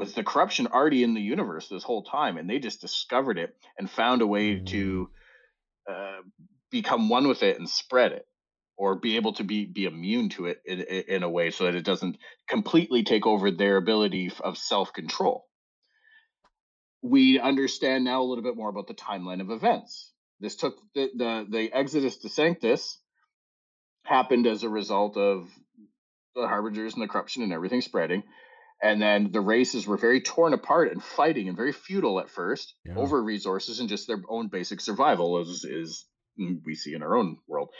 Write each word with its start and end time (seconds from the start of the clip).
with 0.00 0.14
the 0.14 0.24
corruption 0.24 0.66
already 0.66 1.02
in 1.04 1.12
the 1.12 1.20
universe 1.20 1.68
this 1.68 1.84
whole 1.84 2.02
time, 2.02 2.38
and 2.38 2.48
they 2.48 2.58
just 2.58 2.80
discovered 2.80 3.36
it 3.36 3.54
and 3.78 3.88
found 3.88 4.22
a 4.22 4.26
way 4.26 4.54
mm. 4.54 4.66
to 4.66 5.10
uh, 5.88 6.20
become 6.70 7.10
one 7.10 7.28
with 7.28 7.42
it 7.42 7.58
and 7.58 7.68
spread 7.68 8.12
it 8.12 8.26
or 8.78 8.94
be 8.94 9.16
able 9.16 9.34
to 9.34 9.44
be 9.44 9.66
be 9.66 9.84
immune 9.84 10.30
to 10.30 10.46
it 10.46 10.62
in, 10.64 10.80
in 10.80 11.22
a 11.22 11.28
way 11.28 11.50
so 11.50 11.64
that 11.64 11.74
it 11.74 11.84
doesn't 11.84 12.16
completely 12.48 13.04
take 13.04 13.26
over 13.26 13.50
their 13.50 13.76
ability 13.76 14.32
of 14.40 14.56
self-control. 14.56 15.46
We 17.02 17.38
understand 17.38 18.04
now 18.04 18.22
a 18.22 18.24
little 18.24 18.44
bit 18.44 18.56
more 18.56 18.70
about 18.70 18.88
the 18.88 18.94
timeline 18.94 19.42
of 19.42 19.50
events. 19.50 20.12
This 20.40 20.56
took 20.56 20.78
the 20.94 21.10
the, 21.14 21.46
the 21.50 21.72
exodus 21.74 22.16
to 22.18 22.30
sanctus 22.30 22.98
happened 24.04 24.46
as 24.46 24.62
a 24.62 24.70
result 24.70 25.18
of 25.18 25.46
the 26.34 26.48
harbingers 26.48 26.94
and 26.94 27.02
the 27.02 27.08
corruption 27.08 27.42
and 27.42 27.52
everything 27.52 27.82
spreading 27.82 28.22
and 28.82 29.00
then 29.00 29.30
the 29.32 29.40
races 29.40 29.86
were 29.86 29.96
very 29.96 30.20
torn 30.20 30.54
apart 30.54 30.90
and 30.92 31.02
fighting 31.02 31.48
and 31.48 31.56
very 31.56 31.72
futile 31.72 32.20
at 32.20 32.30
first 32.30 32.74
yeah. 32.84 32.94
over 32.96 33.22
resources 33.22 33.80
and 33.80 33.88
just 33.88 34.06
their 34.06 34.22
own 34.28 34.48
basic 34.48 34.80
survival 34.80 35.38
as 35.38 35.64
is 35.64 36.06
we 36.64 36.74
see 36.74 36.94
in 36.94 37.02
our 37.02 37.16
own 37.16 37.36
world 37.46 37.70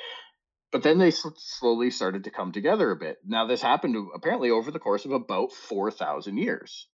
but 0.72 0.82
then 0.82 0.98
they 0.98 1.10
slowly 1.10 1.90
started 1.90 2.24
to 2.24 2.30
come 2.30 2.52
together 2.52 2.90
a 2.90 2.96
bit. 2.96 3.18
Now, 3.26 3.46
this 3.46 3.62
happened 3.62 3.96
apparently 4.14 4.50
over 4.50 4.70
the 4.70 4.78
course 4.78 5.04
of 5.04 5.10
about 5.10 5.52
4,000 5.52 6.38
years. 6.38 6.86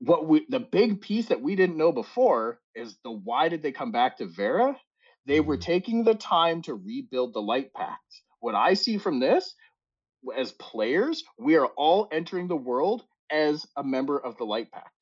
What 0.00 0.26
we, 0.26 0.46
the 0.48 0.60
big 0.60 1.00
piece 1.00 1.26
that 1.26 1.42
we 1.42 1.56
didn't 1.56 1.76
know 1.76 1.92
before 1.92 2.58
is 2.74 2.96
the 3.02 3.10
why 3.10 3.48
did 3.48 3.62
they 3.62 3.72
come 3.72 3.92
back 3.92 4.18
to 4.18 4.26
Verra? 4.26 4.76
They 5.26 5.40
were 5.40 5.56
mm-hmm. 5.56 5.62
taking 5.62 6.04
the 6.04 6.14
time 6.14 6.62
to 6.62 6.74
rebuild 6.74 7.34
the 7.34 7.42
light 7.42 7.72
packs. 7.74 8.22
What 8.40 8.54
I 8.54 8.74
see 8.74 8.98
from 8.98 9.20
this, 9.20 9.54
as 10.36 10.52
players, 10.52 11.24
we 11.38 11.56
are 11.56 11.66
all 11.66 12.08
entering 12.12 12.48
the 12.48 12.56
world 12.56 13.04
as 13.30 13.66
a 13.76 13.84
member 13.84 14.18
of 14.18 14.36
the 14.36 14.44
light 14.44 14.70
pack. 14.70 14.92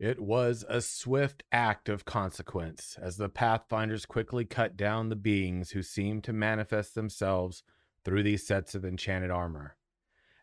It 0.00 0.20
was 0.20 0.64
a 0.68 0.80
swift 0.80 1.42
act 1.50 1.88
of 1.88 2.04
consequence 2.04 2.96
as 3.02 3.16
the 3.16 3.28
Pathfinders 3.28 4.06
quickly 4.06 4.44
cut 4.44 4.76
down 4.76 5.08
the 5.08 5.16
beings 5.16 5.72
who 5.72 5.82
seemed 5.82 6.22
to 6.24 6.32
manifest 6.32 6.94
themselves 6.94 7.64
through 8.04 8.22
these 8.22 8.46
sets 8.46 8.76
of 8.76 8.84
enchanted 8.84 9.32
armor. 9.32 9.77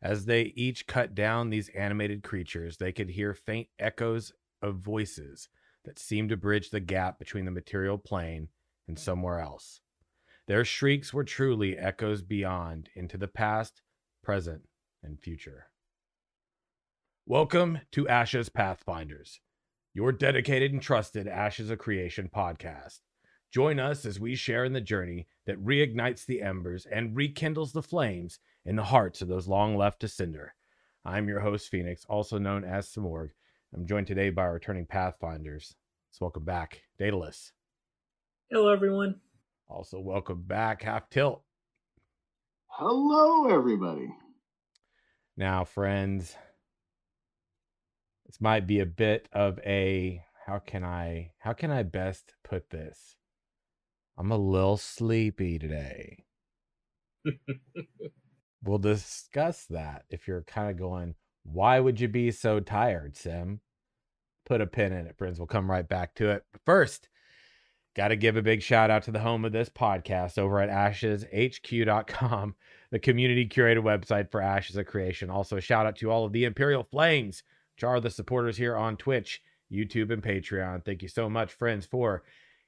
As 0.01 0.25
they 0.25 0.53
each 0.55 0.87
cut 0.87 1.15
down 1.15 1.49
these 1.49 1.69
animated 1.69 2.23
creatures, 2.23 2.77
they 2.77 2.91
could 2.91 3.09
hear 3.09 3.33
faint 3.33 3.67
echoes 3.79 4.33
of 4.61 4.77
voices 4.77 5.49
that 5.83 5.99
seemed 5.99 6.29
to 6.29 6.37
bridge 6.37 6.69
the 6.69 6.79
gap 6.79 7.19
between 7.19 7.45
the 7.45 7.51
material 7.51 7.97
plane 7.97 8.49
and 8.87 8.99
somewhere 8.99 9.39
else. 9.39 9.81
Their 10.47 10.65
shrieks 10.65 11.13
were 11.13 11.23
truly 11.23 11.77
echoes 11.77 12.21
beyond 12.21 12.89
into 12.95 13.17
the 13.17 13.27
past, 13.27 13.81
present, 14.23 14.63
and 15.01 15.19
future. 15.19 15.67
Welcome 17.25 17.79
to 17.91 18.07
Ashes 18.07 18.49
Pathfinders 18.49 19.39
your 19.95 20.11
dedicated 20.11 20.73
and 20.73 20.81
trusted 20.81 21.25
Ashes 21.25 21.69
of 21.69 21.79
Creation 21.79 22.29
podcast. 22.29 22.99
Join 23.49 23.79
us 23.79 24.05
as 24.05 24.19
we 24.19 24.35
share 24.35 24.65
in 24.65 24.73
the 24.73 24.81
journey 24.81 25.25
that 25.45 25.63
reignites 25.63 26.25
the 26.25 26.41
embers 26.41 26.85
and 26.85 27.15
rekindles 27.15 27.71
the 27.71 27.81
flames 27.81 28.39
in 28.65 28.75
the 28.75 28.83
hearts 28.83 29.21
of 29.21 29.27
those 29.27 29.47
long 29.47 29.77
left 29.77 29.99
to 30.01 30.07
cinder. 30.07 30.55
I'm 31.05 31.27
your 31.27 31.39
host, 31.39 31.69
Phoenix, 31.69 32.03
also 32.09 32.39
known 32.39 32.63
as 32.63 32.87
Samorg. 32.87 33.29
I'm 33.73 33.85
joined 33.85 34.07
today 34.07 34.31
by 34.31 34.41
our 34.43 34.53
returning 34.53 34.87
Pathfinders. 34.87 35.75
So 36.11 36.25
welcome 36.25 36.45
back, 36.45 36.81
Daedalus. 36.97 37.51
Hello, 38.49 38.73
everyone. 38.73 39.19
Also, 39.67 39.99
welcome 39.99 40.41
back, 40.41 40.81
Half 40.81 41.09
Tilt. 41.09 41.43
Hello, 42.67 43.49
everybody. 43.53 44.09
Now, 45.37 45.63
friends, 45.63 46.35
this 48.25 48.41
might 48.41 48.65
be 48.65 48.79
a 48.79 48.85
bit 48.85 49.29
of 49.31 49.59
a 49.59 50.23
how 50.45 50.59
can 50.59 50.83
I 50.83 51.31
how 51.39 51.53
can 51.53 51.71
I 51.71 51.83
best 51.83 52.33
put 52.43 52.69
this? 52.69 53.15
I'm 54.17 54.31
a 54.31 54.37
little 54.37 54.77
sleepy 54.77 55.59
today. 55.59 56.23
we'll 58.65 58.77
discuss 58.77 59.65
that 59.69 60.03
if 60.09 60.27
you're 60.27 60.43
kind 60.43 60.69
of 60.69 60.77
going, 60.77 61.15
why 61.43 61.79
would 61.79 61.99
you 61.99 62.07
be 62.07 62.31
so 62.31 62.59
tired, 62.59 63.15
Sim? 63.15 63.61
Put 64.45 64.61
a 64.61 64.67
pin 64.67 64.93
in 64.93 65.07
it, 65.07 65.17
friends. 65.17 65.39
We'll 65.39 65.47
come 65.47 65.69
right 65.69 65.87
back 65.87 66.15
to 66.15 66.29
it. 66.29 66.43
But 66.51 66.61
first, 66.65 67.09
got 67.95 68.09
to 68.09 68.15
give 68.15 68.37
a 68.37 68.41
big 68.41 68.61
shout 68.61 68.91
out 68.91 69.03
to 69.03 69.11
the 69.11 69.19
home 69.19 69.45
of 69.45 69.51
this 69.51 69.69
podcast 69.69 70.37
over 70.37 70.59
at 70.59 70.69
asheshq.com, 70.69 72.55
the 72.91 72.99
community 72.99 73.47
curated 73.47 73.83
website 73.83 74.29
for 74.29 74.41
Ashes 74.41 74.75
of 74.75 74.85
Creation. 74.85 75.29
Also, 75.29 75.57
a 75.57 75.61
shout 75.61 75.85
out 75.85 75.95
to 75.97 76.11
all 76.11 76.25
of 76.25 76.33
the 76.33 76.45
Imperial 76.45 76.83
Flames 76.83 77.43
which 77.75 77.83
are 77.83 77.99
the 77.99 78.09
supporters 78.09 78.57
here 78.57 78.75
on 78.75 78.95
Twitch, 78.95 79.41
YouTube, 79.71 80.11
and 80.11 80.23
Patreon. 80.23 80.85
Thank 80.85 81.01
you 81.01 81.09
so 81.09 81.29
much, 81.29 81.51
friends, 81.51 81.85
for 81.85 82.23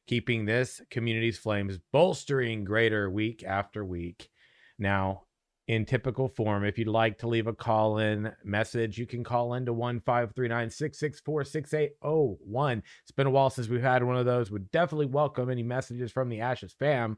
keeping 0.06 0.46
this 0.46 0.82
community's 0.90 1.38
flames 1.38 1.80
bolstering 1.94 2.66
greater 2.66 3.10
week 3.10 3.44
after 3.44 3.86
week. 3.86 4.30
Now, 4.78 5.24
in 5.68 5.86
typical 5.86 6.30
form, 6.30 6.64
if 6.64 6.78
you'd 6.78 6.88
like 6.88 7.18
to 7.20 7.28
leave 7.28 7.48
a 7.48 7.54
call 7.54 7.98
in 7.98 8.32
message, 8.44 8.98
you 8.98 9.06
can 9.06 9.24
call 9.24 9.54
in 9.54 9.66
to 9.66 9.74
1539 9.74 10.70
664 10.70 11.44
6801. 11.44 12.84
It's 13.04 13.12
been 13.12 13.28
a 13.28 13.32
while 13.32 13.50
since 13.50 13.68
we've 13.68 13.82
had 13.82 14.04
one 14.04 14.16
of 14.16 14.26
those. 14.26 14.50
Would 14.50 14.72
definitely 14.72 15.08
welcome 15.08 15.50
any 15.50 15.64
messages 15.64 16.12
from 16.12 16.30
the 16.30 16.40
Ashes 16.40 16.74
fam 16.80 17.18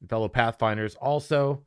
and 0.00 0.10
fellow 0.10 0.28
Pathfinders. 0.28 0.96
Also, 0.96 1.64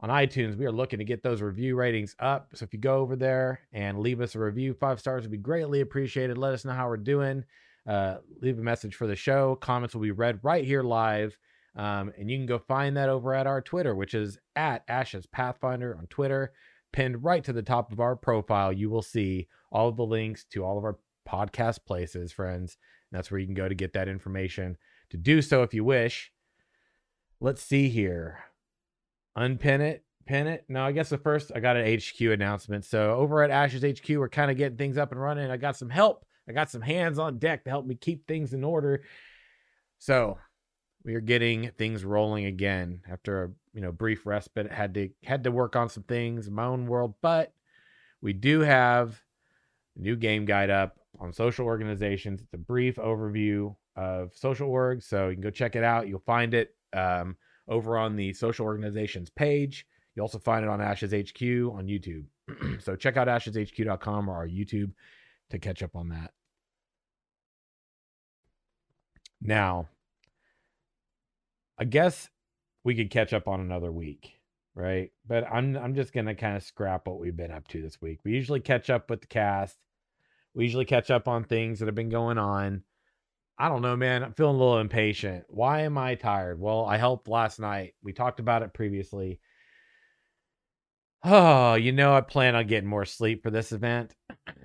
on 0.00 0.10
iTunes, 0.10 0.56
we 0.56 0.66
are 0.66 0.72
looking 0.72 0.98
to 0.98 1.04
get 1.04 1.22
those 1.22 1.40
review 1.40 1.76
ratings 1.76 2.16
up. 2.18 2.48
So 2.54 2.64
if 2.64 2.72
you 2.72 2.80
go 2.80 2.96
over 2.96 3.14
there 3.14 3.60
and 3.72 4.00
leave 4.00 4.20
us 4.20 4.34
a 4.34 4.40
review, 4.40 4.74
five 4.74 4.98
stars 4.98 5.22
would 5.22 5.30
be 5.30 5.38
greatly 5.38 5.80
appreciated. 5.80 6.38
Let 6.38 6.54
us 6.54 6.64
know 6.64 6.72
how 6.72 6.88
we're 6.88 6.96
doing. 6.96 7.44
Uh, 7.86 8.16
leave 8.40 8.58
a 8.58 8.62
message 8.62 8.96
for 8.96 9.06
the 9.06 9.14
show. 9.14 9.54
Comments 9.56 9.94
will 9.94 10.02
be 10.02 10.10
read 10.10 10.40
right 10.42 10.64
here 10.64 10.82
live. 10.82 11.38
Um, 11.74 12.12
and 12.18 12.30
you 12.30 12.36
can 12.38 12.46
go 12.46 12.58
find 12.58 12.96
that 12.96 13.08
over 13.08 13.34
at 13.34 13.46
our 13.46 13.60
Twitter, 13.62 13.94
which 13.94 14.14
is 14.14 14.38
at 14.56 14.84
Ashes 14.88 15.26
Pathfinder 15.26 15.96
on 15.96 16.06
Twitter. 16.06 16.52
Pinned 16.92 17.24
right 17.24 17.42
to 17.44 17.54
the 17.54 17.62
top 17.62 17.90
of 17.90 18.00
our 18.00 18.14
profile, 18.14 18.70
you 18.72 18.90
will 18.90 19.02
see 19.02 19.48
all 19.70 19.88
of 19.88 19.96
the 19.96 20.04
links 20.04 20.44
to 20.50 20.62
all 20.62 20.76
of 20.76 20.84
our 20.84 20.98
podcast 21.26 21.78
places, 21.86 22.32
friends. 22.32 22.76
And 23.10 23.18
that's 23.18 23.30
where 23.30 23.40
you 23.40 23.46
can 23.46 23.54
go 23.54 23.68
to 23.68 23.74
get 23.74 23.94
that 23.94 24.08
information. 24.08 24.76
To 25.10 25.16
do 25.16 25.40
so, 25.40 25.62
if 25.62 25.72
you 25.72 25.84
wish, 25.84 26.30
let's 27.40 27.62
see 27.62 27.88
here 27.88 28.44
unpin 29.36 29.80
it, 29.80 30.04
pin 30.26 30.46
it. 30.46 30.64
No, 30.68 30.84
I 30.84 30.92
guess 30.92 31.08
the 31.08 31.18
first 31.18 31.52
I 31.54 31.60
got 31.60 31.76
an 31.76 31.98
HQ 31.98 32.20
announcement. 32.20 32.84
So 32.84 33.14
over 33.14 33.42
at 33.42 33.50
Ashes 33.50 33.82
HQ, 33.82 34.08
we're 34.10 34.28
kind 34.28 34.50
of 34.50 34.56
getting 34.56 34.78
things 34.78 34.98
up 34.98 35.12
and 35.12 35.20
running. 35.20 35.50
I 35.50 35.56
got 35.56 35.76
some 35.76 35.90
help. 35.90 36.24
I 36.48 36.52
got 36.52 36.70
some 36.70 36.82
hands 36.82 37.18
on 37.18 37.38
deck 37.38 37.64
to 37.64 37.70
help 37.70 37.86
me 37.86 37.94
keep 37.94 38.26
things 38.26 38.52
in 38.52 38.64
order. 38.64 39.02
So 39.98 40.38
we 41.04 41.14
are 41.14 41.20
getting 41.20 41.70
things 41.78 42.04
rolling 42.04 42.46
again 42.46 43.02
after 43.10 43.44
a 43.44 43.50
you 43.74 43.80
know 43.80 43.92
brief 43.92 44.26
respite. 44.26 44.70
Had 44.70 44.94
to 44.94 45.10
had 45.24 45.44
to 45.44 45.50
work 45.50 45.76
on 45.76 45.88
some 45.88 46.04
things 46.04 46.46
in 46.46 46.54
my 46.54 46.64
own 46.64 46.86
world, 46.86 47.14
but 47.22 47.52
we 48.20 48.32
do 48.32 48.60
have 48.60 49.20
a 49.96 50.00
new 50.00 50.16
game 50.16 50.44
guide 50.44 50.70
up 50.70 50.98
on 51.18 51.32
social 51.32 51.66
organizations. 51.66 52.40
It's 52.40 52.54
a 52.54 52.58
brief 52.58 52.96
overview 52.96 53.74
of 53.96 54.32
social 54.34 54.70
orgs, 54.70 55.04
so 55.04 55.28
you 55.28 55.34
can 55.34 55.42
go 55.42 55.50
check 55.50 55.76
it 55.76 55.84
out. 55.84 56.08
You'll 56.08 56.20
find 56.20 56.54
it. 56.54 56.74
Um, 56.92 57.36
over 57.68 57.96
on 57.96 58.16
the 58.16 58.32
social 58.32 58.66
organizations 58.66 59.30
page. 59.30 59.86
You 60.14 60.22
also 60.22 60.38
find 60.38 60.64
it 60.64 60.68
on 60.68 60.80
Ashes 60.80 61.12
HQ 61.12 61.42
on 61.42 61.86
YouTube. 61.86 62.24
so 62.82 62.96
check 62.96 63.16
out 63.16 63.28
asheshq.com 63.28 64.28
or 64.28 64.34
our 64.34 64.48
YouTube 64.48 64.92
to 65.50 65.58
catch 65.58 65.82
up 65.82 65.96
on 65.96 66.10
that. 66.10 66.32
Now, 69.40 69.88
I 71.78 71.84
guess 71.84 72.28
we 72.84 72.94
could 72.94 73.10
catch 73.10 73.32
up 73.32 73.48
on 73.48 73.60
another 73.60 73.92
week, 73.92 74.38
right? 74.74 75.10
But 75.26 75.44
I'm 75.50 75.76
I'm 75.76 75.94
just 75.94 76.12
gonna 76.12 76.34
kind 76.34 76.56
of 76.56 76.62
scrap 76.62 77.06
what 77.06 77.18
we've 77.18 77.36
been 77.36 77.50
up 77.50 77.68
to 77.68 77.82
this 77.82 78.00
week. 78.00 78.20
We 78.24 78.32
usually 78.32 78.60
catch 78.60 78.90
up 78.90 79.10
with 79.10 79.20
the 79.20 79.26
cast. 79.26 79.76
We 80.54 80.64
usually 80.64 80.84
catch 80.84 81.10
up 81.10 81.28
on 81.28 81.44
things 81.44 81.78
that 81.78 81.86
have 81.86 81.94
been 81.94 82.10
going 82.10 82.38
on. 82.38 82.82
I 83.58 83.68
don't 83.68 83.82
know, 83.82 83.96
man. 83.96 84.24
I'm 84.24 84.32
feeling 84.32 84.56
a 84.56 84.58
little 84.58 84.78
impatient. 84.80 85.44
Why 85.48 85.82
am 85.82 85.96
I 85.96 86.14
tired? 86.14 86.60
Well, 86.60 86.84
I 86.84 86.96
helped 86.96 87.28
last 87.28 87.60
night. 87.60 87.94
We 88.02 88.12
talked 88.12 88.40
about 88.40 88.62
it 88.62 88.74
previously. 88.74 89.40
Oh, 91.24 91.74
you 91.74 91.92
know, 91.92 92.12
I 92.16 92.20
plan 92.20 92.56
on 92.56 92.66
getting 92.66 92.88
more 92.90 93.04
sleep 93.04 93.44
for 93.44 93.50
this 93.50 93.70
event. 93.70 94.14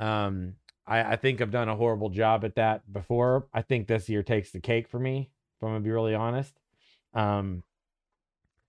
Um, 0.00 0.54
I, 0.86 1.12
I 1.12 1.16
think 1.16 1.40
I've 1.40 1.50
done 1.50 1.68
a 1.68 1.74
horrible 1.76 2.08
job 2.08 2.44
at 2.44 2.54
that 2.54 2.90
before. 2.92 3.48
I 3.52 3.62
think 3.62 3.86
this 3.88 4.08
year 4.08 4.22
takes 4.22 4.52
the 4.52 4.60
cake 4.60 4.88
for 4.88 4.98
me, 5.00 5.30
if 5.58 5.64
I'm 5.64 5.70
gonna 5.70 5.80
be 5.80 5.90
really 5.90 6.14
honest. 6.14 6.54
Um, 7.14 7.62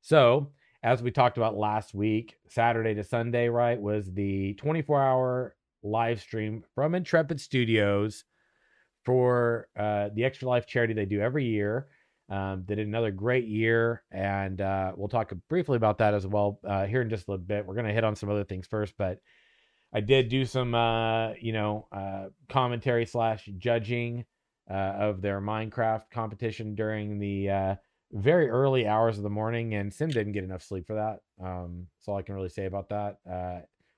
so 0.02 0.52
as 0.82 1.04
we 1.04 1.12
talked 1.12 1.38
about 1.38 1.58
last 1.58 1.94
week, 1.94 2.38
Saturday 2.48 2.96
to 2.96 3.04
Sunday, 3.04 3.50
right, 3.50 3.80
was 3.80 4.12
the 4.12 4.54
24 4.56 5.02
hour 5.02 5.56
live 5.84 6.22
stream 6.22 6.64
from 6.74 6.96
Intrepid 6.96 7.40
Studios 7.40 8.24
for 9.06 9.68
uh, 9.78 10.10
the 10.14 10.24
Extra 10.24 10.48
Life 10.48 10.66
charity 10.66 10.94
they 10.94 11.06
do 11.06 11.22
every 11.22 11.46
year. 11.46 11.88
Um, 12.30 12.64
they 12.68 12.76
did 12.76 12.88
another 12.88 13.12
great 13.12 13.48
year, 13.48 14.04
and 14.12 14.62
uh, 14.62 14.94
we'll 14.96 15.08
talk 15.08 15.34
briefly 15.50 15.78
about 15.78 15.98
that 15.98 16.14
as 16.14 16.28
well 16.28 16.60
uh, 16.64 16.86
here 16.86 17.02
in 17.02 17.10
just 17.10 17.28
a 17.28 17.32
little 17.32 17.46
bit. 17.46 17.66
We're 17.66 17.74
going 17.74 17.88
to 17.88 17.94
hit 17.94 18.04
on 18.04 18.16
some 18.16 18.30
other 18.30 18.44
things 18.44 18.68
first, 18.68 18.94
but 18.98 19.20
I 19.92 20.02
did 20.02 20.30
do 20.30 20.46
some, 20.46 20.76
uh, 20.76 21.34
you 21.42 21.54
know, 21.54 21.88
uh, 21.92 22.26
commentary 22.48 23.08
slash 23.08 23.50
judging 23.58 24.26
of 24.74 25.22
their 25.22 25.42
Minecraft 25.42 26.04
competition 26.12 26.76
during 26.76 27.20
the 27.20 27.50
uh, 27.50 27.76
very 28.12 28.50
early 28.50 28.88
hours 28.88 29.18
of 29.18 29.24
the 29.24 29.30
morning, 29.30 29.76
and 29.76 29.94
Sim 29.94 30.10
didn't 30.10 30.34
get 30.34 30.44
enough 30.44 30.64
sleep 30.64 30.88
for 30.88 30.96
that. 30.96 31.20
Um, 31.44 31.88
that's 31.98 32.08
all 32.08 32.18
I 32.18 32.22
can 32.22 32.36
really 32.36 32.50
say 32.50 32.66
about 32.66 32.90
that. 32.90 33.18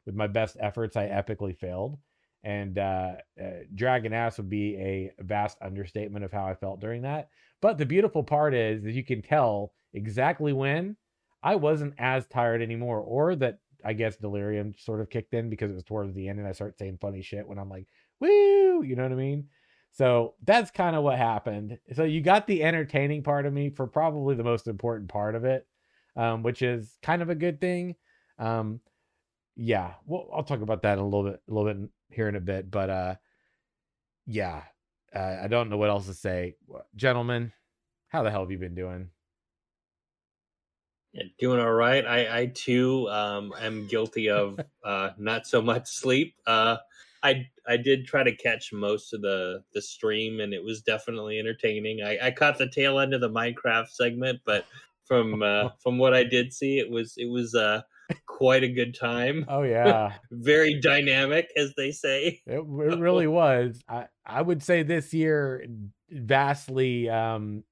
with 0.06 0.16
my 0.16 0.28
best 0.28 0.58
efforts, 0.60 0.96
I 0.96 1.08
epically 1.08 1.58
failed 1.58 1.98
and 2.44 2.78
uh, 2.78 3.14
uh, 3.40 3.46
dragging 3.76 4.14
ass 4.14 4.38
would 4.38 4.50
be 4.50 4.76
a 4.78 5.12
vast 5.20 5.58
understatement 5.62 6.26
of 6.26 6.32
how 6.32 6.48
I 6.48 6.56
felt 6.56 6.80
during 6.80 7.04
that. 7.04 7.30
But 7.62 7.78
the 7.78 7.86
beautiful 7.86 8.24
part 8.24 8.54
is 8.54 8.84
that 8.84 8.94
you 8.94 9.04
can 9.04 9.22
tell 9.22 9.74
exactly 9.94 10.54
when 10.54 10.96
I 11.44 11.56
wasn't 11.56 11.94
as 11.98 12.26
tired 12.28 12.62
anymore, 12.62 13.00
or 13.00 13.36
that 13.36 13.60
I 13.84 13.94
guess 13.94 14.18
delirium 14.18 14.74
sort 14.78 15.02
of 15.02 15.10
kicked 15.10 15.34
in 15.34 15.50
because 15.50 15.72
it 15.72 15.76
was 15.76 15.84
towards 15.84 16.14
the 16.14 16.28
end 16.28 16.40
and 16.40 16.48
I 16.48 16.52
start 16.52 16.78
saying 16.78 17.00
funny 17.02 17.22
shit 17.22 17.48
when 17.48 17.60
I'm 17.60 17.70
like, 17.70 17.88
woo, 18.20 18.84
you 18.84 18.96
know 18.96 19.04
what 19.04 19.12
I 19.12 19.16
mean? 19.16 19.48
So 19.92 20.36
that's 20.44 20.72
kind 20.72 20.96
of 20.96 21.04
what 21.04 21.18
happened. 21.18 21.78
So 21.94 22.04
you 22.04 22.22
got 22.22 22.48
the 22.48 22.64
entertaining 22.64 23.24
part 23.24 23.46
of 23.46 23.54
me 23.54 23.70
for 23.70 23.88
probably 23.88 24.36
the 24.36 24.44
most 24.44 24.68
important 24.68 25.10
part 25.10 25.36
of 25.36 25.44
it, 25.44 25.68
um, 26.16 26.44
which 26.44 26.62
is 26.62 26.98
kind 27.02 27.22
of 27.22 27.30
a 27.30 27.36
good 27.36 27.60
thing. 27.60 27.96
Um, 28.40 28.80
yeah, 29.56 29.94
well, 30.06 30.30
I'll 30.34 30.44
talk 30.44 30.62
about 30.62 30.84
that 30.84 30.94
in 30.94 31.00
a 31.00 31.06
little 31.06 31.30
bit, 31.30 31.42
a 31.48 31.54
little 31.54 31.74
bit 31.74 31.90
here 32.10 32.30
in 32.30 32.36
a 32.36 32.42
bit. 32.42 32.72
But 32.72 32.90
uh, 32.90 33.16
yeah, 34.26 34.64
uh, 35.14 35.38
I 35.44 35.48
don't 35.48 35.70
know 35.70 35.78
what 35.78 35.90
else 35.90 36.06
to 36.08 36.14
say, 36.14 36.56
gentlemen. 36.96 37.52
How 38.08 38.24
the 38.24 38.32
hell 38.32 38.42
have 38.42 38.52
you 38.52 38.58
been 38.58 38.76
doing? 38.76 39.10
Yeah, 41.14 41.24
doing 41.40 41.60
all 41.60 41.72
right. 41.72 42.06
I, 42.06 42.40
I 42.42 42.46
too 42.48 43.10
um, 43.10 43.54
am 43.60 43.88
guilty 43.88 44.30
of 44.30 44.58
uh, 44.84 45.12
not 45.18 45.46
so 45.46 45.62
much 45.62 45.90
sleep. 45.90 46.36
Uh, 46.48 46.78
I 47.24 47.48
I 47.68 47.78
did 47.78 48.06
try 48.06 48.24
to 48.24 48.36
catch 48.36 48.74
most 48.74 49.14
of 49.14 49.22
the 49.22 49.64
the 49.74 49.82
stream, 49.82 50.40
and 50.40 50.54
it 50.54 50.64
was 50.64 50.82
definitely 50.82 51.40
entertaining. 51.40 52.02
I, 52.04 52.28
I 52.28 52.32
caught 52.32 52.58
the 52.58 52.70
tail 52.70 53.00
end 53.00 53.14
of 53.14 53.22
the 53.22 53.30
Minecraft 53.30 53.90
segment, 53.90 54.42
but 54.46 54.66
from 55.06 55.44
uh, 55.44 55.70
from 55.84 55.98
what 55.98 56.14
I 56.14 56.24
did 56.24 56.54
see, 56.54 56.80
it 56.80 56.90
was 56.90 57.14
it 57.18 57.30
was 57.30 57.54
uh, 57.56 57.82
quite 58.26 58.64
a 58.64 58.70
good 58.70 58.96
time. 58.98 59.46
Oh 59.48 59.62
yeah, 59.64 60.14
very 60.32 60.80
dynamic, 60.80 61.50
as 61.56 61.74
they 61.76 61.92
say. 61.92 62.42
It, 62.46 62.60
it 62.60 62.64
really 62.66 63.28
was. 63.28 63.82
I 63.88 64.08
I 64.26 64.42
would 64.42 64.64
say 64.64 64.84
this 64.84 65.14
year 65.14 65.66
vastly 66.10 67.10
um 67.10 67.64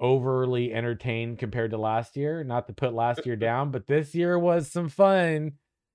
overly 0.00 0.72
entertained 0.72 1.38
compared 1.38 1.70
to 1.70 1.78
last 1.78 2.16
year. 2.16 2.42
Not 2.44 2.66
to 2.66 2.72
put 2.72 2.92
last 2.92 3.24
year 3.24 3.36
down, 3.36 3.70
but 3.70 3.86
this 3.86 4.14
year 4.14 4.38
was 4.38 4.70
some 4.70 4.88
fun. 4.88 5.52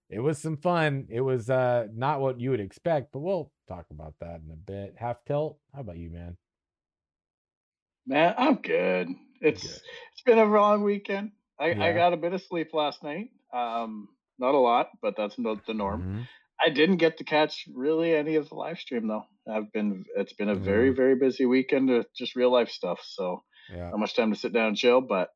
It 0.10 0.20
was 0.20 0.40
some 0.40 0.58
fun. 0.58 1.08
It 1.10 1.22
was 1.22 1.50
uh 1.50 1.88
not 1.94 2.20
what 2.20 2.40
you 2.40 2.52
would 2.52 2.60
expect, 2.60 3.12
but 3.12 3.20
we'll 3.20 3.52
talk 3.68 3.86
about 3.92 4.16
that 4.22 4.42
in 4.46 4.52
a 4.52 4.56
bit. 4.56 4.96
Half 4.98 5.24
tilt. 5.26 5.58
How 5.74 5.82
about 5.82 5.98
you, 5.98 6.10
man? 6.10 6.38
Man, 8.08 8.34
I'm 8.38 8.56
good. 8.56 9.10
It's 9.42 9.62
good. 9.62 9.82
it's 10.14 10.22
been 10.26 10.40
a 10.40 10.46
long 10.46 10.84
weekend. 10.84 11.32
I, 11.60 11.68
yeah. 11.68 11.84
I 11.84 11.94
got 11.94 12.14
a 12.14 12.18
bit 12.18 12.34
of 12.34 12.42
sleep 12.42 12.74
last 12.74 13.04
night. 13.04 13.30
Um, 13.54 14.10
not 14.40 14.56
a 14.56 14.58
lot, 14.58 14.90
but 15.02 15.16
that's 15.16 15.38
not 15.38 15.66
the 15.68 15.74
norm. 15.74 16.02
Mm-hmm. 16.02 16.22
I 16.66 16.70
didn't 16.70 16.98
get 16.98 17.18
to 17.18 17.24
catch 17.24 17.66
really 17.74 18.16
any 18.16 18.36
of 18.36 18.50
the 18.50 18.56
live 18.56 18.80
stream 18.80 19.08
though. 19.08 19.26
I've 19.50 19.72
been 19.72 20.06
it's 20.16 20.34
been 20.34 20.50
a 20.50 20.56
mm-hmm. 20.56 20.64
very 20.64 20.90
very 20.90 21.16
busy 21.16 21.46
weekend 21.46 21.90
of 21.90 22.06
just 22.16 22.36
real 22.36 22.52
life 22.52 22.70
stuff. 22.70 23.00
So 23.04 23.44
yeah. 23.72 23.90
not 23.90 24.00
much 24.00 24.16
time 24.16 24.34
to 24.34 24.40
sit 24.40 24.54
down 24.54 24.70
and 24.70 24.78
chill. 24.78 25.02
But 25.02 25.30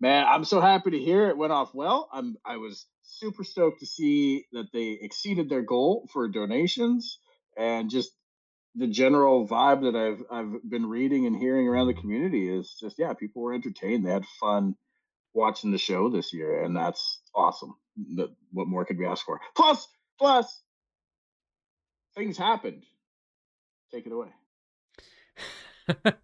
man, 0.00 0.26
I'm 0.26 0.44
so 0.44 0.60
happy 0.60 0.90
to 0.92 0.98
hear 0.98 1.28
it 1.28 1.36
went 1.36 1.52
off 1.52 1.74
well. 1.74 2.08
I'm 2.12 2.36
I 2.44 2.56
was 2.56 2.86
super 3.18 3.44
stoked 3.44 3.80
to 3.80 3.86
see 3.86 4.46
that 4.52 4.68
they 4.72 4.98
exceeded 5.00 5.48
their 5.48 5.62
goal 5.62 6.08
for 6.12 6.28
donations 6.28 7.18
and 7.56 7.90
just 7.90 8.10
the 8.74 8.86
general 8.86 9.48
vibe 9.48 9.82
that 9.82 9.96
I've 9.96 10.22
I've 10.30 10.70
been 10.70 10.86
reading 10.86 11.26
and 11.26 11.36
hearing 11.36 11.66
around 11.66 11.88
the 11.88 11.94
community 11.94 12.48
is 12.48 12.76
just 12.80 12.98
yeah, 12.98 13.12
people 13.14 13.42
were 13.42 13.52
entertained. 13.52 14.06
They 14.06 14.12
had 14.12 14.24
fun 14.38 14.76
watching 15.34 15.72
the 15.72 15.78
show 15.78 16.08
this 16.08 16.32
year, 16.32 16.62
and 16.62 16.76
that's 16.76 17.20
awesome. 17.34 17.74
what 18.52 18.68
more 18.68 18.84
could 18.84 18.98
we 18.98 19.06
ask 19.06 19.24
for? 19.24 19.40
Plus, 19.56 19.86
plus, 20.18 20.62
things 22.14 22.36
happened. 22.38 22.84
Take 23.92 24.06
it 24.06 24.12
away. 24.12 24.28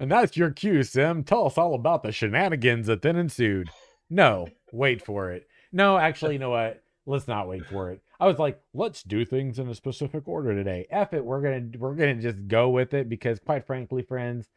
and 0.00 0.10
that's 0.10 0.36
your 0.36 0.50
cue, 0.50 0.82
Sim. 0.84 1.24
Tell 1.24 1.46
us 1.46 1.58
all 1.58 1.74
about 1.74 2.02
the 2.02 2.12
shenanigans 2.12 2.86
that 2.86 3.02
then 3.02 3.16
ensued. 3.16 3.68
No, 4.08 4.48
wait 4.72 5.04
for 5.04 5.30
it. 5.30 5.46
No, 5.72 5.98
actually, 5.98 6.34
you 6.34 6.38
know 6.38 6.50
what? 6.50 6.82
Let's 7.06 7.28
not 7.28 7.48
wait 7.48 7.66
for 7.66 7.90
it. 7.90 8.00
I 8.18 8.26
was 8.26 8.38
like, 8.38 8.60
let's 8.74 9.02
do 9.02 9.24
things 9.24 9.58
in 9.58 9.68
a 9.68 9.74
specific 9.74 10.28
order 10.28 10.54
today. 10.54 10.86
F 10.90 11.14
it, 11.14 11.24
we're 11.24 11.40
gonna 11.40 11.66
we're 11.78 11.94
gonna 11.94 12.16
just 12.16 12.46
go 12.48 12.68
with 12.68 12.92
it 12.94 13.08
because, 13.08 13.38
quite 13.40 13.66
frankly, 13.66 14.02
friends, 14.02 14.48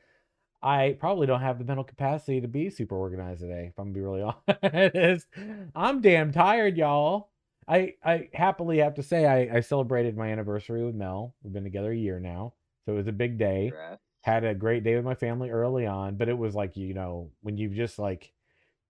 I 0.62 0.98
probably 1.00 1.28
don't 1.28 1.42
have 1.42 1.60
the 1.60 1.66
mental 1.66 1.84
capacity 1.84 2.42
to 2.42 2.48
be 2.48 2.70
super 2.70 2.96
organized 2.96 3.42
today, 3.42 3.68
if 3.72 3.80
I'm 3.80 3.94
gonna 3.94 3.96
be 3.96 4.02
really 4.02 4.34
honest. 4.64 5.28
I'm 5.76 6.02
damn 6.02 6.32
tired, 6.32 6.78
y'all. 6.78 7.30
I 7.68 7.94
I 8.04 8.30
happily 8.34 8.80
have 8.80 8.96
to 8.96 9.04
say 9.04 9.26
I, 9.26 9.58
I 9.58 9.60
celebrated 9.62 10.18
my 10.18 10.28
anniversary 10.30 10.84
with 10.84 10.96
Mel. 10.96 11.36
We've 11.44 11.54
been 11.54 11.64
together 11.64 11.92
a 11.92 11.98
year 11.98 12.20
now. 12.20 12.54
So 12.86 12.94
it 12.94 12.98
was 12.98 13.08
a 13.08 13.14
big 13.14 13.38
day. 13.38 13.72
Had 14.22 14.44
a 14.46 14.54
great 14.54 14.84
day 14.84 14.96
with 14.96 15.06
my 15.06 15.16
family 15.16 15.50
early 15.50 15.86
on, 15.86 16.16
but 16.16 16.30
it 16.30 16.38
was 16.38 16.56
like, 16.56 16.78
you 16.78 16.94
know, 16.94 17.32
when 17.42 17.58
you've 17.58 17.74
just 17.74 18.00
like, 18.00 18.32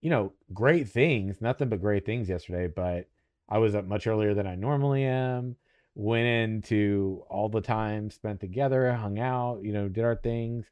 you 0.04 0.10
know, 0.10 0.34
great 0.54 0.90
things, 0.90 1.40
nothing 1.40 1.70
but 1.70 1.82
great 1.82 2.06
things 2.06 2.28
yesterday, 2.28 2.68
but 2.68 3.08
I 3.48 3.58
was 3.60 3.74
up 3.74 3.86
much 3.86 4.06
earlier 4.06 4.34
than 4.34 4.46
I 4.46 4.56
normally 4.56 5.06
am. 5.06 5.56
Went 5.96 6.26
into 6.26 7.24
all 7.30 7.48
the 7.48 7.62
time 7.62 8.12
spent 8.12 8.42
together, 8.42 8.94
hung 8.94 9.18
out, 9.18 9.62
you 9.64 9.72
know, 9.72 9.88
did 9.88 10.04
our 10.04 10.18
things 10.18 10.66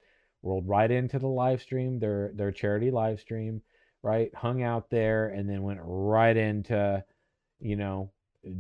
rolled 0.43 0.67
right 0.67 0.91
into 0.91 1.17
the 1.17 1.27
live 1.27 1.61
stream, 1.61 1.99
their 1.99 2.31
their 2.35 2.51
charity 2.51 2.91
live 2.91 3.21
stream, 3.21 3.61
right? 4.03 4.35
Hung 4.35 4.63
out 4.63 4.89
there 4.89 5.29
and 5.29 5.49
then 5.49 5.63
went 5.63 5.79
right 5.81 6.35
into, 6.35 7.01
you 7.61 7.77
know, 7.77 8.11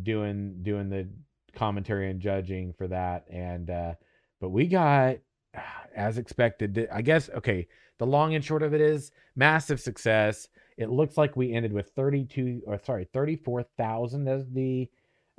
doing 0.03 0.59
doing 0.61 0.89
the 0.89 1.09
commentary 1.53 2.09
and 2.09 2.21
judging 2.21 2.71
for 2.71 2.87
that. 2.87 3.25
And 3.29 3.69
uh 3.69 3.93
but 4.39 4.49
we 4.49 4.67
got 4.67 5.17
as 5.95 6.17
expected. 6.17 6.87
I 6.93 7.01
guess 7.01 7.29
okay, 7.29 7.67
the 7.97 8.05
long 8.07 8.35
and 8.35 8.45
short 8.45 8.63
of 8.63 8.73
it 8.73 8.81
is 8.81 9.11
massive 9.35 9.81
success. 9.81 10.47
It 10.81 10.89
looks 10.89 11.17
like 11.17 11.35
we 11.35 11.53
ended 11.53 11.73
with 11.73 11.89
32 11.95 12.63
or 12.65 12.79
sorry, 12.83 13.07
34,000 13.13 14.27
as 14.27 14.49
the 14.49 14.89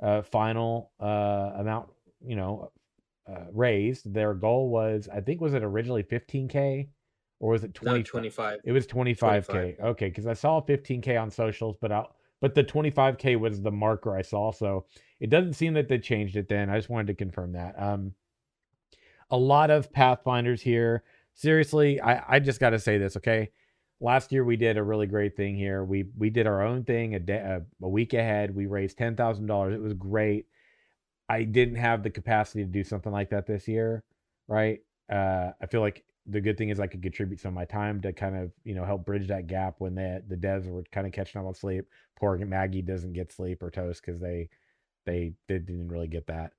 uh, 0.01 0.21
final 0.21 0.91
uh, 0.99 1.51
amount, 1.55 1.89
you 2.25 2.35
know, 2.35 2.71
uh, 3.27 3.45
raised. 3.53 4.13
Their 4.13 4.33
goal 4.33 4.69
was, 4.69 5.07
I 5.13 5.21
think, 5.21 5.41
was 5.41 5.53
it 5.53 5.63
originally 5.63 6.03
15k 6.03 6.87
or 7.39 7.51
was 7.51 7.63
it 7.63 7.73
20? 7.73 7.99
No, 7.99 8.03
25. 8.03 8.59
It 8.63 8.71
was 8.71 8.87
25k. 8.87 9.45
25. 9.45 9.75
Okay, 9.79 10.07
because 10.07 10.27
I 10.27 10.33
saw 10.33 10.61
15k 10.61 11.21
on 11.21 11.29
socials, 11.29 11.75
but 11.79 11.91
I, 11.91 12.05
but 12.41 12.55
the 12.55 12.63
25k 12.63 13.39
was 13.39 13.61
the 13.61 13.71
marker 13.71 14.17
I 14.17 14.21
saw. 14.21 14.51
So 14.51 14.85
it 15.19 15.29
doesn't 15.29 15.53
seem 15.53 15.73
that 15.75 15.87
they 15.87 15.99
changed 15.99 16.35
it. 16.35 16.49
Then 16.49 16.69
I 16.69 16.77
just 16.77 16.89
wanted 16.89 17.07
to 17.07 17.13
confirm 17.13 17.53
that. 17.53 17.81
Um, 17.81 18.13
a 19.29 19.37
lot 19.37 19.71
of 19.71 19.91
pathfinders 19.91 20.61
here. 20.61 21.03
Seriously, 21.33 21.99
I 22.01 22.35
I 22.35 22.39
just 22.39 22.59
got 22.59 22.71
to 22.71 22.79
say 22.79 22.97
this. 22.97 23.17
Okay, 23.17 23.49
last 24.03 24.31
year 24.31 24.43
we 24.43 24.57
did 24.57 24.77
a 24.77 24.83
really 24.83 25.07
great 25.07 25.35
thing 25.35 25.55
here. 25.55 25.83
We 25.83 26.05
we 26.17 26.29
did 26.29 26.45
our 26.45 26.61
own 26.61 26.83
thing 26.83 27.15
a 27.15 27.19
day 27.19 27.37
a, 27.37 27.61
a 27.81 27.89
week 27.89 28.13
ahead. 28.13 28.55
We 28.55 28.67
raised 28.67 28.97
ten 28.97 29.15
thousand 29.15 29.47
dollars. 29.47 29.73
It 29.73 29.81
was 29.81 29.93
great. 29.93 30.45
I 31.29 31.43
didn't 31.43 31.77
have 31.77 32.03
the 32.03 32.09
capacity 32.09 32.63
to 32.63 32.69
do 32.69 32.83
something 32.83 33.11
like 33.11 33.29
that 33.29 33.47
this 33.47 33.67
year, 33.67 34.03
right? 34.47 34.79
Uh, 35.11 35.51
I 35.61 35.65
feel 35.67 35.81
like 35.81 36.03
the 36.25 36.41
good 36.41 36.57
thing 36.57 36.69
is 36.69 36.79
I 36.79 36.87
could 36.87 37.01
contribute 37.01 37.39
some 37.39 37.49
of 37.49 37.55
my 37.55 37.65
time 37.65 38.01
to 38.01 38.13
kind 38.13 38.35
of 38.35 38.51
you 38.63 38.75
know 38.75 38.85
help 38.85 39.05
bridge 39.05 39.29
that 39.29 39.47
gap 39.47 39.75
when 39.79 39.95
the 39.95 40.21
the 40.27 40.35
devs 40.35 40.69
were 40.69 40.83
kind 40.91 41.07
of 41.07 41.13
catching 41.13 41.39
up 41.39 41.47
on 41.47 41.55
sleep. 41.55 41.85
Poor 42.19 42.37
Maggie 42.37 42.81
doesn't 42.81 43.13
get 43.13 43.31
sleep 43.31 43.63
or 43.63 43.71
toast 43.71 44.01
because 44.05 44.21
they 44.21 44.49
they 45.05 45.33
they 45.47 45.59
didn't 45.59 45.87
really 45.87 46.07
get 46.07 46.27
that. 46.27 46.51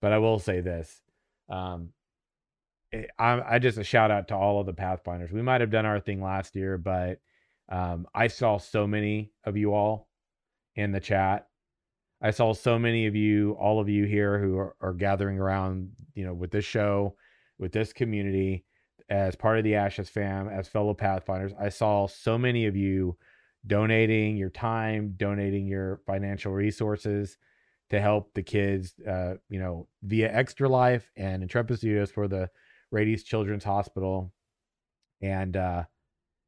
But 0.00 0.12
I 0.12 0.18
will 0.18 0.38
say 0.38 0.60
this. 0.60 1.02
Um, 1.48 1.90
I, 3.18 3.42
I 3.54 3.58
just 3.58 3.78
a 3.78 3.84
shout 3.84 4.10
out 4.10 4.28
to 4.28 4.36
all 4.36 4.60
of 4.60 4.66
the 4.66 4.72
Pathfinders. 4.72 5.32
We 5.32 5.42
might 5.42 5.60
have 5.60 5.70
done 5.70 5.86
our 5.86 6.00
thing 6.00 6.22
last 6.22 6.56
year, 6.56 6.78
but 6.78 7.20
um, 7.68 8.06
I 8.14 8.28
saw 8.28 8.58
so 8.58 8.86
many 8.86 9.32
of 9.44 9.56
you 9.56 9.74
all 9.74 10.08
in 10.74 10.92
the 10.92 11.00
chat 11.00 11.48
I 12.20 12.30
saw 12.30 12.52
so 12.54 12.78
many 12.78 13.06
of 13.06 13.14
you, 13.14 13.52
all 13.60 13.78
of 13.78 13.88
you 13.88 14.04
here 14.04 14.38
who 14.38 14.56
are, 14.56 14.74
are, 14.80 14.94
gathering 14.94 15.38
around, 15.38 15.90
you 16.14 16.24
know, 16.24 16.32
with 16.32 16.50
this 16.50 16.64
show, 16.64 17.14
with 17.58 17.72
this 17.72 17.92
community, 17.92 18.64
as 19.10 19.36
part 19.36 19.58
of 19.58 19.64
the 19.64 19.74
Ashes 19.74 20.08
fam, 20.08 20.48
as 20.48 20.66
fellow 20.66 20.94
Pathfinders. 20.94 21.52
I 21.60 21.68
saw 21.68 22.06
so 22.06 22.38
many 22.38 22.66
of 22.66 22.74
you 22.74 23.16
donating 23.66 24.36
your 24.36 24.50
time, 24.50 25.14
donating 25.16 25.66
your 25.66 26.00
financial 26.06 26.52
resources 26.52 27.36
to 27.90 28.00
help 28.00 28.32
the 28.34 28.42
kids, 28.42 28.94
uh, 29.06 29.34
you 29.48 29.60
know, 29.60 29.86
via 30.02 30.32
Extra 30.32 30.68
Life 30.68 31.10
and 31.16 31.42
Intrepid 31.42 31.78
Studios 31.78 32.10
for 32.10 32.28
the 32.28 32.48
Rady 32.90 33.16
Children's 33.16 33.64
Hospital. 33.64 34.32
And 35.22 35.56
uh, 35.56 35.84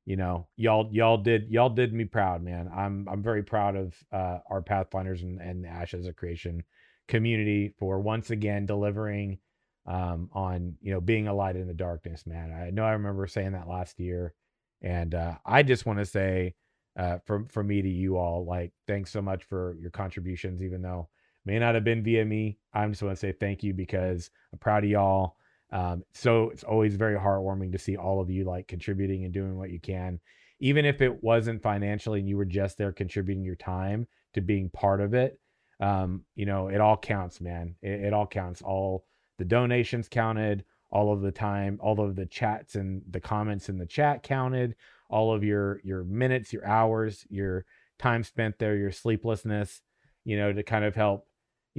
you 0.04 0.16
know, 0.16 0.49
y'all 0.57 0.88
y'all 0.92 1.18
did 1.18 1.49
y'all 1.50 1.71
did 1.71 1.92
me 1.92 2.04
proud, 2.04 2.42
man. 2.42 2.71
I'm 2.75 3.07
I'm 3.11 3.23
very 3.23 3.42
proud 3.42 3.76
of 3.76 3.95
uh, 4.12 4.38
our 4.50 4.62
Pathfinders 4.62 5.23
and, 5.23 5.40
and 5.40 5.64
the 5.64 5.68
Ashes 5.68 6.07
of 6.07 6.16
Creation 6.16 6.64
community 7.09 7.75
for 7.78 8.00
once 8.00 8.30
again 8.30 8.66
delivering 8.66 9.38
um, 9.87 10.28
on 10.33 10.76
you 10.80 10.92
know 10.92 11.00
being 11.00 11.28
a 11.28 11.35
light 11.35 11.57
in 11.57 11.66
the 11.66 11.75
darkness, 11.75 12.26
man. 12.26 12.52
I 12.52 12.71
know 12.71 12.85
I 12.85 12.92
remember 12.92 13.26
saying 13.26 13.52
that 13.52 13.68
last 13.68 13.99
year, 13.99 14.35
and 14.83 15.14
uh, 15.14 15.37
I 15.45 15.62
just 15.62 15.87
want 15.87 15.99
to 15.99 16.07
say 16.07 16.54
uh, 16.99 17.18
from 17.26 17.47
from 17.49 17.66
me 17.66 17.83
to 17.83 17.88
you 17.88 18.16
all, 18.16 18.45
like 18.45 18.73
thanks 18.87 19.11
so 19.11 19.23
much 19.23 19.45
for 19.45 19.76
your 19.80 19.90
contributions, 19.90 20.62
even 20.62 20.83
though 20.83 21.09
may 21.45 21.59
not 21.59 21.75
have 21.75 21.85
been 21.85 22.02
via 22.02 22.25
me. 22.25 22.59
I 22.73 22.87
just 22.88 23.02
want 23.02 23.16
to 23.16 23.21
say 23.21 23.33
thank 23.33 23.62
you 23.62 23.73
because 23.73 24.30
I'm 24.52 24.59
proud 24.59 24.85
of 24.85 24.90
y'all. 24.90 25.37
Um, 25.70 26.02
so 26.12 26.50
it's 26.50 26.64
always 26.64 26.96
very 26.96 27.16
heartwarming 27.16 27.72
to 27.72 27.78
see 27.78 27.96
all 27.96 28.20
of 28.20 28.30
you 28.30 28.44
like 28.44 28.68
contributing 28.68 29.25
and 29.25 29.34
doing 29.34 29.56
what 29.56 29.70
you 29.70 29.80
can, 29.80 30.20
even 30.60 30.84
if 30.84 31.00
it 31.02 31.22
wasn't 31.22 31.62
financially 31.62 32.20
and 32.20 32.28
you 32.28 32.37
were 32.37 32.44
just 32.44 32.78
there 32.78 32.92
contributing 32.92 33.44
your 33.44 33.56
time 33.56 34.06
to 34.34 34.40
being 34.40 34.70
part 34.70 35.00
of 35.00 35.14
it. 35.14 35.38
Um, 35.80 36.25
you 36.34 36.46
know, 36.46 36.68
it 36.68 36.80
all 36.80 36.96
counts, 36.96 37.40
man. 37.40 37.75
It, 37.82 38.00
it 38.06 38.12
all 38.12 38.26
counts. 38.26 38.62
All 38.62 39.04
the 39.38 39.44
donations 39.44 40.08
counted, 40.08 40.64
all 40.90 41.12
of 41.12 41.20
the 41.20 41.32
time, 41.32 41.78
all 41.82 42.00
of 42.00 42.16
the 42.16 42.26
chats 42.26 42.75
and 42.75 43.02
the 43.10 43.20
comments 43.20 43.68
in 43.68 43.78
the 43.78 43.87
chat 43.87 44.22
counted, 44.22 44.75
all 45.10 45.32
of 45.32 45.44
your 45.44 45.80
your 45.84 46.02
minutes, 46.04 46.52
your 46.52 46.66
hours, 46.66 47.25
your 47.28 47.64
time 47.98 48.25
spent 48.25 48.58
there, 48.58 48.76
your 48.76 48.92
sleeplessness, 48.92 49.82
you 50.25 50.37
know, 50.37 50.52
to 50.52 50.62
kind 50.62 50.84
of 50.84 50.94
help 50.94 51.26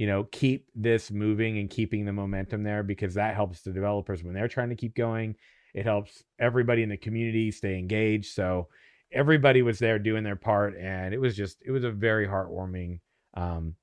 you 0.00 0.06
know, 0.06 0.24
keep 0.32 0.66
this 0.74 1.10
moving 1.10 1.58
and 1.58 1.68
keeping 1.68 2.06
the 2.06 2.12
momentum 2.14 2.62
there 2.62 2.82
because 2.82 3.12
that 3.12 3.34
helps 3.34 3.60
the 3.60 3.70
developers 3.70 4.24
when 4.24 4.32
they're 4.32 4.48
trying 4.48 4.70
to 4.70 4.74
keep 4.74 4.94
going. 4.94 5.36
It 5.74 5.84
helps 5.84 6.24
everybody 6.38 6.82
in 6.82 6.88
the 6.88 6.96
community 6.96 7.50
stay 7.50 7.78
engaged. 7.78 8.32
So 8.32 8.68
everybody 9.12 9.60
was 9.60 9.78
there 9.78 9.98
doing 9.98 10.24
their 10.24 10.36
part, 10.36 10.74
and 10.78 11.12
it 11.12 11.18
was 11.18 11.36
just 11.36 11.58
it 11.66 11.70
was 11.70 11.84
a 11.84 11.90
very 11.90 12.26
heartwarming 12.26 13.00
um, 13.34 13.74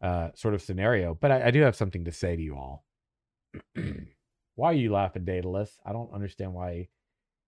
uh, 0.00 0.28
sort 0.36 0.54
of 0.54 0.62
scenario. 0.62 1.18
But 1.20 1.32
I, 1.32 1.48
I 1.48 1.50
do 1.50 1.62
have 1.62 1.74
something 1.74 2.04
to 2.04 2.12
say 2.12 2.36
to 2.36 2.42
you 2.42 2.54
all. 2.54 2.84
why 4.54 4.70
are 4.70 4.74
you 4.74 4.92
laughing, 4.92 5.24
Daedalus? 5.24 5.76
I 5.84 5.92
don't 5.92 6.14
understand 6.14 6.54
why. 6.54 6.86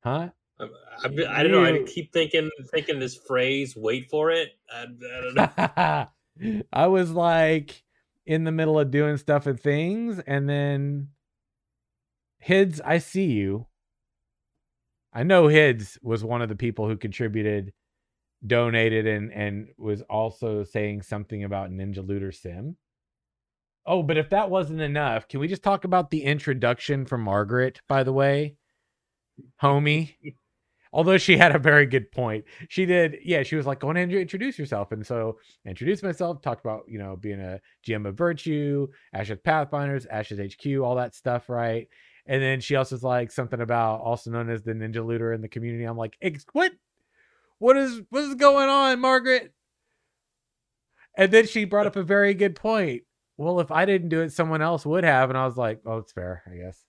Huh? 0.02 0.30
I, 0.58 0.64
I, 0.64 1.08
I, 1.28 1.42
don't 1.44 1.52
know. 1.52 1.64
I 1.64 1.84
keep 1.86 2.12
thinking 2.12 2.50
thinking 2.72 2.98
this 2.98 3.14
phrase. 3.14 3.76
Wait 3.76 4.10
for 4.10 4.32
it. 4.32 4.48
I, 4.68 4.82
I 4.82 5.20
don't 5.20 5.34
know. 5.36 6.06
I 6.72 6.86
was 6.86 7.10
like 7.10 7.82
in 8.24 8.44
the 8.44 8.52
middle 8.52 8.78
of 8.78 8.90
doing 8.90 9.16
stuff 9.16 9.46
and 9.46 9.58
things, 9.58 10.18
and 10.26 10.48
then 10.48 11.08
Hids, 12.46 12.80
I 12.80 12.98
see 12.98 13.26
you. 13.26 13.66
I 15.12 15.22
know 15.22 15.48
Hids 15.48 15.98
was 16.02 16.22
one 16.22 16.42
of 16.42 16.48
the 16.48 16.56
people 16.56 16.86
who 16.88 16.96
contributed, 16.96 17.72
donated, 18.46 19.06
and 19.06 19.32
and 19.32 19.68
was 19.78 20.02
also 20.02 20.62
saying 20.62 21.02
something 21.02 21.42
about 21.42 21.70
Ninja 21.70 22.06
Looter 22.06 22.32
Sim. 22.32 22.76
Oh, 23.86 24.02
but 24.02 24.18
if 24.18 24.30
that 24.30 24.50
wasn't 24.50 24.80
enough, 24.80 25.28
can 25.28 25.40
we 25.40 25.48
just 25.48 25.62
talk 25.62 25.84
about 25.84 26.10
the 26.10 26.24
introduction 26.24 27.06
from 27.06 27.22
Margaret, 27.22 27.80
by 27.88 28.02
the 28.02 28.12
way? 28.12 28.56
Homie. 29.62 30.14
although 30.92 31.18
she 31.18 31.36
had 31.36 31.54
a 31.54 31.58
very 31.58 31.86
good 31.86 32.10
point. 32.12 32.44
She 32.68 32.86
did, 32.86 33.18
yeah, 33.24 33.42
she 33.42 33.56
was 33.56 33.66
like, 33.66 33.80
go 33.80 33.88
on 33.88 33.96
and 33.96 34.12
introduce 34.12 34.58
yourself. 34.58 34.92
And 34.92 35.06
so 35.06 35.38
introduced 35.66 36.02
myself, 36.02 36.42
talked 36.42 36.64
about, 36.64 36.84
you 36.88 36.98
know, 36.98 37.16
being 37.16 37.40
a 37.40 37.60
GM 37.86 38.06
of 38.06 38.16
Virtue, 38.16 38.88
Ashes 39.12 39.38
Pathfinders, 39.44 40.06
Ashes 40.06 40.38
HQ, 40.38 40.66
all 40.82 40.96
that 40.96 41.14
stuff, 41.14 41.48
right? 41.48 41.88
And 42.26 42.42
then 42.42 42.60
she 42.60 42.76
also 42.76 42.96
was 42.96 43.04
like 43.04 43.30
something 43.30 43.60
about 43.60 44.00
also 44.00 44.30
known 44.30 44.50
as 44.50 44.62
the 44.62 44.72
Ninja 44.72 45.04
Looter 45.04 45.32
in 45.32 45.42
the 45.42 45.48
community. 45.48 45.84
I'm 45.84 45.96
like, 45.96 46.16
what? 46.52 46.72
What 47.58 47.76
is 47.76 48.02
what 48.10 48.24
is 48.24 48.34
going 48.34 48.68
on, 48.68 49.00
Margaret? 49.00 49.52
And 51.16 51.32
then 51.32 51.46
she 51.46 51.64
brought 51.64 51.86
up 51.86 51.96
a 51.96 52.02
very 52.02 52.34
good 52.34 52.54
point. 52.54 53.02
Well, 53.38 53.60
if 53.60 53.70
I 53.70 53.84
didn't 53.84 54.10
do 54.10 54.20
it, 54.20 54.32
someone 54.32 54.60
else 54.60 54.84
would 54.84 55.04
have. 55.04 55.30
And 55.30 55.38
I 55.38 55.46
was 55.46 55.56
like, 55.56 55.80
oh, 55.86 55.98
it's 55.98 56.12
fair, 56.12 56.42
I 56.46 56.56
guess. 56.56 56.84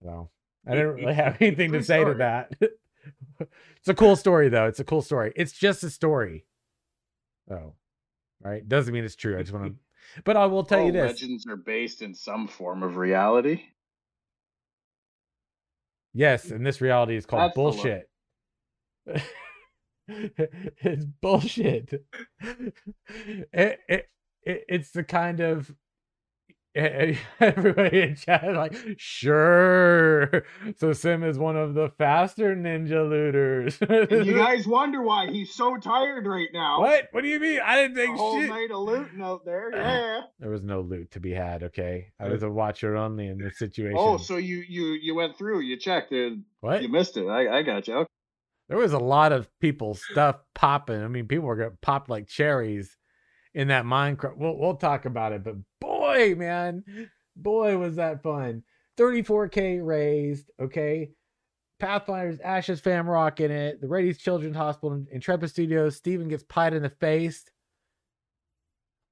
Well, 0.00 0.30
I 0.66 0.72
didn't 0.72 0.94
really 0.94 1.14
have 1.14 1.36
anything 1.40 1.72
to 1.72 1.82
say 1.82 2.00
story. 2.00 2.14
to 2.14 2.18
that. 2.18 2.52
it's 3.40 3.88
a 3.88 3.94
cool 3.94 4.16
story 4.16 4.48
though. 4.48 4.66
It's 4.66 4.80
a 4.80 4.84
cool 4.84 5.02
story. 5.02 5.32
It's 5.36 5.52
just 5.52 5.82
a 5.82 5.90
story. 5.90 6.46
Oh, 7.50 7.74
right. 8.40 8.66
Doesn't 8.66 8.94
mean 8.94 9.04
it's 9.04 9.16
true. 9.16 9.38
I 9.38 9.42
just 9.42 9.52
want 9.52 9.66
to. 9.66 9.74
But 10.24 10.36
I 10.36 10.46
will 10.46 10.64
tell 10.64 10.80
All 10.80 10.86
you 10.86 10.92
this: 10.92 11.22
legends 11.22 11.46
are 11.46 11.56
based 11.56 12.02
in 12.02 12.12
some 12.12 12.48
form 12.48 12.82
of 12.82 12.96
reality. 12.96 13.62
Yes, 16.12 16.50
and 16.50 16.66
this 16.66 16.80
reality 16.80 17.16
is 17.16 17.24
called 17.24 17.42
That's 17.42 17.54
bullshit. 17.54 18.10
it's 20.08 21.04
bullshit. 21.22 22.04
It, 22.40 23.78
it, 23.88 24.10
it, 24.42 24.64
it's 24.68 24.90
the 24.90 25.04
kind 25.04 25.40
of 25.40 25.72
everybody 27.40 28.00
in 28.00 28.16
chat 28.16 28.54
like 28.54 28.74
sure. 28.96 30.44
So 30.76 30.94
sim 30.94 31.22
is 31.22 31.38
one 31.38 31.54
of 31.54 31.74
the 31.74 31.90
faster 31.98 32.56
ninja 32.56 33.06
looters. 33.06 33.78
You 34.26 34.34
guys 34.36 34.66
wonder 34.66 35.02
why 35.02 35.30
he's 35.30 35.52
so 35.54 35.76
tired 35.76 36.26
right 36.26 36.48
now. 36.54 36.80
What? 36.80 37.08
What 37.10 37.24
do 37.24 37.28
you 37.28 37.38
mean? 37.38 37.60
I 37.62 37.76
didn't 37.76 37.96
think 37.96 38.14
a 38.14 38.16
whole 38.16 38.40
shit. 38.40 38.48
night 38.48 38.70
of 38.70 38.80
looting 38.80 39.20
out 39.20 39.44
there 39.44 39.70
yeah. 39.74 40.20
There 40.40 40.48
was 40.48 40.62
no 40.62 40.80
loot 40.80 41.10
to 41.10 41.20
be 41.20 41.32
had 41.32 41.62
okay? 41.64 42.12
I 42.18 42.28
was 42.28 42.42
a 42.42 42.50
watcher 42.50 42.96
only 42.96 43.26
in 43.26 43.36
this 43.36 43.54
oh, 43.56 43.66
situation. 43.66 43.98
oh 43.98 44.16
so 44.16 44.38
you 44.38 44.64
you 44.66 44.92
you 44.94 45.14
went 45.14 45.36
through 45.36 45.60
you 45.60 45.76
checked 45.76 46.12
and 46.12 46.44
what? 46.60 46.80
you 46.80 46.88
missed 46.88 47.18
it. 47.18 47.26
I 47.26 47.58
i 47.58 47.62
got 47.62 47.86
you. 47.86 47.96
Okay. 47.96 48.08
there 48.70 48.78
was 48.78 48.94
a 48.94 48.98
lot 48.98 49.32
of 49.32 49.46
people 49.60 49.94
stuff 49.94 50.36
popping. 50.54 51.02
I 51.02 51.08
mean 51.08 51.28
people 51.28 51.46
were 51.46 51.56
gonna 51.56 51.72
pop 51.82 52.08
like 52.08 52.28
cherries 52.28 52.96
in 53.54 53.68
that 53.68 53.84
Minecraft. 53.84 54.36
We'll 54.36 54.56
we'll 54.56 54.76
talk 54.76 55.04
about 55.04 55.32
it, 55.32 55.44
but 55.44 55.56
boy, 55.80 55.91
man, 56.36 56.84
boy, 57.36 57.78
was 57.78 57.96
that 57.96 58.22
fun. 58.22 58.62
34k 58.98 59.84
raised. 59.84 60.50
Okay, 60.60 61.10
Pathfinders, 61.82 62.38
Ashes 62.40 62.80
Fam 62.80 63.08
Rock 63.08 63.40
in 63.40 63.50
it. 63.50 63.80
The 63.80 63.88
Rady's 63.88 64.18
Children's 64.18 64.56
Hospital, 64.56 65.04
Intrepid 65.10 65.50
Studios. 65.50 65.96
Steven 65.96 66.28
gets 66.28 66.44
pied 66.44 66.74
in 66.74 66.82
the 66.82 66.90
face. 66.90 67.44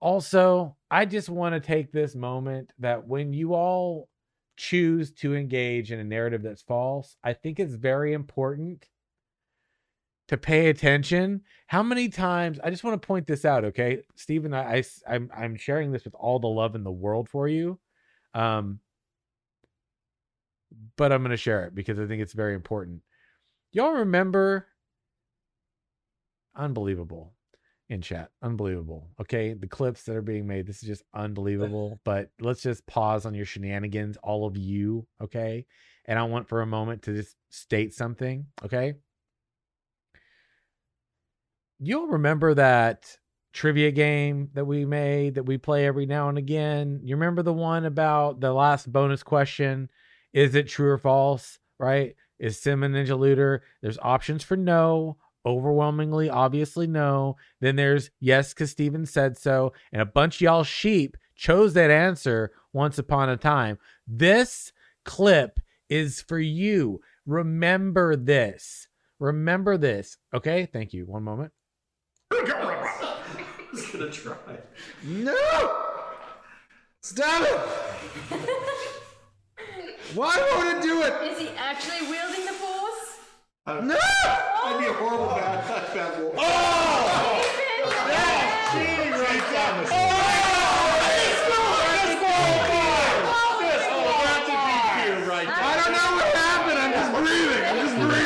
Also, 0.00 0.76
I 0.90 1.04
just 1.04 1.28
want 1.28 1.54
to 1.54 1.60
take 1.60 1.92
this 1.92 2.14
moment 2.14 2.72
that 2.78 3.06
when 3.06 3.32
you 3.32 3.54
all 3.54 4.08
choose 4.56 5.10
to 5.10 5.34
engage 5.34 5.90
in 5.90 5.98
a 5.98 6.04
narrative 6.04 6.42
that's 6.42 6.62
false, 6.62 7.16
I 7.24 7.32
think 7.32 7.58
it's 7.58 7.74
very 7.74 8.12
important 8.12 8.86
to 10.30 10.38
pay 10.38 10.68
attention. 10.68 11.42
How 11.66 11.82
many 11.82 12.08
times? 12.08 12.60
I 12.62 12.70
just 12.70 12.84
want 12.84 13.02
to 13.02 13.04
point 13.04 13.26
this 13.26 13.44
out, 13.44 13.64
okay, 13.64 14.02
Steven. 14.14 14.54
I, 14.54 14.76
I 14.76 14.84
I'm 15.08 15.28
I'm 15.36 15.56
sharing 15.56 15.90
this 15.90 16.04
with 16.04 16.14
all 16.14 16.38
the 16.38 16.46
love 16.46 16.76
in 16.76 16.84
the 16.84 16.92
world 16.92 17.28
for 17.28 17.48
you, 17.48 17.80
um, 18.32 18.78
but 20.96 21.10
I'm 21.10 21.22
going 21.22 21.32
to 21.32 21.36
share 21.36 21.64
it 21.64 21.74
because 21.74 21.98
I 21.98 22.06
think 22.06 22.22
it's 22.22 22.32
very 22.32 22.54
important. 22.54 23.02
Y'all 23.72 23.90
remember? 23.90 24.68
Unbelievable 26.54 27.32
in 27.88 28.00
chat. 28.00 28.30
Unbelievable. 28.40 29.08
Okay. 29.20 29.54
The 29.54 29.66
clips 29.66 30.04
that 30.04 30.14
are 30.14 30.22
being 30.22 30.46
made, 30.46 30.64
this 30.64 30.80
is 30.80 30.88
just 30.88 31.02
unbelievable. 31.12 31.98
but 32.04 32.30
let's 32.40 32.62
just 32.62 32.86
pause 32.86 33.26
on 33.26 33.34
your 33.34 33.46
shenanigans, 33.46 34.16
all 34.22 34.46
of 34.46 34.56
you. 34.56 35.08
Okay. 35.20 35.66
And 36.04 36.20
I 36.20 36.22
want 36.22 36.48
for 36.48 36.60
a 36.62 36.66
moment 36.66 37.02
to 37.02 37.14
just 37.14 37.34
state 37.48 37.94
something. 37.94 38.46
Okay 38.64 38.94
you'll 41.80 42.08
remember 42.08 42.54
that 42.54 43.16
trivia 43.52 43.90
game 43.90 44.50
that 44.54 44.64
we 44.64 44.84
made 44.84 45.34
that 45.34 45.44
we 45.44 45.58
play 45.58 45.86
every 45.86 46.06
now 46.06 46.28
and 46.28 46.38
again. 46.38 47.00
You 47.02 47.16
remember 47.16 47.42
the 47.42 47.52
one 47.52 47.84
about 47.84 48.40
the 48.40 48.52
last 48.52 48.90
bonus 48.92 49.22
question? 49.22 49.90
Is 50.32 50.54
it 50.54 50.68
true 50.68 50.90
or 50.90 50.98
false? 50.98 51.58
Right? 51.78 52.14
Is 52.38 52.60
Sim 52.60 52.82
a 52.84 52.88
Ninja 52.88 53.18
Looter? 53.18 53.62
There's 53.82 53.98
options 54.02 54.44
for 54.44 54.56
no, 54.56 55.16
overwhelmingly, 55.44 56.30
obviously 56.30 56.86
no. 56.86 57.36
Then 57.60 57.76
there's 57.76 58.10
yes, 58.20 58.54
because 58.54 58.70
Steven 58.70 59.06
said 59.06 59.36
so. 59.36 59.72
And 59.92 60.00
a 60.00 60.06
bunch 60.06 60.36
of 60.36 60.40
y'all 60.42 60.64
sheep 60.64 61.16
chose 61.34 61.72
that 61.74 61.90
answer 61.90 62.52
once 62.72 62.98
upon 62.98 63.28
a 63.30 63.36
time. 63.36 63.78
This 64.06 64.72
clip 65.04 65.58
is 65.88 66.20
for 66.20 66.38
you. 66.38 67.00
Remember 67.26 68.16
this. 68.16 68.88
Remember 69.18 69.76
this. 69.76 70.16
Okay. 70.32 70.66
Thank 70.72 70.92
you. 70.92 71.06
One 71.06 71.22
moment. 71.22 71.52
I 72.32 72.86
was 73.72 73.86
gonna 73.86 74.10
try. 74.10 74.36
No! 75.02 75.34
Stop 77.02 77.42
it! 77.42 77.60
Why 80.14 80.36
won't 80.54 80.76
it 80.76 80.82
do 80.82 81.02
it? 81.02 81.12
Is 81.32 81.38
he 81.38 81.48
actually 81.56 82.02
wielding 82.08 82.46
the 82.46 82.52
force? 82.52 83.18
Uh, 83.66 83.80
no! 83.80 83.96
I'd 83.96 84.78
be 84.78 84.86
a 84.86 84.92
horrible 84.92 85.26
bad, 85.26 85.66
bad 85.92 86.22
wolf. 86.22 86.34
Oh! 86.38 87.42
That's 88.06 88.72
cheating 88.72 89.10
right 89.10 89.44
there. 89.50 89.86
Oh, 89.90 90.14
disqualified. 95.10 95.26
right 95.26 95.48
I 95.48 95.74
don't 95.82 95.92
know 95.92 96.10
what 96.14 96.30
happened. 96.36 96.78
I'm 96.78 96.92
just 96.92 97.10
breathing. 97.18 97.64
I'm 97.64 97.76
just 97.86 97.96
breathing. 97.96 98.19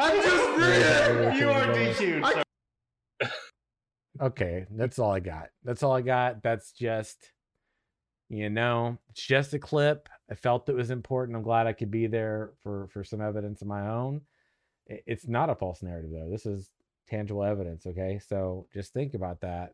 I'm 0.00 0.22
just 0.22 0.56
breathing. 0.56 1.38
You 1.38 1.50
are 1.50 1.66
DQ'd. 1.66 2.24
I- 2.24 2.32
sir. 2.32 2.42
Okay, 4.22 4.66
that's 4.70 4.98
all 4.98 5.12
I 5.12 5.20
got. 5.20 5.48
That's 5.64 5.82
all 5.82 5.92
I 5.94 6.02
got. 6.02 6.42
That's 6.42 6.72
just, 6.72 7.32
you 8.28 8.50
know, 8.50 8.98
it's 9.10 9.26
just 9.26 9.54
a 9.54 9.58
clip. 9.58 10.08
I 10.30 10.34
felt 10.34 10.68
it 10.68 10.74
was 10.74 10.90
important. 10.90 11.36
I'm 11.36 11.42
glad 11.42 11.66
I 11.66 11.72
could 11.72 11.90
be 11.90 12.06
there 12.06 12.52
for 12.62 12.88
for 12.88 13.02
some 13.04 13.20
evidence 13.20 13.62
of 13.62 13.68
my 13.68 13.88
own. 13.88 14.22
It's 14.86 15.26
not 15.26 15.50
a 15.50 15.54
false 15.54 15.82
narrative 15.82 16.10
though. 16.12 16.28
This 16.30 16.46
is 16.46 16.70
tangible 17.08 17.44
evidence. 17.44 17.86
Okay, 17.86 18.20
so 18.26 18.66
just 18.72 18.92
think 18.92 19.14
about 19.14 19.40
that. 19.40 19.72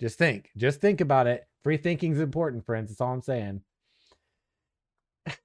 Just 0.00 0.18
think. 0.18 0.50
Just 0.56 0.80
think 0.80 1.00
about 1.00 1.26
it. 1.26 1.46
Free 1.62 1.76
thinking 1.78 2.12
is 2.12 2.20
important, 2.20 2.64
friends. 2.66 2.90
That's 2.90 3.00
all 3.00 3.12
I'm 3.12 3.22
saying. 3.22 3.62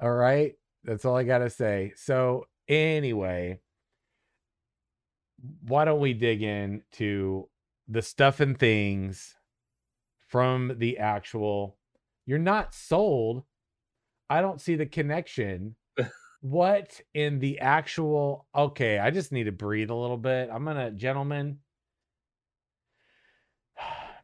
all 0.00 0.12
right, 0.12 0.54
that's 0.84 1.04
all 1.04 1.16
I 1.16 1.24
gotta 1.24 1.50
say. 1.50 1.92
So 1.96 2.46
anyway 2.68 3.60
why 5.66 5.84
don't 5.84 6.00
we 6.00 6.12
dig 6.12 6.42
into 6.42 7.48
the 7.88 8.02
stuff 8.02 8.40
and 8.40 8.58
things 8.58 9.34
from 10.28 10.76
the 10.78 10.98
actual 10.98 11.76
you're 12.26 12.38
not 12.38 12.74
sold. 12.74 13.42
I 14.28 14.40
don't 14.40 14.60
see 14.60 14.76
the 14.76 14.86
connection. 14.86 15.74
What 16.42 17.00
in 17.12 17.38
the 17.38 17.58
actual 17.58 18.46
okay 18.54 18.98
i 18.98 19.10
just 19.10 19.30
need 19.30 19.44
to 19.44 19.52
breathe 19.52 19.90
a 19.90 19.94
little 19.94 20.16
bit. 20.16 20.48
I'm 20.50 20.64
gonna 20.64 20.90
gentlemen 20.90 21.58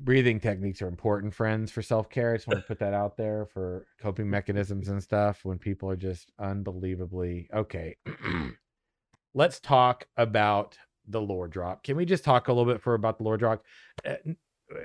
breathing 0.00 0.40
techniques 0.40 0.82
are 0.82 0.88
important 0.88 1.34
friends 1.34 1.70
for 1.70 1.82
self-care 1.82 2.32
i 2.32 2.36
just 2.36 2.46
want 2.46 2.60
to 2.60 2.66
put 2.66 2.78
that 2.78 2.94
out 2.94 3.16
there 3.16 3.46
for 3.46 3.86
coping 4.00 4.28
mechanisms 4.28 4.88
and 4.88 5.02
stuff 5.02 5.44
when 5.44 5.58
people 5.58 5.90
are 5.90 5.96
just 5.96 6.30
unbelievably 6.38 7.48
okay 7.54 7.96
let's 9.34 9.60
talk 9.60 10.06
about 10.16 10.76
the 11.08 11.20
lore 11.20 11.48
drop. 11.48 11.84
Can 11.84 11.96
we 11.96 12.04
just 12.04 12.24
talk 12.24 12.48
a 12.48 12.52
little 12.52 12.70
bit 12.72 12.82
for 12.82 12.94
about 12.94 13.18
the 13.18 13.24
lore 13.24 13.36
drop, 13.36 13.62
Uh, 14.04 14.14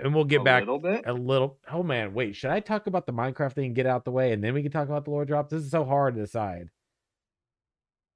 and 0.04 0.14
we'll 0.14 0.26
get 0.26 0.42
a 0.42 0.44
back 0.44 0.62
little 0.62 0.78
bit. 0.78 1.02
a 1.08 1.14
little. 1.14 1.58
Oh 1.72 1.82
man, 1.82 2.14
wait, 2.14 2.36
should 2.36 2.52
I 2.52 2.60
talk 2.60 2.86
about 2.86 3.08
the 3.08 3.14
Minecraft 3.14 3.54
thing 3.54 3.66
and 3.66 3.76
get 3.76 3.88
out 3.88 4.06
the 4.06 4.12
way, 4.12 4.32
and 4.32 4.44
then 4.44 4.54
we 4.54 4.62
can 4.62 4.72
talk 4.72 4.88
about 4.88 5.06
the 5.06 5.10
lore 5.12 5.26
drop? 5.26 5.50
This 5.50 5.64
is 5.64 5.72
so 5.72 5.84
hard 5.84 6.14
to 6.16 6.22
decide. 6.22 6.70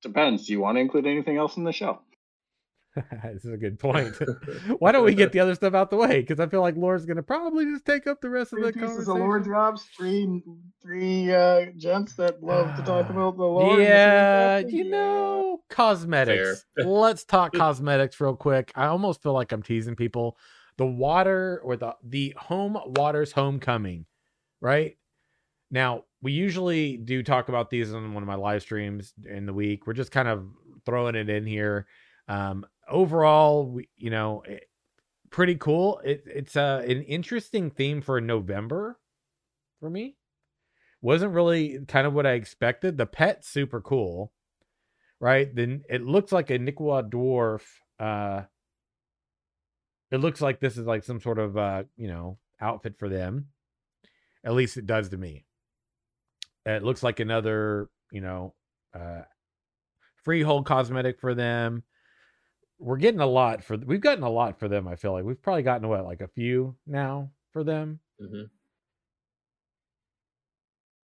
Depends. 0.04 0.46
Do 0.46 0.54
you 0.54 0.60
want 0.60 0.76
to 0.76 0.82
include 0.82 1.08
anything 1.08 1.38
else 1.38 1.58
in 1.58 1.64
the 1.64 1.72
show? 1.72 2.00
this 3.34 3.46
is 3.46 3.52
a 3.54 3.58
good 3.58 3.78
point. 3.80 4.16
Why 4.80 4.92
don't 4.92 5.06
we 5.06 5.14
get 5.16 5.32
the 5.32 5.40
other 5.40 5.56
stuff 5.56 5.74
out 5.74 5.90
the 5.90 5.98
way? 5.98 6.22
Because 6.22 6.40
I 6.40 6.48
feel 6.48 6.62
like 6.62 6.76
Laura's 6.78 7.06
going 7.06 7.18
to 7.18 7.24
probably 7.24 7.66
just 7.66 7.86
take 7.86 8.08
up 8.08 8.22
the 8.22 8.30
rest 8.30 8.54
of 8.54 8.60
Three 8.60 8.68
the 8.68 8.74
pieces 8.74 8.90
of 9.00 9.06
conversation. 9.06 9.20
lore 9.20 9.40
drops. 9.40 9.84
Three, 9.98 10.44
three 10.82 11.34
uh, 11.34 11.66
gents 11.78 12.16
that 12.16 12.42
love 12.42 12.76
to 12.78 12.84
talk 12.84 13.10
about 13.10 13.38
the 13.38 13.44
lore. 13.44 13.72
and 13.72 13.80
the 13.80 13.84
Yeah, 13.84 14.58
you 14.60 14.90
know, 14.90 15.62
cosmetics. 15.70 16.66
Let's 16.78 17.26
talk 17.26 17.54
cosmetics 17.54 18.20
real 18.22 18.36
quick. 18.36 18.72
I 18.76 18.86
almost 18.88 19.22
feel 19.22 19.34
like 19.34 19.52
I'm 19.52 19.64
teasing 19.64 19.96
people. 19.96 20.38
The 20.78 20.86
water 20.86 21.62
or 21.64 21.78
the 21.78 21.96
the 22.04 22.36
home 22.38 22.78
waters 22.86 23.32
homecoming, 23.32 24.06
right? 24.62 24.98
Now, 25.72 26.04
we 26.22 26.32
usually 26.34 26.98
do 26.98 27.24
talk 27.24 27.50
about 27.50 27.70
these 27.70 27.94
on 27.94 28.14
one 28.14 28.24
of 28.24 28.28
my 28.28 28.36
live 28.36 28.62
streams 28.62 29.14
in 29.26 29.46
the 29.46 29.54
week. 29.54 29.88
We're 29.88 29.94
just 29.94 30.12
kind 30.12 30.28
of 30.28 30.46
throwing 30.86 31.16
it 31.16 31.30
in 31.30 31.46
here. 31.46 31.88
Um, 32.28 32.66
overall, 32.90 33.68
we, 33.68 33.90
you 33.98 34.10
know, 34.10 34.44
it, 34.46 34.70
pretty 35.30 35.56
cool. 35.56 36.00
It, 36.04 36.24
it's 36.26 36.56
uh, 36.56 36.84
an 36.88 37.02
interesting 37.04 37.70
theme 37.70 38.02
for 38.02 38.20
November 38.22 39.00
for 39.80 39.90
me. 39.90 40.16
Wasn't 41.02 41.34
really 41.34 41.80
kind 41.88 42.08
of 42.08 42.14
what 42.14 42.26
I 42.26 42.32
expected. 42.32 42.98
The 42.98 43.06
pet's 43.06 43.48
super 43.48 43.82
cool, 43.82 44.32
right? 45.20 45.54
Then 45.54 45.84
it 45.90 46.02
looks 46.02 46.32
like 46.32 46.50
a 46.50 46.58
Nikua 46.58 47.10
dwarf. 47.10 47.62
Uh, 48.00 48.44
it 50.12 50.18
looks 50.18 50.42
like 50.42 50.60
this 50.60 50.78
is 50.78 50.86
like 50.86 51.04
some 51.04 51.20
sort 51.20 51.38
of 51.38 51.58
uh, 51.58 51.84
you 51.98 52.08
know, 52.08 52.38
outfit 52.60 52.98
for 52.98 53.10
them. 53.10 53.48
At 54.44 54.54
least 54.54 54.78
it 54.78 54.86
does 54.86 55.10
to 55.10 55.18
me. 55.18 55.46
It 56.66 56.84
looks 56.84 57.04
like 57.04 57.20
another, 57.20 57.90
you 58.12 58.22
know, 58.22 58.54
uh, 58.94 59.22
freehold 60.24 60.66
cosmetic 60.66 61.20
for 61.20 61.36
them. 61.36 61.84
We're 62.78 62.98
getting 62.98 63.22
a 63.22 63.26
lot 63.26 63.64
for 63.64 63.78
we've 63.78 64.02
gotten 64.02 64.24
a 64.24 64.30
lot 64.30 64.60
for 64.60 64.68
them. 64.68 64.88
I 64.88 64.96
feel 64.96 65.14
like 65.14 65.24
we've 65.24 65.42
probably 65.42 65.64
gotten 65.64 65.88
what 65.88 66.04
like 66.06 66.22
a 66.22 66.28
few 66.28 66.76
now 66.86 67.32
for 67.54 67.64
them. 67.64 68.00
Mhm. 68.22 68.50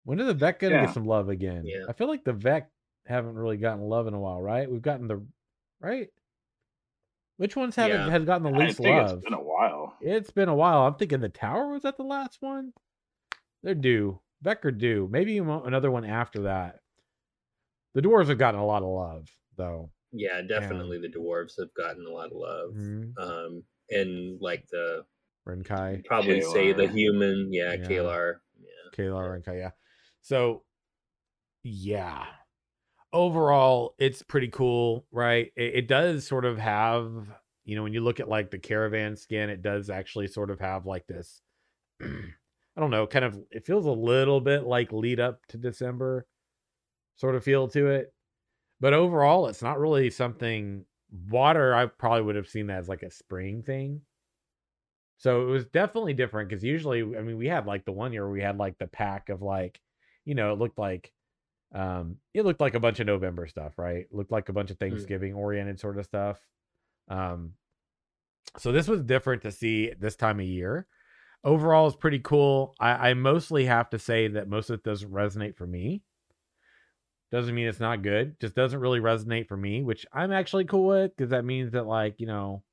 When 0.03 0.19
are 0.19 0.25
the 0.25 0.33
Vek 0.35 0.59
gonna 0.59 0.75
Yeah. 0.75 0.85
get 0.85 0.93
some 0.93 1.05
love 1.05 1.29
again? 1.29 1.63
Yeah. 1.65 1.85
I 1.87 1.93
feel 1.93 2.07
like 2.07 2.23
the 2.23 2.33
Vek 2.33 2.67
haven't 3.05 3.35
really 3.35 3.57
gotten 3.57 3.83
love 3.83 4.07
in 4.07 4.13
a 4.13 4.19
while, 4.19 4.41
right? 4.41 4.69
We've 4.69 4.81
gotten 4.81 5.07
the 5.07 5.25
right. 5.79 6.09
Which 7.37 7.55
ones 7.55 7.75
haven't 7.75 7.97
Yeah. 8.07 8.09
has 8.09 8.25
gotten 8.25 8.43
the 8.51 8.57
least 8.59 8.79
love? 8.79 9.17
it's 9.17 9.23
been 9.23 9.33
a 9.33 9.41
while. 9.41 9.97
It's 10.01 10.31
been 10.31 10.49
a 10.49 10.55
while. 10.55 10.81
I'm 10.87 10.95
thinking 10.95 11.21
the 11.21 11.29
tower 11.29 11.69
was 11.69 11.83
that 11.83 11.97
the 11.97 12.03
last 12.03 12.41
one. 12.41 12.73
They're 13.63 13.75
due. 13.75 14.19
Becker 14.41 14.71
due. 14.71 15.07
Maybe 15.09 15.37
another 15.37 15.91
one 15.91 16.03
after 16.05 16.43
that. 16.43 16.81
The 17.93 18.01
dwarves 18.01 18.27
have 18.29 18.37
gotten 18.37 18.59
a 18.59 18.65
lot 18.65 18.83
of 18.83 18.89
love, 18.89 19.29
though. 19.55 19.91
Yeah, 20.11 20.41
definitely 20.41 20.99
the 20.99 21.07
dwarves 21.07 21.57
have 21.59 21.73
gotten 21.73 22.05
a 22.05 22.09
lot 22.09 22.31
of 22.31 22.37
love. 22.37 22.73
Mhm. 22.73 23.17
Um, 23.17 23.63
and 23.89 24.39
like 24.41 24.67
the 24.67 25.05
Renkai, 25.47 26.05
probably 26.05 26.41
say 26.41 26.73
the 26.73 26.87
human, 26.87 27.51
yeah, 27.53 27.73
Yeah. 27.73 27.87
Kaelar. 27.87 28.39
Yeah. 28.59 28.91
Kaelar, 28.93 29.41
Renkai, 29.41 29.57
yeah. 29.59 29.71
So, 30.21 30.63
yeah. 31.63 32.25
Overall, 33.13 33.95
it's 33.99 34.21
pretty 34.21 34.47
cool, 34.49 35.05
right? 35.11 35.51
It, 35.55 35.75
it 35.75 35.87
does 35.87 36.25
sort 36.25 36.45
of 36.45 36.57
have, 36.57 37.27
you 37.65 37.75
know, 37.75 37.83
when 37.83 37.93
you 37.93 38.01
look 38.01 38.19
at 38.19 38.29
like 38.29 38.51
the 38.51 38.59
caravan 38.59 39.17
skin, 39.17 39.49
it 39.49 39.61
does 39.61 39.89
actually 39.89 40.27
sort 40.27 40.49
of 40.49 40.59
have 40.59 40.85
like 40.85 41.07
this. 41.07 41.41
I 42.01 42.79
don't 42.79 42.91
know, 42.91 43.05
kind 43.07 43.25
of. 43.25 43.37
It 43.51 43.65
feels 43.65 43.85
a 43.85 43.91
little 43.91 44.39
bit 44.41 44.63
like 44.63 44.93
lead 44.93 45.19
up 45.19 45.45
to 45.47 45.57
December, 45.57 46.25
sort 47.17 47.35
of 47.35 47.43
feel 47.43 47.67
to 47.69 47.87
it. 47.87 48.13
But 48.81 48.93
overall, 48.93 49.47
it's 49.47 49.61
not 49.61 49.79
really 49.79 50.09
something. 50.09 50.85
Water, 51.29 51.73
I 51.75 51.85
probably 51.85 52.23
would 52.23 52.35
have 52.35 52.49
seen 52.49 52.67
that 52.67 52.79
as 52.79 52.89
like 52.89 53.03
a 53.03 53.11
spring 53.11 53.61
thing. 53.63 54.01
So 55.17 55.43
it 55.43 55.45
was 55.45 55.65
definitely 55.65 56.15
different 56.15 56.49
because 56.49 56.63
usually, 56.63 57.01
I 57.01 57.21
mean, 57.21 57.37
we 57.37 57.47
had 57.47 57.67
like 57.67 57.85
the 57.85 57.91
one 57.91 58.11
year 58.11 58.27
we 58.27 58.41
had 58.41 58.57
like 58.57 58.79
the 58.79 58.87
pack 58.87 59.29
of 59.29 59.43
like, 59.43 59.79
you 60.25 60.33
know, 60.33 60.51
it 60.51 60.57
looked 60.57 60.79
like, 60.79 61.13
um, 61.75 62.17
it 62.33 62.43
looked 62.43 62.59
like 62.59 62.73
a 62.73 62.79
bunch 62.79 62.99
of 62.99 63.05
November 63.05 63.45
stuff, 63.45 63.77
right? 63.77 64.07
It 64.09 64.13
looked 64.13 64.31
like 64.31 64.49
a 64.49 64.53
bunch 64.53 64.71
of 64.71 64.79
Thanksgiving 64.79 65.33
oriented 65.35 65.79
sort 65.79 65.99
of 65.99 66.05
stuff. 66.05 66.39
Um, 67.07 67.53
so 68.57 68.71
this 68.71 68.87
was 68.87 69.03
different 69.03 69.43
to 69.43 69.51
see 69.51 69.93
this 69.99 70.15
time 70.15 70.39
of 70.39 70.45
year. 70.47 70.87
Overall, 71.43 71.87
it's 71.87 71.95
pretty 71.95 72.19
cool. 72.19 72.73
I, 72.79 73.09
I 73.09 73.13
mostly 73.13 73.65
have 73.65 73.91
to 73.91 73.99
say 73.99 74.27
that 74.29 74.49
most 74.49 74.69
of 74.71 74.79
it 74.79 74.83
doesn't 74.83 75.11
resonate 75.11 75.55
for 75.55 75.67
me. 75.67 76.01
Doesn't 77.31 77.55
mean 77.55 77.67
it's 77.67 77.79
not 77.79 78.01
good. 78.01 78.39
Just 78.41 78.55
doesn't 78.55 78.79
really 78.79 78.99
resonate 78.99 79.47
for 79.47 79.55
me, 79.55 79.83
which 79.83 80.05
I'm 80.11 80.31
actually 80.33 80.65
cool 80.65 80.87
with 80.87 81.15
because 81.15 81.29
that 81.31 81.45
means 81.45 81.71
that 81.71 81.85
like 81.87 82.19
you 82.19 82.27
know 82.27 82.63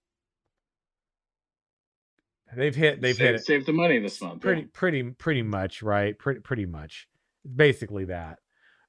they've 2.57 2.75
hit 2.75 3.01
they've 3.01 3.17
Save, 3.17 3.27
hit 3.27 3.35
it 3.37 3.45
save 3.45 3.67
the 3.67 3.73
money 3.73 3.99
this 3.99 4.21
month. 4.21 4.41
pretty 4.41 4.63
yeah. 4.63 4.67
pretty 4.73 5.03
pretty 5.03 5.43
much 5.43 5.83
right 5.83 6.19
pretty 6.19 6.41
pretty 6.41 6.67
much 6.67 7.09
basically 7.57 8.07
that 8.07 8.39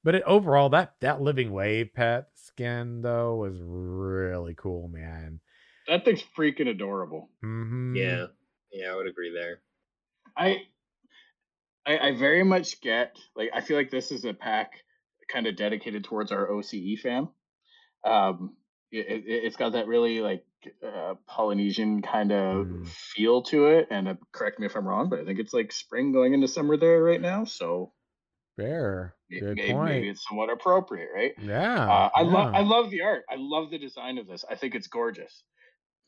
but 0.02 0.14
it, 0.14 0.22
overall 0.24 0.70
that 0.70 0.94
that 1.00 1.20
living 1.20 1.52
wave 1.52 1.92
pet 1.94 2.28
skin 2.34 3.02
though 3.02 3.36
was 3.36 3.60
really 3.62 4.54
cool 4.56 4.88
man 4.88 5.40
That 5.88 6.04
thing's 6.04 6.24
freaking 6.36 6.68
adorable. 6.68 7.28
mm-hmm. 7.44 7.96
Yeah. 7.96 8.26
Yeah, 8.72 8.92
I 8.92 8.96
would 8.96 9.08
agree 9.08 9.32
there. 9.34 9.60
I, 10.36 10.58
I 11.84 11.98
I 11.98 12.16
very 12.16 12.44
much 12.44 12.80
get 12.80 13.16
like 13.34 13.50
I 13.52 13.60
feel 13.60 13.76
like 13.76 13.90
this 13.90 14.12
is 14.12 14.24
a 14.24 14.32
pack 14.32 14.72
kind 15.32 15.46
of 15.46 15.56
dedicated 15.56 16.04
towards 16.04 16.32
our 16.32 16.50
OCE 16.50 16.96
fam. 16.96 17.30
Um, 18.04 18.56
it, 18.90 19.06
it, 19.08 19.24
it's 19.26 19.56
got 19.56 19.72
that 19.72 19.86
really 19.88 20.20
like 20.20 20.44
uh, 20.86 21.14
Polynesian 21.26 22.02
kind 22.02 22.32
of 22.32 22.68
Mm. 22.68 22.94
feel 23.14 23.42
to 23.44 23.66
it, 23.68 23.88
and 23.90 24.08
uh, 24.08 24.14
correct 24.32 24.58
me 24.60 24.66
if 24.66 24.76
I'm 24.76 24.86
wrong, 24.86 25.08
but 25.10 25.20
I 25.20 25.24
think 25.24 25.38
it's 25.38 25.54
like 25.54 25.72
spring 25.72 26.12
going 26.12 26.34
into 26.34 26.48
summer 26.48 26.76
there 26.76 27.02
right 27.02 27.20
now, 27.20 27.44
so 27.44 27.92
fair 28.56 29.16
good 29.38 29.56
may- 29.56 29.74
point 29.74 29.80
maybe 29.80 30.08
it's 30.08 30.24
somewhat 30.28 30.50
appropriate, 30.50 31.08
right? 31.14 31.32
yeah 31.36 31.86
Uh, 31.88 32.08
I 32.14 32.22
love 32.22 32.46
yeah. 32.46 32.54
I 32.54 32.62
love 32.62 32.90
the 32.90 33.02
art. 33.02 33.24
I 33.30 33.36
love 33.38 33.70
the 33.70 33.78
design 33.78 34.18
of 34.18 34.26
this. 34.26 34.44
I 34.48 34.54
think 34.54 34.74
it's 34.74 34.88
gorgeous. 34.88 35.44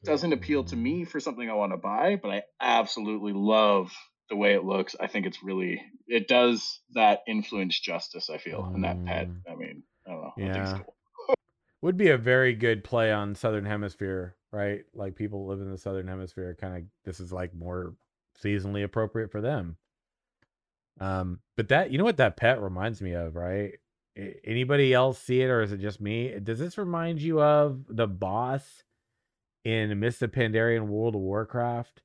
Doesn't 0.04 0.32
appeal 0.32 0.64
to 0.66 0.76
me 0.76 1.04
for 1.04 1.20
something 1.20 1.48
I 1.50 1.54
want 1.54 1.72
to 1.72 1.78
buy, 1.78 2.16
but 2.16 2.30
I 2.30 2.42
absolutely 2.60 3.32
love 3.34 3.92
the 4.30 4.36
way 4.36 4.54
it 4.54 4.64
looks. 4.64 4.96
I 5.00 5.06
think 5.06 5.26
it's 5.26 5.42
really 5.42 5.82
it 6.06 6.28
does 6.28 6.80
that 6.94 7.20
influence 7.26 7.78
justice. 7.78 8.30
I 8.30 8.38
feel 8.38 8.70
in 8.74 8.82
that 8.82 9.04
pet. 9.04 9.28
Mm. 9.28 9.36
I 9.50 9.54
mean, 9.54 9.82
I 10.06 10.10
don't 10.10 10.22
know. 10.22 10.32
I 10.36 10.40
think 10.40 10.56
it's 10.56 10.70
Yeah. 10.72 10.78
cool. 10.78 11.34
would 11.82 11.96
be 11.96 12.10
a 12.10 12.18
very 12.18 12.54
good 12.54 12.84
play 12.84 13.10
on 13.12 13.34
Southern 13.34 13.64
Hemisphere, 13.64 14.36
right? 14.52 14.84
Like 14.94 15.16
people 15.16 15.46
live 15.46 15.60
in 15.60 15.70
the 15.70 15.78
Southern 15.78 16.06
Hemisphere, 16.08 16.56
kind 16.60 16.76
of. 16.76 16.82
This 17.04 17.18
is 17.20 17.32
like 17.32 17.54
more 17.54 17.94
seasonally 18.42 18.84
appropriate 18.84 19.30
for 19.32 19.40
them. 19.40 19.76
Um, 21.00 21.40
but 21.56 21.68
that 21.68 21.90
you 21.90 21.98
know 21.98 22.04
what 22.04 22.18
that 22.18 22.36
pet 22.36 22.60
reminds 22.60 23.00
me 23.02 23.12
of, 23.12 23.34
right? 23.34 23.72
Anybody 24.44 24.92
else 24.92 25.18
see 25.18 25.40
it, 25.40 25.48
or 25.48 25.62
is 25.62 25.72
it 25.72 25.80
just 25.80 26.00
me? 26.00 26.38
Does 26.42 26.58
this 26.58 26.76
remind 26.76 27.20
you 27.20 27.40
of 27.40 27.84
the 27.88 28.06
boss 28.06 28.82
in 29.64 29.98
Mists 29.98 30.20
of 30.22 30.32
Pandaria 30.32 30.80
World 30.86 31.14
of 31.14 31.20
Warcraft? 31.22 32.02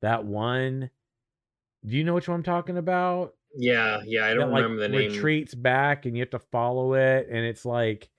That 0.00 0.24
one. 0.24 0.90
Do 1.86 1.96
you 1.96 2.04
know 2.04 2.14
which 2.14 2.28
one 2.28 2.36
I'm 2.36 2.42
talking 2.42 2.76
about? 2.76 3.34
Yeah, 3.54 4.00
yeah, 4.04 4.26
I 4.26 4.34
don't 4.34 4.50
that, 4.50 4.56
remember 4.56 4.82
like, 4.82 4.90
the 4.90 4.98
name. 4.98 5.10
It 5.10 5.14
retreats 5.14 5.54
back, 5.54 6.06
and 6.06 6.16
you 6.16 6.22
have 6.22 6.30
to 6.30 6.38
follow 6.38 6.94
it, 6.94 7.28
and 7.30 7.44
it's 7.44 7.64
like 7.64 8.10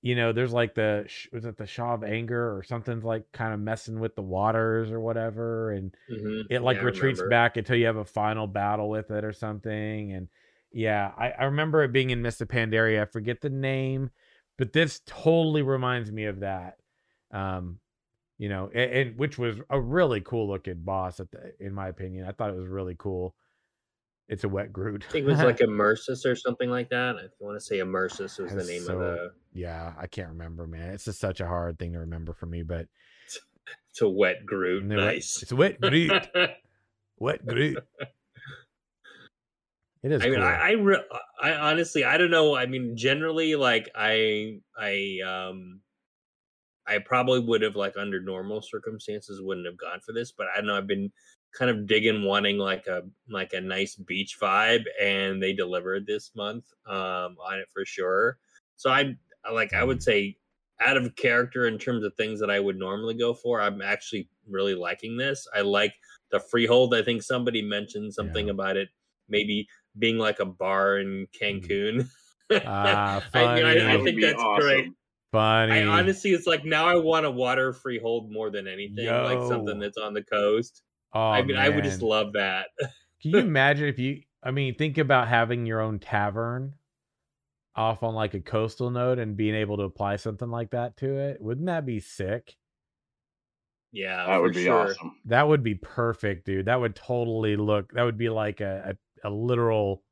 you 0.00 0.14
know, 0.14 0.32
there's 0.32 0.52
like 0.52 0.74
the 0.74 1.08
was 1.32 1.44
it 1.44 1.56
the 1.56 1.66
Sha 1.66 1.94
of 1.94 2.04
Anger 2.04 2.56
or 2.56 2.62
something's 2.62 3.04
like 3.04 3.24
kind 3.32 3.52
of 3.52 3.60
messing 3.60 3.98
with 3.98 4.14
the 4.14 4.22
waters 4.22 4.92
or 4.92 5.00
whatever, 5.00 5.72
and 5.72 5.94
mm-hmm. 6.10 6.42
it 6.50 6.62
like 6.62 6.76
yeah, 6.76 6.84
retreats 6.84 7.22
back 7.28 7.56
until 7.56 7.76
you 7.76 7.86
have 7.86 7.96
a 7.96 8.04
final 8.04 8.46
battle 8.46 8.88
with 8.88 9.10
it 9.10 9.24
or 9.24 9.32
something. 9.32 10.12
And 10.12 10.28
yeah, 10.72 11.10
I, 11.18 11.30
I 11.30 11.44
remember 11.44 11.82
it 11.82 11.92
being 11.92 12.10
in 12.10 12.24
of 12.24 12.48
Pandaria. 12.48 13.02
I 13.02 13.06
forget 13.06 13.40
the 13.40 13.50
name, 13.50 14.10
but 14.56 14.72
this 14.72 15.00
totally 15.04 15.62
reminds 15.62 16.12
me 16.12 16.26
of 16.26 16.40
that. 16.40 16.76
Um, 17.32 17.80
you 18.38 18.48
know, 18.48 18.70
and, 18.72 18.90
and 18.90 19.18
which 19.18 19.36
was 19.36 19.56
a 19.68 19.80
really 19.80 20.20
cool 20.20 20.48
looking 20.48 20.80
boss 20.82 21.20
at 21.20 21.30
the, 21.32 21.52
in 21.60 21.74
my 21.74 21.88
opinion. 21.88 22.26
I 22.26 22.32
thought 22.32 22.50
it 22.50 22.56
was 22.56 22.68
really 22.68 22.94
cool. 22.96 23.34
It's 24.28 24.44
a 24.44 24.48
wet 24.48 24.72
Groot. 24.72 25.04
I 25.08 25.12
think 25.12 25.26
it 25.26 25.30
was 25.30 25.40
like 25.40 25.58
Immerseus 25.62 26.24
or 26.24 26.36
something 26.36 26.70
like 26.70 26.90
that. 26.90 27.16
I 27.16 27.22
want 27.40 27.56
to 27.56 27.60
say 27.60 27.78
Immerseus 27.78 28.38
was 28.38 28.52
the 28.52 28.64
name 28.64 28.82
so, 28.82 28.92
of 28.94 28.98
the. 29.00 29.32
Yeah, 29.54 29.92
I 29.98 30.06
can't 30.06 30.28
remember, 30.28 30.66
man. 30.66 30.90
It's 30.90 31.06
just 31.06 31.18
such 31.18 31.40
a 31.40 31.46
hard 31.46 31.78
thing 31.78 31.94
to 31.94 32.00
remember 32.00 32.32
for 32.32 32.46
me, 32.46 32.62
but 32.62 32.86
it's 33.90 34.02
a 34.02 34.08
wet 34.08 34.46
Groot. 34.46 34.84
Nice. 34.84 35.42
It's 35.42 35.52
a 35.52 35.56
wet 35.56 35.80
Groot. 35.80 36.28
wet 37.18 37.44
Groot. 37.44 37.78
It 40.02 40.12
is. 40.12 40.22
I 40.22 40.28
mean, 40.28 40.40
I, 40.40 40.68
I, 40.68 40.70
re- 40.72 41.04
I 41.42 41.52
honestly, 41.54 42.04
I 42.04 42.18
don't 42.18 42.30
know. 42.30 42.54
I 42.54 42.66
mean, 42.66 42.96
generally, 42.96 43.56
like 43.56 43.88
I, 43.96 44.60
I, 44.78 45.18
um, 45.26 45.80
I 46.88 46.98
probably 46.98 47.40
would 47.40 47.62
have 47.62 47.76
like 47.76 47.96
under 47.96 48.20
normal 48.20 48.62
circumstances 48.62 49.42
wouldn't 49.42 49.66
have 49.66 49.76
gone 49.76 50.00
for 50.00 50.12
this, 50.12 50.32
but 50.32 50.46
I 50.56 50.60
know 50.60 50.76
I've 50.76 50.86
been 50.86 51.12
kind 51.52 51.70
of 51.70 51.86
digging 51.86 52.24
wanting 52.24 52.58
like 52.58 52.86
a 52.86 53.02
like 53.28 53.52
a 53.52 53.60
nice 53.60 53.94
beach 53.94 54.38
vibe 54.40 54.84
and 55.00 55.42
they 55.42 55.52
delivered 55.52 56.06
this 56.06 56.30
month 56.36 56.64
um 56.86 57.36
on 57.44 57.58
it 57.58 57.68
for 57.72 57.84
sure 57.84 58.38
so 58.76 58.90
i 58.90 59.14
like 59.52 59.72
i 59.72 59.82
would 59.82 60.02
say 60.02 60.36
out 60.80 60.96
of 60.96 61.16
character 61.16 61.66
in 61.66 61.78
terms 61.78 62.04
of 62.04 62.14
things 62.14 62.38
that 62.38 62.50
i 62.50 62.60
would 62.60 62.76
normally 62.76 63.14
go 63.14 63.32
for 63.32 63.60
i'm 63.60 63.80
actually 63.80 64.28
really 64.46 64.74
liking 64.74 65.16
this 65.16 65.46
i 65.54 65.60
like 65.60 65.94
the 66.30 66.38
freehold 66.38 66.94
i 66.94 67.02
think 67.02 67.22
somebody 67.22 67.62
mentioned 67.62 68.12
something 68.12 68.46
yeah. 68.46 68.52
about 68.52 68.76
it 68.76 68.88
maybe 69.28 69.66
being 69.98 70.18
like 70.18 70.40
a 70.40 70.44
bar 70.44 70.98
in 70.98 71.26
mm. 71.26 71.28
cancun 71.40 72.08
ah, 72.66 73.22
I, 73.34 73.42
I, 73.42 73.94
I, 73.94 74.04
think 74.04 74.22
that's 74.22 74.40
awesome. 74.40 74.62
great 74.62 74.92
Funny. 75.32 75.72
I 75.72 75.84
honestly, 75.84 76.30
it's 76.30 76.46
like 76.46 76.64
now 76.64 76.86
I 76.86 76.96
want 76.96 77.26
a 77.26 77.30
water 77.30 77.72
freehold 77.72 78.32
more 78.32 78.50
than 78.50 78.66
anything, 78.66 79.04
Yo. 79.04 79.24
like 79.24 79.46
something 79.48 79.78
that's 79.78 79.98
on 79.98 80.14
the 80.14 80.22
coast. 80.22 80.82
Oh, 81.12 81.20
I 81.20 81.42
mean, 81.42 81.56
man. 81.56 81.64
I 81.64 81.68
would 81.68 81.84
just 81.84 82.02
love 82.02 82.32
that. 82.32 82.68
Can 83.22 83.32
you 83.32 83.38
imagine 83.38 83.88
if 83.88 83.98
you? 83.98 84.22
I 84.42 84.50
mean, 84.52 84.74
think 84.74 84.98
about 84.98 85.28
having 85.28 85.66
your 85.66 85.80
own 85.80 85.98
tavern 85.98 86.74
off 87.74 88.02
on 88.02 88.14
like 88.14 88.34
a 88.34 88.40
coastal 88.40 88.90
note 88.90 89.18
and 89.18 89.36
being 89.36 89.54
able 89.54 89.76
to 89.76 89.84
apply 89.84 90.16
something 90.16 90.50
like 90.50 90.70
that 90.70 90.96
to 90.98 91.18
it. 91.18 91.40
Wouldn't 91.40 91.66
that 91.66 91.84
be 91.84 92.00
sick? 92.00 92.56
Yeah, 93.92 94.26
that 94.26 94.40
would 94.40 94.54
be 94.54 94.64
sure. 94.64 94.90
awesome. 94.90 95.16
That 95.26 95.48
would 95.48 95.62
be 95.62 95.74
perfect, 95.74 96.46
dude. 96.46 96.66
That 96.66 96.80
would 96.80 96.94
totally 96.94 97.56
look. 97.56 97.92
That 97.92 98.02
would 98.04 98.18
be 98.18 98.28
like 98.28 98.60
a 98.60 98.96
a, 99.24 99.28
a 99.28 99.30
literal, 99.30 100.02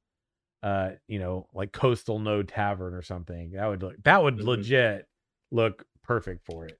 uh, 0.62 0.90
you 1.06 1.18
know, 1.18 1.46
like 1.54 1.72
coastal 1.72 2.18
node 2.18 2.48
tavern 2.48 2.94
or 2.94 3.02
something. 3.02 3.52
That 3.52 3.66
would 3.66 3.82
look. 3.82 4.02
That 4.04 4.22
would 4.22 4.36
mm-hmm. 4.36 4.48
legit 4.48 5.06
look 5.50 5.84
perfect 6.02 6.44
for 6.44 6.66
it. 6.66 6.78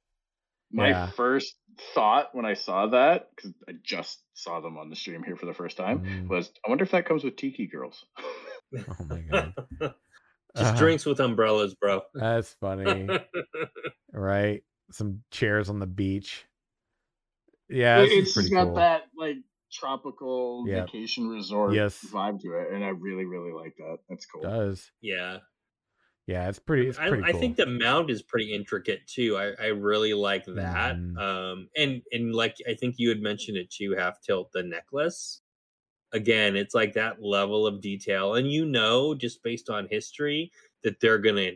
My 0.73 0.89
yeah. 0.89 1.11
first 1.11 1.55
thought 1.95 2.35
when 2.35 2.45
I 2.45 2.55
saw 2.55 2.89
that, 2.89 3.31
because 3.35 3.53
I 3.69 3.73
just 3.83 4.23
saw 4.35 4.61
them 4.61 4.77
on 4.77 4.91
the 4.91 4.97
stream 4.97 5.23
here 5.23 5.37
for 5.37 5.47
the 5.47 5.55
first 5.55 5.77
time, 5.77 6.01
mm. 6.01 6.29
was 6.29 6.51
I 6.65 6.69
wonder 6.69 6.85
if 6.85 6.91
that 6.91 7.07
comes 7.07 7.23
with 7.23 7.37
Tiki 7.37 7.67
Girls. 7.67 8.05
oh 8.79 9.05
my 9.09 9.21
god. 9.21 9.55
Just 10.57 10.75
uh, 10.75 10.79
drinks 10.79 11.05
with 11.05 11.21
umbrellas, 11.21 11.75
bro. 11.75 12.01
That's 12.15 12.55
funny. 12.61 13.07
right? 14.13 14.63
Some 14.91 15.23
chairs 15.31 15.69
on 15.69 15.81
the 15.81 15.87
beach. 15.87 16.47
Yeah, 17.69 18.07
it's 18.09 18.35
got 18.49 18.65
cool. 18.65 18.75
that 18.77 19.03
like 19.17 19.37
tropical 19.77 20.65
yep. 20.67 20.87
vacation 20.87 21.29
resort 21.29 21.75
yes. 21.75 22.05
vibe 22.11 22.41
to 22.41 22.55
it, 22.55 22.73
and 22.73 22.85
I 22.85 22.89
really, 22.89 23.25
really 23.25 23.53
like 23.53 23.77
that. 23.77 23.99
That's 24.09 24.27
cool. 24.27 24.43
It 24.43 24.49
does 24.49 24.91
yeah, 25.01 25.39
yeah, 26.27 26.49
it's 26.49 26.59
pretty. 26.59 26.89
It's 26.89 26.99
pretty 26.99 27.23
I, 27.23 27.31
cool. 27.31 27.37
I, 27.37 27.41
think 27.41 27.57
the 27.57 27.67
mound 27.67 28.11
is 28.11 28.23
pretty 28.23 28.53
intricate 28.53 29.07
too. 29.07 29.37
I, 29.37 29.53
I 29.63 29.67
really 29.69 30.13
like 30.13 30.45
that. 30.47 30.97
Mm. 30.97 31.19
Um, 31.19 31.69
and 31.77 32.03
and 32.11 32.35
like 32.35 32.57
I 32.69 32.75
think 32.75 32.97
you 32.99 33.11
had 33.11 33.21
mentioned 33.21 33.57
it 33.57 33.71
too. 33.71 33.95
Half 33.97 34.21
tilt 34.23 34.51
the 34.53 34.65
necklace. 34.65 35.41
Again, 36.13 36.57
it's 36.57 36.75
like 36.75 36.95
that 36.95 37.23
level 37.23 37.67
of 37.67 37.81
detail, 37.81 38.35
and 38.35 38.51
you 38.51 38.65
know, 38.65 39.15
just 39.15 39.43
based 39.45 39.71
on 39.71 39.87
history, 39.89 40.51
that 40.83 40.99
they're 41.01 41.19
gonna 41.19 41.53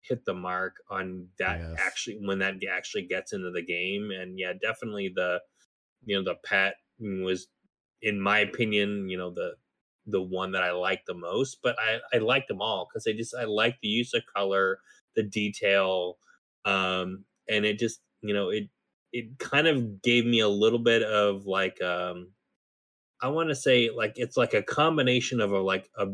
hit 0.00 0.24
the 0.24 0.34
mark 0.34 0.76
on 0.90 1.26
that 1.38 1.58
yes. 1.58 1.78
actually 1.78 2.18
when 2.24 2.38
that 2.38 2.54
actually 2.72 3.02
gets 3.02 3.34
into 3.34 3.50
the 3.50 3.62
game. 3.62 4.10
And 4.10 4.38
yeah, 4.38 4.54
definitely 4.62 5.12
the 5.14 5.40
you 6.06 6.16
know 6.16 6.24
the 6.24 6.36
pet 6.42 6.76
was, 6.98 7.48
in 8.02 8.20
my 8.20 8.40
opinion, 8.40 9.08
you 9.08 9.18
know 9.18 9.30
the 9.30 9.56
the 10.06 10.22
one 10.22 10.52
that 10.52 10.62
I 10.62 10.72
like 10.72 11.04
the 11.06 11.14
most, 11.14 11.58
but 11.62 11.76
I, 11.80 11.98
I 12.14 12.18
like 12.18 12.46
them 12.46 12.62
all 12.62 12.88
because 12.88 13.06
I 13.08 13.12
just 13.12 13.34
I 13.34 13.44
like 13.44 13.78
the 13.82 13.88
use 13.88 14.14
of 14.14 14.22
color, 14.34 14.78
the 15.16 15.22
detail, 15.24 16.18
um, 16.64 17.24
and 17.48 17.64
it 17.64 17.78
just 17.78 18.00
you 18.22 18.34
know 18.34 18.50
it 18.50 18.64
it 19.12 19.38
kind 19.38 19.66
of 19.66 20.02
gave 20.02 20.26
me 20.26 20.40
a 20.40 20.48
little 20.48 20.78
bit 20.78 21.02
of 21.02 21.46
like 21.46 21.80
um 21.82 22.32
I 23.22 23.28
want 23.28 23.48
to 23.50 23.54
say 23.54 23.90
like 23.90 24.14
it's 24.16 24.36
like 24.36 24.54
a 24.54 24.62
combination 24.62 25.40
of 25.40 25.52
a 25.52 25.58
like 25.60 25.90
a 25.98 26.08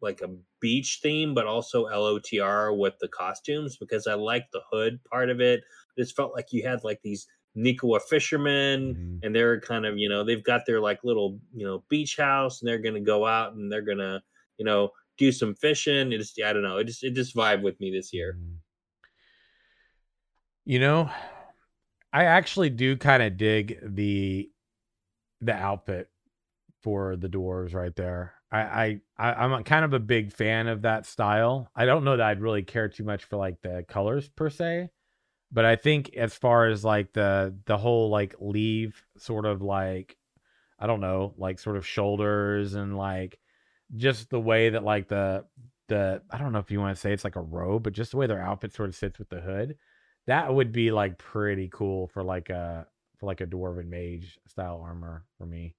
like 0.00 0.20
a 0.20 0.36
beach 0.60 1.00
theme, 1.02 1.34
but 1.34 1.46
also 1.46 1.86
LOTR 1.86 2.76
with 2.76 2.94
the 3.00 3.08
costumes 3.08 3.76
because 3.76 4.06
I 4.06 4.14
like 4.14 4.46
the 4.52 4.62
hood 4.70 5.00
part 5.10 5.30
of 5.30 5.40
it. 5.40 5.60
It 5.96 6.02
just 6.02 6.16
felt 6.16 6.34
like 6.34 6.52
you 6.52 6.66
had 6.66 6.84
like 6.84 7.00
these 7.02 7.26
Nikua 7.56 8.00
fisherman, 8.02 8.94
mm-hmm. 8.94 9.16
and 9.22 9.34
they're 9.34 9.60
kind 9.60 9.86
of 9.86 9.98
you 9.98 10.08
know 10.08 10.24
they've 10.24 10.44
got 10.44 10.66
their 10.66 10.80
like 10.80 11.04
little 11.04 11.38
you 11.54 11.66
know 11.66 11.84
beach 11.88 12.16
house, 12.16 12.60
and 12.60 12.68
they're 12.68 12.78
gonna 12.78 13.00
go 13.00 13.26
out 13.26 13.54
and 13.54 13.70
they're 13.70 13.82
gonna 13.82 14.22
you 14.58 14.64
know 14.64 14.90
do 15.18 15.30
some 15.30 15.54
fishing. 15.54 16.12
It 16.12 16.18
just 16.18 16.40
I 16.44 16.52
don't 16.52 16.62
know. 16.62 16.78
It 16.78 16.84
just 16.84 17.04
it 17.04 17.14
just 17.14 17.36
vibe 17.36 17.62
with 17.62 17.78
me 17.80 17.90
this 17.90 18.12
year. 18.12 18.36
Mm-hmm. 18.38 18.54
You 20.66 20.78
know, 20.78 21.10
I 22.12 22.24
actually 22.24 22.70
do 22.70 22.96
kind 22.96 23.22
of 23.22 23.36
dig 23.36 23.78
the 23.82 24.50
the 25.40 25.52
outfit 25.52 26.08
for 26.82 27.16
the 27.16 27.28
dwarves 27.28 27.74
right 27.74 27.94
there. 27.94 28.34
I, 28.52 29.00
I 29.18 29.32
I'm 29.32 29.64
kind 29.64 29.84
of 29.84 29.94
a 29.94 29.98
big 29.98 30.32
fan 30.32 30.68
of 30.68 30.82
that 30.82 31.06
style. 31.06 31.68
I 31.74 31.86
don't 31.86 32.04
know 32.04 32.16
that 32.16 32.26
I'd 32.26 32.40
really 32.40 32.62
care 32.62 32.88
too 32.88 33.02
much 33.02 33.24
for 33.24 33.36
like 33.36 33.60
the 33.62 33.84
colors 33.88 34.28
per 34.28 34.48
se, 34.48 34.90
but 35.54 35.64
I 35.64 35.76
think 35.76 36.14
as 36.16 36.34
far 36.34 36.66
as 36.66 36.84
like 36.84 37.12
the 37.12 37.54
the 37.66 37.78
whole 37.78 38.10
like 38.10 38.34
leave 38.40 39.00
sort 39.16 39.46
of 39.46 39.62
like 39.62 40.16
I 40.80 40.88
don't 40.88 41.00
know, 41.00 41.32
like 41.38 41.60
sort 41.60 41.76
of 41.76 41.86
shoulders 41.86 42.74
and 42.74 42.96
like 42.98 43.38
just 43.96 44.30
the 44.30 44.40
way 44.40 44.70
that 44.70 44.82
like 44.82 45.08
the 45.08 45.44
the 45.88 46.22
I 46.30 46.38
don't 46.38 46.52
know 46.52 46.58
if 46.58 46.72
you 46.72 46.80
want 46.80 46.96
to 46.96 47.00
say 47.00 47.12
it's 47.12 47.24
like 47.24 47.36
a 47.36 47.40
robe, 47.40 47.84
but 47.84 47.92
just 47.92 48.10
the 48.10 48.16
way 48.16 48.26
their 48.26 48.42
outfit 48.42 48.74
sort 48.74 48.88
of 48.88 48.96
sits 48.96 49.18
with 49.20 49.28
the 49.28 49.40
hood, 49.40 49.76
that 50.26 50.52
would 50.52 50.72
be 50.72 50.90
like 50.90 51.18
pretty 51.18 51.70
cool 51.72 52.08
for 52.08 52.24
like 52.24 52.50
a 52.50 52.86
for 53.18 53.26
like 53.26 53.40
a 53.40 53.46
dwarven 53.46 53.86
mage 53.86 54.38
style 54.48 54.82
armor 54.84 55.24
for 55.38 55.46
me. 55.46 55.76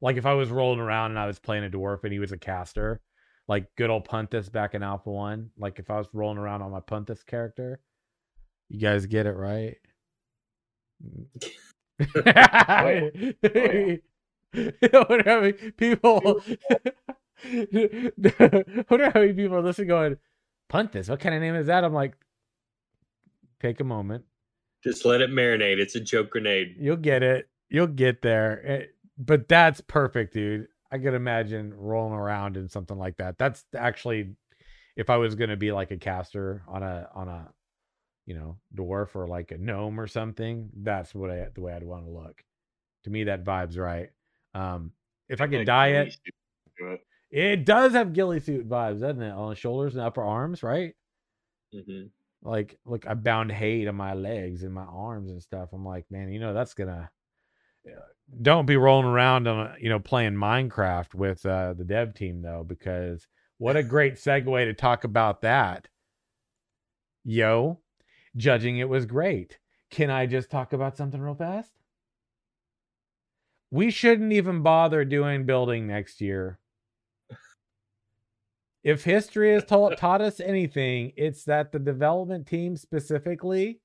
Like 0.00 0.16
if 0.16 0.24
I 0.24 0.34
was 0.34 0.48
rolling 0.48 0.80
around 0.80 1.10
and 1.10 1.18
I 1.18 1.26
was 1.26 1.38
playing 1.38 1.64
a 1.66 1.70
dwarf 1.70 2.02
and 2.04 2.12
he 2.14 2.18
was 2.18 2.32
a 2.32 2.38
caster, 2.38 3.02
like 3.46 3.66
good 3.76 3.90
old 3.90 4.08
Puntis 4.08 4.50
back 4.50 4.74
in 4.74 4.82
Alpha 4.82 5.10
One. 5.10 5.50
Like 5.58 5.78
if 5.78 5.90
I 5.90 5.98
was 5.98 6.08
rolling 6.14 6.38
around 6.38 6.62
on 6.62 6.70
my 6.70 6.80
Puntis 6.80 7.26
character, 7.26 7.80
you 8.68 8.80
guys 8.80 9.06
get 9.06 9.26
it 9.26 9.32
right? 9.32 9.76
oh, 12.00 12.22
yeah. 12.24 13.10
Oh, 13.42 13.96
what 15.08 15.26
how 15.26 15.40
many 15.40 15.52
people 15.52 16.42
wonder 17.44 19.10
how 19.10 19.20
many 19.20 19.32
people 19.32 19.56
are 19.56 19.62
listening 19.62 19.88
going, 19.88 20.16
punt 20.68 20.92
this. 20.92 21.08
What 21.08 21.20
kind 21.20 21.34
of 21.34 21.40
name 21.40 21.54
is 21.54 21.66
that? 21.66 21.84
I'm 21.84 21.94
like, 21.94 22.14
take 23.60 23.80
a 23.80 23.84
moment. 23.84 24.24
Just 24.82 25.04
let 25.04 25.20
it 25.20 25.30
marinate. 25.30 25.78
It's 25.78 25.96
a 25.96 26.00
joke 26.00 26.30
grenade. 26.30 26.76
You'll 26.78 26.96
get 26.96 27.22
it. 27.22 27.48
You'll 27.68 27.88
get 27.88 28.22
there. 28.22 28.58
It, 28.60 28.82
eh, 28.82 28.86
but 29.18 29.48
that's 29.48 29.80
perfect, 29.80 30.34
dude. 30.34 30.68
I 30.90 30.98
could 30.98 31.14
imagine 31.14 31.74
rolling 31.74 32.14
around 32.14 32.56
in 32.56 32.68
something 32.68 32.96
like 32.96 33.16
that. 33.18 33.36
That's 33.38 33.64
actually 33.76 34.36
if 34.96 35.10
I 35.10 35.16
was 35.16 35.34
gonna 35.34 35.56
be 35.56 35.72
like 35.72 35.90
a 35.90 35.96
caster 35.96 36.62
on 36.68 36.82
a 36.82 37.08
on 37.14 37.28
a 37.28 37.48
you 38.28 38.34
know, 38.34 38.58
dwarf 38.76 39.16
or 39.16 39.26
like 39.26 39.52
a 39.52 39.56
gnome 39.56 39.98
or 39.98 40.06
something, 40.06 40.68
that's 40.82 41.14
what 41.14 41.30
I 41.30 41.46
the 41.54 41.62
way 41.62 41.72
I'd 41.72 41.82
want 41.82 42.04
to 42.04 42.10
look. 42.10 42.44
To 43.04 43.10
me, 43.10 43.24
that 43.24 43.42
vibe's 43.42 43.78
right. 43.78 44.10
Um, 44.52 44.92
if 45.30 45.40
I 45.40 45.46
could 45.46 45.64
dye 45.64 45.88
it, 45.88 46.14
it, 46.78 47.00
it 47.30 47.64
does 47.64 47.92
have 47.92 48.12
ghillie 48.12 48.40
suit 48.40 48.68
vibes, 48.68 49.00
doesn't 49.00 49.22
it? 49.22 49.32
On 49.32 49.48
the 49.48 49.56
shoulders 49.56 49.94
and 49.94 50.04
upper 50.04 50.22
arms, 50.22 50.62
right? 50.62 50.92
Mm-hmm. 51.74 52.08
Like, 52.42 52.78
look, 52.84 53.06
I 53.06 53.14
bound 53.14 53.50
hate 53.50 53.88
on 53.88 53.94
my 53.94 54.12
legs 54.12 54.62
and 54.62 54.74
my 54.74 54.84
arms 54.84 55.30
and 55.30 55.42
stuff. 55.42 55.70
I'm 55.72 55.86
like, 55.86 56.04
man, 56.10 56.30
you 56.30 56.38
know, 56.38 56.52
that's 56.52 56.74
gonna. 56.74 57.10
Don't 58.42 58.66
be 58.66 58.76
rolling 58.76 59.06
around 59.06 59.48
on, 59.48 59.74
you 59.80 59.88
know, 59.88 60.00
playing 60.00 60.34
Minecraft 60.34 61.14
with 61.14 61.46
uh, 61.46 61.72
the 61.72 61.84
dev 61.84 62.12
team 62.12 62.42
though, 62.42 62.62
because 62.62 63.26
what 63.56 63.78
a 63.78 63.82
great 63.82 64.16
segue 64.16 64.66
to 64.66 64.74
talk 64.74 65.04
about 65.04 65.40
that. 65.40 65.88
Yo, 67.24 67.80
judging 68.36 68.78
it 68.78 68.88
was 68.88 69.06
great. 69.06 69.58
Can 69.90 70.10
I 70.10 70.26
just 70.26 70.50
talk 70.50 70.72
about 70.72 70.96
something 70.96 71.20
real 71.20 71.34
fast? 71.34 71.72
We 73.70 73.90
shouldn't 73.90 74.32
even 74.32 74.62
bother 74.62 75.04
doing 75.04 75.44
building 75.44 75.86
next 75.86 76.20
year. 76.20 76.58
If 78.82 79.04
history 79.04 79.52
has 79.52 79.64
taught, 79.64 79.98
taught 79.98 80.20
us 80.20 80.40
anything, 80.40 81.12
it's 81.16 81.44
that 81.44 81.72
the 81.72 81.78
development 81.78 82.46
team 82.46 82.76
specifically 82.76 83.80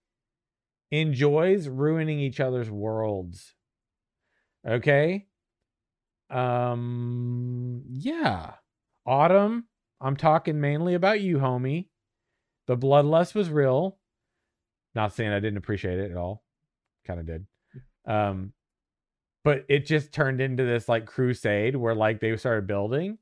enjoys 0.91 1.67
ruining 1.67 2.19
each 2.19 2.39
other's 2.39 2.69
worlds. 2.69 3.55
Okay? 4.67 5.25
Um 6.29 7.83
yeah. 7.89 8.53
Autumn, 9.05 9.65
I'm 9.99 10.15
talking 10.15 10.61
mainly 10.61 10.93
about 10.93 11.19
you, 11.19 11.37
homie. 11.37 11.87
The 12.67 12.77
bloodlust 12.77 13.35
was 13.35 13.49
real. 13.49 13.97
Not 14.95 15.13
saying 15.13 15.31
I 15.31 15.39
didn't 15.39 15.57
appreciate 15.57 15.99
it 15.99 16.11
at 16.11 16.17
all. 16.17 16.43
Kind 17.05 17.19
of 17.19 17.25
did. 17.25 17.45
Um, 18.05 18.53
but 19.43 19.65
it 19.67 19.85
just 19.85 20.13
turned 20.13 20.39
into 20.39 20.63
this 20.63 20.87
like 20.87 21.05
crusade 21.05 21.75
where 21.75 21.95
like 21.95 22.19
they 22.19 22.35
started 22.37 22.67
building. 22.67 23.17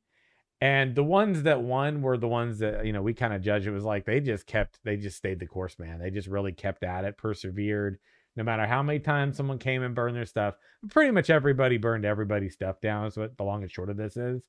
And 0.60 0.94
the 0.94 1.04
ones 1.04 1.44
that 1.44 1.62
won 1.62 2.04
were 2.04 2.18
the 2.18 2.28
ones 2.28 2.60
that, 2.60 2.86
you 2.86 2.94
know, 2.94 3.02
we 3.02 3.16
kind 3.16 3.34
of 3.34 3.42
judged. 3.42 3.66
It 3.66 3.72
was 3.72 3.84
like 3.84 4.06
they 4.06 4.20
just 4.20 4.46
kept, 4.46 4.80
they 4.84 4.96
just 4.96 5.18
stayed 5.18 5.40
the 5.40 5.48
course, 5.48 5.80
man. 5.80 6.00
They 6.00 6.12
just 6.12 6.28
really 6.28 6.52
kept 6.52 6.84
at 6.84 7.04
it, 7.04 7.18
persevered. 7.18 7.98
No 8.36 8.44
matter 8.44 8.68
how 8.68 8.84
many 8.84 9.00
times 9.00 9.36
someone 9.36 9.58
came 9.58 9.82
and 9.82 9.96
burned 9.96 10.16
their 10.16 10.26
stuff, 10.26 10.56
pretty 10.92 11.12
much 11.12 11.32
everybody 11.32 11.78
burned 11.78 12.06
everybody's 12.06 12.54
stuff 12.54 12.80
down, 12.80 13.08
is 13.08 13.18
what 13.18 13.36
the 13.38 13.44
long 13.44 13.64
and 13.64 13.72
short 13.72 13.90
of 13.90 13.98
this 13.98 14.16
is. 14.16 14.44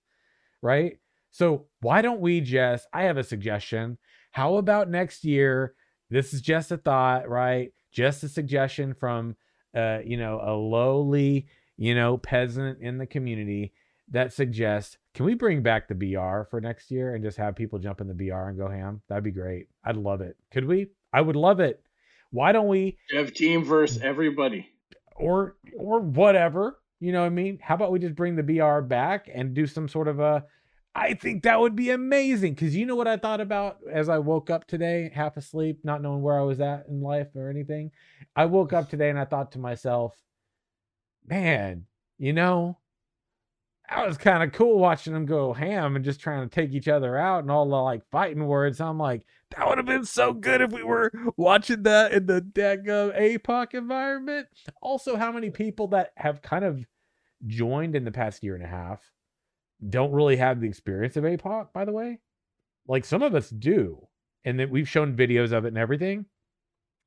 Right. 0.60 0.98
So 1.30 1.66
why 1.80 2.02
don't 2.02 2.20
we 2.20 2.42
just, 2.42 2.86
I 2.92 3.04
have 3.04 3.16
a 3.16 3.24
suggestion. 3.24 3.96
How 4.32 4.56
about 4.56 4.90
next 4.90 5.24
year? 5.24 5.74
This 6.12 6.34
is 6.34 6.42
just 6.42 6.70
a 6.70 6.76
thought, 6.76 7.28
right? 7.28 7.72
Just 7.90 8.22
a 8.22 8.28
suggestion 8.28 8.92
from, 8.92 9.34
uh, 9.74 10.00
you 10.04 10.18
know, 10.18 10.40
a 10.44 10.52
lowly, 10.52 11.46
you 11.78 11.94
know, 11.94 12.18
peasant 12.18 12.80
in 12.82 12.98
the 12.98 13.06
community 13.06 13.72
that 14.10 14.34
suggests, 14.34 14.98
can 15.14 15.24
we 15.24 15.32
bring 15.32 15.62
back 15.62 15.88
the 15.88 15.94
BR 15.94 16.42
for 16.50 16.60
next 16.60 16.90
year 16.90 17.14
and 17.14 17.24
just 17.24 17.38
have 17.38 17.56
people 17.56 17.78
jump 17.78 18.02
in 18.02 18.08
the 18.08 18.14
BR 18.14 18.48
and 18.48 18.58
go 18.58 18.68
ham? 18.68 19.00
That'd 19.08 19.24
be 19.24 19.30
great. 19.30 19.68
I'd 19.84 19.96
love 19.96 20.20
it. 20.20 20.36
Could 20.50 20.66
we? 20.66 20.88
I 21.14 21.22
would 21.22 21.36
love 21.36 21.60
it. 21.60 21.82
Why 22.30 22.52
don't 22.52 22.68
we 22.68 22.98
have 23.14 23.32
team 23.32 23.64
versus 23.64 24.02
everybody? 24.02 24.68
Or 25.16 25.56
or 25.78 26.00
whatever. 26.00 26.78
You 27.00 27.12
know 27.12 27.20
what 27.20 27.26
I 27.26 27.30
mean? 27.30 27.58
How 27.62 27.74
about 27.74 27.90
we 27.90 27.98
just 27.98 28.14
bring 28.14 28.36
the 28.36 28.42
BR 28.42 28.80
back 28.80 29.30
and 29.32 29.54
do 29.54 29.66
some 29.66 29.88
sort 29.88 30.08
of 30.08 30.20
a 30.20 30.44
I 30.94 31.14
think 31.14 31.42
that 31.42 31.58
would 31.58 31.74
be 31.74 31.90
amazing 31.90 32.54
because 32.54 32.76
you 32.76 32.84
know 32.84 32.96
what 32.96 33.08
I 33.08 33.16
thought 33.16 33.40
about 33.40 33.78
as 33.90 34.08
I 34.10 34.18
woke 34.18 34.50
up 34.50 34.66
today, 34.66 35.10
half 35.14 35.38
asleep, 35.38 35.80
not 35.84 36.02
knowing 36.02 36.20
where 36.20 36.38
I 36.38 36.42
was 36.42 36.60
at 36.60 36.86
in 36.86 37.00
life 37.00 37.28
or 37.34 37.48
anything. 37.48 37.92
I 38.36 38.44
woke 38.44 38.74
up 38.74 38.90
today 38.90 39.08
and 39.08 39.18
I 39.18 39.24
thought 39.24 39.52
to 39.52 39.58
myself, 39.58 40.14
man, 41.26 41.86
you 42.18 42.34
know, 42.34 42.78
that 43.88 44.06
was 44.06 44.18
kind 44.18 44.42
of 44.42 44.52
cool 44.52 44.78
watching 44.78 45.14
them 45.14 45.26
go 45.26 45.54
ham 45.54 45.96
and 45.96 46.04
just 46.04 46.20
trying 46.20 46.48
to 46.48 46.54
take 46.54 46.72
each 46.72 46.88
other 46.88 47.16
out 47.16 47.42
and 47.42 47.50
all 47.50 47.68
the 47.68 47.76
like 47.76 48.02
fighting 48.10 48.46
words. 48.46 48.80
I'm 48.80 48.98
like, 48.98 49.22
that 49.56 49.66
would 49.66 49.78
have 49.78 49.86
been 49.86 50.04
so 50.04 50.34
good 50.34 50.60
if 50.60 50.72
we 50.72 50.82
were 50.82 51.10
watching 51.36 51.82
that 51.84 52.12
in 52.12 52.26
the 52.26 52.40
deck 52.40 52.80
of 52.88 53.12
APOC 53.12 53.74
environment. 53.74 54.48
Also, 54.80 55.16
how 55.16 55.32
many 55.32 55.50
people 55.50 55.88
that 55.88 56.12
have 56.16 56.42
kind 56.42 56.64
of 56.64 56.84
joined 57.46 57.96
in 57.96 58.04
the 58.04 58.12
past 58.12 58.42
year 58.42 58.54
and 58.54 58.64
a 58.64 58.68
half 58.68 59.00
don't 59.88 60.12
really 60.12 60.36
have 60.36 60.60
the 60.60 60.68
experience 60.68 61.16
of 61.16 61.24
APOC, 61.24 61.72
by 61.72 61.84
the 61.84 61.92
way. 61.92 62.20
Like 62.86 63.04
some 63.04 63.22
of 63.22 63.34
us 63.34 63.50
do, 63.50 64.06
and 64.44 64.58
that 64.60 64.70
we've 64.70 64.88
shown 64.88 65.16
videos 65.16 65.52
of 65.52 65.64
it 65.64 65.68
and 65.68 65.78
everything. 65.78 66.26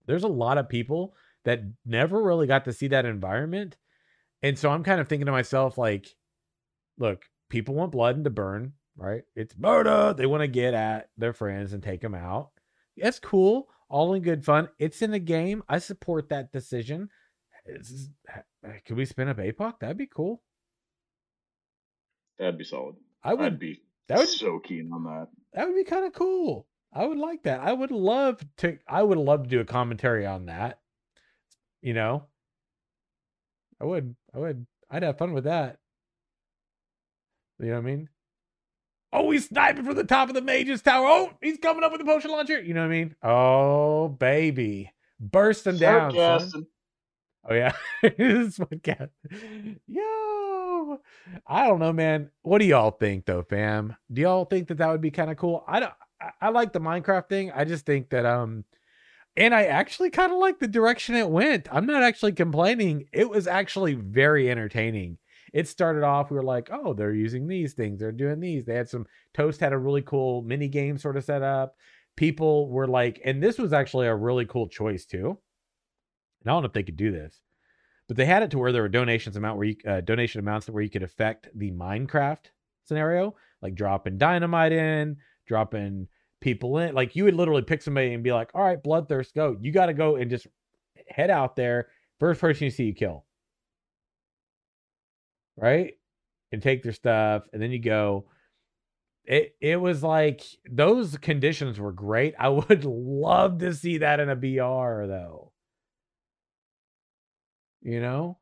There's 0.05 0.23
a 0.23 0.27
lot 0.27 0.57
of 0.57 0.69
people 0.69 1.15
that 1.43 1.61
never 1.85 2.21
really 2.21 2.47
got 2.47 2.65
to 2.65 2.73
see 2.73 2.87
that 2.89 3.05
environment. 3.05 3.77
And 4.41 4.57
so 4.57 4.69
I'm 4.69 4.83
kind 4.83 5.01
of 5.01 5.07
thinking 5.07 5.25
to 5.25 5.31
myself, 5.31 5.77
like, 5.77 6.15
look, 6.97 7.25
people 7.49 7.75
want 7.75 7.91
blood 7.91 8.15
and 8.15 8.23
to 8.25 8.29
burn, 8.29 8.73
right? 8.95 9.23
It's 9.35 9.57
murder. 9.57 10.13
They 10.15 10.25
want 10.25 10.41
to 10.41 10.47
get 10.47 10.73
at 10.73 11.09
their 11.17 11.33
friends 11.33 11.73
and 11.73 11.81
take 11.81 12.01
them 12.01 12.15
out. 12.15 12.51
That's 12.97 13.19
cool. 13.19 13.67
All 13.89 14.13
in 14.13 14.21
good 14.21 14.45
fun. 14.45 14.69
It's 14.79 15.01
in 15.01 15.11
the 15.11 15.19
game. 15.19 15.63
I 15.67 15.79
support 15.79 16.29
that 16.29 16.51
decision. 16.51 17.09
Can 18.85 18.95
we 18.95 19.05
spin 19.05 19.27
up 19.27 19.37
APOC? 19.37 19.79
That'd 19.79 19.97
be 19.97 20.07
cool. 20.07 20.41
That'd 22.39 22.57
be 22.57 22.63
solid. 22.63 22.95
I 23.23 23.33
would 23.33 23.45
I'd 23.45 23.59
be 23.59 23.81
that 24.07 24.19
would, 24.19 24.27
so 24.27 24.59
keen 24.59 24.91
on 24.93 25.03
that. 25.03 25.27
That 25.53 25.67
would 25.67 25.75
be 25.75 25.83
kind 25.83 26.05
of 26.05 26.13
cool. 26.13 26.67
I 26.93 27.05
would 27.05 27.17
like 27.17 27.43
that. 27.43 27.59
I 27.59 27.73
would 27.73 27.91
love 27.91 28.45
to 28.57 28.77
I 28.87 29.03
would 29.03 29.17
love 29.17 29.43
to 29.43 29.49
do 29.49 29.59
a 29.59 29.65
commentary 29.65 30.25
on 30.25 30.45
that. 30.45 30.79
You 31.81 31.93
know? 31.93 32.25
I 33.81 33.85
would. 33.85 34.15
I 34.33 34.39
would. 34.39 34.65
I'd 34.89 35.03
have 35.03 35.17
fun 35.17 35.33
with 35.33 35.43
that. 35.45 35.79
You 37.59 37.67
know 37.67 37.73
what 37.73 37.79
I 37.79 37.81
mean? 37.83 38.09
Oh, 39.13 39.31
he's 39.31 39.47
sniping 39.47 39.85
from 39.85 39.95
the 39.95 40.03
top 40.03 40.29
of 40.29 40.35
the 40.35 40.41
mage's 40.41 40.81
tower. 40.81 41.05
Oh, 41.07 41.31
he's 41.41 41.57
coming 41.57 41.83
up 41.83 41.91
with 41.91 42.01
a 42.01 42.05
potion 42.05 42.31
launcher. 42.31 42.61
You 42.61 42.73
know 42.73 42.81
what 42.81 42.87
I 42.87 42.89
mean? 42.89 43.15
Oh, 43.23 44.09
baby. 44.09 44.91
Burst 45.19 45.65
him 45.65 45.77
down. 45.77 46.13
Oh 47.47 47.53
yeah. 47.53 47.73
this 48.01 48.57
podcast. 48.57 49.09
Yo. 49.87 50.99
I 51.47 51.67
don't 51.67 51.79
know, 51.79 51.93
man. 51.93 52.31
What 52.41 52.59
do 52.59 52.65
y'all 52.65 52.91
think 52.91 53.25
though, 53.25 53.43
fam? 53.43 53.95
Do 54.11 54.21
y'all 54.21 54.45
think 54.45 54.67
that 54.69 54.77
that 54.77 54.89
would 54.89 55.01
be 55.01 55.11
kind 55.11 55.29
of 55.29 55.37
cool? 55.37 55.63
I 55.67 55.79
don't 55.79 55.93
I, 56.19 56.29
I 56.41 56.49
like 56.49 56.73
the 56.73 56.79
Minecraft 56.79 57.29
thing. 57.29 57.51
I 57.51 57.65
just 57.65 57.85
think 57.85 58.09
that 58.09 58.25
um 58.25 58.65
and 59.37 59.53
I 59.53 59.65
actually 59.65 60.09
kind 60.09 60.31
of 60.31 60.39
like 60.39 60.59
the 60.59 60.67
direction 60.67 61.15
it 61.15 61.29
went. 61.29 61.67
I'm 61.71 61.85
not 61.85 62.03
actually 62.03 62.31
complaining. 62.31 63.05
It 63.11 63.29
was 63.29 63.47
actually 63.47 63.93
very 63.93 64.49
entertaining. 64.49 65.17
It 65.53 65.67
started 65.67 66.03
off, 66.03 66.31
we 66.31 66.37
were 66.37 66.43
like, 66.43 66.69
oh, 66.71 66.93
they're 66.93 67.13
using 67.13 67.47
these 67.47 67.73
things, 67.73 67.99
they're 67.99 68.11
doing 68.11 68.39
these. 68.39 68.65
They 68.65 68.75
had 68.75 68.89
some 68.89 69.05
Toast 69.33 69.59
had 69.59 69.73
a 69.73 69.77
really 69.77 70.01
cool 70.01 70.41
mini 70.41 70.67
game 70.67 70.97
sort 70.97 71.17
of 71.17 71.23
set 71.23 71.43
up. 71.43 71.75
People 72.15 72.69
were 72.69 72.87
like, 72.87 73.21
and 73.23 73.41
this 73.43 73.57
was 73.57 73.71
actually 73.71 74.07
a 74.07 74.15
really 74.15 74.45
cool 74.45 74.67
choice 74.67 75.05
too. 75.05 75.37
And 76.45 76.51
I 76.51 76.55
don't 76.55 76.63
know 76.63 76.67
if 76.67 76.73
they 76.73 76.83
could 76.83 76.95
do 76.95 77.11
this, 77.11 77.41
but 78.07 78.17
they 78.17 78.25
had 78.25 78.43
it 78.43 78.51
to 78.51 78.59
where 78.59 78.71
there 78.71 78.83
were 78.83 78.89
donations 78.89 79.35
amount 79.35 79.57
where 79.57 79.67
you 79.67 79.75
uh, 79.87 80.01
donation 80.01 80.39
amounts 80.39 80.69
where 80.69 80.83
you 80.83 80.91
could 80.91 81.03
affect 81.03 81.49
the 81.55 81.71
Minecraft 81.71 82.45
scenario, 82.83 83.35
like 83.63 83.73
dropping 83.73 84.19
dynamite 84.19 84.71
in, 84.71 85.17
dropping 85.47 86.07
people 86.39 86.77
in. 86.77 86.93
Like 86.93 87.15
you 87.15 87.23
would 87.23 87.33
literally 87.33 87.63
pick 87.63 87.81
somebody 87.81 88.13
and 88.13 88.23
be 88.23 88.31
like, 88.31 88.51
"All 88.53 88.63
right, 88.63 88.81
bloodthirst, 88.81 89.33
go." 89.33 89.57
You 89.59 89.71
got 89.71 89.87
to 89.87 89.93
go 89.93 90.17
and 90.17 90.29
just 90.29 90.45
head 91.07 91.31
out 91.31 91.55
there. 91.55 91.87
First 92.19 92.39
person 92.39 92.65
you 92.65 92.71
see, 92.71 92.85
you 92.85 92.93
kill. 92.93 93.25
Right, 95.57 95.93
and 96.51 96.61
take 96.61 96.83
their 96.83 96.91
stuff, 96.91 97.43
and 97.53 97.61
then 97.61 97.71
you 97.71 97.79
go. 97.79 98.25
It 99.23 99.55
it 99.59 99.77
was 99.77 100.03
like 100.03 100.43
those 100.69 101.17
conditions 101.17 101.79
were 101.79 101.91
great. 101.91 102.35
I 102.37 102.49
would 102.49 102.85
love 102.85 103.57
to 103.59 103.73
see 103.73 103.97
that 103.97 104.19
in 104.19 104.29
a 104.29 104.35
BR 104.35 105.07
though 105.07 105.53
you 107.85 108.01
know? 108.01 108.37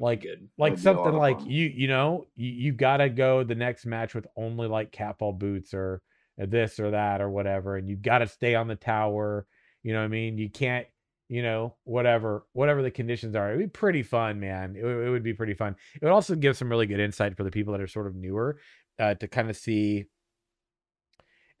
Like 0.00 0.26
like 0.58 0.78
something 0.78 1.14
like 1.14 1.38
you 1.44 1.66
you 1.74 1.88
know 1.88 2.26
you, 2.36 2.50
you 2.50 2.72
gotta 2.72 3.08
go 3.08 3.42
the 3.42 3.56
next 3.56 3.84
match 3.84 4.14
with 4.14 4.26
only 4.36 4.68
like 4.68 4.92
catfall 4.92 5.32
boots 5.32 5.74
or, 5.74 6.02
or 6.38 6.46
this 6.46 6.78
or 6.78 6.92
that 6.92 7.20
or 7.20 7.30
whatever 7.30 7.76
and 7.76 7.88
you 7.88 7.96
gotta 7.96 8.28
stay 8.28 8.54
on 8.54 8.68
the 8.68 8.76
tower 8.76 9.46
you 9.82 9.92
know 9.92 9.98
what 9.98 10.04
i 10.04 10.08
mean? 10.08 10.38
You 10.38 10.50
can't 10.50 10.86
you 11.28 11.42
know 11.42 11.74
whatever 11.82 12.46
whatever 12.52 12.80
the 12.80 12.92
conditions 12.92 13.34
are 13.34 13.48
it'd 13.48 13.58
be 13.58 13.66
pretty 13.66 14.04
fun 14.04 14.38
man. 14.38 14.76
It, 14.76 14.84
it 14.84 15.10
would 15.10 15.24
be 15.24 15.34
pretty 15.34 15.54
fun. 15.54 15.74
It 15.96 16.04
would 16.04 16.12
also 16.12 16.36
give 16.36 16.56
some 16.56 16.70
really 16.70 16.86
good 16.86 17.00
insight 17.00 17.36
for 17.36 17.42
the 17.42 17.50
people 17.50 17.72
that 17.72 17.82
are 17.82 17.88
sort 17.88 18.06
of 18.06 18.14
newer 18.14 18.60
uh, 19.00 19.14
to 19.14 19.26
kind 19.26 19.50
of 19.50 19.56
see 19.56 20.04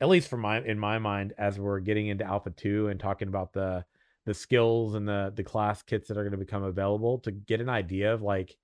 at 0.00 0.08
least 0.08 0.28
for 0.28 0.36
my 0.36 0.60
in 0.60 0.78
my 0.78 0.98
mind 0.98 1.32
as 1.38 1.58
we're 1.58 1.80
getting 1.80 2.06
into 2.06 2.24
alpha 2.24 2.50
2 2.50 2.86
and 2.86 3.00
talking 3.00 3.26
about 3.26 3.52
the 3.52 3.84
the 4.28 4.34
skills 4.34 4.94
and 4.94 5.08
the 5.08 5.32
the 5.34 5.42
class 5.42 5.82
kits 5.82 6.06
that 6.06 6.18
are 6.18 6.22
going 6.22 6.32
to 6.32 6.36
become 6.36 6.62
available 6.62 7.18
to 7.18 7.30
get 7.30 7.62
an 7.62 7.70
idea 7.70 8.12
of 8.12 8.20
like 8.20 8.54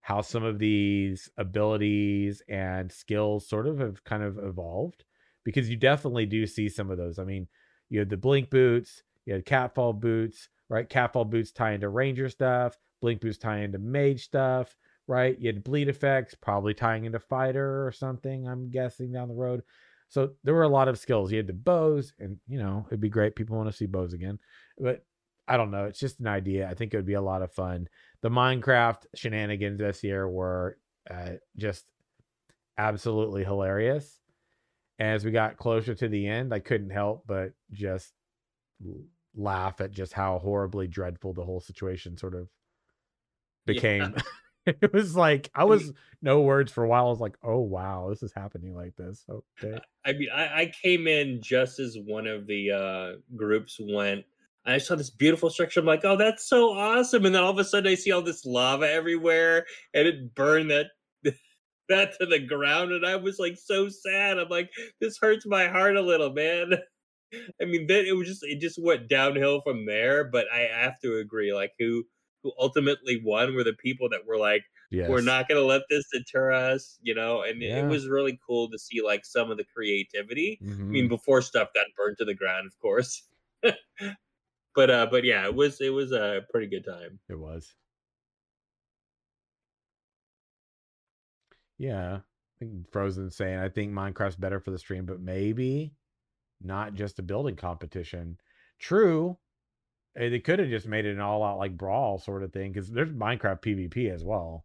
how 0.00 0.20
some 0.20 0.42
of 0.42 0.58
these 0.58 1.30
abilities 1.38 2.42
and 2.48 2.90
skills 2.90 3.48
sort 3.48 3.68
of 3.68 3.78
have 3.78 4.02
kind 4.02 4.24
of 4.24 4.36
evolved 4.38 5.04
because 5.44 5.70
you 5.70 5.76
definitely 5.76 6.26
do 6.26 6.44
see 6.44 6.68
some 6.68 6.90
of 6.90 6.98
those. 6.98 7.20
I 7.20 7.24
mean, 7.24 7.46
you 7.88 8.00
have 8.00 8.08
the 8.08 8.16
blink 8.16 8.50
boots, 8.50 9.04
You 9.26 9.34
had 9.34 9.46
catfall 9.46 9.92
boots, 9.92 10.48
right? 10.68 10.88
Catfall 10.88 11.26
boots 11.26 11.52
tie 11.52 11.72
into 11.72 11.88
ranger 11.88 12.28
stuff. 12.28 12.76
Blink 13.00 13.20
boots 13.20 13.38
tie 13.38 13.60
into 13.60 13.78
mage 13.78 14.24
stuff, 14.24 14.74
right? 15.06 15.38
You 15.38 15.46
had 15.52 15.62
bleed 15.62 15.88
effects, 15.88 16.34
probably 16.34 16.74
tying 16.74 17.04
into 17.04 17.20
fighter 17.20 17.86
or 17.86 17.92
something. 17.92 18.48
I'm 18.48 18.70
guessing 18.70 19.12
down 19.12 19.28
the 19.28 19.34
road. 19.34 19.62
So 20.10 20.32
there 20.44 20.54
were 20.54 20.64
a 20.64 20.68
lot 20.68 20.88
of 20.88 20.98
skills. 20.98 21.30
You 21.30 21.38
had 21.38 21.46
the 21.46 21.52
bows, 21.52 22.12
and 22.18 22.36
you 22.46 22.58
know 22.58 22.84
it'd 22.88 23.00
be 23.00 23.08
great. 23.08 23.36
People 23.36 23.56
want 23.56 23.70
to 23.70 23.76
see 23.76 23.86
bows 23.86 24.12
again, 24.12 24.38
but 24.78 25.04
I 25.48 25.56
don't 25.56 25.70
know. 25.70 25.86
It's 25.86 25.98
just 25.98 26.20
an 26.20 26.26
idea. 26.26 26.68
I 26.68 26.74
think 26.74 26.92
it 26.92 26.96
would 26.96 27.06
be 27.06 27.14
a 27.14 27.22
lot 27.22 27.42
of 27.42 27.52
fun. 27.52 27.88
The 28.20 28.28
Minecraft 28.28 29.06
shenanigans 29.14 29.78
this 29.78 30.04
year 30.04 30.28
were 30.28 30.78
uh, 31.10 31.34
just 31.56 31.90
absolutely 32.76 33.44
hilarious. 33.44 34.20
As 34.98 35.24
we 35.24 35.30
got 35.30 35.56
closer 35.56 35.94
to 35.94 36.08
the 36.08 36.26
end, 36.28 36.52
I 36.52 36.58
couldn't 36.58 36.90
help 36.90 37.24
but 37.26 37.52
just 37.72 38.12
laugh 39.34 39.80
at 39.80 39.92
just 39.92 40.12
how 40.12 40.38
horribly 40.38 40.86
dreadful 40.86 41.32
the 41.32 41.44
whole 41.44 41.60
situation 41.60 42.16
sort 42.16 42.34
of 42.34 42.48
became. 43.66 44.14
Yeah. 44.16 44.22
it 44.66 44.92
was 44.92 45.16
like 45.16 45.50
I 45.54 45.64
was 45.64 45.92
no 46.22 46.42
words 46.42 46.70
for 46.70 46.84
a 46.84 46.88
while. 46.88 47.06
I 47.06 47.10
was 47.10 47.20
like, 47.20 47.36
"Oh 47.42 47.60
wow, 47.60 48.08
this 48.10 48.22
is 48.22 48.32
happening 48.32 48.74
like 48.74 48.94
this." 48.96 49.24
Okay. 49.28 49.78
I 50.04 50.12
mean, 50.12 50.28
I, 50.34 50.44
I 50.62 50.72
came 50.82 51.06
in 51.06 51.40
just 51.42 51.78
as 51.78 51.96
one 51.98 52.26
of 52.26 52.46
the 52.46 52.70
uh, 52.70 53.36
groups 53.36 53.78
went. 53.80 54.24
I 54.66 54.78
saw 54.78 54.94
this 54.94 55.10
beautiful 55.10 55.48
structure. 55.48 55.80
I'm 55.80 55.86
like, 55.86 56.04
"Oh, 56.04 56.16
that's 56.16 56.46
so 56.48 56.70
awesome!" 56.72 57.24
And 57.24 57.34
then 57.34 57.42
all 57.42 57.50
of 57.50 57.58
a 57.58 57.64
sudden, 57.64 57.90
I 57.90 57.94
see 57.94 58.12
all 58.12 58.22
this 58.22 58.44
lava 58.44 58.90
everywhere, 58.90 59.64
and 59.94 60.06
it 60.06 60.34
burned 60.34 60.70
that 60.70 60.88
that 61.88 62.18
to 62.20 62.26
the 62.26 62.40
ground, 62.40 62.92
and 62.92 63.06
I 63.06 63.16
was 63.16 63.38
like 63.38 63.56
so 63.56 63.88
sad. 63.88 64.38
I'm 64.38 64.48
like, 64.48 64.70
"This 65.00 65.18
hurts 65.18 65.46
my 65.46 65.68
heart 65.68 65.96
a 65.96 66.02
little, 66.02 66.32
man." 66.32 66.72
I 67.62 67.64
mean, 67.64 67.86
then 67.86 68.04
it 68.06 68.12
was 68.16 68.28
just 68.28 68.42
it 68.42 68.60
just 68.60 68.78
went 68.82 69.08
downhill 69.08 69.62
from 69.62 69.86
there. 69.86 70.24
But 70.24 70.46
I 70.52 70.68
have 70.70 71.00
to 71.00 71.16
agree, 71.16 71.54
like 71.54 71.72
who 71.78 72.04
who 72.42 72.52
ultimately 72.58 73.20
won 73.24 73.54
were 73.54 73.64
the 73.64 73.74
people 73.74 74.08
that 74.10 74.26
were 74.26 74.38
like, 74.38 74.64
yes. 74.90 75.08
we're 75.08 75.20
not 75.20 75.48
going 75.48 75.60
to 75.60 75.66
let 75.66 75.82
this 75.90 76.04
deter 76.12 76.52
us, 76.52 76.98
you 77.02 77.14
know. 77.14 77.42
And 77.42 77.60
yeah. 77.60 77.78
it 77.78 77.86
was 77.86 78.08
really 78.08 78.38
cool 78.46 78.70
to 78.70 78.78
see 78.78 79.02
like 79.02 79.24
some 79.24 79.50
of 79.50 79.56
the 79.56 79.64
creativity. 79.74 80.58
Mm-hmm. 80.62 80.82
I 80.82 80.84
mean, 80.84 81.04
mm-hmm. 81.04 81.08
before 81.08 81.42
stuff 81.42 81.68
got 81.74 81.86
burned 81.96 82.18
to 82.18 82.24
the 82.24 82.34
ground, 82.34 82.66
of 82.66 82.78
course. 82.80 83.22
but 84.74 84.90
uh, 84.90 85.06
but 85.10 85.24
yeah, 85.24 85.44
it 85.44 85.54
was 85.54 85.80
it 85.80 85.90
was 85.90 86.12
a 86.12 86.42
pretty 86.50 86.66
good 86.66 86.84
time. 86.84 87.18
It 87.28 87.38
was. 87.38 87.74
Yeah, 91.78 92.16
I 92.16 92.20
think 92.58 92.90
Frozen 92.90 93.30
saying 93.30 93.58
I 93.58 93.68
think 93.68 93.92
Minecraft's 93.92 94.36
better 94.36 94.60
for 94.60 94.70
the 94.70 94.78
stream, 94.78 95.06
but 95.06 95.20
maybe 95.20 95.94
not 96.62 96.94
just 96.94 97.18
a 97.18 97.22
building 97.22 97.56
competition. 97.56 98.36
True, 98.78 99.38
Eh, 100.16 100.28
they 100.28 100.38
could 100.40 100.58
have 100.60 100.68
just 100.68 100.86
made 100.86 101.04
it 101.04 101.12
an 101.14 101.20
all 101.20 101.42
out 101.42 101.58
like 101.58 101.76
brawl 101.76 102.18
sort 102.18 102.42
of 102.44 102.52
thing 102.52 102.72
because 102.72 102.90
there's 102.90 103.10
Minecraft 103.10 103.60
PvP 103.62 104.08
as 104.10 104.22
well. 104.24 104.64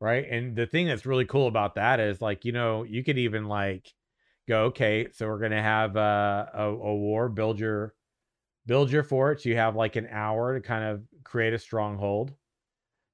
Right. 0.00 0.26
And 0.30 0.54
the 0.54 0.66
thing 0.66 0.86
that's 0.86 1.06
really 1.06 1.24
cool 1.24 1.48
about 1.48 1.74
that 1.74 1.98
is 1.98 2.22
like, 2.22 2.44
you 2.44 2.52
know, 2.52 2.84
you 2.84 3.02
could 3.02 3.18
even 3.18 3.46
like 3.46 3.92
go, 4.46 4.64
okay, 4.66 5.08
so 5.12 5.26
we're 5.26 5.40
gonna 5.40 5.62
have 5.62 5.96
a, 5.96 6.50
a, 6.54 6.64
a 6.68 6.94
war, 6.96 7.28
build 7.28 7.58
your 7.58 7.94
build 8.66 8.90
your 8.92 9.04
forts. 9.04 9.46
You 9.46 9.56
have 9.56 9.76
like 9.76 9.96
an 9.96 10.08
hour 10.10 10.54
to 10.54 10.66
kind 10.66 10.84
of 10.84 11.02
create 11.24 11.54
a 11.54 11.58
stronghold, 11.58 12.34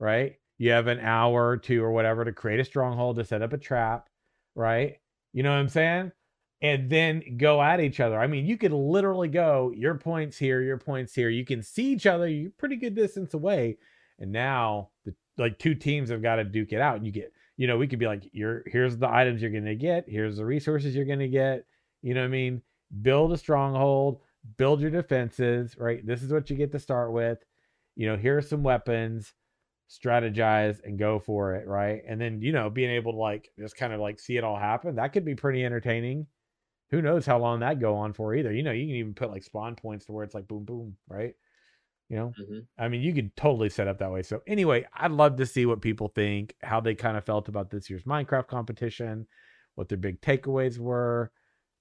right? 0.00 0.36
You 0.58 0.72
have 0.72 0.88
an 0.88 1.00
hour 1.00 1.48
or 1.50 1.58
two 1.58 1.82
or 1.84 1.92
whatever 1.92 2.24
to 2.24 2.32
create 2.32 2.60
a 2.60 2.64
stronghold 2.64 3.16
to 3.16 3.24
set 3.24 3.42
up 3.42 3.52
a 3.54 3.58
trap, 3.58 4.08
right? 4.56 4.98
You 5.32 5.42
know 5.44 5.50
what 5.52 5.60
I'm 5.60 5.68
saying? 5.70 6.12
And 6.62 6.88
then 6.88 7.36
go 7.36 7.62
at 7.62 7.80
each 7.80 8.00
other. 8.00 8.18
I 8.18 8.26
mean, 8.26 8.46
you 8.46 8.56
could 8.56 8.72
literally 8.72 9.28
go 9.28 9.72
your 9.76 9.96
points 9.96 10.38
here, 10.38 10.62
your 10.62 10.78
points 10.78 11.14
here. 11.14 11.28
You 11.28 11.44
can 11.44 11.62
see 11.62 11.92
each 11.92 12.06
other. 12.06 12.26
You're 12.28 12.50
pretty 12.56 12.76
good 12.76 12.94
distance 12.94 13.34
away. 13.34 13.78
And 14.18 14.32
now 14.32 14.90
the 15.04 15.14
like 15.36 15.58
two 15.58 15.74
teams 15.74 16.10
have 16.10 16.22
got 16.22 16.36
to 16.36 16.44
duke 16.44 16.72
it 16.72 16.80
out. 16.80 16.96
And 16.96 17.06
you 17.06 17.12
get, 17.12 17.32
you 17.56 17.66
know, 17.66 17.76
we 17.76 17.86
could 17.86 17.98
be 17.98 18.06
like, 18.06 18.28
you're 18.32 18.62
here's 18.66 18.96
the 18.96 19.10
items 19.10 19.42
you're 19.42 19.50
gonna 19.50 19.74
get, 19.74 20.06
here's 20.08 20.36
the 20.36 20.44
resources 20.44 20.94
you're 20.94 21.04
gonna 21.04 21.28
get. 21.28 21.66
You 22.02 22.14
know 22.14 22.20
what 22.20 22.28
I 22.28 22.30
mean? 22.30 22.62
Build 23.02 23.32
a 23.32 23.36
stronghold, 23.36 24.20
build 24.56 24.80
your 24.80 24.90
defenses, 24.90 25.76
right? 25.76 26.06
This 26.06 26.22
is 26.22 26.32
what 26.32 26.48
you 26.50 26.56
get 26.56 26.72
to 26.72 26.78
start 26.78 27.12
with. 27.12 27.38
You 27.96 28.06
know, 28.06 28.16
here 28.16 28.38
are 28.38 28.42
some 28.42 28.62
weapons 28.62 29.34
strategize 29.90 30.82
and 30.82 30.98
go 30.98 31.18
for 31.18 31.54
it 31.54 31.68
right 31.68 32.02
and 32.08 32.18
then 32.18 32.40
you 32.40 32.52
know 32.52 32.70
being 32.70 32.90
able 32.90 33.12
to 33.12 33.18
like 33.18 33.50
just 33.58 33.76
kind 33.76 33.92
of 33.92 34.00
like 34.00 34.18
see 34.18 34.36
it 34.38 34.42
all 34.42 34.58
happen 34.58 34.96
that 34.96 35.12
could 35.12 35.26
be 35.26 35.34
pretty 35.34 35.62
entertaining 35.62 36.26
who 36.94 37.02
knows 37.02 37.26
how 37.26 37.38
long 37.38 37.60
that 37.60 37.80
go 37.80 37.96
on 37.96 38.12
for 38.12 38.34
either. 38.34 38.52
You 38.52 38.62
know, 38.62 38.72
you 38.72 38.86
can 38.86 38.96
even 38.96 39.14
put 39.14 39.30
like 39.30 39.42
spawn 39.42 39.74
points 39.74 40.06
to 40.06 40.12
where 40.12 40.24
it's 40.24 40.34
like 40.34 40.48
boom, 40.48 40.64
boom, 40.64 40.96
right? 41.08 41.34
You 42.08 42.16
know, 42.16 42.32
mm-hmm. 42.40 42.58
I 42.78 42.88
mean, 42.88 43.00
you 43.00 43.12
could 43.14 43.34
totally 43.36 43.70
set 43.70 43.88
up 43.88 43.98
that 43.98 44.12
way. 44.12 44.22
So 44.22 44.42
anyway, 44.46 44.86
I'd 44.94 45.10
love 45.10 45.36
to 45.36 45.46
see 45.46 45.66
what 45.66 45.80
people 45.80 46.08
think, 46.08 46.54
how 46.62 46.80
they 46.80 46.94
kind 46.94 47.16
of 47.16 47.24
felt 47.24 47.48
about 47.48 47.70
this 47.70 47.88
year's 47.88 48.04
Minecraft 48.04 48.46
competition, 48.46 49.26
what 49.74 49.88
their 49.88 49.98
big 49.98 50.20
takeaways 50.20 50.78
were. 50.78 51.32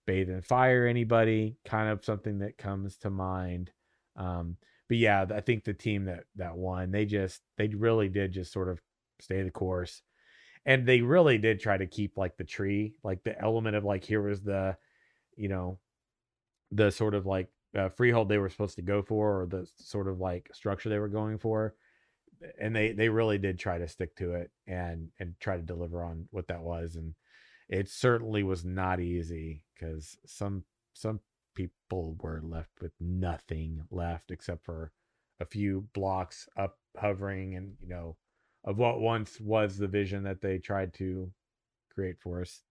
Bathe 0.06 0.30
in 0.30 0.42
fire, 0.42 0.86
anybody? 0.86 1.58
Kind 1.66 1.90
of 1.90 2.04
something 2.04 2.40
that 2.40 2.58
comes 2.58 2.98
to 2.98 3.10
mind. 3.10 3.72
Um, 4.16 4.58
but 4.90 4.98
yeah, 4.98 5.26
I 5.34 5.42
think 5.42 5.64
the 5.64 5.74
team 5.74 6.06
that 6.06 6.26
that 6.36 6.58
won, 6.58 6.92
they 6.92 7.06
just 7.06 7.42
they 7.58 7.68
really 7.68 8.10
did 8.10 8.34
just 8.34 8.52
sort 8.52 8.70
of 8.70 8.82
stay 9.20 9.44
the 9.44 9.52
course, 9.52 10.02
and 10.66 10.86
they 10.86 11.02
really 11.02 11.38
did 11.38 11.60
try 11.60 11.78
to 11.78 11.88
keep 11.88 12.18
like 12.18 12.36
the 12.38 12.44
tree, 12.44 12.96
like 13.04 13.24
the 13.24 13.40
element 13.40 13.76
of 13.76 13.86
like 13.86 14.04
here 14.04 14.22
was 14.22 14.42
the 14.42 14.76
you 15.36 15.50
know, 15.50 15.80
the 16.72 16.92
sort 16.92 17.14
of 17.14 17.26
like 17.26 17.50
uh, 17.78 17.90
freehold 17.90 18.30
they 18.30 18.38
were 18.38 18.50
supposed 18.50 18.76
to 18.76 18.82
go 18.82 19.02
for 19.02 19.42
or 19.42 19.46
the 19.46 19.68
sort 19.78 20.08
of 20.08 20.20
like 20.20 20.50
structure 20.54 20.90
they 20.90 21.00
were 21.00 21.08
going 21.08 21.38
for 21.38 21.76
and 22.60 22.76
they 22.76 22.92
they 22.92 23.10
really 23.10 23.38
did 23.38 23.58
try 23.58 23.78
to 23.78 23.88
stick 23.88 24.16
to 24.16 24.34
it 24.34 24.52
and 24.68 25.10
and 25.20 25.34
try 25.40 25.56
to 25.56 25.64
deliver 25.64 26.04
on 26.04 26.28
what 26.32 26.48
that 26.48 26.62
was 26.62 26.96
and 26.96 27.14
it 27.70 27.90
certainly 27.90 28.44
was 28.44 28.66
not 28.66 29.00
easy 29.00 29.64
because 29.74 30.18
some 30.26 30.64
some 30.94 31.20
people 31.56 32.16
were 32.22 32.42
left 32.44 32.72
with 32.82 32.92
nothing 33.00 33.82
left 33.92 34.32
except 34.32 34.64
for 34.66 34.92
a 35.40 35.46
few 35.46 35.88
blocks 35.94 36.48
up 36.58 36.78
hovering 36.98 37.56
and 37.56 37.74
you 37.82 37.88
know 37.88 38.16
of 38.66 38.78
what 38.78 39.00
once 39.00 39.40
was 39.40 39.78
the 39.78 39.88
vision 39.88 40.24
that 40.24 40.42
they 40.42 40.58
tried 40.58 40.94
to 40.94 41.30
create 41.94 42.16
for 42.20 42.42
us. 42.42 42.62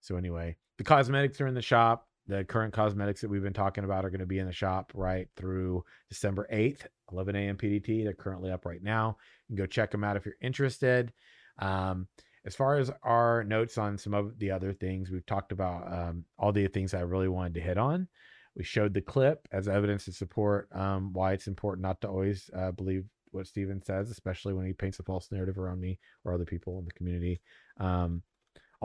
So 0.00 0.16
anyway 0.16 0.56
the 0.78 0.84
cosmetics 0.84 1.40
are 1.40 1.46
in 1.46 1.54
the 1.54 1.62
shop. 1.62 2.06
The 2.28 2.44
current 2.44 2.74
cosmetics 2.74 3.20
that 3.20 3.30
we've 3.30 3.42
been 3.42 3.52
talking 3.52 3.84
about 3.84 4.04
are 4.04 4.10
going 4.10 4.20
to 4.20 4.26
be 4.26 4.40
in 4.40 4.46
the 4.46 4.52
shop 4.52 4.90
right 4.94 5.28
through 5.36 5.84
December 6.08 6.48
8th, 6.52 6.86
11 7.12 7.36
a.m. 7.36 7.56
PDT. 7.56 8.02
They're 8.02 8.14
currently 8.14 8.50
up 8.50 8.66
right 8.66 8.82
now. 8.82 9.16
You 9.48 9.56
can 9.56 9.64
go 9.64 9.66
check 9.66 9.92
them 9.92 10.02
out 10.02 10.16
if 10.16 10.26
you're 10.26 10.34
interested. 10.40 11.12
Um, 11.60 12.08
as 12.44 12.54
far 12.54 12.78
as 12.78 12.90
our 13.02 13.44
notes 13.44 13.78
on 13.78 13.96
some 13.96 14.12
of 14.12 14.38
the 14.38 14.50
other 14.50 14.72
things, 14.72 15.10
we've 15.10 15.26
talked 15.26 15.52
about 15.52 15.92
um, 15.92 16.24
all 16.38 16.52
the 16.52 16.66
things 16.66 16.94
I 16.94 17.00
really 17.00 17.28
wanted 17.28 17.54
to 17.54 17.60
hit 17.60 17.78
on. 17.78 18.08
We 18.56 18.64
showed 18.64 18.94
the 18.94 19.02
clip 19.02 19.46
as 19.52 19.68
evidence 19.68 20.06
to 20.06 20.12
support 20.12 20.68
um, 20.72 21.12
why 21.12 21.32
it's 21.32 21.46
important 21.46 21.82
not 21.82 22.00
to 22.00 22.08
always 22.08 22.50
uh, 22.56 22.72
believe 22.72 23.04
what 23.32 23.46
Steven 23.46 23.82
says, 23.82 24.10
especially 24.10 24.54
when 24.54 24.66
he 24.66 24.72
paints 24.72 24.98
a 24.98 25.02
false 25.02 25.30
narrative 25.30 25.58
around 25.58 25.80
me 25.80 25.98
or 26.24 26.32
other 26.32 26.44
people 26.44 26.78
in 26.78 26.84
the 26.84 26.92
community. 26.92 27.40
Um, 27.78 28.22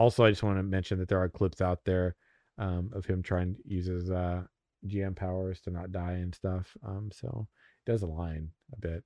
also, 0.02 0.26
I 0.26 0.32
just 0.32 0.44
want 0.44 0.58
to 0.58 0.64
mention 0.64 1.00
that 1.00 1.08
there 1.08 1.22
are 1.22 1.30
clips 1.30 1.62
out 1.62 1.86
there 1.86 2.16
um, 2.58 2.90
of 2.94 3.06
him 3.06 3.22
trying 3.22 3.56
to 3.56 3.62
use 3.66 3.86
his 3.86 4.10
uh, 4.10 4.42
GM 4.88 5.16
powers 5.16 5.62
to 5.62 5.70
not 5.72 5.92
die 5.92 6.14
and 6.14 6.34
stuff. 6.34 6.76
Um, 6.86 7.12
so 7.14 7.48
it 7.86 7.92
does 7.92 8.02
align 8.02 8.50
a 8.74 8.80
bit. 8.80 9.04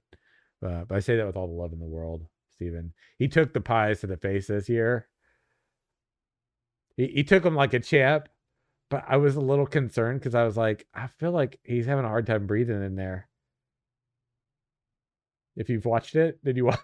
Uh, 0.66 0.86
but 0.88 0.96
I 0.96 1.00
say 1.00 1.18
that 1.18 1.26
with 1.26 1.36
all 1.36 1.48
the 1.48 1.54
love 1.54 1.74
in 1.74 1.80
the 1.80 1.86
world, 1.86 2.26
Steven. 2.52 2.94
He 3.20 3.28
took 3.28 3.54
the 3.54 3.62
pies 3.62 4.00
to 4.02 4.08
the 4.08 4.18
face 4.18 4.48
this 4.48 4.70
year. 4.70 5.08
He, 6.96 7.08
he 7.08 7.24
took 7.24 7.44
them 7.44 7.56
like 7.56 7.74
a 7.74 7.80
champ, 7.80 8.30
but 8.90 9.04
I 9.08 9.18
was 9.18 9.36
a 9.36 9.42
little 9.42 9.68
concerned 9.68 10.22
because 10.22 10.36
I 10.36 10.46
was 10.46 10.56
like, 10.56 10.88
I 10.94 11.08
feel 11.08 11.32
like 11.32 11.60
he's 11.64 11.86
having 11.86 12.06
a 12.06 12.10
hard 12.10 12.26
time 12.26 12.48
breathing 12.48 12.84
in 12.84 12.96
there. 12.96 13.28
If 15.58 15.70
you've 15.70 15.86
watched 15.86 16.16
it, 16.16 16.44
did 16.44 16.58
you 16.58 16.66
watch? 16.66 16.80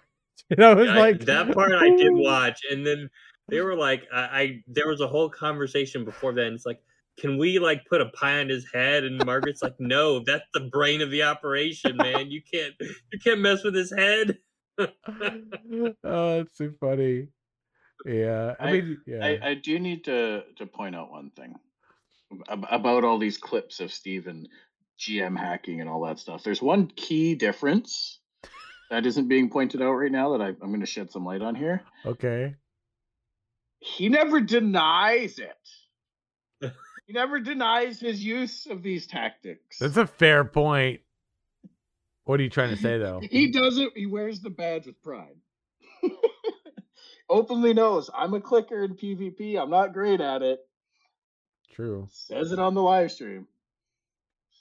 And 0.50 0.62
I 0.62 0.74
was 0.74 0.88
I, 0.88 0.98
like, 0.98 1.20
that 1.20 1.52
part 1.54 1.72
I 1.72 1.88
did 1.90 2.12
watch, 2.12 2.60
and 2.70 2.86
then 2.86 3.08
they 3.48 3.60
were 3.60 3.76
like, 3.76 4.06
I, 4.12 4.20
I 4.20 4.62
there 4.66 4.88
was 4.88 5.00
a 5.00 5.08
whole 5.08 5.28
conversation 5.28 6.04
before 6.04 6.32
that. 6.34 6.46
And 6.46 6.54
it's 6.54 6.66
like, 6.66 6.80
can 7.18 7.38
we 7.38 7.58
like 7.58 7.84
put 7.86 8.00
a 8.00 8.06
pie 8.06 8.40
on 8.40 8.48
his 8.48 8.66
head? 8.72 9.04
And 9.04 9.24
Margaret's 9.24 9.62
like, 9.62 9.76
no, 9.78 10.20
that's 10.20 10.46
the 10.54 10.60
brain 10.60 11.00
of 11.00 11.10
the 11.10 11.24
operation, 11.24 11.96
man. 11.96 12.30
You 12.30 12.42
can't 12.42 12.74
you 12.80 13.18
can't 13.22 13.40
mess 13.40 13.64
with 13.64 13.74
his 13.74 13.92
head. 13.92 14.38
oh, 14.78 14.88
that's 16.02 16.56
so 16.56 16.70
funny. 16.80 17.28
Yeah, 18.04 18.54
I, 18.58 18.68
I 18.68 18.72
mean, 18.72 18.98
yeah. 19.06 19.24
I, 19.24 19.50
I 19.50 19.54
do 19.54 19.78
need 19.78 20.04
to 20.04 20.42
to 20.56 20.66
point 20.66 20.96
out 20.96 21.10
one 21.10 21.30
thing 21.30 21.54
about 22.48 23.04
all 23.04 23.18
these 23.18 23.36
clips 23.36 23.80
of 23.80 23.92
Steven 23.92 24.48
GM 24.98 25.38
hacking 25.38 25.80
and 25.80 25.90
all 25.90 26.06
that 26.06 26.18
stuff. 26.18 26.42
There's 26.42 26.62
one 26.62 26.86
key 26.86 27.34
difference 27.34 28.18
that 28.90 29.04
isn't 29.04 29.28
being 29.28 29.50
pointed 29.50 29.82
out 29.82 29.92
right 29.92 30.10
now 30.10 30.36
that 30.36 30.42
I, 30.42 30.48
I'm 30.48 30.68
going 30.68 30.80
to 30.80 30.86
shed 30.86 31.12
some 31.12 31.26
light 31.26 31.42
on 31.42 31.54
here. 31.54 31.82
Okay 32.06 32.54
he 33.82 34.08
never 34.08 34.40
denies 34.40 35.38
it. 35.38 36.72
He 37.08 37.14
never 37.14 37.40
denies 37.40 37.98
his 37.98 38.24
use 38.24 38.66
of 38.66 38.80
these 38.82 39.08
tactics. 39.08 39.78
That's 39.80 39.96
a 39.96 40.06
fair 40.06 40.44
point. 40.44 41.00
What 42.24 42.38
are 42.38 42.44
you 42.44 42.48
trying 42.48 42.70
to 42.70 42.80
say, 42.80 42.96
though? 42.96 43.20
he 43.30 43.50
does 43.50 43.76
it. 43.76 43.90
He 43.96 44.06
wears 44.06 44.40
the 44.40 44.50
badge 44.50 44.86
with 44.86 45.02
pride. 45.02 45.34
Openly 47.28 47.74
knows 47.74 48.08
I'm 48.14 48.34
a 48.34 48.40
clicker 48.40 48.84
in 48.84 48.94
PvP. 48.94 49.60
I'm 49.60 49.68
not 49.68 49.92
great 49.92 50.20
at 50.20 50.42
it. 50.42 50.60
True. 51.72 52.06
Says 52.12 52.52
it 52.52 52.60
on 52.60 52.74
the 52.74 52.82
live 52.82 53.10
stream. 53.10 53.48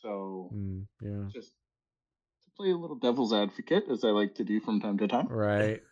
So 0.01 0.49
Mm, 0.53 0.87
yeah. 0.99 1.29
just 1.31 1.49
to 1.49 2.49
play 2.57 2.71
a 2.71 2.75
little 2.75 2.97
devil's 2.97 3.33
advocate, 3.33 3.83
as 3.91 4.03
I 4.03 4.09
like 4.09 4.35
to 4.35 4.43
do 4.43 4.59
from 4.59 4.81
time 4.81 4.97
to 4.97 5.07
time. 5.07 5.27
Right. 5.27 5.83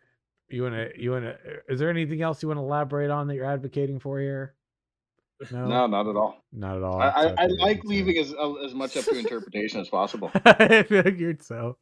You 0.50 0.64
want 0.64 0.76
to? 0.76 0.92
You 1.02 1.12
want 1.12 1.26
to? 1.26 1.38
Is 1.68 1.80
there 1.80 1.90
anything 1.90 2.22
else 2.22 2.42
you 2.42 2.48
want 2.50 2.58
to 2.58 2.64
elaborate 2.64 3.10
on 3.12 3.28
that 3.28 3.36
you're 3.36 3.46
advocating 3.46 4.00
for 4.00 4.20
here? 4.20 4.56
No, 5.52 5.68
No, 5.68 5.88
not 5.88 6.08
at 6.08 6.16
all. 6.16 6.44
not 6.52 6.76
at 6.78 6.84
all. 6.84 7.00
I, 7.02 7.08
I, 7.10 7.44
I 7.44 7.46
like 7.46 7.78
it's 7.78 7.86
leaving 7.86 8.18
as 8.18 8.34
as 8.66 8.74
much 8.74 8.98
up 8.98 9.06
to 9.06 9.18
interpretation 9.18 9.80
as 9.80 9.88
possible. 9.90 10.32
I 10.46 10.84
figured 10.84 11.44
so. 11.44 11.78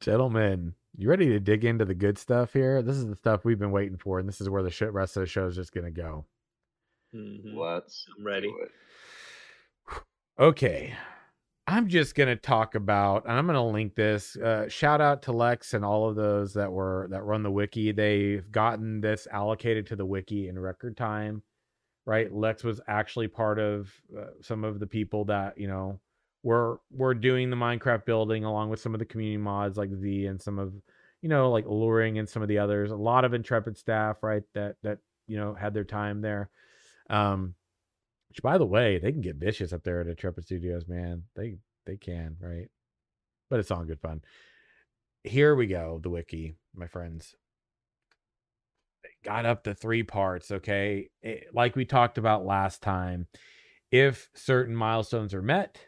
Gentlemen, 0.00 0.74
you 0.96 1.08
ready 1.08 1.26
to 1.28 1.40
dig 1.40 1.64
into 1.64 1.84
the 1.84 1.94
good 1.94 2.16
stuff 2.16 2.52
here? 2.52 2.80
This 2.82 2.96
is 2.96 3.06
the 3.06 3.16
stuff 3.16 3.44
we've 3.44 3.58
been 3.58 3.70
waiting 3.70 3.98
for, 3.98 4.18
and 4.18 4.28
this 4.28 4.40
is 4.40 4.48
where 4.48 4.62
the 4.62 4.70
shit 4.70 4.92
rest 4.92 5.16
of 5.16 5.20
the 5.22 5.26
show 5.26 5.46
is 5.46 5.56
just 5.56 5.72
gonna 5.72 5.90
go. 5.90 6.24
Mhm. 7.14 7.54
Let's 7.54 8.06
I'm 8.18 8.24
ready. 8.24 8.52
Okay. 10.38 10.94
I'm 11.66 11.88
just 11.88 12.14
gonna 12.14 12.36
talk 12.36 12.74
about, 12.74 13.24
and 13.24 13.32
I'm 13.38 13.46
gonna 13.46 13.66
link 13.66 13.94
this. 13.94 14.36
Uh, 14.36 14.68
shout 14.68 15.00
out 15.00 15.22
to 15.22 15.32
Lex 15.32 15.72
and 15.72 15.84
all 15.84 16.08
of 16.08 16.14
those 16.14 16.52
that 16.54 16.70
were 16.70 17.08
that 17.10 17.22
run 17.22 17.42
the 17.42 17.50
wiki. 17.50 17.90
They've 17.90 18.50
gotten 18.52 19.00
this 19.00 19.26
allocated 19.30 19.86
to 19.86 19.96
the 19.96 20.04
wiki 20.04 20.48
in 20.48 20.58
record 20.58 20.94
time, 20.94 21.42
right? 22.04 22.30
Lex 22.30 22.64
was 22.64 22.82
actually 22.86 23.28
part 23.28 23.58
of 23.58 23.90
uh, 24.16 24.26
some 24.42 24.62
of 24.62 24.78
the 24.78 24.86
people 24.86 25.24
that 25.26 25.56
you 25.56 25.66
know 25.66 26.00
were 26.42 26.80
were 26.90 27.14
doing 27.14 27.48
the 27.48 27.56
Minecraft 27.56 28.04
building 28.04 28.44
along 28.44 28.68
with 28.68 28.80
some 28.80 28.94
of 28.94 28.98
the 28.98 29.06
community 29.06 29.38
mods 29.38 29.78
like 29.78 29.90
Z 29.94 30.26
and 30.26 30.40
some 30.40 30.58
of 30.58 30.74
you 31.22 31.30
know 31.30 31.50
like 31.50 31.64
Luring 31.66 32.18
and 32.18 32.28
some 32.28 32.42
of 32.42 32.48
the 32.48 32.58
others. 32.58 32.90
A 32.90 32.96
lot 32.96 33.24
of 33.24 33.32
Intrepid 33.32 33.78
staff, 33.78 34.22
right? 34.22 34.42
That 34.52 34.76
that 34.82 34.98
you 35.26 35.38
know 35.38 35.54
had 35.54 35.72
their 35.72 35.84
time 35.84 36.20
there. 36.20 36.50
Um, 37.08 37.54
which, 38.34 38.42
by 38.42 38.58
the 38.58 38.66
way, 38.66 38.98
they 38.98 39.12
can 39.12 39.20
get 39.20 39.36
vicious 39.36 39.72
up 39.72 39.84
there 39.84 40.00
at 40.00 40.08
Intrepid 40.08 40.44
Studios, 40.44 40.88
man. 40.88 41.22
They 41.36 41.58
they 41.86 41.96
can, 41.96 42.36
right? 42.40 42.68
But 43.48 43.60
it's 43.60 43.70
all 43.70 43.84
good 43.84 44.00
fun. 44.00 44.22
Here 45.22 45.54
we 45.54 45.68
go, 45.68 46.00
the 46.02 46.10
wiki, 46.10 46.56
my 46.74 46.88
friends. 46.88 47.36
They 49.04 49.10
got 49.22 49.46
up 49.46 49.62
to 49.64 49.74
three 49.74 50.02
parts, 50.02 50.50
okay? 50.50 51.10
It- 51.22 51.54
like 51.54 51.76
we 51.76 51.84
talked 51.84 52.18
about 52.18 52.44
last 52.44 52.82
time, 52.82 53.28
if 53.92 54.30
certain 54.34 54.74
milestones 54.74 55.32
are 55.32 55.42
met 55.42 55.86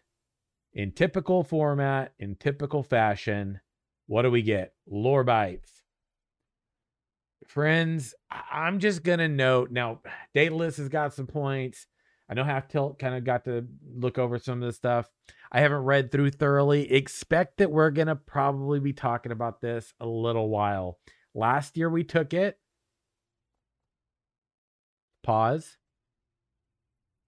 in 0.72 0.92
typical 0.92 1.42
format, 1.42 2.12
in 2.20 2.36
typical 2.36 2.84
fashion, 2.84 3.60
what 4.06 4.22
do 4.22 4.30
we 4.30 4.42
get? 4.42 4.72
Lore 4.86 5.24
bites. 5.24 5.82
Friends, 7.48 8.14
I'm 8.30 8.78
just 8.78 9.02
gonna 9.02 9.28
note 9.28 9.72
now. 9.72 10.00
Daedalus 10.32 10.76
has 10.76 10.88
got 10.88 11.12
some 11.12 11.26
points. 11.26 11.88
I 12.28 12.34
know 12.34 12.44
Half 12.44 12.68
Tilt 12.68 12.98
kind 12.98 13.14
of 13.14 13.24
got 13.24 13.44
to 13.44 13.66
look 13.94 14.18
over 14.18 14.38
some 14.38 14.60
of 14.60 14.66
this 14.66 14.76
stuff. 14.76 15.08
I 15.52 15.60
haven't 15.60 15.84
read 15.84 16.10
through 16.10 16.32
thoroughly. 16.32 16.92
Expect 16.92 17.58
that 17.58 17.70
we're 17.70 17.90
going 17.90 18.08
to 18.08 18.16
probably 18.16 18.80
be 18.80 18.92
talking 18.92 19.32
about 19.32 19.60
this 19.60 19.94
a 20.00 20.06
little 20.06 20.48
while. 20.48 20.98
Last 21.34 21.76
year 21.76 21.88
we 21.88 22.02
took 22.02 22.34
it. 22.34 22.58
Pause. 25.22 25.76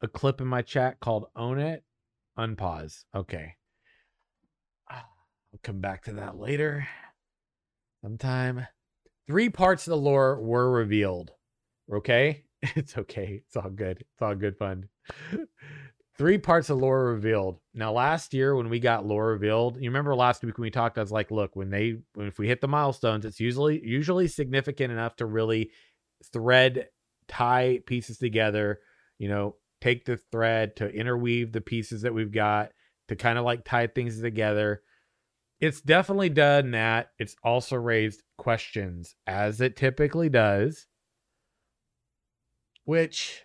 A 0.03 0.09
clip 0.09 0.41
in 0.41 0.47
my 0.47 0.63
chat 0.63 0.99
called 1.01 1.27
Own 1.37 1.59
It. 1.59 1.85
Unpause. 2.39 3.05
Okay. 3.15 3.55
I'll 4.89 5.03
come 5.63 5.81
back 5.81 6.05
to 6.05 6.13
that 6.15 6.37
later. 6.39 6.89
Sometime. 8.03 8.67
Three 9.27 9.49
parts 9.49 9.87
of 9.87 9.91
the 9.91 9.97
lore 9.97 10.41
were 10.41 10.71
revealed. 10.71 11.33
Okay? 11.93 12.45
It's 12.63 12.97
okay. 12.97 13.43
It's 13.47 13.57
all 13.57 13.71
good. 13.71 13.99
It's 14.01 14.23
all 14.23 14.35
good 14.35 14.57
fun. 14.57 14.89
Three 16.17 16.39
parts 16.39 16.69
of 16.69 16.79
lore 16.79 17.13
revealed. 17.13 17.61
Now, 17.75 17.93
last 17.93 18.35
year 18.35 18.57
when 18.57 18.69
we 18.69 18.81
got 18.81 19.07
lore 19.07 19.29
revealed, 19.29 19.77
you 19.77 19.89
remember 19.89 20.17
last 20.17 20.43
week 20.43 20.59
when 20.59 20.65
we 20.65 20.71
talked, 20.71 20.99
I 20.99 21.01
was 21.01 21.13
like, 21.13 21.31
look, 21.31 21.55
when 21.55 21.71
they 21.71 21.99
when 22.15 22.27
if 22.27 22.41
we 22.41 22.49
hit 22.49 22.61
the 22.61 22.67
milestones, 22.67 23.25
it's 23.25 23.39
usually 23.39 23.81
usually 23.85 24.27
significant 24.27 24.93
enough 24.93 25.15
to 25.17 25.27
really 25.27 25.71
thread, 26.33 26.89
tie 27.29 27.79
pieces 27.87 28.19
together, 28.19 28.81
you 29.19 29.29
know, 29.29 29.55
take 29.81 30.05
the 30.05 30.19
thread 30.33 30.75
to 30.77 30.89
interweave 30.89 31.53
the 31.53 31.61
pieces 31.61 32.03
that 32.03 32.15
we've 32.15 32.33
got 32.33 32.73
to 33.07 33.15
kind 33.15 33.39
of 33.39 33.45
like 33.45 33.65
tie 33.65 33.87
things 33.87 34.21
together. 34.21 34.83
It's 35.61 35.81
definitely 35.81 36.31
done 36.31 36.73
that. 36.73 37.11
It's 37.21 37.37
also 37.45 37.77
raised 37.77 38.25
questions, 38.39 39.15
as 39.29 39.61
it 39.61 39.77
typically 39.77 40.29
does 40.29 40.88
which 42.89 43.43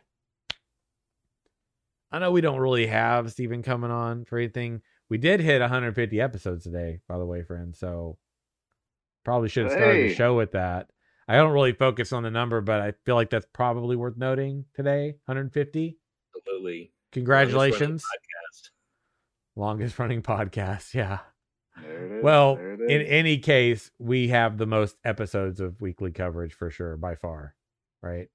I 2.10 2.20
know 2.20 2.32
we 2.32 2.40
don't 2.40 2.62
really 2.62 2.88
have 2.88 3.30
Steven 3.30 3.62
coming 3.62 3.92
on 3.92 4.24
for 4.24 4.38
anything. 4.38 4.82
We 5.10 5.18
did 5.18 5.42
hit 5.42 5.60
150 5.60 6.22
episodes 6.22 6.64
today, 6.64 7.02
by 7.10 7.18
the 7.18 7.26
way, 7.26 7.44
friends. 7.44 7.78
So 7.78 8.18
probably 9.26 9.50
should 9.50 9.66
have 9.66 9.74
started 9.74 10.12
the 10.12 10.16
show 10.16 10.34
with 10.34 10.54
that. 10.54 10.92
I 11.28 11.36
don't 11.36 11.52
really 11.52 11.74
focus 11.74 12.14
on 12.14 12.24
the 12.24 12.32
number, 12.32 12.62
but 12.62 12.80
I 12.80 12.94
feel 13.06 13.16
like 13.16 13.30
that's 13.32 13.46
probably 13.52 13.98
worth 13.98 14.16
noting 14.16 14.64
today. 14.76 15.16
150. 15.26 15.98
Absolutely. 16.38 16.94
Congratulations. 17.12 18.06
Longest 18.06 18.72
Longest 19.58 20.00
running 20.00 20.22
podcast. 20.22 20.94
Yeah. 20.94 21.20
There 21.82 22.06
it 22.06 22.18
is. 22.20 22.24
Well, 22.24 22.56
there 22.56 22.74
it 22.76 22.92
in 22.92 23.02
any 23.08 23.40
case, 23.40 23.92
we 24.00 24.30
have 24.30 24.58
the 24.58 24.68
most 24.68 24.96
episodes 25.04 25.60
of 25.60 25.82
weekly 25.82 26.12
coverage 26.12 26.54
for 26.54 26.70
sure, 26.70 26.96
by 26.96 27.16
far. 27.16 27.56
Right. 28.02 28.30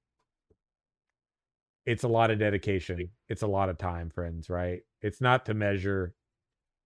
It's 1.89 2.03
a 2.03 2.07
lot 2.07 2.29
of 2.29 2.37
dedication. 2.37 3.09
It's 3.29 3.41
a 3.41 3.47
lot 3.47 3.67
of 3.67 3.79
time, 3.79 4.11
friends, 4.11 4.47
right? 4.47 4.81
It's 5.01 5.21
not 5.21 5.47
to 5.47 5.55
measure. 5.55 6.13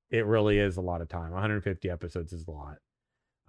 It 0.09 0.25
really 0.25 0.57
is 0.59 0.77
a 0.77 0.81
lot 0.81 1.01
of 1.01 1.09
time. 1.09 1.31
150 1.31 1.89
episodes 1.89 2.31
is 2.31 2.47
a 2.47 2.51
lot. 2.51 2.77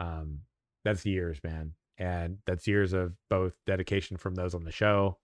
Um, 0.01 0.41
that's 0.85 1.07
years, 1.07 1.39
man. 1.45 1.75
And 1.97 2.39
that's 2.45 2.67
years 2.67 2.93
of 2.93 3.13
both 3.31 3.53
dedication 3.67 4.17
from 4.17 4.35
those 4.35 4.57
on 4.57 4.65
the 4.65 4.73
show 4.73 5.19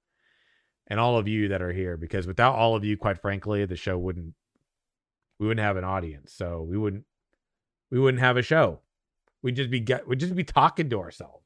and 0.86 1.00
all 1.00 1.18
of 1.18 1.26
you 1.26 1.48
that 1.48 1.62
are 1.62 1.72
here. 1.72 1.96
Because 1.96 2.28
without 2.28 2.54
all 2.54 2.76
of 2.76 2.84
you, 2.84 2.96
quite 2.96 3.18
frankly, 3.18 3.64
the 3.64 3.74
show 3.74 3.98
wouldn't 3.98 4.34
we 5.40 5.48
wouldn't 5.48 5.66
have 5.66 5.78
an 5.78 5.84
audience. 5.84 6.32
So 6.32 6.62
we 6.62 6.78
wouldn't 6.78 7.06
we 7.90 7.98
wouldn't 7.98 8.22
have 8.22 8.36
a 8.36 8.42
show. 8.42 8.82
We'd 9.42 9.56
just 9.56 9.70
be 9.70 9.80
get 9.80 10.06
we'd 10.06 10.20
just 10.20 10.36
be 10.36 10.44
talking 10.44 10.90
to 10.90 11.00
ourselves. 11.00 11.44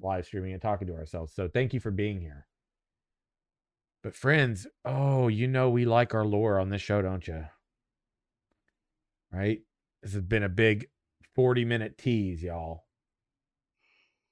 Live 0.00 0.24
streaming 0.24 0.54
and 0.54 0.62
talking 0.62 0.88
to 0.88 0.94
ourselves. 0.94 1.34
So 1.34 1.48
thank 1.48 1.74
you 1.74 1.80
for 1.80 1.90
being 1.90 2.22
here. 2.22 2.47
But 4.08 4.16
friends, 4.16 4.66
oh, 4.86 5.28
you 5.28 5.46
know 5.46 5.68
we 5.68 5.84
like 5.84 6.14
our 6.14 6.24
lore 6.24 6.58
on 6.58 6.70
this 6.70 6.80
show, 6.80 7.02
don't 7.02 7.28
you? 7.28 7.44
Right? 9.30 9.60
This 10.02 10.14
has 10.14 10.22
been 10.22 10.42
a 10.42 10.48
big 10.48 10.88
40 11.34 11.66
minute 11.66 11.98
tease, 11.98 12.42
y'all. 12.42 12.86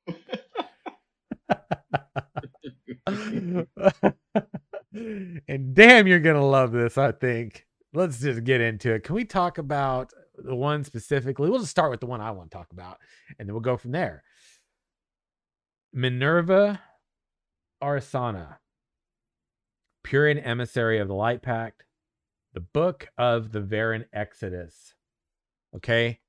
and 3.06 3.66
damn, 5.74 6.06
you're 6.06 6.20
gonna 6.20 6.46
love 6.46 6.72
this, 6.72 6.96
I 6.96 7.12
think. 7.12 7.66
Let's 7.92 8.18
just 8.18 8.44
get 8.44 8.62
into 8.62 8.94
it. 8.94 9.04
Can 9.04 9.14
we 9.14 9.26
talk 9.26 9.58
about 9.58 10.10
the 10.38 10.54
one 10.54 10.84
specifically? 10.84 11.50
We'll 11.50 11.60
just 11.60 11.70
start 11.70 11.90
with 11.90 12.00
the 12.00 12.06
one 12.06 12.22
I 12.22 12.30
want 12.30 12.50
to 12.50 12.56
talk 12.56 12.72
about, 12.72 12.96
and 13.38 13.46
then 13.46 13.52
we'll 13.52 13.60
go 13.60 13.76
from 13.76 13.92
there. 13.92 14.22
Minerva 15.92 16.80
Arsana, 17.82 18.56
Purian 20.06 20.40
emissary 20.46 21.00
of 21.00 21.08
the 21.08 21.14
Light 21.14 21.42
Pact, 21.42 21.84
the 22.54 22.60
book 22.60 23.08
of 23.18 23.50
the 23.50 23.60
Varan 23.60 24.04
Exodus. 24.12 24.94
Okay, 25.74 26.20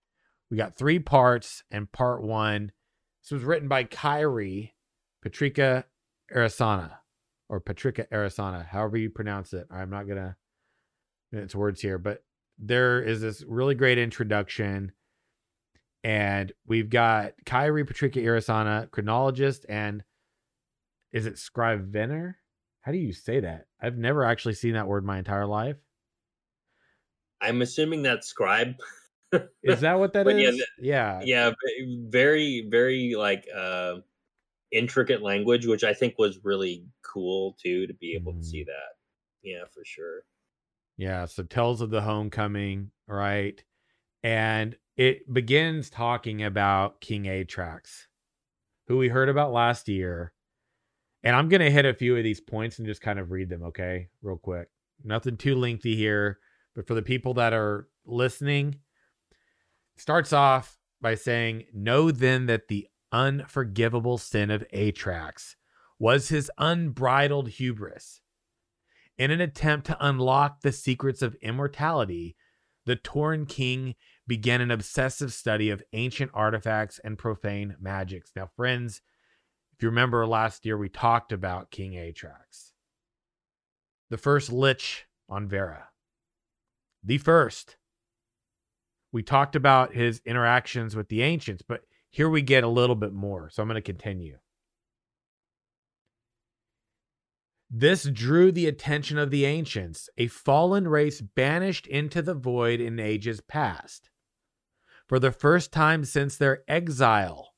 we 0.49 0.57
got 0.57 0.75
three 0.75 0.97
parts, 0.97 1.63
and 1.69 1.91
part 1.91 2.23
one. 2.23 2.71
This 3.23 3.31
was 3.31 3.43
written 3.43 3.67
by 3.67 3.83
Kyrie 3.83 4.73
Patrika 5.23 5.83
Arasana, 6.35 6.97
or 7.49 7.61
Patrika 7.61 8.07
Arasana, 8.09 8.65
however 8.65 8.97
you 8.97 9.11
pronounce 9.11 9.53
it. 9.53 9.67
I'm 9.69 9.91
not 9.91 10.07
gonna 10.07 10.37
mince 11.31 11.53
words 11.53 11.79
here, 11.79 11.99
but 11.99 12.23
there 12.57 12.99
is 13.03 13.21
this 13.21 13.43
really 13.47 13.75
great 13.75 13.99
introduction. 13.99 14.91
And 16.03 16.51
we've 16.65 16.89
got 16.89 17.33
Kyrie 17.45 17.85
Patrika 17.85 18.23
Arasana, 18.23 18.89
chronologist, 18.89 19.67
and 19.69 20.03
is 21.11 21.27
it 21.27 21.37
scrivener? 21.37 22.39
How 22.87 22.93
do 22.93 22.99
you 22.99 23.11
say 23.11 23.41
that? 23.41 23.65
I've 23.81 23.97
never 23.97 24.23
actually 24.23 24.53
seen 24.53 24.75
that 24.75 24.87
word 24.87 25.03
my 25.03 25.17
entire 25.17 25.45
life. 25.45 25.75
I'm 27.41 27.61
assuming 27.61 28.01
that's 28.01 28.27
scribe. 28.27 28.75
Is 29.61 29.81
that 29.81 29.99
what 29.99 30.13
that 30.13 30.25
yeah, 30.25 30.47
is? 30.47 30.65
yeah. 30.79 31.21
yeah, 31.21 31.49
ve- 31.49 32.07
very, 32.07 32.65
very 32.71 33.13
like 33.17 33.45
uh, 33.53 33.95
intricate 34.71 35.21
language, 35.21 35.65
which 35.65 35.83
I 35.83 35.93
think 35.93 36.17
was 36.17 36.45
really 36.45 36.85
cool 37.01 37.57
too 37.61 37.87
to 37.87 37.93
be 37.93 38.15
able 38.15 38.31
to 38.35 38.41
see 38.41 38.61
Mm. 38.61 38.67
that. 38.67 38.95
Yeah, 39.43 39.63
for 39.73 39.83
sure. 39.83 40.21
Yeah, 40.95 41.25
so 41.25 41.43
tells 41.43 41.81
of 41.81 41.89
the 41.89 42.03
homecoming, 42.03 42.91
right? 43.05 43.61
And 44.23 44.77
it 44.95 45.33
begins 45.33 45.89
talking 45.89 46.41
about 46.41 47.01
King 47.01 47.25
Atrax, 47.25 48.05
who 48.87 48.97
we 48.97 49.09
heard 49.09 49.27
about 49.27 49.51
last 49.51 49.89
year. 49.89 50.31
And 51.27 51.35
I'm 51.35 51.49
going 51.49 51.59
to 51.59 51.69
hit 51.69 51.85
a 51.85 51.93
few 51.93 52.15
of 52.15 52.23
these 52.23 52.39
points 52.39 52.77
and 52.77 52.87
just 52.87 53.01
kind 53.01 53.19
of 53.19 53.31
read 53.31 53.49
them, 53.49 53.61
okay? 53.63 54.07
Real 54.21 54.37
quick. 54.37 54.69
Nothing 55.03 55.35
too 55.35 55.55
lengthy 55.55 55.93
here, 55.93 56.39
but 56.73 56.87
for 56.87 56.93
the 56.93 57.01
people 57.01 57.33
that 57.33 57.51
are 57.51 57.89
listening, 58.05 58.75
starts 59.97 60.31
off 60.31 60.77
by 61.01 61.15
saying, 61.15 61.65
Know 61.73 62.11
then 62.11 62.45
that 62.45 62.69
the 62.69 62.87
unforgivable 63.11 64.17
sin 64.17 64.49
of 64.49 64.65
Atrax 64.73 65.55
was 65.99 66.29
his 66.29 66.49
unbridled 66.57 67.49
hubris. 67.49 68.21
In 69.17 69.29
an 69.29 69.41
attempt 69.41 69.87
to 69.87 69.97
unlock 69.99 70.61
the 70.61 70.71
secrets 70.71 71.21
of 71.21 71.35
immortality, 71.41 72.37
the 72.85 72.95
Tauren 72.95 73.49
King 73.49 73.95
began 74.25 74.61
an 74.61 74.71
obsessive 74.71 75.33
study 75.33 75.71
of 75.71 75.83
ancient 75.91 76.31
artifacts 76.33 77.01
and 77.03 77.17
profane 77.17 77.75
magics. 77.81 78.31
Now, 78.33 78.49
friends, 78.55 79.01
if 79.77 79.83
you 79.83 79.89
remember 79.89 80.25
last 80.25 80.65
year, 80.65 80.75
we 80.75 80.89
talked 80.89 81.31
about 81.31 81.69
King 81.69 81.91
Atrax, 81.91 82.71
the 84.09 84.17
first 84.17 84.51
Lich 84.51 85.05
on 85.29 85.47
Verra, 85.47 85.89
The 87.03 87.19
first. 87.19 87.77
We 89.11 89.23
talked 89.23 89.55
about 89.55 89.93
his 89.93 90.21
interactions 90.25 90.95
with 90.95 91.09
the 91.09 91.21
ancients, 91.21 91.61
but 91.61 91.81
here 92.09 92.29
we 92.29 92.41
get 92.41 92.63
a 92.63 92.67
little 92.67 92.95
bit 92.95 93.13
more. 93.13 93.49
So 93.49 93.61
I'm 93.61 93.69
going 93.69 93.75
to 93.75 93.81
continue. 93.81 94.37
This 97.69 98.03
drew 98.03 98.51
the 98.51 98.67
attention 98.67 99.17
of 99.17 99.29
the 99.29 99.45
ancients, 99.45 100.09
a 100.17 100.27
fallen 100.27 100.87
race 100.87 101.21
banished 101.21 101.85
into 101.85 102.21
the 102.21 102.33
void 102.33 102.81
in 102.81 102.99
ages 102.99 103.41
past. 103.41 104.09
For 105.05 105.19
the 105.19 105.31
first 105.31 105.71
time 105.71 106.03
since 106.03 106.35
their 106.35 106.63
exile, 106.67 107.53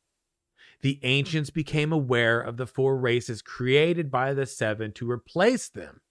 the 0.82 1.00
ancients 1.04 1.50
became 1.50 1.92
aware 1.92 2.40
of 2.40 2.58
the 2.58 2.68
four 2.68 2.98
races 2.98 3.42
created 3.42 4.10
by 4.10 4.34
the 4.34 4.46
seven 4.46 4.92
to 4.94 5.10
replace 5.10 5.70
them 5.70 6.02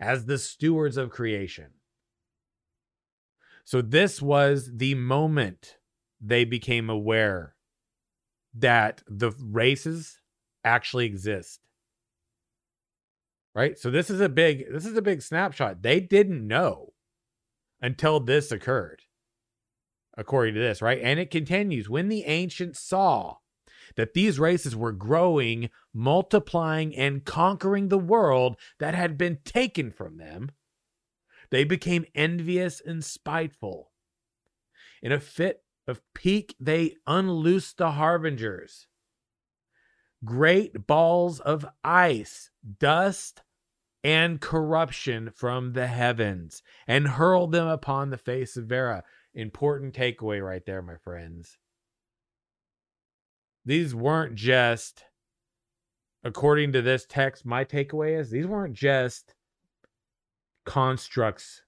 as 0.00 0.26
the 0.26 0.38
stewards 0.38 0.96
of 0.96 1.10
creation. 1.10 1.72
So, 3.64 3.82
this 3.82 4.22
was 4.22 4.70
the 4.76 4.94
moment 4.94 5.78
they 6.20 6.44
became 6.44 6.88
aware 6.88 7.56
that 8.54 9.02
the 9.06 9.32
races 9.38 10.18
actually 10.64 11.06
exist. 11.06 11.60
Right? 13.54 13.78
So 13.78 13.90
this 13.90 14.10
is 14.10 14.20
a 14.20 14.28
big 14.28 14.66
this 14.70 14.84
is 14.84 14.96
a 14.96 15.02
big 15.02 15.22
snapshot. 15.22 15.82
They 15.82 16.00
didn't 16.00 16.46
know 16.46 16.92
until 17.80 18.20
this 18.20 18.52
occurred 18.52 19.02
according 20.18 20.54
to 20.54 20.60
this 20.60 20.82
right? 20.82 21.00
And 21.02 21.18
it 21.18 21.30
continues. 21.30 21.88
When 21.88 22.08
the 22.08 22.24
ancients 22.24 22.80
saw 22.80 23.36
that 23.96 24.14
these 24.14 24.38
races 24.38 24.74
were 24.74 24.92
growing 24.92 25.70
multiplying 25.94 26.94
and 26.96 27.24
conquering 27.24 27.88
the 27.88 27.98
world 27.98 28.56
that 28.78 28.94
had 28.94 29.16
been 29.16 29.38
taken 29.44 29.90
from 29.90 30.16
them 30.16 30.50
they 31.50 31.64
became 31.64 32.04
envious 32.14 32.80
and 32.80 33.04
spiteful 33.04 33.92
in 35.02 35.12
a 35.12 35.20
fit 35.20 35.62
of 35.86 36.00
pique 36.14 36.56
they 36.58 36.94
unloosed 37.06 37.78
the 37.78 37.92
harbingers 37.92 38.88
great 40.24 40.86
balls 40.86 41.40
of 41.40 41.66
ice 41.84 42.50
dust 42.78 43.42
and 44.06 44.40
corruption 44.40 45.30
from 45.34 45.72
the 45.72 45.88
heavens 45.88 46.62
and 46.86 47.08
hurled 47.08 47.50
them 47.50 47.66
upon 47.66 48.10
the 48.10 48.16
face 48.16 48.56
of 48.56 48.66
Verra. 48.66 49.02
Important 49.34 49.94
takeaway 49.94 50.40
right 50.40 50.64
there, 50.64 50.80
my 50.80 50.96
friends. 50.96 51.58
These 53.66 53.96
weren't 53.96 54.36
just, 54.36 55.02
according 56.22 56.72
to 56.72 56.82
this 56.82 57.04
text, 57.04 57.44
my 57.44 57.64
takeaway 57.64 58.18
is 58.18 58.30
these 58.30 58.46
weren't 58.46 58.74
just 58.74 59.34
constructs 60.64 61.62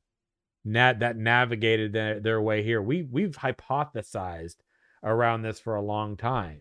nat- 0.64 1.00
that 1.00 1.16
navigated 1.16 1.92
their, 1.92 2.20
their 2.20 2.40
way 2.40 2.62
here. 2.62 2.80
We, 2.80 3.02
we've 3.02 3.38
hypothesized 3.38 4.58
around 5.02 5.42
this 5.42 5.58
for 5.58 5.74
a 5.74 5.82
long 5.82 6.16
time. 6.16 6.60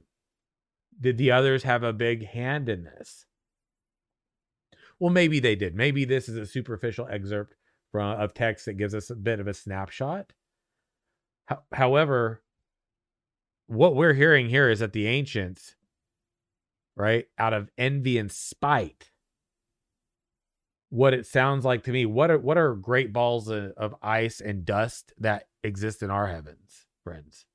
Did 0.99 1.19
the 1.19 1.29
others 1.29 1.61
have 1.63 1.83
a 1.83 1.93
big 1.93 2.25
hand 2.25 2.67
in 2.67 2.83
this? 2.83 3.27
Well, 4.99 5.11
maybe 5.11 5.39
they 5.39 5.55
did. 5.55 5.75
Maybe 5.75 6.03
this 6.03 6.27
is 6.27 6.37
a 6.37 6.47
superficial 6.47 7.07
excerpt 7.11 7.53
from 7.91 8.19
of 8.19 8.33
text 8.33 8.65
that 8.65 8.73
gives 8.73 8.95
us 8.95 9.11
a 9.11 9.15
bit 9.15 9.39
of 9.39 9.47
a 9.47 9.53
snapshot. 9.53 10.33
However, 11.71 12.41
what 13.67 13.95
we're 13.95 14.13
hearing 14.13 14.49
here 14.49 14.69
is 14.69 14.79
that 14.79 14.93
the 14.93 15.07
ancients, 15.07 15.75
right, 16.95 17.25
out 17.37 17.53
of 17.53 17.69
envy 17.77 18.17
and 18.17 18.31
spite, 18.31 19.11
what 20.89 21.13
it 21.13 21.25
sounds 21.25 21.65
like 21.65 21.83
to 21.83 21.91
me, 21.91 22.05
what 22.05 22.31
are 22.31 22.39
what 22.39 22.57
are 22.57 22.73
great 22.73 23.11
balls 23.11 23.49
of, 23.49 23.73
of 23.77 23.95
ice 24.01 24.39
and 24.39 24.65
dust 24.65 25.13
that 25.19 25.47
exist 25.63 26.01
in 26.01 26.09
our 26.09 26.27
heavens, 26.27 26.87
friends? 27.03 27.45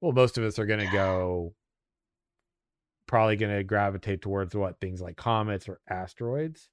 Well, 0.00 0.12
most 0.12 0.38
of 0.38 0.44
us 0.44 0.58
are 0.58 0.66
going 0.66 0.80
to 0.80 0.90
go 0.92 1.54
probably 3.06 3.36
going 3.36 3.56
to 3.56 3.64
gravitate 3.64 4.22
towards 4.22 4.54
what 4.54 4.80
things 4.80 5.00
like 5.00 5.16
comets 5.16 5.68
or 5.68 5.80
asteroids. 5.88 6.68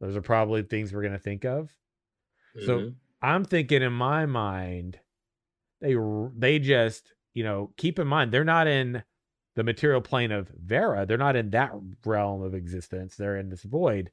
Those 0.00 0.16
are 0.16 0.22
probably 0.22 0.62
things 0.62 0.92
we're 0.92 1.02
going 1.02 1.12
to 1.12 1.18
think 1.18 1.44
of. 1.44 1.70
Mm-hmm. 2.56 2.66
So 2.66 2.92
I'm 3.20 3.44
thinking 3.44 3.82
in 3.82 3.92
my 3.92 4.24
mind, 4.24 4.98
they 5.82 5.94
they 6.36 6.58
just 6.58 7.12
you 7.34 7.44
know 7.44 7.72
keep 7.76 7.98
in 7.98 8.06
mind 8.06 8.32
they're 8.32 8.44
not 8.44 8.66
in 8.66 9.02
the 9.54 9.64
material 9.64 10.00
plane 10.00 10.32
of 10.32 10.48
Verra. 10.48 11.04
They're 11.06 11.18
not 11.18 11.36
in 11.36 11.50
that 11.50 11.72
realm 12.04 12.42
of 12.42 12.54
existence. 12.54 13.16
They're 13.16 13.36
in 13.36 13.50
this 13.50 13.64
void. 13.64 14.10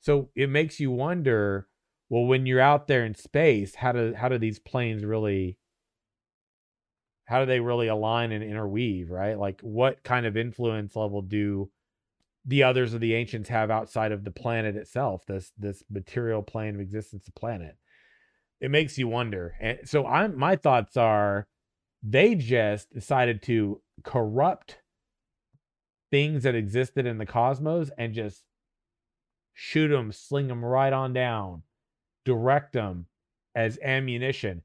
So 0.00 0.30
it 0.34 0.50
makes 0.50 0.80
you 0.80 0.90
wonder. 0.90 1.68
Well, 2.08 2.24
when 2.24 2.44
you're 2.44 2.60
out 2.60 2.88
there 2.88 3.04
in 3.04 3.14
space, 3.14 3.76
how 3.76 3.92
do 3.92 4.14
how 4.14 4.28
do 4.28 4.38
these 4.38 4.58
planes 4.58 5.04
really 5.04 5.58
how 7.26 7.38
do 7.38 7.46
they 7.46 7.60
really 7.60 7.86
align 7.86 8.32
and 8.32 8.42
interweave, 8.42 9.10
right? 9.12 9.38
Like 9.38 9.60
what 9.60 10.02
kind 10.02 10.26
of 10.26 10.36
influence 10.36 10.96
level 10.96 11.22
do 11.22 11.70
the 12.44 12.64
others 12.64 12.94
of 12.94 13.00
the 13.00 13.14
ancients 13.14 13.48
have 13.48 13.70
outside 13.70 14.10
of 14.10 14.24
the 14.24 14.32
planet 14.32 14.74
itself, 14.74 15.24
this 15.26 15.52
this 15.56 15.84
material 15.88 16.42
plane 16.42 16.74
of 16.74 16.80
existence, 16.80 17.26
the 17.26 17.32
planet? 17.32 17.76
It 18.60 18.70
makes 18.70 18.98
you 18.98 19.08
wonder. 19.08 19.54
And 19.60 19.78
so 19.84 20.06
I'm 20.06 20.38
my 20.38 20.56
thoughts 20.56 20.96
are 20.96 21.46
they 22.02 22.34
just 22.34 22.92
decided 22.92 23.42
to 23.42 23.80
corrupt 24.04 24.78
things 26.10 26.42
that 26.42 26.54
existed 26.54 27.06
in 27.06 27.18
the 27.18 27.26
cosmos 27.26 27.90
and 27.96 28.14
just 28.14 28.44
shoot 29.54 29.88
them, 29.88 30.12
sling 30.12 30.48
them 30.48 30.64
right 30.64 30.92
on 30.92 31.12
down, 31.12 31.62
direct 32.24 32.72
them 32.72 33.06
as 33.54 33.78
ammunition. 33.82 34.62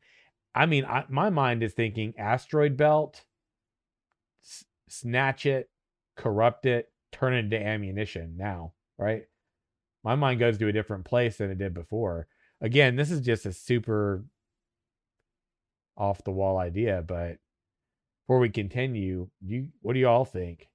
I 0.53 0.65
mean, 0.65 0.85
I, 0.85 1.05
my 1.09 1.29
mind 1.29 1.63
is 1.63 1.73
thinking 1.73 2.13
asteroid 2.17 2.77
belt, 2.77 3.25
s- 4.43 4.65
snatch 4.87 5.45
it, 5.45 5.69
corrupt 6.15 6.65
it, 6.65 6.91
turn 7.11 7.33
it 7.33 7.39
into 7.39 7.61
ammunition 7.61 8.35
now, 8.37 8.73
right? 8.97 9.23
My 10.03 10.15
mind 10.15 10.39
goes 10.39 10.57
to 10.57 10.67
a 10.67 10.73
different 10.73 11.05
place 11.05 11.37
than 11.37 11.51
it 11.51 11.57
did 11.57 11.73
before. 11.73 12.27
Again, 12.61 12.95
this 12.95 13.11
is 13.11 13.21
just 13.21 13.45
a 13.45 13.53
super 13.53 14.25
off 15.97 16.23
the 16.23 16.31
wall 16.31 16.57
idea, 16.57 17.03
but 17.05 17.37
before 18.25 18.39
we 18.39 18.49
continue, 18.49 19.29
you 19.41 19.69
what 19.81 19.93
do 19.93 19.99
you 19.99 20.07
all 20.07 20.25
think? 20.25 20.69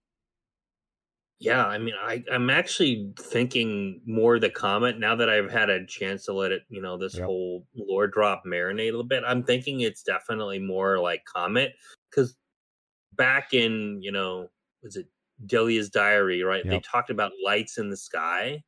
Yeah, 1.40 1.64
I 1.64 1.78
mean, 1.78 1.94
I, 1.98 2.22
I'm 2.30 2.50
actually 2.50 3.14
thinking 3.18 4.02
more 4.04 4.38
the 4.38 4.50
comet 4.50 4.98
now 4.98 5.16
that 5.16 5.30
I've 5.30 5.50
had 5.50 5.70
a 5.70 5.86
chance 5.86 6.26
to 6.26 6.34
let 6.34 6.52
it, 6.52 6.64
you 6.68 6.82
know, 6.82 6.98
this 6.98 7.16
yep. 7.16 7.24
whole 7.24 7.66
lore 7.74 8.06
drop 8.06 8.42
marinate 8.46 8.88
a 8.88 8.90
little 8.90 9.04
bit. 9.04 9.24
I'm 9.26 9.42
thinking 9.42 9.80
it's 9.80 10.02
definitely 10.02 10.58
more 10.58 10.98
like 10.98 11.24
comet 11.24 11.72
because 12.10 12.36
back 13.14 13.54
in, 13.54 14.02
you 14.02 14.12
know, 14.12 14.48
was 14.82 14.96
it 14.96 15.06
Delia's 15.46 15.88
diary, 15.88 16.42
right? 16.42 16.62
Yep. 16.62 16.72
They 16.72 16.80
talked 16.80 17.08
about 17.08 17.32
lights 17.42 17.78
in 17.78 17.88
the 17.88 17.96
sky, 17.96 18.62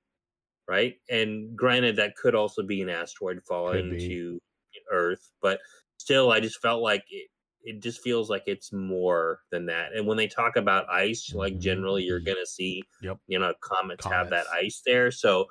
right? 0.68 0.94
And 1.10 1.56
granted, 1.56 1.96
that 1.96 2.16
could 2.16 2.34
also 2.34 2.62
be 2.62 2.82
an 2.82 2.88
asteroid 2.88 3.40
falling 3.46 3.98
to 3.98 4.40
Earth, 4.90 5.30
but 5.40 5.60
still, 5.98 6.30
I 6.30 6.40
just 6.40 6.60
felt 6.60 6.82
like 6.82 7.04
it, 7.10 7.28
it 7.64 7.82
just 7.82 8.02
feels 8.02 8.28
like 8.28 8.42
it's 8.46 8.72
more 8.72 9.40
than 9.50 9.66
that. 9.66 9.94
And 9.94 10.06
when 10.06 10.16
they 10.16 10.26
talk 10.26 10.56
about 10.56 10.90
ice, 10.90 11.32
like 11.34 11.58
generally 11.58 12.02
you're 12.02 12.20
mm-hmm. 12.20 12.34
gonna 12.34 12.46
see, 12.46 12.82
yep. 13.00 13.18
you 13.26 13.38
know, 13.38 13.54
comets, 13.60 14.02
comets, 14.02 14.16
have 14.16 14.30
that 14.30 14.46
ice 14.52 14.82
there. 14.84 15.10
So, 15.10 15.46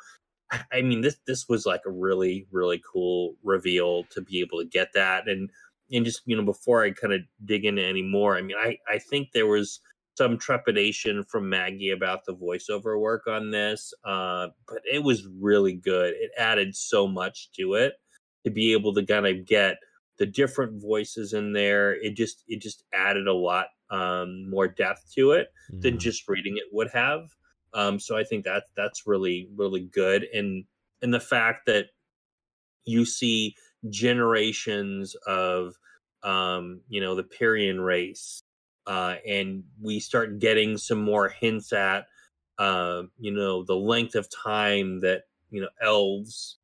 I 0.72 0.82
mean, 0.82 1.02
this 1.02 1.18
this 1.26 1.48
was 1.48 1.66
like 1.66 1.82
a 1.86 1.92
really 1.92 2.48
really 2.52 2.82
cool 2.92 3.36
reveal 3.44 4.04
to 4.12 4.22
be 4.22 4.42
able 4.42 4.60
to 4.60 4.66
get 4.66 4.90
that. 4.94 5.28
And 5.28 5.50
and 5.92 6.06
just 6.06 6.22
you 6.26 6.36
know, 6.36 6.44
before 6.44 6.84
I 6.84 6.92
kind 6.92 7.14
of 7.14 7.22
dig 7.46 7.66
into 7.66 7.84
any 7.84 8.02
more, 8.02 8.38
I 8.38 8.42
mean, 8.42 8.58
I 8.60 8.78
I 8.90 9.00
think 9.00 9.30
there 9.34 9.48
was 9.48 9.80
some 10.22 10.38
trepidation 10.38 11.24
from 11.24 11.50
Maggie 11.50 11.90
about 11.90 12.26
the 12.26 12.36
voiceover 12.36 13.00
work 13.00 13.26
on 13.26 13.50
this, 13.50 13.92
uh, 14.06 14.50
but 14.68 14.84
it 14.86 15.04
was 15.04 15.28
really 15.40 15.74
good. 15.74 16.14
It 16.14 16.30
added 16.38 16.76
so 16.76 17.08
much 17.08 17.50
to 17.54 17.74
it 17.74 17.94
to 18.46 18.52
be 18.52 18.72
able 18.72 18.94
to 18.94 19.04
kind 19.04 19.26
of 19.26 19.48
get 19.48 19.78
the 20.20 20.28
different 20.28 20.80
voices 20.80 21.34
in 21.34 21.54
there. 21.54 21.96
It 21.96 22.16
just 22.16 22.44
it 22.48 22.62
just 22.62 22.84
added 22.94 23.28
a 23.28 23.34
lot 23.34 23.70
um, 23.90 24.48
more 24.48 24.68
depth 24.68 25.12
to 25.16 25.32
it 25.32 25.48
mm-hmm. 25.72 25.80
than 25.80 25.98
just 25.98 26.28
reading 26.28 26.58
it 26.58 26.72
would 26.72 26.92
have. 26.94 27.22
Um, 27.74 28.00
so 28.00 28.16
I 28.16 28.24
think 28.24 28.46
that 28.46 28.66
that's 28.78 29.08
really 29.08 29.50
really 29.56 29.90
good, 29.92 30.28
and 30.36 30.66
and 31.02 31.12
the 31.12 31.20
fact 31.20 31.66
that 31.66 31.88
you 32.86 33.06
see 33.06 33.56
generations 33.90 35.16
of 35.26 35.74
um, 36.22 36.82
you 36.90 37.02
know 37.02 37.16
the 37.16 37.24
Parian 37.24 37.82
race, 37.82 38.44
uh, 38.88 39.16
and 39.28 39.64
we 39.82 40.00
start 40.00 40.40
getting 40.40 40.78
some 40.78 41.02
more 41.02 41.30
hints 41.30 41.74
at 41.74 42.06
uh, 42.58 43.04
you 43.20 43.32
know 43.32 43.64
the 43.64 43.76
length 43.76 44.16
of 44.16 44.28
time 44.30 45.00
that 45.00 45.24
you 45.50 45.62
know 45.62 45.70
elves 45.82 46.58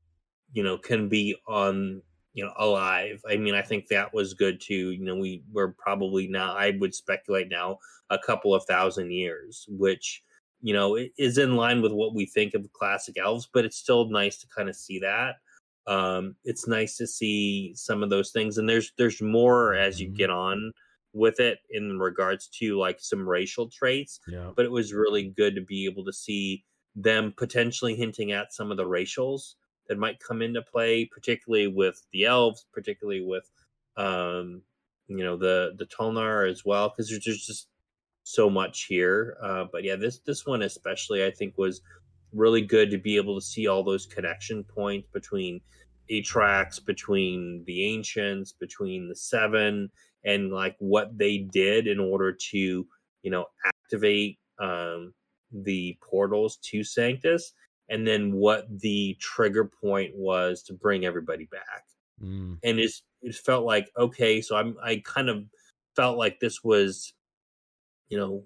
you 0.53 0.63
know 0.63 0.77
can 0.77 1.09
be 1.09 1.35
on 1.47 2.01
you 2.33 2.43
know 2.43 2.53
alive 2.57 3.19
i 3.27 3.35
mean 3.35 3.55
i 3.55 3.61
think 3.61 3.87
that 3.87 4.13
was 4.13 4.35
good 4.35 4.61
too 4.61 4.91
you 4.91 5.03
know 5.03 5.15
we 5.15 5.43
we're 5.51 5.69
probably 5.69 6.27
now 6.27 6.55
i 6.55 6.77
would 6.79 6.93
speculate 6.93 7.49
now 7.49 7.77
a 8.11 8.17
couple 8.19 8.53
of 8.53 8.63
thousand 8.65 9.11
years 9.11 9.65
which 9.69 10.23
you 10.61 10.73
know 10.73 10.97
is 11.17 11.37
in 11.39 11.55
line 11.55 11.81
with 11.81 11.91
what 11.91 12.13
we 12.13 12.25
think 12.27 12.53
of 12.53 12.71
classic 12.73 13.17
elves 13.17 13.49
but 13.51 13.65
it's 13.65 13.77
still 13.77 14.07
nice 14.09 14.37
to 14.37 14.47
kind 14.55 14.69
of 14.69 14.75
see 14.75 14.99
that 14.99 15.35
um 15.87 16.35
it's 16.43 16.67
nice 16.67 16.95
to 16.95 17.07
see 17.07 17.73
some 17.75 18.03
of 18.03 18.09
those 18.11 18.31
things 18.31 18.59
and 18.59 18.69
there's 18.69 18.93
there's 18.97 19.21
more 19.21 19.73
as 19.73 19.99
you 19.99 20.07
mm-hmm. 20.07 20.17
get 20.17 20.29
on 20.29 20.71
with 21.17 21.39
it 21.39 21.59
in 21.71 21.99
regards 21.99 22.47
to 22.47 22.77
like 22.77 22.97
some 22.99 23.27
racial 23.27 23.69
traits 23.69 24.19
yeah. 24.27 24.51
but 24.55 24.65
it 24.65 24.71
was 24.71 24.93
really 24.93 25.33
good 25.35 25.55
to 25.55 25.61
be 25.61 25.85
able 25.85 26.05
to 26.05 26.13
see 26.13 26.63
them 26.95 27.33
potentially 27.37 27.95
hinting 27.95 28.31
at 28.31 28.53
some 28.53 28.71
of 28.71 28.77
the 28.77 28.83
racials 28.83 29.55
that 29.87 29.97
might 29.97 30.19
come 30.19 30.41
into 30.41 30.61
play, 30.61 31.05
particularly 31.05 31.67
with 31.67 32.03
the 32.11 32.25
elves, 32.25 32.65
particularly 32.73 33.21
with 33.21 33.49
um, 33.95 34.61
you 35.07 35.23
know 35.23 35.37
the 35.37 35.73
the 35.77 35.85
Tulnar 35.85 36.49
as 36.49 36.65
well, 36.65 36.89
because 36.89 37.09
there's, 37.09 37.45
just 37.45 37.67
so 38.23 38.49
much 38.49 38.85
here. 38.85 39.37
Uh, 39.41 39.65
but 39.71 39.83
yeah, 39.83 39.95
this 39.95 40.19
this 40.19 40.45
one 40.45 40.63
especially 40.63 41.23
I 41.23 41.31
think 41.31 41.57
was 41.57 41.81
really 42.33 42.61
good 42.61 42.91
to 42.91 42.97
be 42.97 43.15
able 43.15 43.35
to 43.35 43.45
see 43.45 43.67
all 43.67 43.83
those 43.83 44.05
connection 44.05 44.63
points 44.63 45.07
between 45.13 45.61
Atrax, 46.11 46.83
between 46.83 47.63
the 47.65 47.85
ancients, 47.85 48.51
between 48.51 49.07
the 49.07 49.15
seven, 49.15 49.89
and 50.25 50.51
like 50.51 50.75
what 50.79 51.17
they 51.17 51.39
did 51.39 51.87
in 51.87 51.99
order 51.99 52.31
to 52.51 52.87
you 53.23 53.31
know 53.31 53.45
activate 53.65 54.39
um, 54.59 55.13
the 55.51 55.97
portals 56.01 56.57
to 56.63 56.83
Sanctus 56.83 57.53
and 57.89 58.05
then 58.05 58.33
what 58.33 58.65
the 58.79 59.15
trigger 59.19 59.65
point 59.81 60.11
was 60.15 60.61
to 60.63 60.73
bring 60.73 61.05
everybody 61.05 61.45
back. 61.45 61.83
Mm. 62.21 62.57
And 62.63 62.79
it's 62.79 63.03
it 63.21 63.35
felt 63.35 63.65
like 63.65 63.89
okay, 63.97 64.41
so 64.41 64.55
I'm 64.55 64.75
I 64.83 65.01
kind 65.05 65.29
of 65.29 65.43
felt 65.95 66.17
like 66.17 66.39
this 66.39 66.63
was, 66.63 67.13
you 68.09 68.17
know, 68.17 68.43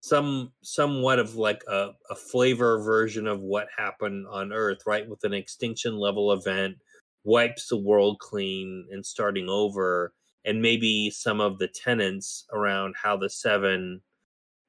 some 0.00 0.52
somewhat 0.62 1.18
of 1.18 1.34
like 1.34 1.62
a, 1.68 1.90
a 2.10 2.14
flavor 2.14 2.80
version 2.82 3.26
of 3.26 3.40
what 3.40 3.68
happened 3.76 4.26
on 4.30 4.52
Earth, 4.52 4.78
right? 4.86 5.08
With 5.08 5.24
an 5.24 5.34
extinction 5.34 5.98
level 5.98 6.32
event, 6.32 6.76
wipes 7.24 7.68
the 7.68 7.76
world 7.76 8.18
clean 8.20 8.86
and 8.90 9.04
starting 9.04 9.48
over, 9.48 10.12
and 10.44 10.62
maybe 10.62 11.10
some 11.10 11.40
of 11.40 11.58
the 11.58 11.68
tenants 11.68 12.44
around 12.52 12.94
how 13.00 13.16
the 13.16 13.30
seven 13.30 14.00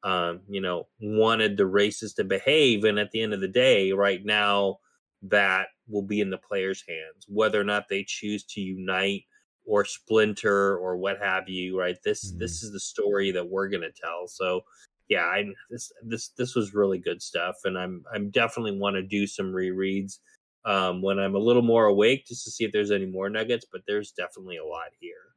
um, 0.04 0.42
you 0.48 0.62
know, 0.62 0.88
wanted 1.02 1.58
the 1.58 1.66
races 1.66 2.14
to 2.14 2.24
behave. 2.24 2.84
And 2.84 3.00
at 3.00 3.12
the 3.12 3.22
end 3.22 3.34
of 3.34 3.42
the 3.42 3.48
day, 3.48 3.92
right 3.92 4.24
now, 4.24 4.80
that 5.24 5.68
will 5.88 6.04
be 6.04 6.22
in 6.22 6.30
the 6.30 6.38
players' 6.38 6.84
hands, 6.88 7.26
whether 7.28 7.60
or 7.60 7.66
not 7.66 7.90
they 7.90 8.06
choose 8.08 8.44
to 8.46 8.62
unite 8.62 9.24
or 9.66 9.84
splinter 9.84 10.78
or 10.78 10.98
what 10.98 11.20
have 11.22 11.50
you. 11.50 11.78
Right? 11.78 11.98
This 12.04 12.30
mm-hmm. 12.30 12.40
this 12.40 12.64
is 12.64 12.72
the 12.72 12.80
story 12.80 13.32
that 13.32 13.50
we're 13.50 13.68
gonna 13.68 13.92
tell. 13.92 14.28
So, 14.28 14.62
yeah, 15.10 15.26
I 15.26 15.46
this 15.70 15.92
this 16.04 16.30
this 16.38 16.56
was 16.56 16.74
really 16.74 17.00
good 17.00 17.22
stuff, 17.22 17.58
and 17.66 17.78
I'm 17.78 18.04
I'm 18.14 18.30
definitely 18.30 18.78
want 18.78 18.96
to 18.96 19.04
do 19.04 19.28
some 19.28 19.52
rereads 19.52 20.20
um, 20.66 21.02
when 21.02 21.20
I'm 21.20 21.36
a 21.36 21.40
little 21.40 21.62
more 21.62 21.86
awake 21.86 22.26
just 22.26 22.46
to 22.46 22.52
see 22.52 22.64
if 22.64 22.72
there's 22.72 22.92
any 22.92 23.06
more 23.06 23.30
nuggets. 23.30 23.66
But 23.70 23.82
there's 23.88 24.12
definitely 24.12 24.58
a 24.58 24.66
lot 24.66 24.92
here. 25.00 25.29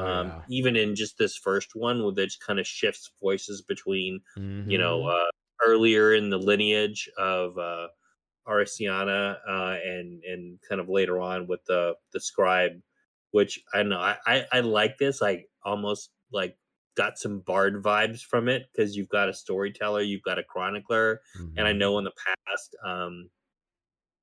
Um, 0.00 0.28
yeah. 0.28 0.40
even 0.48 0.76
in 0.76 0.94
just 0.94 1.18
this 1.18 1.36
first 1.36 1.70
one, 1.74 2.02
where 2.02 2.12
it 2.16 2.32
kind 2.44 2.58
of 2.58 2.66
shifts 2.66 3.10
voices 3.20 3.62
between, 3.62 4.20
mm-hmm. 4.36 4.70
you 4.70 4.78
know, 4.78 5.00
mm-hmm. 5.00 5.08
uh, 5.08 5.30
earlier 5.66 6.14
in 6.14 6.30
the 6.30 6.38
lineage 6.38 7.08
of 7.18 7.58
uh, 7.58 7.88
Arisiana 8.48 9.36
uh, 9.48 9.76
and 9.84 10.22
and 10.24 10.58
kind 10.68 10.80
of 10.80 10.88
later 10.88 11.20
on 11.20 11.46
with 11.46 11.64
the 11.66 11.94
the 12.12 12.20
scribe, 12.20 12.72
which 13.30 13.60
I 13.74 13.82
know, 13.82 13.98
I, 14.00 14.16
I, 14.26 14.46
I 14.52 14.60
like 14.60 14.98
this. 14.98 15.22
I 15.22 15.44
almost 15.64 16.10
like 16.32 16.56
got 16.96 17.18
some 17.18 17.40
bard 17.40 17.82
vibes 17.82 18.20
from 18.20 18.48
it 18.48 18.66
because 18.72 18.96
you've 18.96 19.08
got 19.08 19.28
a 19.28 19.34
storyteller, 19.34 20.02
you've 20.02 20.22
got 20.22 20.38
a 20.38 20.44
chronicler, 20.44 21.20
mm-hmm. 21.38 21.58
and 21.58 21.66
I 21.66 21.70
mm-hmm. 21.70 21.78
know 21.78 21.98
in 21.98 22.04
the 22.04 22.12
past, 22.46 22.76
um, 22.84 23.30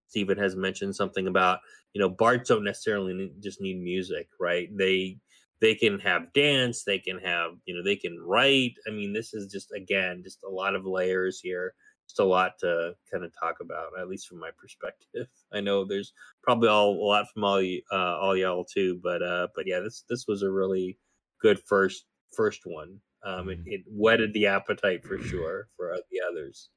Steven 0.08 0.38
has 0.38 0.56
mentioned 0.56 0.96
something 0.96 1.28
about 1.28 1.60
you 1.94 2.02
know 2.02 2.10
bards 2.10 2.50
don't 2.50 2.64
necessarily 2.64 3.32
just 3.42 3.62
need 3.62 3.82
music, 3.82 4.28
right? 4.40 4.70
They 4.76 5.20
they 5.62 5.76
can 5.76 6.00
have 6.00 6.34
dance 6.34 6.84
they 6.84 7.00
can 7.00 7.18
have 7.20 7.52
you 7.66 7.76
know 7.76 7.84
they 7.84 7.96
can 7.96 8.18
write. 8.20 8.74
I 8.88 8.92
mean 8.92 9.14
this 9.14 9.34
is 9.34 9.52
just 9.52 9.72
again 9.72 10.22
just 10.24 10.40
a 10.44 10.50
lot 10.50 10.76
of 10.76 10.86
layers 10.86 11.40
here 11.40 11.74
just 12.08 12.20
a 12.20 12.24
lot 12.24 12.54
to 12.60 12.94
kind 13.12 13.26
of 13.26 13.32
talk 13.38 13.58
about 13.60 13.90
at 14.00 14.08
least 14.08 14.28
from 14.28 14.40
my 14.40 14.50
perspective. 14.58 15.28
I 15.54 15.60
know 15.62 15.86
there's 15.86 16.14
probably 16.42 16.70
all 16.70 16.92
a 16.92 17.06
lot 17.06 17.26
from 17.34 17.44
all 17.44 17.62
you 17.62 17.82
uh 17.92 18.18
all 18.18 18.36
y'all 18.36 18.66
too 18.66 19.00
but 19.04 19.22
uh 19.22 19.48
but 19.56 19.68
yeah 19.68 19.80
this 19.80 20.04
this 20.10 20.26
was 20.28 20.44
a 20.44 20.52
really 20.52 20.98
good 21.42 21.60
first 21.60 22.06
first 22.36 22.62
one. 22.66 23.00
Um 23.26 23.50
it, 23.50 23.60
mm-hmm. 23.60 23.72
it 23.72 23.82
whetted 23.88 24.34
the 24.34 24.48
appetite 24.48 25.04
for 25.04 25.20
sure 25.20 25.70
for 25.76 25.96
the 26.12 26.20
others. 26.30 26.70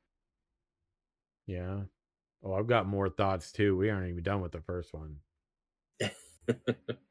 Yeah. 1.47 1.81
Oh 2.43 2.55
i've 2.55 2.66
got 2.66 2.87
more 2.87 3.09
thoughts 3.09 3.53
too. 3.53 3.76
We 3.76 3.91
aren't 3.91 4.09
even 4.09 4.22
done 4.22 4.41
with 4.41 4.53
the 4.53 4.62
first 4.62 4.95
one 4.95 5.16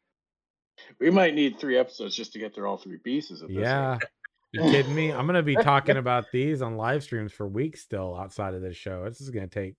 We 1.00 1.10
might 1.10 1.36
need 1.36 1.60
three 1.60 1.78
episodes 1.78 2.16
just 2.16 2.34
to 2.34 2.40
get 2.40 2.54
through 2.54 2.68
all 2.68 2.78
three 2.78 2.98
pieces 2.98 3.42
of 3.42 3.50
this. 3.50 3.58
Yeah. 3.58 3.98
You 4.52 4.62
kidding 4.64 4.96
me? 4.96 5.12
I'm 5.12 5.28
gonna 5.28 5.44
be 5.44 5.56
talking 5.56 5.98
about 5.98 6.26
these 6.34 6.64
on 6.64 6.76
live 6.76 7.04
streams 7.04 7.32
for 7.32 7.48
weeks 7.48 7.82
still 7.82 8.16
outside 8.16 8.56
of 8.56 8.64
this 8.64 8.76
show. 8.76 9.06
This 9.06 9.22
is 9.22 9.30
gonna 9.30 9.48
take 9.48 9.76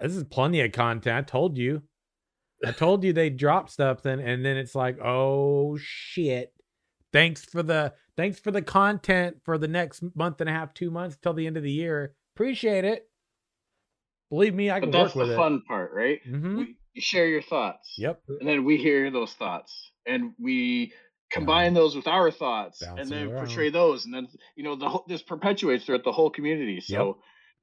this 0.00 0.16
is 0.16 0.24
plenty 0.24 0.62
of 0.62 0.72
content. 0.72 1.14
I 1.14 1.20
told 1.20 1.58
you. 1.58 1.82
I 2.64 2.72
told 2.72 3.04
you 3.04 3.12
they 3.12 3.28
drop 3.28 3.68
stuff 3.68 4.02
then 4.02 4.18
and 4.18 4.44
then 4.44 4.56
it's 4.56 4.74
like, 4.74 4.98
oh 5.04 5.76
shit. 5.78 6.54
Thanks 7.12 7.44
for 7.44 7.62
the 7.62 7.92
thanks 8.16 8.38
for 8.38 8.50
the 8.50 8.62
content 8.62 9.36
for 9.44 9.58
the 9.58 9.68
next 9.68 10.02
month 10.16 10.40
and 10.40 10.48
a 10.48 10.52
half, 10.52 10.72
two 10.72 10.90
months 10.90 11.18
till 11.22 11.34
the 11.34 11.46
end 11.46 11.58
of 11.58 11.62
the 11.62 11.70
year. 11.70 12.14
Appreciate 12.34 12.86
it. 12.86 13.08
Believe 14.30 14.54
me, 14.54 14.70
I 14.70 14.80
can 14.80 14.90
but 14.90 15.02
work 15.02 15.14
with 15.14 15.24
it. 15.24 15.28
That's 15.28 15.36
the 15.36 15.42
fun 15.42 15.62
part, 15.68 15.92
right? 15.92 16.20
Mm-hmm. 16.26 16.56
We, 16.56 16.76
you 16.94 17.02
share 17.02 17.26
your 17.26 17.42
thoughts. 17.42 17.94
Yep. 17.98 18.22
And 18.40 18.48
then 18.48 18.64
we 18.64 18.78
hear 18.78 19.10
those 19.10 19.34
thoughts 19.34 19.91
and 20.06 20.32
we 20.40 20.92
combine 21.32 21.74
those 21.74 21.96
with 21.96 22.06
our 22.06 22.30
thoughts 22.30 22.82
and 22.82 23.08
then 23.08 23.30
portray 23.30 23.70
those 23.70 24.04
and 24.04 24.14
then 24.14 24.28
you 24.54 24.62
know 24.62 24.76
the 24.76 24.88
whole, 24.88 25.04
this 25.08 25.22
perpetuates 25.22 25.84
throughout 25.84 26.04
the 26.04 26.12
whole 26.12 26.28
community 26.28 26.80
so 26.80 27.06
yep. 27.06 27.16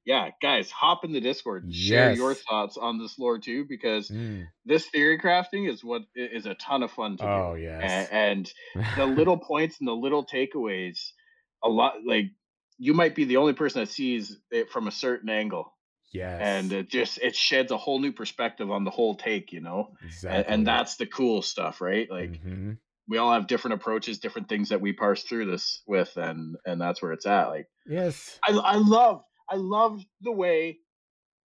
yeah 0.04 0.30
guys 0.42 0.70
hop 0.70 1.04
in 1.04 1.12
the 1.12 1.20
discord 1.20 1.64
yes. 1.68 1.86
share 1.86 2.12
your 2.12 2.34
thoughts 2.34 2.76
on 2.76 2.98
this 2.98 3.18
lore 3.18 3.38
too 3.38 3.64
because 3.68 4.08
mm. 4.08 4.44
this 4.64 4.86
theory 4.88 5.18
crafting 5.18 5.70
is 5.70 5.84
what 5.84 6.02
is 6.16 6.46
a 6.46 6.54
ton 6.54 6.82
of 6.82 6.90
fun 6.90 7.16
to 7.16 7.24
oh 7.24 7.54
do. 7.54 7.62
yes 7.62 8.08
and, 8.10 8.52
and 8.76 8.96
the 8.96 9.06
little 9.16 9.38
points 9.38 9.76
and 9.78 9.86
the 9.86 9.92
little 9.92 10.26
takeaways 10.26 11.10
a 11.62 11.68
lot 11.68 11.94
like 12.04 12.26
you 12.76 12.92
might 12.92 13.14
be 13.14 13.24
the 13.24 13.36
only 13.36 13.52
person 13.52 13.82
that 13.82 13.90
sees 13.90 14.36
it 14.50 14.70
from 14.70 14.88
a 14.88 14.92
certain 14.92 15.28
angle 15.28 15.72
Yes. 16.12 16.40
And 16.42 16.72
it 16.72 16.88
just 16.88 17.18
it 17.18 17.36
sheds 17.36 17.70
a 17.70 17.76
whole 17.76 18.00
new 18.00 18.12
perspective 18.12 18.70
on 18.70 18.84
the 18.84 18.90
whole 18.90 19.14
take, 19.14 19.52
you 19.52 19.60
know. 19.60 19.90
Exactly. 20.04 20.38
And, 20.38 20.46
and 20.46 20.66
that's 20.66 20.96
the 20.96 21.06
cool 21.06 21.42
stuff, 21.42 21.80
right? 21.80 22.10
Like 22.10 22.32
mm-hmm. 22.32 22.72
we 23.08 23.18
all 23.18 23.32
have 23.32 23.46
different 23.46 23.74
approaches, 23.74 24.18
different 24.18 24.48
things 24.48 24.70
that 24.70 24.80
we 24.80 24.92
parse 24.92 25.22
through 25.22 25.50
this 25.50 25.82
with, 25.86 26.16
and 26.16 26.56
and 26.66 26.80
that's 26.80 27.00
where 27.00 27.12
it's 27.12 27.26
at. 27.26 27.48
Like 27.48 27.68
yes, 27.86 28.38
I 28.42 28.52
I 28.52 28.76
love 28.76 29.22
I 29.48 29.56
love 29.56 30.02
the 30.20 30.32
way 30.32 30.78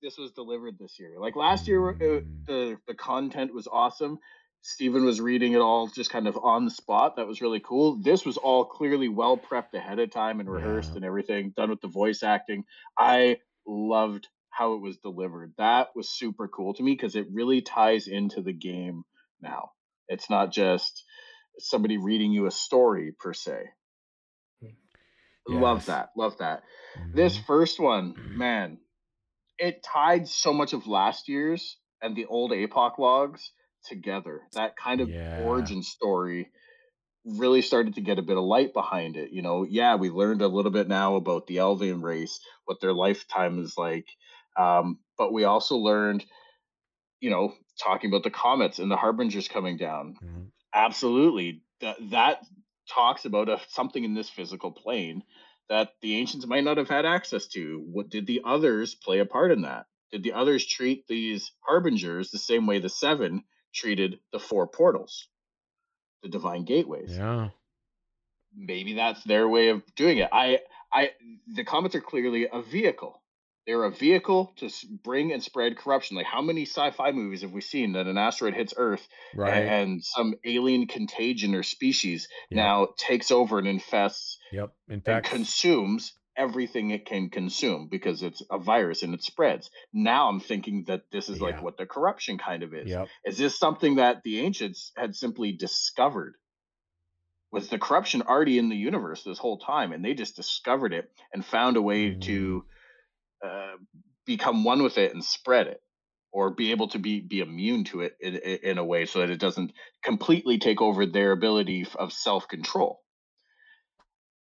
this 0.01 0.17
was 0.17 0.31
delivered 0.31 0.77
this 0.79 0.99
year. 0.99 1.15
Like 1.19 1.35
last 1.35 1.67
year, 1.67 1.89
it, 1.89 1.99
mm. 1.99 2.45
the 2.45 2.77
the 2.87 2.93
content 2.93 3.53
was 3.53 3.67
awesome. 3.67 4.19
Steven 4.61 5.05
was 5.05 5.21
reading 5.21 5.53
it 5.53 5.61
all 5.61 5.87
just 5.87 6.09
kind 6.09 6.27
of 6.27 6.39
on 6.41 6.65
the 6.65 6.71
spot. 6.71 7.17
That 7.17 7.27
was 7.27 7.39
really 7.39 7.59
cool. 7.59 8.01
This 8.01 8.25
was 8.25 8.37
all 8.37 8.65
clearly 8.65 9.09
well 9.09 9.37
prepped 9.37 9.75
ahead 9.75 9.99
of 9.99 10.09
time 10.09 10.39
and 10.39 10.49
rehearsed 10.49 10.91
yeah. 10.91 10.95
and 10.95 11.05
everything, 11.05 11.53
done 11.55 11.69
with 11.69 11.81
the 11.81 11.87
voice 11.87 12.23
acting. 12.23 12.63
I 12.97 13.37
loved 13.67 14.27
how 14.55 14.73
it 14.73 14.81
was 14.81 14.97
delivered. 14.97 15.53
That 15.57 15.89
was 15.95 16.09
super 16.09 16.47
cool 16.47 16.73
to 16.75 16.83
me 16.83 16.93
because 16.93 17.15
it 17.15 17.27
really 17.31 17.61
ties 17.61 18.07
into 18.07 18.41
the 18.41 18.53
game 18.53 19.03
now. 19.41 19.71
It's 20.07 20.29
not 20.29 20.51
just 20.51 21.03
somebody 21.59 21.97
reading 21.97 22.31
you 22.31 22.45
a 22.45 22.51
story 22.51 23.13
per 23.19 23.33
se. 23.33 23.65
Love 25.47 25.85
that. 25.87 26.09
Love 26.17 26.37
that. 26.39 26.63
This 27.13 27.37
Mhm. 27.37 27.45
first 27.45 27.79
one, 27.79 28.15
man, 28.35 28.79
it 29.59 29.83
tied 29.83 30.27
so 30.27 30.53
much 30.53 30.73
of 30.73 30.87
last 30.87 31.27
year's 31.27 31.77
and 32.01 32.15
the 32.15 32.25
old 32.25 32.51
APOC 32.51 32.97
logs 32.97 33.51
together. 33.83 34.41
That 34.53 34.75
kind 34.75 35.01
of 35.01 35.09
Yeah. 35.09 35.37
origin 35.39 35.83
story 35.83 36.49
really 37.25 37.61
started 37.61 37.95
to 37.95 38.01
get 38.01 38.19
a 38.19 38.23
bit 38.23 38.37
of 38.37 38.43
light 38.43 38.73
behind 38.73 39.17
it. 39.17 39.31
You 39.31 39.41
know, 39.41 39.63
yeah, 39.63 39.95
we 39.95 40.09
learned 40.09 40.41
a 40.41 40.47
little 40.47 40.71
bit 40.71 40.87
now 40.87 41.15
about 41.15 41.47
the 41.47 41.57
Elvian 41.57 42.01
race, 42.01 42.39
what 42.65 42.79
their 42.79 42.93
lifetime 42.93 43.59
is 43.59 43.77
like. 43.77 44.07
Um, 44.57 44.99
but 45.17 45.33
we 45.33 45.43
also 45.43 45.77
learned, 45.77 46.25
you 47.19 47.29
know, 47.29 47.53
talking 47.81 48.09
about 48.09 48.23
the 48.23 48.31
comets 48.31 48.79
and 48.79 48.91
the 48.91 48.97
harbingers 48.97 49.47
coming 49.47 49.77
down. 49.77 50.17
Mhm. 50.21 50.51
Absolutely. 50.73 51.63
That 51.81 51.97
that 52.11 52.45
talks 52.89 53.25
about 53.25 53.49
a, 53.49 53.59
something 53.69 54.03
in 54.03 54.13
this 54.13 54.29
physical 54.29 54.71
plane 54.71 55.23
that 55.69 55.93
the 56.01 56.15
ancients 56.15 56.45
might 56.45 56.63
not 56.63 56.77
have 56.77 56.89
had 56.89 57.05
access 57.05 57.47
to. 57.47 57.79
What 57.91 58.09
did 58.09 58.27
the 58.27 58.41
others 58.45 58.95
play 58.95 59.19
a 59.19 59.25
part 59.25 59.51
in 59.51 59.61
that? 59.63 59.87
Did 60.11 60.23
the 60.23 60.33
others 60.33 60.65
treat 60.65 61.07
these 61.07 61.51
harbingers 61.61 62.29
the 62.31 62.37
same 62.37 62.67
way 62.67 62.79
the 62.79 62.89
seven 62.89 63.43
treated 63.73 64.19
the 64.31 64.39
four 64.39 64.67
portals, 64.67 65.27
the 66.23 66.29
divine 66.29 66.65
gateways? 66.65 67.11
Yeah. 67.11 67.49
maybe 68.55 68.93
that's 68.93 69.23
their 69.23 69.47
way 69.47 69.69
of 69.69 69.83
doing 69.95 70.17
it. 70.19 70.29
I, 70.31 70.59
I, 70.91 71.11
the 71.53 71.63
comets 71.63 71.95
are 71.95 72.01
clearly 72.01 72.47
a 72.51 72.61
vehicle. 72.61 73.21
They're 73.65 73.83
a 73.83 73.91
vehicle 73.91 74.53
to 74.57 74.69
bring 75.03 75.31
and 75.33 75.41
spread 75.41 75.75
corruption. 75.77 76.15
Like 76.15 76.27
how 76.27 76.41
many 76.41 76.63
sci-fi 76.65 77.11
movies 77.11 77.41
have 77.41 77.51
we 77.51 77.61
seen 77.61 77.93
that 77.93 78.05
an 78.05 78.17
asteroid 78.17 78.53
hits 78.53 78.73
Earth 78.77 79.07
Right. 79.33 79.65
and 79.65 80.03
some 80.03 80.35
alien 80.45 80.85
contagion 80.87 81.55
or 81.55 81.63
species 81.63 82.27
Yep. 82.51 82.57
now 82.57 82.87
takes 82.97 83.31
over 83.31 83.57
and 83.57 83.67
infests 83.67 84.37
Yep. 84.51 84.71
In 84.89 85.01
and 85.05 85.23
consumes 85.23 86.13
everything 86.37 86.91
it 86.91 87.05
can 87.05 87.29
consume 87.29 87.87
because 87.87 88.21
it's 88.21 88.43
a 88.51 88.59
virus 88.59 89.01
and 89.01 89.13
it 89.15 89.23
spreads. 89.23 89.71
Now 89.93 90.29
I'm 90.29 90.41
thinking 90.41 90.83
that 90.87 91.09
this 91.11 91.27
is 91.29 91.39
Yeah. 91.39 91.47
like 91.47 91.63
what 91.63 91.77
the 91.77 91.85
corruption 91.87 92.37
kind 92.37 92.61
of 92.61 92.73
is. 92.73 92.89
yep. 92.89 93.07
Is 93.25 93.37
this 93.37 93.57
something 93.57 93.95
that 93.95 94.21
the 94.23 94.41
ancients 94.41 94.91
had 94.95 95.15
simply 95.15 95.53
discovered? 95.53 96.35
Was 97.51 97.69
the 97.69 97.79
corruption 97.79 98.21
already 98.21 98.57
in 98.59 98.69
the 98.69 98.75
universe 98.75 99.23
this 99.23 99.37
whole 99.39 99.57
time, 99.57 99.93
and 99.93 100.03
they 100.03 100.13
just 100.13 100.35
discovered 100.35 100.93
it 100.93 101.09
and 101.33 101.43
found 101.45 101.77
a 101.77 101.81
way 101.81 102.11
Mm. 102.11 102.21
to 102.23 102.65
uh, 103.45 103.77
become 104.25 104.63
one 104.63 104.83
with 104.83 104.97
it 104.97 105.13
and 105.13 105.23
spread 105.23 105.67
it, 105.67 105.81
or 106.31 106.51
be 106.51 106.71
able 106.71 106.89
to 106.89 106.99
be 106.99 107.21
be 107.21 107.39
immune 107.39 107.83
to 107.85 108.01
it 108.01 108.17
in, 108.19 108.35
in 108.35 108.77
a 108.77 108.85
way 108.85 109.05
so 109.05 109.19
that 109.19 109.29
it 109.29 109.39
doesn't 109.39 109.73
completely 110.03 110.57
take 110.59 110.81
over 110.81 111.05
their 111.05 111.31
ability 111.31 111.87
of 111.95 112.11
self 112.13 112.47
control? 112.47 113.01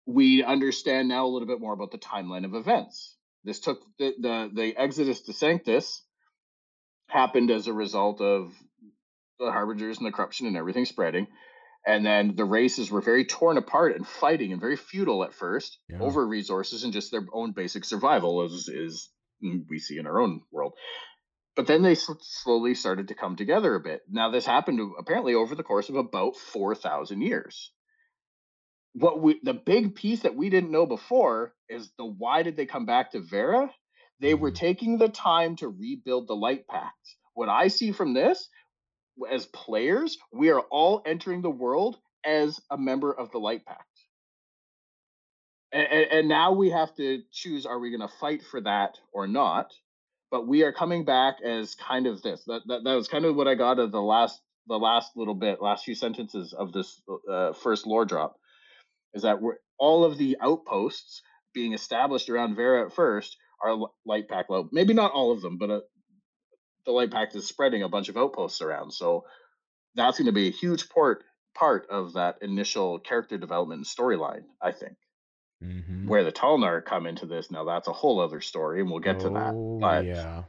We 0.07 0.45
understand 0.45 1.09
now 1.09 1.27
a 1.27 1.29
little 1.29 1.49
bit 1.49 1.61
more 1.61 1.73
about 1.73 1.91
the 1.91 1.99
timeline 1.99 2.45
of 2.45 2.55
events. 2.55 3.17
This 3.45 3.61
took 3.61 3.81
the 3.99 4.15
the, 4.19 4.51
the 4.55 4.77
Exodus 4.77 5.23
to 5.23 5.33
Sanctus 5.33 6.03
happened 7.09 7.51
as 7.51 7.67
a 7.67 7.73
result 7.73 8.21
of 8.21 8.53
the 9.39 9.51
harbingers 9.51 9.99
and 9.99 10.07
the 10.07 10.13
corruption 10.13 10.47
and 10.47 10.57
everything 10.57 10.85
spreading. 10.85 11.27
And 11.87 12.05
then 12.05 12.37
the 12.37 12.45
races 12.45 12.91
were 12.91 13.01
very 13.03 13.25
torn 13.25 13.59
apart 13.59 13.97
and 13.97 14.07
fighting 14.07 14.53
and 14.53 14.61
very 14.61 14.77
futile 14.77 15.25
at 15.25 15.35
first 15.35 15.79
Yeah. 15.89 15.99
over 16.01 16.27
resources 16.27 16.85
and 16.85 16.93
just 16.93 17.11
their 17.11 17.27
own 17.33 17.53
basic 17.53 17.85
survival, 17.85 18.43
as 18.43 18.69
is 18.69 19.11
mm, 19.45 19.65
we 19.69 19.79
see 19.79 19.99
in 19.99 20.07
our 20.07 20.21
own 20.21 20.43
world. 20.51 20.75
But 21.57 21.67
then 21.67 21.83
they 21.83 21.95
slowly 21.97 22.75
started 22.75 23.09
to 23.09 23.15
come 23.15 23.37
together 23.37 23.75
a 23.75 23.81
bit. 23.81 24.03
Now, 24.09 24.31
this 24.31 24.47
happened 24.47 24.81
apparently 24.99 25.35
over 25.35 25.55
the 25.55 25.63
course 25.63 25.89
of 25.89 25.97
about 25.97 26.37
4,000 26.37 27.23
years. 27.23 27.73
What 28.95 29.21
we, 29.21 29.41
the 29.43 29.55
big 29.55 29.95
piece 29.95 30.23
that 30.23 30.37
we 30.37 30.51
didn't 30.51 30.71
know 30.71 30.87
before 30.87 31.55
is 31.69 31.93
the 31.99 32.05
why 32.07 32.43
did 32.43 32.57
they 32.57 32.67
come 32.67 32.87
back 32.87 33.11
to 33.13 33.21
Verra? 33.21 33.73
They 34.21 34.35
were 34.35 34.51
Mhm. 34.51 34.57
taking 34.57 34.99
the 34.99 35.09
time 35.09 35.57
to 35.57 35.69
rebuild 35.69 36.29
the 36.29 36.37
Light 36.37 36.67
Pacts. 36.69 37.17
What 37.35 37.49
I 37.49 37.69
see 37.69 37.93
from 37.93 38.15
this 38.15 38.49
as 39.31 39.47
players, 39.47 40.19
we 40.33 40.51
are 40.51 40.61
all 40.61 41.03
entering 41.07 41.43
the 41.43 41.51
world 41.51 41.97
as 42.25 42.61
a 42.71 42.79
member 42.79 43.13
of 43.13 43.31
the 43.31 43.39
Light 43.39 43.65
Pact. 43.65 43.83
And, 45.73 45.87
and 45.87 46.29
now 46.29 46.53
we 46.53 46.71
have 46.71 46.95
to 46.97 47.23
choose 47.33 47.67
are 47.67 47.79
we 47.79 47.91
going 47.91 48.09
to 48.09 48.17
fight 48.21 48.43
for 48.43 48.61
that 48.61 48.99
or 49.13 49.27
not? 49.27 49.73
But 50.31 50.47
we 50.47 50.63
are 50.63 50.73
coming 50.73 51.05
back 51.05 51.37
as 51.43 51.75
kind 51.75 52.07
of 52.07 52.23
this. 52.23 52.43
That, 52.47 52.63
that, 52.67 52.85
that 52.85 52.95
was 52.95 53.09
kind 53.09 53.25
of 53.25 53.37
what 53.37 53.49
I 53.49 53.55
got 53.55 53.79
of 53.79 53.93
the 53.93 54.01
last 54.01 54.41
the 54.67 54.79
last 54.79 55.13
little 55.15 55.35
bit, 55.35 55.61
last 55.61 55.85
few 55.85 55.95
sentences 55.95 56.55
of 56.55 56.73
this 56.73 57.01
uh, 57.31 57.53
first 57.53 57.87
lore 57.87 58.07
drop, 58.07 58.37
is 59.13 59.23
that 59.23 59.43
we're 59.43 59.57
all 59.79 60.05
of 60.05 60.17
the 60.17 60.39
outposts 60.41 61.23
being 61.53 61.75
established 61.75 62.31
around 62.31 62.57
Verra 62.57 62.87
at 62.87 62.95
first 62.95 63.37
are 63.63 63.77
light 64.05 64.29
pack 64.29 64.49
low. 64.49 64.69
Maybe 64.73 64.95
not 64.95 65.13
all 65.13 65.33
of 65.33 65.43
them, 65.43 65.59
but 65.59 65.71
uh, 65.71 65.81
the 66.87 66.93
light 66.93 67.11
pact 67.11 67.35
is 67.35 67.47
spreading 67.47 67.83
a 67.83 67.89
bunch 67.89 68.09
of 68.09 68.17
outposts 68.17 68.61
around. 68.63 68.93
So 68.93 69.25
that's 69.95 70.19
going 70.19 70.27
to 70.27 70.33
be 70.33 70.49
a 70.49 70.53
huge 70.53 70.89
part 70.91 71.25
part 71.55 71.89
of 71.91 72.15
that 72.15 72.39
initial 72.43 72.99
character 73.01 73.39
development 73.39 73.87
storyline. 73.87 74.45
I 74.63 74.73
think 74.73 74.97
Mhm. 75.61 76.07
where 76.09 76.25
the 76.25 76.33
Tulnar 76.33 76.85
come 76.85 77.07
into 77.07 77.27
this 77.27 77.51
now, 77.51 77.65
that's 77.65 77.89
a 77.89 77.93
whole 77.93 78.21
other 78.21 78.41
story, 78.41 78.81
and 78.81 78.91
we'll 78.91 79.01
get 79.01 79.21
to 79.21 79.31
that. 79.31 79.57
Oh, 79.57 79.79
But 79.81 80.07
yeah. 80.07 80.45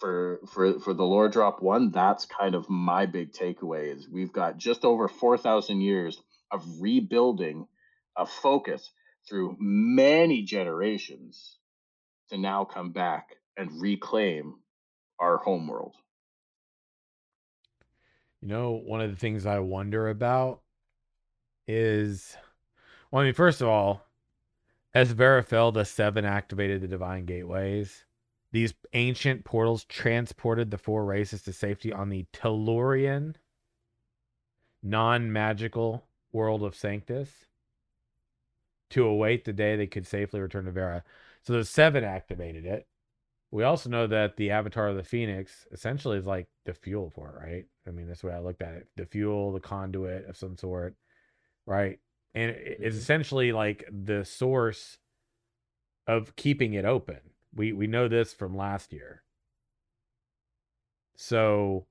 for 0.00 0.40
for 0.48 0.80
for 0.80 0.94
the 0.94 1.04
lore 1.04 1.28
drop 1.28 1.60
one, 1.62 1.90
that's 1.90 2.24
kind 2.26 2.54
of 2.54 2.68
my 2.70 3.06
big 3.06 3.32
takeaway 3.32 3.94
is 3.94 4.08
we've 4.08 4.32
got 4.32 4.56
just 4.56 4.84
over 4.84 5.08
four 5.08 5.36
thousand 5.36 5.80
years 5.80 6.22
of 6.50 6.64
rebuilding 6.80 7.66
a 8.16 8.26
focus 8.26 8.90
through 9.28 9.56
many 9.60 10.42
generations 10.42 11.58
to 12.30 12.38
now 12.38 12.64
come 12.64 12.92
back 12.92 13.36
and 13.56 13.80
reclaim 13.82 14.59
our 15.20 15.36
homeworld. 15.36 15.94
You 18.40 18.48
know, 18.48 18.72
one 18.72 19.00
of 19.00 19.10
the 19.10 19.16
things 19.16 19.44
I 19.44 19.58
wonder 19.58 20.08
about 20.08 20.62
is, 21.68 22.36
well, 23.10 23.22
I 23.22 23.26
mean, 23.26 23.34
first 23.34 23.60
of 23.60 23.68
all, 23.68 24.06
as 24.94 25.12
Verra 25.12 25.42
fell, 25.42 25.70
the 25.70 25.84
seven 25.84 26.24
activated 26.24 26.80
the 26.80 26.88
divine 26.88 27.26
gateways. 27.26 28.04
These 28.52 28.74
ancient 28.94 29.44
portals 29.44 29.84
transported 29.84 30.70
the 30.70 30.78
four 30.78 31.04
races 31.04 31.42
to 31.42 31.52
safety 31.52 31.92
on 31.92 32.08
the 32.08 32.26
Tellurian, 32.32 33.36
non 34.82 35.32
magical 35.32 36.06
world 36.32 36.62
of 36.62 36.74
Sanctus 36.74 37.30
to 38.90 39.06
await 39.06 39.44
the 39.44 39.52
day 39.52 39.76
they 39.76 39.86
could 39.86 40.06
safely 40.06 40.40
return 40.40 40.64
to 40.64 40.72
Verra. 40.72 41.04
So 41.42 41.52
the 41.52 41.64
seven 41.64 42.02
activated 42.02 42.66
it. 42.66 42.86
We 43.50 43.64
also 43.64 43.90
know 43.90 44.06
that 44.06 44.36
the 44.36 44.50
Avatar 44.50 44.88
of 44.88 44.96
the 44.96 45.02
Phoenix 45.02 45.66
essentially 45.72 46.18
is 46.18 46.26
like 46.26 46.48
the 46.66 46.74
fuel 46.74 47.10
for 47.10 47.30
it, 47.30 47.44
right? 47.46 47.66
I 47.86 47.90
mean, 47.90 48.06
that's 48.06 48.20
the 48.20 48.28
way 48.28 48.34
I 48.34 48.38
looked 48.40 48.62
at 48.62 48.74
it. 48.74 48.88
The 48.96 49.06
fuel, 49.06 49.52
the 49.52 49.60
conduit 49.60 50.26
of 50.26 50.36
some 50.36 50.56
sort, 50.56 50.96
right? 51.66 52.00
And 52.34 52.52
it- 52.52 52.78
it's 52.82 52.96
Mhm. 52.96 53.00
essentially 53.00 53.52
like 53.52 53.84
the 53.90 54.24
source 54.24 54.98
of 56.06 56.34
keeping 56.36 56.74
it 56.74 56.84
open. 56.84 57.20
We 57.54 57.72
we 57.72 57.86
know 57.86 58.08
this 58.08 58.32
from 58.34 58.56
last 58.56 58.92
year. 58.92 59.22
So 61.16 61.86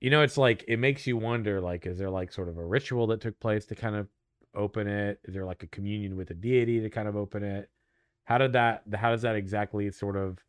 you 0.00 0.10
know, 0.10 0.22
it's 0.22 0.36
like 0.36 0.64
it 0.68 0.78
makes 0.78 1.06
you 1.06 1.16
wonder 1.16 1.60
like 1.60 1.86
is 1.86 1.98
there 1.98 2.10
like 2.10 2.32
sort 2.32 2.48
of 2.48 2.58
a 2.58 2.64
ritual 2.64 3.06
that 3.08 3.20
took 3.20 3.38
place 3.40 3.66
to 3.66 3.74
kind 3.74 3.96
of 3.96 4.08
open 4.54 4.86
it? 4.86 5.20
Is 5.24 5.34
there 5.34 5.44
like 5.44 5.62
a 5.62 5.66
communion 5.68 6.16
with 6.16 6.30
a 6.30 6.34
deity 6.34 6.80
to 6.80 6.90
kind 6.90 7.08
of 7.08 7.16
open 7.16 7.42
it? 7.42 7.70
How 8.24 8.38
did 8.38 8.52
that 8.54 8.84
how 8.94 9.10
does 9.10 9.22
that 9.22 9.36
exactly 9.36 9.90
sort 9.92 10.16
of 10.16 10.44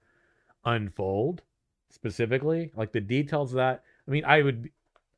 unfold 0.66 1.42
specifically? 1.90 2.72
Like 2.76 2.92
the 2.92 3.02
details 3.02 3.52
of 3.52 3.58
that. 3.58 3.84
I 4.08 4.12
mean, 4.12 4.26
I 4.26 4.42
would 4.42 4.70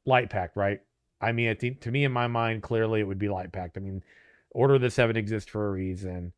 light 0.05 0.29
packed, 0.29 0.55
right? 0.55 0.81
I 1.19 1.31
mean, 1.31 1.55
to 1.57 1.91
me 1.91 2.03
in 2.03 2.11
my 2.11 2.27
mind, 2.27 2.61
clearly 2.61 2.99
it 2.99 3.07
would 3.07 3.19
be 3.19 3.29
light 3.29 3.51
packed. 3.51 3.77
I 3.77 3.81
mean, 3.81 4.03
Order 4.51 4.75
of 4.75 4.81
the 4.81 4.89
Seven 4.89 5.17
exists 5.17 5.49
for 5.49 5.67
a 5.67 5.71
reason, 5.71 6.31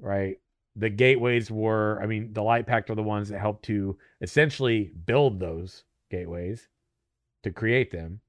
right? 0.00 0.38
The 0.74 0.88
gateways 0.88 1.50
were, 1.50 2.00
I 2.02 2.06
mean, 2.06 2.32
the 2.32 2.42
light 2.42 2.66
pact 2.66 2.88
are 2.88 2.94
the 2.94 3.02
ones 3.02 3.28
that 3.28 3.38
helped 3.38 3.64
to 3.66 3.98
essentially 4.20 4.92
build 5.06 5.38
those 5.38 5.84
gateways 6.10 6.68
to 7.42 7.50
create 7.50 7.90
them. 7.90 8.20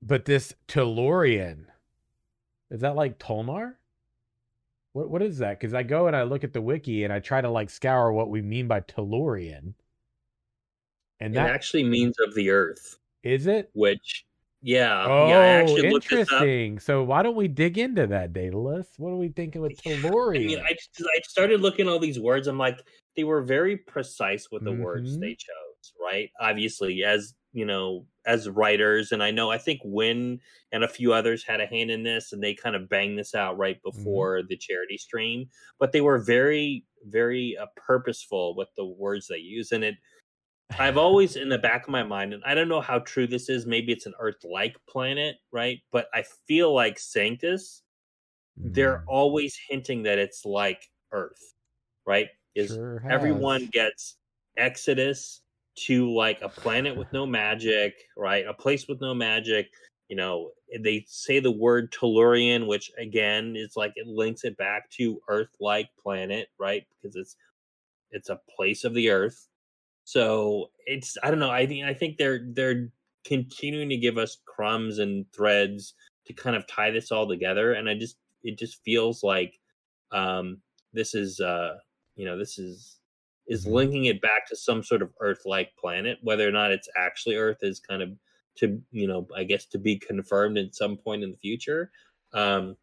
But 0.00 0.24
this 0.24 0.54
Tellurian, 0.66 1.66
is 2.70 2.80
that 2.80 2.96
like 2.96 3.18
Tulnar? 3.18 3.74
What 4.92 5.10
what 5.10 5.22
is 5.22 5.38
that? 5.38 5.58
Because 5.58 5.74
I 5.74 5.82
go 5.82 6.06
and 6.06 6.14
I 6.16 6.22
look 6.24 6.44
at 6.44 6.52
the 6.52 6.60
wiki 6.60 7.04
and 7.04 7.12
I 7.12 7.20
try 7.20 7.40
to 7.40 7.48
like 7.50 7.70
scour 7.70 8.12
what 8.12 8.30
we 8.30 8.42
mean 8.42 8.68
by 8.68 8.80
Tellurian. 8.80 9.74
And 11.20 11.34
It 11.34 11.36
that 11.36 11.50
actually 11.50 11.84
means 11.84 12.16
of 12.26 12.34
the 12.34 12.50
earth, 12.50 12.98
is 13.22 13.46
it? 13.46 13.70
which 13.74 14.24
yeah, 14.64 15.04
Oh, 15.08 15.28
yeah, 15.28 15.38
I 15.38 15.46
actually 15.46 15.90
looked 15.90 16.08
this 16.08 16.30
up. 16.30 16.42
interesting. 16.42 16.78
So 16.78 17.02
why 17.02 17.22
don't 17.24 17.34
we 17.34 17.48
dig 17.48 17.78
into 17.78 18.06
that, 18.08 18.32
Daedalus? 18.32 18.86
What 18.96 19.10
are 19.10 19.16
we 19.16 19.28
thinking 19.28 19.60
with 19.60 19.80
I 19.84 19.90
mean, 19.90 20.60
I 20.60 20.72
just, 20.72 20.90
I 21.00 21.20
started 21.24 21.60
looking 21.60 21.88
at 21.88 21.92
all 21.92 21.98
these 21.98 22.20
words. 22.20 22.46
I'm 22.46 22.58
like, 22.58 22.78
they 23.16 23.24
were 23.24 23.42
very 23.42 23.76
precise 23.76 24.48
with 24.52 24.62
the 24.62 24.72
words 24.72 25.16
Mhm. 25.16 25.20
they 25.20 25.34
chose, 25.34 25.92
right? 26.00 26.30
Obviously, 26.40 27.02
as 27.02 27.34
you 27.52 27.64
know, 27.64 28.06
as 28.26 28.48
writers, 28.48 29.12
and 29.12 29.22
I 29.22 29.30
know 29.30 29.50
I 29.50 29.58
think 29.58 29.80
Win 29.84 30.40
and 30.72 30.84
a 30.84 30.88
few 30.88 31.12
others 31.12 31.44
had 31.44 31.60
a 31.60 31.66
hand 31.66 31.90
in 31.90 32.02
this, 32.02 32.32
and 32.32 32.42
they 32.42 32.54
kind 32.54 32.76
of 32.76 32.88
banged 32.88 33.18
this 33.18 33.34
out 33.34 33.58
right 33.58 33.80
Mm-hmm. 33.94 33.94
before 33.94 34.42
the 34.42 34.56
charity 34.56 34.98
stream. 34.98 35.48
But 35.78 35.92
they 35.92 36.00
were 36.00 36.18
very, 36.18 36.84
very 37.04 37.56
uh, 37.56 37.66
purposeful 37.76 38.54
with 38.56 38.68
the 38.76 38.84
words 38.86 39.28
they 39.28 39.38
use, 39.38 39.72
and 39.72 39.84
it. 39.84 39.96
I've 40.78 40.96
always 40.96 41.36
in 41.36 41.48
the 41.50 41.58
back 41.58 41.84
of 41.84 41.90
my 41.90 42.02
mind, 42.02 42.32
and 42.34 42.42
I 42.44 42.54
don't 42.54 42.68
know 42.68 42.80
how 42.80 43.00
true 43.00 43.26
this 43.26 43.48
is. 43.48 43.66
Maybe 43.66 43.92
it's 43.92 44.06
an 44.06 44.14
Earth-like 44.18 44.76
planet, 44.88 45.36
right? 45.52 45.78
But 45.92 46.08
I 46.14 46.24
feel 46.46 46.74
like 46.74 46.98
Sanctus. 46.98 47.82
They're 48.64 49.02
Mm, 49.02 49.06
always 49.08 49.58
hinting 49.68 50.02
that 50.04 50.18
it's 50.18 50.44
like 50.44 50.88
Earth, 51.12 51.54
right? 52.06 52.28
Is 52.54 52.78
sure 52.78 52.98
everyone 53.10 53.68
gets 53.72 54.16
exodus 54.56 55.42
to 55.74 56.12
like 56.12 56.40
a 56.42 56.48
planet 56.48 56.96
with 56.96 57.12
no 57.12 57.26
magic 57.26 57.94
right? 58.16 58.46
A 58.46 58.54
place 58.54 58.88
with 58.88 59.00
no 59.00 59.14
magic 59.14 59.70
you 60.08 60.16
know 60.16 60.50
they 60.80 61.04
say 61.08 61.40
the 61.40 61.50
word 61.50 61.90
tellurian 61.92 62.66
which 62.66 62.90
again 62.98 63.54
is 63.56 63.76
like 63.76 63.92
it 63.96 64.06
links 64.06 64.44
it 64.44 64.56
back 64.58 64.90
to 64.90 65.20
earth 65.28 65.56
like 65.60 65.88
planet 66.02 66.48
right? 66.58 66.86
Because 66.90 67.16
it's 67.16 67.36
it's 68.10 68.28
a 68.28 68.40
place 68.54 68.84
of 68.84 68.94
the 68.94 69.10
earth. 69.10 69.48
So 70.04 70.70
it's 70.86 71.16
i 71.22 71.30
don't 71.30 71.38
know 71.38 71.50
i 71.50 71.66
think 71.66 71.84
i 71.84 71.94
think 71.94 72.16
they're 72.16 72.40
they're 72.52 72.88
continuing 73.24 73.88
to 73.88 73.96
give 73.96 74.18
us 74.18 74.38
crumbs 74.46 74.98
and 74.98 75.24
threads 75.32 75.94
to 76.26 76.32
kind 76.32 76.56
of 76.56 76.66
tie 76.66 76.90
this 76.90 77.12
all 77.12 77.28
together 77.28 77.74
and 77.74 77.88
i 77.88 77.94
just 77.94 78.16
it 78.42 78.58
just 78.58 78.82
feels 78.84 79.22
like 79.22 79.58
um 80.10 80.58
this 80.92 81.14
is 81.14 81.40
uh 81.40 81.76
you 82.16 82.24
know 82.24 82.36
this 82.36 82.58
is 82.58 82.98
is 83.52 83.66
Mhm. 83.66 83.66
linking 83.66 84.06
it 84.06 84.22
back 84.22 84.46
to 84.48 84.56
some 84.56 84.82
sort 84.82 85.02
of 85.02 85.12
earth-like 85.20 85.76
planet. 85.76 86.18
Whether 86.22 86.48
or 86.48 86.52
not 86.52 86.72
it's 86.72 86.88
actually 86.96 87.36
earth 87.36 87.58
is 87.62 87.80
kind 87.80 88.02
of 88.02 88.18
to 88.56 88.82
you 88.90 89.06
know 89.06 89.26
i 89.34 89.44
guess 89.44 89.64
to 89.66 89.78
be 89.78 89.98
confirmed 89.98 90.58
at 90.58 90.74
some 90.74 90.96
point 90.98 91.24
in 91.24 91.30
the 91.32 91.38
future. 91.38 91.90
Um 92.32 92.76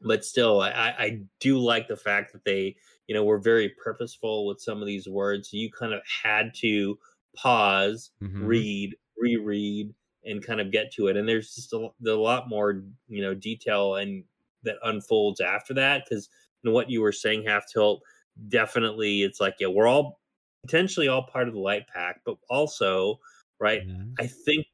but 0.00 0.24
still 0.24 0.60
I, 0.60 0.70
I 0.98 1.22
do 1.40 1.58
like 1.58 1.88
the 1.88 1.96
fact 1.96 2.32
that 2.32 2.44
they 2.44 2.76
you 3.06 3.14
know 3.14 3.24
were 3.24 3.38
very 3.38 3.70
purposeful 3.70 4.46
with 4.46 4.60
some 4.60 4.80
of 4.80 4.86
these 4.86 5.08
words. 5.08 5.52
You 5.52 5.70
kind 5.70 5.92
of 5.92 6.02
had 6.24 6.54
to 6.56 6.98
pause 7.36 8.10
Mhm. 8.20 8.38
read 8.38 8.96
reread 9.16 9.94
and 10.24 10.44
kind 10.44 10.60
of 10.60 10.70
get 10.70 10.92
to 10.92 11.08
it. 11.08 11.16
And 11.16 11.28
there's 11.28 11.54
just 11.54 11.72
a, 11.72 11.88
a 12.06 12.12
lot 12.14 12.48
more 12.48 12.84
you 13.08 13.22
know 13.22 13.34
detail 13.34 13.96
and 13.96 14.24
that 14.62 14.76
unfolds 14.82 15.40
after 15.40 15.74
that. 15.74 16.04
Because 16.08 16.28
you 16.62 16.70
know, 16.70 16.74
what 16.74 16.90
you 16.90 17.00
were 17.00 17.12
saying 17.12 17.44
half 17.44 17.64
tilt 17.72 18.02
definitely 18.48 19.22
it's 19.22 19.40
like 19.40 19.56
yeah 19.60 19.66
we're 19.68 19.86
all 19.86 20.20
potentially 20.64 21.08
all 21.08 21.24
part 21.26 21.48
of 21.48 21.54
the 21.54 21.60
Light 21.60 21.86
Pact 21.88 22.20
but 22.24 22.36
also 22.50 23.18
right 23.60 23.82
Mhm. 23.82 24.18
i 24.18 24.26
think 24.26 24.66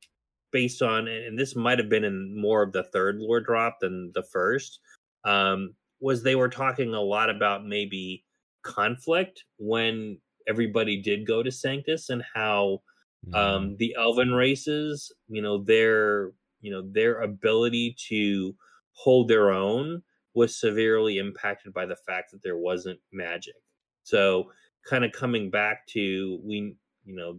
based 0.52 0.82
on 0.82 1.08
and 1.08 1.38
this 1.38 1.56
might 1.56 1.78
have 1.78 1.88
been 1.88 2.04
in 2.04 2.38
more 2.40 2.62
of 2.62 2.72
the 2.72 2.84
third 2.84 3.16
lore 3.18 3.40
drop 3.40 3.78
than 3.80 4.12
the 4.14 4.22
first 4.22 4.80
um 5.24 5.74
was 6.00 6.22
they 6.22 6.36
were 6.36 6.48
talking 6.48 6.94
a 6.94 7.00
lot 7.00 7.30
about 7.30 7.64
maybe 7.66 8.24
conflict 8.62 9.44
when 9.58 10.20
everybody 10.46 11.00
did 11.00 11.26
go 11.26 11.42
to 11.42 11.50
sanctus 11.50 12.08
and 12.10 12.22
how 12.34 12.80
Mhm. 13.22 13.72
um 13.72 13.76
the 13.78 13.94
elven 13.98 14.32
races 14.32 15.12
you 15.28 15.42
know 15.42 15.58
their 15.58 16.32
you 16.60 16.70
know 16.70 16.82
their 16.92 17.20
ability 17.22 17.94
to 17.98 18.54
hold 18.92 19.28
their 19.28 19.50
own 19.50 20.02
was 20.34 20.56
severely 20.56 21.18
impacted 21.18 21.72
by 21.72 21.86
the 21.86 21.96
fact 21.96 22.30
that 22.30 22.42
there 22.42 22.56
wasn't 22.56 22.98
magic 23.12 23.54
so 24.02 24.50
kind 24.88 25.04
of 25.04 25.12
coming 25.12 25.50
back 25.50 25.86
to 25.86 26.40
we 26.44 26.76
you 27.04 27.14
know 27.14 27.38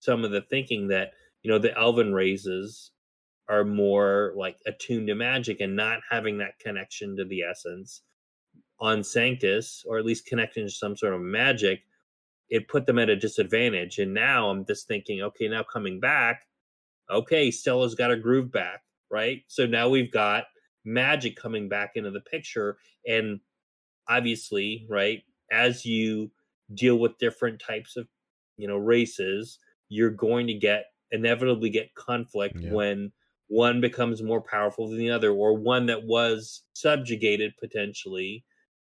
some 0.00 0.24
of 0.24 0.30
the 0.30 0.42
thinking 0.42 0.88
that 0.88 1.12
you 1.42 1.50
know 1.50 1.58
the 1.58 1.76
elven 1.78 2.12
races 2.12 2.92
are 3.48 3.64
more 3.64 4.32
like 4.36 4.58
attuned 4.66 5.06
to 5.06 5.14
magic 5.14 5.60
and 5.60 5.74
not 5.74 6.00
having 6.10 6.38
that 6.38 6.58
connection 6.58 7.16
to 7.16 7.24
the 7.24 7.42
essence 7.42 8.02
on 8.80 9.02
sanctus 9.02 9.84
or 9.86 9.98
at 9.98 10.04
least 10.04 10.26
connecting 10.26 10.66
to 10.66 10.70
some 10.70 10.96
sort 10.96 11.14
of 11.14 11.20
magic 11.20 11.82
it 12.50 12.68
put 12.68 12.86
them 12.86 12.98
at 12.98 13.10
a 13.10 13.16
disadvantage. 13.16 13.98
And 13.98 14.14
now 14.14 14.48
I'm 14.48 14.64
just 14.64 14.88
thinking, 14.88 15.22
okay, 15.22 15.48
now 15.48 15.62
coming 15.62 16.00
back, 16.00 16.46
okay, 17.10 17.50
Stella's 17.50 17.94
got 17.94 18.10
her 18.10 18.16
groove 18.16 18.50
back, 18.50 18.82
right? 19.10 19.42
So 19.48 19.66
now 19.66 19.88
we've 19.88 20.12
got 20.12 20.44
magic 20.84 21.36
coming 21.36 21.68
back 21.68 21.92
into 21.96 22.10
the 22.10 22.20
picture. 22.22 22.78
And 23.06 23.40
obviously, 24.08 24.86
right, 24.90 25.22
as 25.52 25.86
you 25.86 26.32
deal 26.74 26.98
with 26.98 27.18
different 27.18 27.60
types 27.60 27.96
of, 27.96 28.08
you 28.56 28.68
know, 28.68 28.78
races, 28.78 29.58
you're 29.88 30.10
going 30.10 30.46
to 30.48 30.54
get 30.54 30.86
inevitably 31.12 31.70
get 31.70 31.94
conflict 31.94 32.58
Yeah. 32.60 32.62
when 32.62 33.12
one 33.48 33.80
becomes 33.80 34.22
more 34.22 34.42
powerful 34.42 34.88
than 34.88 34.98
the 34.98 35.10
other, 35.10 35.30
or 35.32 35.54
one 35.56 35.86
that 35.86 36.04
was 36.04 36.64
subjugated 36.74 37.54
potentially 37.60 38.44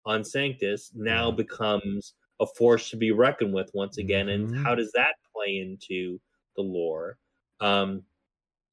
on 0.06 0.24
Sanctus 0.24 0.92
now 0.94 1.30
Yeah. 1.30 1.32
becomes 1.32 2.14
a 2.40 2.46
force 2.46 2.90
to 2.90 2.96
be 2.96 3.10
reckoned 3.12 3.54
with 3.54 3.70
once 3.74 3.98
again. 3.98 4.28
Mhm. 4.28 4.30
And 4.30 4.50
how 4.54 4.74
does 4.74 4.92
that 4.92 5.14
play 5.34 5.58
into 5.58 6.20
the 6.56 6.62
lore? 6.62 7.18
Um, 7.60 8.04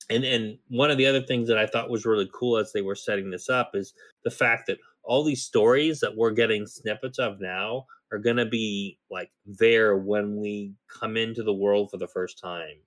and 0.10 0.24
and 0.24 0.58
one 0.70 0.92
of 0.92 0.98
the 0.98 1.06
other 1.06 1.22
things 1.22 1.48
that 1.48 1.58
I 1.58 1.68
thought 1.68 1.90
was 1.90 2.06
really 2.06 2.30
cool 2.34 2.58
as 2.58 2.72
they 2.72 2.82
were 2.82 2.96
setting 2.96 3.30
this 3.30 3.50
up 3.50 3.72
is 3.74 3.94
the 4.24 4.32
fact 4.32 4.68
that 4.68 4.78
all 5.04 5.24
these 5.24 5.44
stories 5.44 6.00
that 6.02 6.16
we're 6.16 6.32
getting 6.32 6.66
snippets 6.68 7.20
of 7.20 7.40
now 7.40 7.86
are 8.12 8.18
going 8.18 8.38
to 8.38 8.46
be 8.46 8.98
like 9.10 9.32
there 9.46 9.98
when 9.98 10.38
we 10.38 10.74
come 10.88 11.18
into 11.18 11.44
the 11.44 11.54
world 11.54 11.92
for 11.92 11.98
the 11.98 12.08
first 12.08 12.40
time 12.40 12.78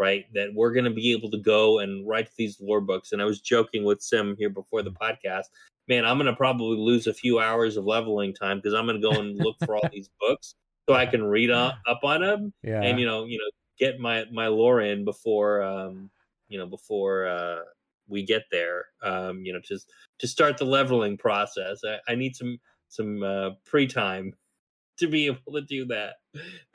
right? 0.00 0.26
That 0.32 0.50
we're 0.54 0.72
going 0.72 0.84
to 0.84 0.92
be 0.92 1.10
able 1.10 1.28
to 1.32 1.38
go 1.38 1.80
and 1.80 2.06
write 2.06 2.28
these 2.36 2.60
lore 2.60 2.80
books. 2.80 3.10
And 3.10 3.20
i 3.20 3.24
was 3.24 3.40
joking 3.40 3.82
with 3.82 4.00
sim 4.00 4.36
here 4.38 4.48
before 4.48 4.82
the 4.82 4.92
podcast 4.92 5.46
man 5.88 6.04
i'm 6.04 6.18
going 6.18 6.26
to 6.26 6.36
probably 6.36 6.76
lose 6.76 7.06
a 7.06 7.14
few 7.14 7.40
hours 7.40 7.76
of 7.76 7.84
leveling 7.84 8.34
time 8.34 8.58
because 8.58 8.74
i'm 8.74 8.86
going 8.86 9.00
to 9.00 9.10
go 9.10 9.18
and 9.18 9.36
look 9.38 9.56
for 9.64 9.74
all 9.74 9.88
these 9.92 10.10
books 10.20 10.54
so 10.88 10.94
i 10.94 11.06
can 11.06 11.24
read 11.24 11.50
up, 11.50 11.76
up 11.88 12.00
on 12.04 12.20
them 12.20 12.52
yeah. 12.62 12.82
and 12.82 13.00
you 13.00 13.06
know 13.06 13.24
you 13.24 13.38
know 13.38 13.50
get 13.78 13.98
my 13.98 14.24
my 14.32 14.46
lore 14.46 14.80
in 14.80 15.04
before 15.04 15.62
um 15.62 16.10
you 16.48 16.58
know 16.58 16.66
before 16.66 17.26
uh 17.26 17.60
we 18.08 18.24
get 18.24 18.44
there 18.50 18.86
um 19.02 19.42
you 19.44 19.52
know 19.52 19.60
to 19.64 19.78
to 20.18 20.26
start 20.26 20.58
the 20.58 20.64
leveling 20.64 21.16
process 21.16 21.80
i, 21.84 22.12
I 22.12 22.14
need 22.14 22.34
some 22.34 22.58
some 22.88 23.22
uh 23.22 23.50
pre-time 23.66 24.32
to 24.98 25.06
be 25.06 25.26
able 25.26 25.52
to 25.52 25.60
do 25.60 25.86
that 25.86 26.14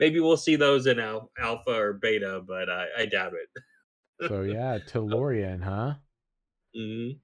maybe 0.00 0.20
we'll 0.20 0.36
see 0.36 0.56
those 0.56 0.86
in 0.86 0.98
al- 0.98 1.30
alpha 1.38 1.72
or 1.72 1.92
beta 1.92 2.40
but 2.46 2.70
i 2.70 2.86
i 2.98 3.06
doubt 3.06 3.32
it 3.34 3.62
so 4.28 4.42
yeah, 4.42 4.78
Tellurian, 4.78 5.62
huh? 5.62 5.94
Mm-hmm. 6.76 7.18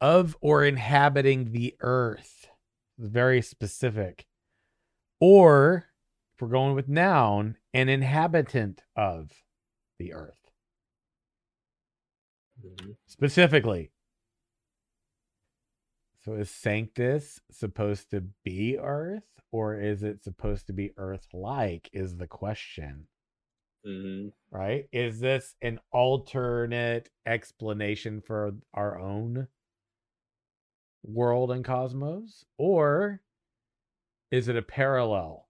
Of 0.00 0.36
or 0.40 0.64
inhabiting 0.64 1.52
the 1.52 1.74
earth. 1.80 2.48
Very 2.98 3.42
specific. 3.42 4.26
Or 5.20 5.86
if 6.34 6.42
we're 6.42 6.48
going 6.48 6.74
with 6.74 6.88
noun, 6.88 7.56
an 7.72 7.88
inhabitant 7.88 8.82
of 8.94 9.30
the 9.98 10.12
earth. 10.12 10.45
Specifically. 13.06 13.90
So 16.24 16.34
is 16.34 16.50
Sanctus 16.50 17.40
supposed 17.50 18.10
to 18.10 18.24
be 18.44 18.78
earth 18.78 19.22
or 19.52 19.80
is 19.80 20.02
it 20.02 20.24
supposed 20.24 20.66
to 20.66 20.72
be 20.72 20.92
earth 20.96 21.28
like 21.32 21.88
is 21.92 22.16
the 22.16 22.26
question. 22.26 23.06
hmm 23.84 24.28
right? 24.50 24.88
Is 24.92 25.20
this 25.20 25.54
an 25.62 25.78
alternate 25.92 27.10
explanation 27.26 28.20
for 28.20 28.54
our 28.74 28.98
own 28.98 29.48
world 31.04 31.50
and 31.52 31.64
cosmos? 31.64 32.44
Or 32.58 33.20
is 34.30 34.48
it 34.48 34.56
a 34.56 34.62
parallel 34.62 35.46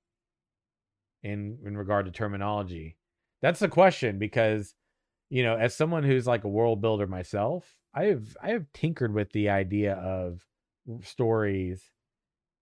in 1.23 1.59
in 1.65 1.77
regard 1.77 2.07
to 2.07 2.13
terminology? 2.13 2.97
That's 3.41 3.61
the 3.61 3.69
question 3.69 4.19
because 4.19 4.75
you 5.29 5.43
know, 5.43 5.57
as 5.57 5.75
someone 5.75 6.05
who's 6.05 6.27
like 6.27 6.45
a 6.45 6.49
world 6.49 6.81
builder 6.81 7.07
myself, 7.07 7.77
I 7.95 8.05
have 8.05 8.37
I 8.43 8.51
have 8.51 8.73
tinkered 8.73 9.13
with 9.13 9.33
the 9.33 9.51
idea 9.51 9.95
of 9.95 10.45
stories 11.03 11.91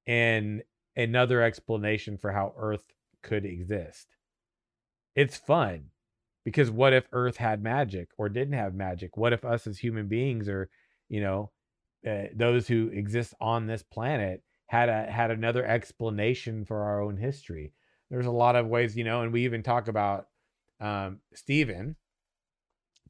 and 0.07 0.63
another 0.97 1.43
explanation 1.43 2.17
for 2.17 2.33
how 2.33 2.55
Earth 2.57 2.85
could 3.23 3.45
exist. 3.45 4.07
It's 5.15 5.37
fun 5.37 5.87
because 6.45 6.71
what 6.71 6.93
if 6.93 7.09
Earth 7.13 7.37
had 7.37 7.63
magic 7.63 8.11
or 8.17 8.29
didn't 8.29 8.55
have 8.55 8.75
magic? 8.75 9.17
What 9.17 9.33
if 9.33 9.45
us 9.45 9.67
as 9.67 9.79
human 9.79 10.09
beings 10.09 10.49
or 10.49 10.71
you 11.09 11.21
know 11.21 11.51
uh, 12.09 12.25
those 12.35 12.67
who 12.69 12.89
exist 12.89 13.35
on 13.41 13.67
this 13.67 13.83
planet 13.83 14.43
had 14.67 14.89
a 14.89 15.11
had 15.11 15.31
another 15.31 15.67
explanation 15.67 16.65
for 16.65 16.83
our 16.83 17.03
own 17.03 17.17
history? 17.19 17.73
There's 18.11 18.27
a 18.27 18.31
lot 18.31 18.57
of 18.57 18.67
ways, 18.67 18.97
you 18.97 19.05
know, 19.05 19.23
and 19.23 19.33
we 19.33 19.45
even 19.45 19.63
talk 19.63 19.89
about 19.89 20.29
um, 20.81 21.21
Steven 21.35 21.97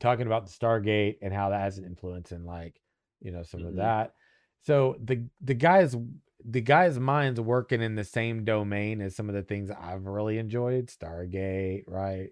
talking 0.00 0.26
about 0.26 0.46
the 0.46 0.52
Stargate 0.52 1.18
and 1.22 1.32
how 1.32 1.50
that 1.50 1.60
has 1.60 1.78
an 1.78 1.84
influence 1.84 2.32
in 2.32 2.44
like 2.44 2.80
you 3.20 3.30
know 3.32 3.42
some 3.42 3.64
of 3.64 3.74
Mhm. 3.74 3.76
that. 3.76 4.14
So 4.62 4.96
the 5.02 5.28
the 5.40 5.54
guys 5.54 5.96
the 6.44 6.60
guy's 6.60 6.98
mind's 6.98 7.40
working 7.40 7.80
in 7.80 7.94
the 7.94 8.04
same 8.04 8.44
domain 8.44 9.00
as 9.00 9.16
some 9.16 9.28
of 9.28 9.34
the 9.34 9.42
things 9.42 9.70
I've 9.70 10.06
really 10.06 10.38
enjoyed, 10.38 10.88
Stargate, 10.88 11.84
right? 11.86 12.30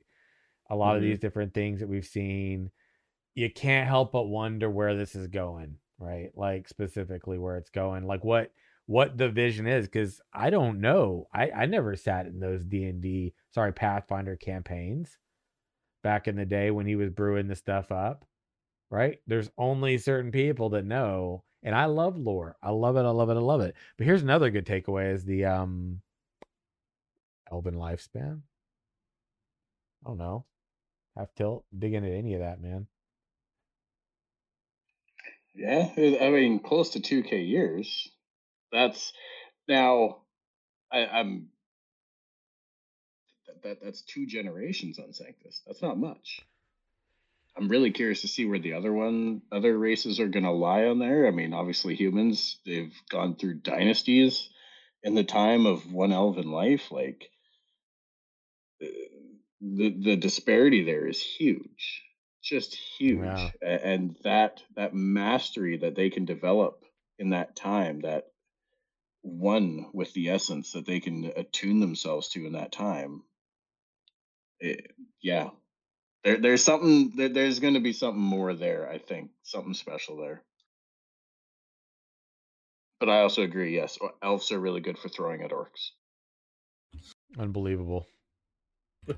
A 0.70 0.76
lot 0.76 0.96
of 0.96 1.02
Mhm. 1.02 1.06
these 1.06 1.18
different 1.20 1.54
things 1.54 1.80
that 1.80 1.88
we've 1.88 2.06
seen. 2.06 2.70
you 3.34 3.50
can't 3.50 3.88
help 3.88 4.12
but 4.12 4.24
wonder 4.24 4.70
where 4.70 4.94
this 4.96 5.14
is 5.14 5.28
going, 5.28 5.78
right? 5.98 6.30
Like 6.36 6.68
specifically 6.68 7.38
where 7.38 7.56
it's 7.56 7.70
going, 7.70 8.06
like 8.06 8.24
what 8.24 8.52
what 8.86 9.16
the 9.16 9.28
vision 9.30 9.66
is 9.66 9.86
because 9.86 10.20
I 10.32 10.50
don't 10.50 10.80
know. 10.80 11.28
I 11.32 11.50
I 11.50 11.66
never 11.66 11.96
sat 11.96 12.26
in 12.26 12.40
those 12.40 12.64
D 12.64 12.84
and 12.84 13.00
D, 13.02 13.34
sorry 13.50 13.72
Pathfinder 13.72 14.36
campaigns 14.36 15.16
back 16.02 16.28
in 16.28 16.36
the 16.36 16.46
day 16.46 16.70
when 16.70 16.86
he 16.86 16.96
was 16.96 17.10
brewing 17.10 17.48
the 17.48 17.56
stuff 17.56 17.92
up, 17.92 18.24
right? 18.90 19.18
There's 19.26 19.50
only 19.58 19.98
certain 19.98 20.32
people 20.32 20.70
that 20.70 20.84
know, 20.84 21.44
and 21.62 21.74
I 21.74 21.86
love 21.86 22.18
lore. 22.18 22.56
I 22.62 22.70
love 22.70 22.96
it. 22.96 23.00
I 23.04 23.10
love 23.10 23.30
it. 23.30 23.36
I 23.36 23.40
love 23.40 23.60
it. 23.60 23.74
But 23.96 24.06
here's 24.06 24.22
another 24.22 24.50
good 24.50 24.66
takeaway: 24.66 25.12
is 25.12 25.24
the 25.24 25.44
um 25.46 26.00
Elven 27.50 27.74
lifespan. 27.74 28.40
I 30.04 30.08
don't 30.08 30.18
know. 30.18 30.44
Half 31.16 31.34
tilt, 31.34 31.64
dig 31.78 31.94
into 31.94 32.10
any 32.10 32.34
of 32.34 32.40
that, 32.40 32.60
man. 32.60 32.86
Yeah, 35.54 35.90
I 35.96 36.30
mean, 36.30 36.60
close 36.60 36.90
to 36.90 37.00
2K 37.00 37.46
years. 37.46 38.08
That's 38.72 39.12
now. 39.68 40.22
I, 40.90 41.06
I'm 41.06 41.48
that, 43.62 43.68
that 43.68 43.84
that's 43.84 44.02
two 44.02 44.26
generations 44.26 44.98
on 44.98 45.12
Sanctus. 45.12 45.62
That's 45.66 45.82
not 45.82 45.98
much. 45.98 46.40
I'm 47.56 47.68
really 47.68 47.90
curious 47.90 48.22
to 48.22 48.28
see 48.28 48.46
where 48.46 48.58
the 48.58 48.72
other 48.74 48.92
one, 48.92 49.42
other 49.52 49.76
races 49.76 50.20
are 50.20 50.28
going 50.28 50.44
to 50.44 50.52
lie 50.52 50.84
on 50.86 50.98
there. 50.98 51.26
I 51.26 51.30
mean, 51.30 51.52
obviously 51.52 51.94
humans, 51.94 52.56
they've 52.64 52.94
gone 53.10 53.36
through 53.36 53.60
dynasties 53.60 54.48
in 55.02 55.14
the 55.14 55.24
time 55.24 55.66
of 55.66 55.92
one 55.92 56.12
elven 56.12 56.50
life. 56.50 56.90
Like 56.90 57.28
uh, 58.82 58.86
the 59.60 59.90
the 59.90 60.16
disparity 60.16 60.84
there 60.84 61.06
is 61.06 61.20
huge, 61.20 62.02
just 62.42 62.74
huge. 62.98 63.20
And 63.60 64.16
that 64.24 64.62
that 64.76 64.94
mastery 64.94 65.78
that 65.78 65.94
they 65.94 66.08
can 66.10 66.24
develop 66.24 66.84
in 67.18 67.30
that 67.30 67.54
time, 67.54 68.00
that 68.00 68.28
one 69.20 69.86
with 69.92 70.12
the 70.14 70.30
essence 70.30 70.72
that 70.72 70.86
they 70.86 71.00
can 71.00 71.32
attune 71.36 71.80
themselves 71.80 72.28
to 72.30 72.46
in 72.46 72.52
that 72.52 72.72
time. 72.72 73.22
It, 74.62 74.92
yeah, 75.20 75.50
there, 76.22 76.38
there's 76.38 76.62
something. 76.62 77.12
There, 77.16 77.28
there's 77.28 77.58
going 77.58 77.74
to 77.74 77.80
be 77.80 77.92
something 77.92 78.22
more 78.22 78.54
there. 78.54 78.88
I 78.88 78.98
think 78.98 79.30
something 79.42 79.74
special 79.74 80.16
there. 80.16 80.42
But 83.00 83.08
I 83.08 83.22
also 83.22 83.42
agree. 83.42 83.74
Yes, 83.74 83.98
elves 84.22 84.52
are 84.52 84.60
really 84.60 84.80
good 84.80 84.96
for 84.98 85.08
throwing 85.08 85.42
at 85.42 85.50
orcs. 85.50 85.90
Unbelievable. 87.36 88.06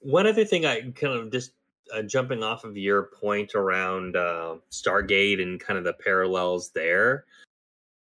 One 0.00 0.26
other 0.26 0.44
thing 0.44 0.66
I 0.66 0.80
kind 0.90 1.14
of 1.14 1.30
just 1.30 1.52
uh, 1.94 2.02
jumping 2.02 2.42
off 2.42 2.64
of 2.64 2.76
your 2.76 3.04
point 3.20 3.54
around 3.54 4.16
uh, 4.16 4.56
Stargate 4.72 5.40
and 5.40 5.60
kind 5.60 5.78
of 5.78 5.84
the 5.84 5.92
parallels 5.92 6.70
there. 6.70 7.26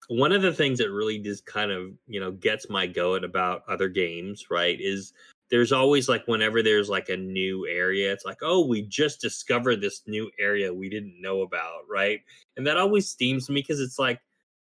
One 0.09 0.31
of 0.33 0.41
the 0.41 0.53
things 0.53 0.79
that 0.79 0.91
really 0.91 1.19
just 1.19 1.45
kind 1.45 1.71
of 1.71 1.91
you 2.07 2.19
know 2.19 2.31
gets 2.31 2.69
my 2.69 2.87
goat 2.87 3.23
about 3.23 3.63
other 3.69 3.89
games, 3.89 4.45
right, 4.51 4.77
is 4.81 5.13
there's 5.51 5.71
always 5.71 6.09
like 6.09 6.27
whenever 6.27 6.61
there's 6.63 6.89
like 6.89 7.09
a 7.09 7.17
new 7.17 7.67
area, 7.67 8.11
it's 8.11 8.25
like, 8.25 8.39
oh, 8.43 8.65
we 8.65 8.83
just 8.83 9.21
discovered 9.21 9.81
this 9.81 10.03
new 10.07 10.29
area 10.39 10.73
we 10.73 10.89
didn't 10.89 11.21
know 11.21 11.41
about, 11.41 11.81
right? 11.89 12.21
And 12.57 12.65
that 12.67 12.77
always 12.77 13.09
steams 13.09 13.49
me 13.49 13.61
because 13.61 13.79
it's 13.79 13.99
like, 13.99 14.19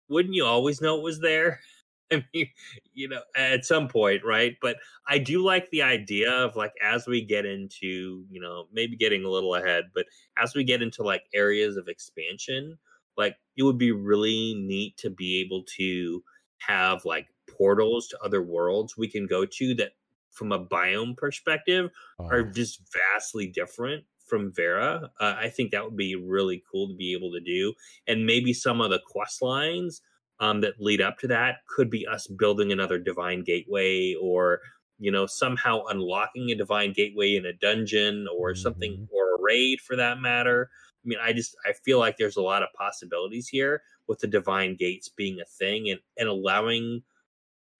wouldn't 0.08 0.34
you 0.34 0.44
always 0.44 0.80
know 0.80 0.96
it 0.96 1.02
was 1.02 1.20
there? 1.20 1.60
I 2.12 2.24
mean, 2.32 2.46
you 2.94 3.08
know, 3.08 3.20
at 3.36 3.64
some 3.64 3.88
point, 3.88 4.24
right? 4.24 4.56
But 4.62 4.76
I 5.08 5.18
do 5.18 5.44
like 5.44 5.68
the 5.70 5.82
idea 5.82 6.30
of 6.30 6.54
like 6.56 6.72
as 6.82 7.06
we 7.08 7.20
get 7.24 7.44
into, 7.46 8.24
you 8.30 8.40
know, 8.40 8.66
maybe 8.72 8.96
getting 8.96 9.24
a 9.24 9.30
little 9.30 9.56
ahead, 9.56 9.86
but 9.94 10.06
as 10.38 10.54
we 10.54 10.62
get 10.64 10.82
into 10.82 11.02
like 11.02 11.24
areas 11.34 11.76
of 11.76 11.88
expansion, 11.88 12.78
like 13.16 13.36
it 13.56 13.62
would 13.62 13.78
be 13.78 13.92
really 13.92 14.54
neat 14.54 14.96
to 14.98 15.10
be 15.10 15.40
able 15.40 15.64
to 15.76 16.22
have 16.58 17.04
like 17.04 17.28
portals 17.50 18.08
to 18.08 18.18
other 18.20 18.42
worlds 18.42 18.96
we 18.96 19.08
can 19.08 19.26
go 19.26 19.44
to 19.46 19.74
that 19.74 19.92
from 20.32 20.52
a 20.52 20.64
biome 20.64 21.16
perspective 21.16 21.90
are 22.30 22.42
Oh, 22.42 22.54
just 22.54 22.80
vastly 22.92 23.46
different 23.46 24.04
from 24.26 24.52
Verra. 24.52 25.10
Uh, 25.20 25.34
I 25.38 25.48
think 25.48 25.70
that 25.70 25.84
would 25.84 25.96
be 25.96 26.16
really 26.16 26.62
cool 26.70 26.88
to 26.88 26.96
be 26.96 27.12
able 27.12 27.30
to 27.32 27.40
do, 27.40 27.72
and 28.08 28.26
maybe 28.26 28.52
some 28.52 28.80
of 28.80 28.90
the 28.90 29.00
quest 29.06 29.40
lines 29.40 30.02
um, 30.40 30.60
that 30.62 30.80
lead 30.80 31.00
up 31.00 31.18
to 31.18 31.28
that 31.28 31.58
could 31.68 31.88
be 31.90 32.06
us 32.06 32.26
building 32.26 32.72
another 32.72 32.98
divine 32.98 33.42
gateway, 33.44 34.14
or 34.20 34.60
you 34.98 35.10
know 35.10 35.26
somehow 35.26 35.84
unlocking 35.84 36.50
a 36.50 36.54
divine 36.56 36.92
gateway 36.92 37.36
in 37.36 37.46
a 37.46 37.52
dungeon, 37.52 38.26
or 38.36 38.54
something, 38.54 38.96
Mhm. 38.96 39.08
or 39.10 39.36
a 39.36 39.42
raid 39.42 39.80
for 39.80 39.94
that 39.96 40.20
matter. 40.20 40.70
I 41.06 41.08
mean, 41.08 41.18
I 41.22 41.32
just 41.32 41.56
I 41.64 41.72
feel 41.72 41.98
like 41.98 42.16
there's 42.16 42.36
a 42.36 42.42
lot 42.42 42.62
of 42.62 42.68
possibilities 42.76 43.46
here 43.48 43.82
with 44.08 44.18
the 44.18 44.26
divine 44.26 44.74
gates 44.76 45.08
being 45.08 45.38
a 45.40 45.44
thing 45.44 45.90
and 45.90 46.00
and 46.18 46.28
allowing 46.28 47.02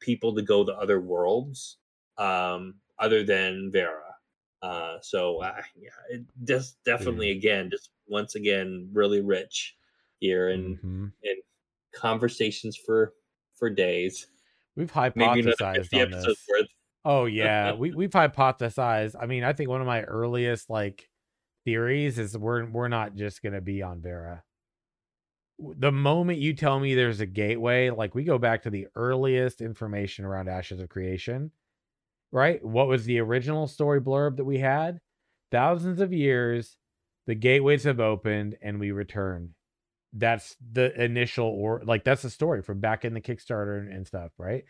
people 0.00 0.34
to 0.34 0.42
go 0.42 0.64
to 0.64 0.72
other 0.72 1.00
worlds 1.00 1.78
um, 2.18 2.74
other 2.98 3.24
than 3.24 3.70
Verra. 3.72 4.14
Uh, 4.62 4.96
so 5.02 5.42
uh, 5.42 5.62
yeah, 5.76 5.90
it 6.10 6.22
just 6.44 6.82
definitely 6.84 7.30
again, 7.30 7.68
just 7.70 7.90
once 8.06 8.36
again, 8.36 8.88
really 8.92 9.20
rich 9.20 9.76
here 10.20 10.48
and 10.50 10.78
mhm. 10.78 11.12
and 11.24 11.42
conversations 11.92 12.76
for 12.76 13.12
for 13.56 13.70
days. 13.70 14.28
We've 14.76 14.92
hypothesized 14.92 16.02
on 16.02 16.10
this. 16.10 16.26
worth. 16.48 16.66
Oh 17.04 17.24
yeah, 17.24 17.72
we 17.72 17.92
we've 17.92 18.10
hypothesized. 18.10 19.16
I 19.20 19.26
mean, 19.26 19.42
I 19.44 19.52
think 19.52 19.68
one 19.68 19.80
of 19.80 19.86
my 19.86 20.02
earliest 20.02 20.70
like 20.70 21.08
theories 21.66 22.18
is 22.18 22.38
we're 22.38 22.64
we're 22.64 22.88
not 22.88 23.14
just 23.16 23.42
gonna 23.42 23.60
be 23.60 23.82
on 23.82 24.00
Verra. 24.00 24.44
The 25.58 25.92
moment 25.92 26.38
you 26.38 26.52
tell 26.54 26.78
me 26.80 26.94
there's 26.94 27.20
a 27.20 27.26
gateway, 27.26 27.90
like 27.90 28.14
we 28.14 28.24
go 28.24 28.38
back 28.38 28.62
to 28.62 28.70
the 28.70 28.88
earliest 28.94 29.60
information 29.62 30.24
around 30.26 30.48
Ashes 30.48 30.80
of 30.80 30.90
Creation, 30.90 31.50
right? 32.32 32.64
What 32.64 32.88
was 32.88 33.06
the 33.06 33.20
original 33.20 33.66
story 33.66 34.00
blurb 34.00 34.36
that 34.36 34.44
we 34.44 34.58
had? 34.58 35.00
Thousands 35.52 36.00
of 36.00 36.12
years, 36.12 36.78
the 37.26 37.34
gateways 37.34 37.84
have 37.84 38.00
opened 38.00 38.56
and 38.62 38.80
we 38.80 38.92
return. 38.92 39.54
That's 40.12 40.56
the 40.72 40.94
initial 41.02 41.46
or 41.48 41.82
like 41.84 42.04
that's 42.04 42.22
the 42.22 42.30
story 42.30 42.62
from 42.62 42.80
back 42.80 43.04
in 43.04 43.14
the 43.14 43.20
Kickstarter 43.22 43.80
and, 43.80 43.92
and 43.92 44.06
stuff, 44.06 44.32
right? 44.38 44.64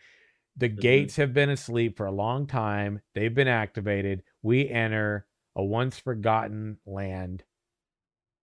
The 0.57 0.69
Mhm. 0.69 0.79
gates 0.79 1.15
have 1.17 1.33
been 1.33 1.49
asleep 1.51 1.97
for 1.97 2.05
a 2.05 2.11
long 2.11 2.47
time. 2.47 3.01
They've 3.15 3.33
been 3.33 3.47
activated. 3.47 4.23
We 4.41 4.69
enter 4.69 5.27
a 5.57 5.63
once 5.63 5.97
forgotten 5.97 6.77
land, 6.85 7.43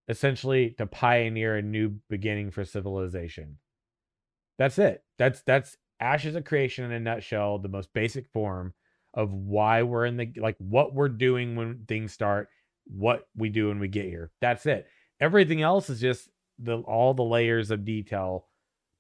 essentially 0.09 0.75
to 0.77 0.85
pioneer 0.85 1.57
a 1.57 1.63
new 1.63 1.95
beginning 2.11 2.51
for 2.51 2.65
civilization. 2.65 3.59
That's 4.59 4.79
it. 4.79 5.03
That's 5.17 5.41
that's 5.43 5.77
Ashes 6.01 6.35
of 6.35 6.45
Creation 6.45 6.85
in 6.85 6.93
a 6.93 7.01
nutshell, 7.01 7.59
the 7.59 7.69
most 7.69 7.93
basic 7.95 8.27
form 8.29 8.75
of 9.15 9.33
why 9.33 9.85
we're 9.85 10.05
in 10.05 10.17
the 10.17 10.33
like 10.37 10.57
what 10.59 10.93
we're 10.93 11.09
doing 11.09 11.55
when 11.55 11.85
things 11.87 12.13
start, 12.13 12.49
what 12.87 13.29
we 13.37 13.49
do 13.49 13.69
when 13.69 13.79
we 13.79 13.89
get 13.89 14.07
here. 14.07 14.33
That's 14.41 14.67
it. 14.67 14.87
Everything 15.21 15.63
else 15.63 15.89
is 15.89 16.01
just 16.01 16.29
the 16.59 16.79
all 16.79 17.15
the 17.15 17.23
layers 17.23 17.71
of 17.71 17.85
detail 17.85 18.49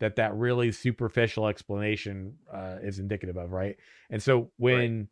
that 0.00 0.16
that 0.16 0.34
really 0.34 0.70
superficial 0.70 1.48
explanation 1.48 2.34
uh, 2.52 2.76
is 2.82 2.98
indicative 2.98 3.36
of, 3.36 3.50
right? 3.50 3.76
And 4.10 4.22
so 4.22 4.50
when 4.56 5.08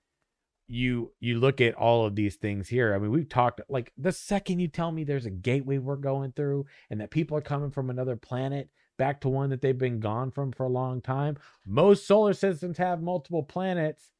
you 0.68 1.12
you 1.20 1.38
look 1.38 1.60
at 1.60 1.74
all 1.74 2.06
of 2.06 2.14
these 2.14 2.36
things 2.36 2.68
here, 2.68 2.94
I 2.94 2.98
mean, 2.98 3.10
we've 3.10 3.28
talked 3.28 3.60
like 3.68 3.92
the 3.96 4.12
second 4.12 4.58
you 4.60 4.68
tell 4.68 4.92
me 4.92 5.04
there's 5.04 5.26
a 5.26 5.30
gateway 5.30 5.78
we're 5.78 5.96
going 5.96 6.32
through 6.32 6.66
and 6.90 7.00
that 7.00 7.10
people 7.10 7.36
are 7.36 7.42
coming 7.42 7.70
from 7.70 7.90
another 7.90 8.16
planet 8.16 8.68
back 8.98 9.20
to 9.20 9.28
one 9.28 9.50
that 9.50 9.60
they've 9.60 9.76
been 9.76 10.00
gone 10.00 10.30
from 10.30 10.52
for 10.52 10.64
a 10.64 10.70
long 10.70 11.00
time. 11.00 11.36
Most 11.66 12.06
solar 12.06 12.32
systems 12.32 12.78
have 12.78 13.02
multiple 13.02 13.42
planets. 13.42 14.10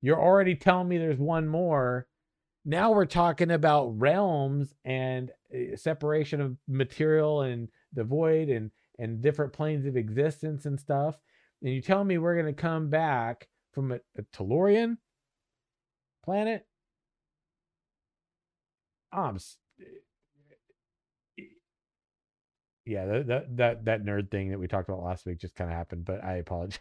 You're 0.00 0.20
already 0.20 0.54
telling 0.54 0.88
me 0.88 0.98
there's 0.98 1.18
one 1.18 1.48
more. 1.48 2.06
Now 2.64 2.92
we're 2.92 3.06
talking 3.06 3.50
about 3.50 3.98
realms 3.98 4.74
and 4.84 5.30
uh, 5.54 5.76
separation 5.76 6.40
of 6.40 6.56
material 6.68 7.42
and 7.42 7.68
the 7.92 8.04
void 8.04 8.48
and 8.48 8.70
and 8.98 9.22
different 9.22 9.52
planes 9.52 9.86
of 9.86 9.96
existence 9.96 10.66
and 10.66 10.78
stuff. 10.78 11.16
And 11.62 11.72
you 11.72 11.80
tell 11.80 12.04
me 12.04 12.18
we're 12.18 12.40
going 12.40 12.54
to 12.54 12.60
come 12.60 12.90
back 12.90 13.48
from 13.72 13.92
a, 13.92 14.00
a 14.16 14.22
Tellurian 14.34 14.98
planet? 16.28 16.66
I'm 19.10 19.38
yeah, 22.84 23.06
that, 23.06 23.26
that 23.28 23.56
that 23.56 23.84
that 23.86 24.04
nerd 24.04 24.30
thing 24.30 24.50
that 24.50 24.58
we 24.58 24.68
talked 24.68 24.90
about 24.90 25.02
last 25.02 25.24
week 25.24 25.38
just 25.38 25.54
kind 25.54 25.70
of 25.70 25.76
happened, 25.76 26.04
but 26.04 26.22
I 26.22 26.34
apologize. 26.36 26.80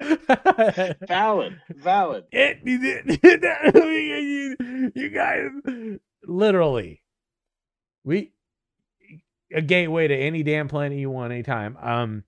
Valid, 1.08 1.60
valid. 1.68 2.24
It, 2.32 2.58
you, 2.64 4.56
you 4.94 5.08
guys, 5.10 5.50
literally, 6.24 7.02
we 8.04 8.32
a 9.52 9.62
gateway 9.62 10.06
to 10.06 10.14
any 10.16 10.44
damn 10.44 10.68
planet 10.68 10.96
you 10.96 11.10
want 11.10 11.32
anytime. 11.32 11.76
Um, 11.80 12.22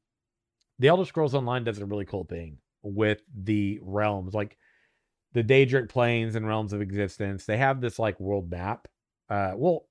the 0.80 0.88
Elder 0.88 1.05
Scrolls 1.05 1.36
Online 1.36 1.62
does 1.62 1.78
a 1.78 1.86
really 1.86 2.05
cool 2.05 2.24
thing 2.24 2.59
with 2.82 3.22
the 3.32 3.78
realms. 3.80 4.34
Like 4.34 4.57
the 5.35 5.45
Daedric 5.45 5.89
planes 5.89 6.37
and 6.37 6.47
realms 6.47 6.72
of 6.72 6.80
existence. 6.80 7.45
They 7.45 7.59
have 7.59 7.80
this 7.80 7.99
like 7.99 8.18
world 8.18 8.51
map. 8.51 8.89
Uh, 9.28 9.53
well, 9.57 9.87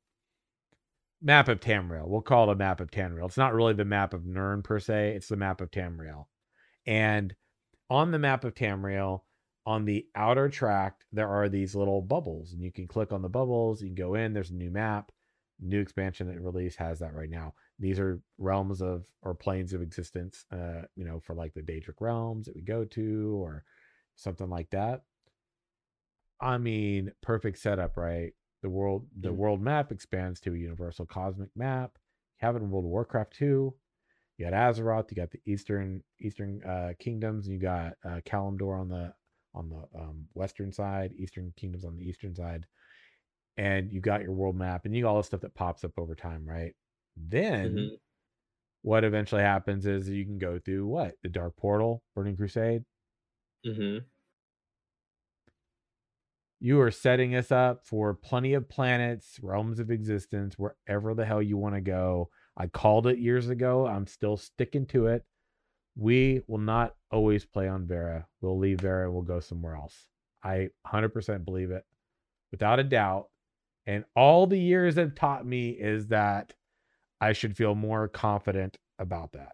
map 1.22 1.48
of 1.50 1.60
Tamriel. 1.60 2.08
We'll 2.08 2.22
call 2.22 2.50
it 2.50 2.54
a 2.54 2.56
map 2.56 2.80
of 2.80 2.90
Tamriel. 2.90 3.28
It's 3.28 3.38
not 3.38 3.54
really 3.54 3.74
the 3.74 3.86
map 3.86 4.14
of 4.14 4.26
Nirn 4.26 4.64
per 4.64 4.80
se. 4.80 5.14
It's 5.16 5.28
the 5.28 5.38
map 5.38 5.62
of 5.62 5.70
Tamriel. 5.70 6.26
And 6.86 7.36
on 7.90 8.12
the 8.12 8.20
map 8.20 8.44
of 8.44 8.56
Tamriel, 8.56 9.22
on 9.66 9.86
the 9.86 10.06
outer 10.16 10.50
tract, 10.50 11.06
there 11.12 11.30
are 11.30 11.48
these 11.48 11.76
little 11.76 12.02
bubbles, 12.02 12.52
and 12.52 12.62
you 12.62 12.72
can 12.72 12.88
click 12.88 13.14
on 13.14 13.22
the 13.22 13.30
bubbles. 13.30 13.82
You 13.82 13.88
can 13.88 13.96
go 13.96 14.16
in. 14.16 14.34
There's 14.34 14.52
a 14.52 14.56
new 14.56 14.72
map. 14.72 15.12
New 15.62 15.80
expansion 15.80 16.28
that 16.28 16.42
release 16.42 16.76
has 16.76 17.00
that 17.00 17.14
right 17.14 17.30
now. 17.30 17.54
These 17.80 18.00
are 18.00 18.22
realms 18.38 18.82
of 18.82 19.06
or 19.22 19.34
planes 19.34 19.72
of 19.72 19.82
existence. 19.82 20.46
Uh, 20.52 20.82
you 20.96 21.06
know, 21.06 21.22
for 21.22 21.36
like 21.36 21.54
the 21.54 21.62
Daedric 21.62 22.02
realms 22.02 22.48
that 22.48 22.56
we 22.56 22.62
go 22.62 22.84
to, 22.84 23.42
or 23.42 23.64
something 24.16 24.50
like 24.50 24.70
that. 24.72 25.04
I 26.42 26.58
mean, 26.58 27.12
perfect 27.22 27.60
setup, 27.60 27.98
right? 27.98 28.34
The 28.62 28.70
world, 28.70 29.08
the 29.20 29.32
Mm. 29.32 29.34
world 29.34 29.62
map 29.62 29.92
expands 29.92 30.40
to 30.42 30.54
a 30.54 30.58
universal 30.58 31.06
cosmic 31.06 31.50
map. 31.56 31.98
You 32.42 32.48
have 32.48 32.56
it 32.56 32.60
in 32.62 32.70
World 32.72 32.86
of 32.86 32.92
Warcraft 32.92 33.34
2. 33.34 33.76
You 34.38 34.46
got 34.50 34.54
Azeroth, 34.54 35.12
you 35.12 35.16
got 35.16 35.32
the 35.32 35.42
Eastern 35.46 36.04
Eastern 36.20 36.64
uh, 36.64 36.94
kingdoms, 37.00 37.46
and 37.48 37.54
you 37.54 37.60
got 37.62 37.94
uh, 38.04 38.22
Kalimdor 38.26 38.80
on 38.80 38.90
the 38.90 39.14
on 39.54 39.70
the 39.70 39.88
um, 40.00 40.28
western 40.34 40.72
side, 40.72 41.14
Eastern 41.16 41.54
kingdoms 41.56 41.86
on 41.86 41.96
the 41.96 42.04
eastern 42.04 42.34
side, 42.36 42.66
and 43.58 43.92
you 43.92 44.02
got 44.02 44.22
your 44.24 44.34
world 44.34 44.56
map, 44.56 44.86
and 44.86 44.96
you 44.96 45.04
got 45.04 45.12
all 45.12 45.18
the 45.18 45.24
stuff 45.24 45.42
that 45.42 45.56
pops 45.56 45.84
up 45.84 45.94
over 45.98 46.16
time, 46.16 46.46
right? 46.48 46.76
Then 47.18 47.92
Mhm. 47.92 47.98
what 48.84 49.04
eventually 49.04 49.42
happens 49.44 49.86
is 49.86 50.10
you 50.10 50.26
can 50.26 50.38
go 50.40 50.60
through 50.60 50.88
what 50.88 51.16
the 51.24 51.30
Dark 51.30 51.58
Portal, 51.58 52.04
Burning 52.16 52.38
Crusade. 52.38 52.86
Mhm. 53.66 54.06
You 56.66 56.80
are 56.80 56.92
setting 56.92 57.36
us 57.36 57.52
up 57.52 57.86
for 57.86 58.14
plenty 58.14 58.54
of 58.54 58.70
planets, 58.70 59.38
realms 59.44 59.80
of 59.80 59.92
existence, 59.92 60.56
wherever 60.58 61.14
the 61.14 61.26
hell 61.26 61.42
you 61.42 61.58
want 61.58 61.76
to 61.76 61.82
go. 61.82 62.30
I 62.56 62.68
called 62.68 63.06
it 63.06 63.20
years 63.20 63.50
ago. 63.50 63.86
I'm 63.86 64.08
still 64.08 64.38
sticking 64.38 64.86
to 64.86 65.08
it. 65.08 65.26
We 65.98 66.40
will 66.48 66.60
not 66.60 66.96
always 67.12 67.44
play 67.44 67.68
on 67.68 67.86
Verra. 67.86 68.28
We'll 68.40 68.58
leave 68.58 68.80
Verra 68.80 69.12
we'll 69.12 69.24
go 69.24 69.42
somewhere 69.42 69.76
else. 69.76 70.08
I 70.42 70.70
100% 70.88 71.44
believe 71.44 71.70
it 71.70 71.84
without 72.50 72.80
a 72.80 72.86
doubt. 72.86 73.28
And 73.86 74.06
all 74.16 74.48
the 74.48 74.58
years 74.58 74.96
have 74.96 75.16
taught 75.16 75.46
me 75.46 75.72
is 75.72 76.08
that 76.08 76.54
I 77.20 77.34
should 77.34 77.58
feel 77.58 77.76
more 77.76 78.08
confident 78.08 78.78
about 78.98 79.34
that. 79.34 79.52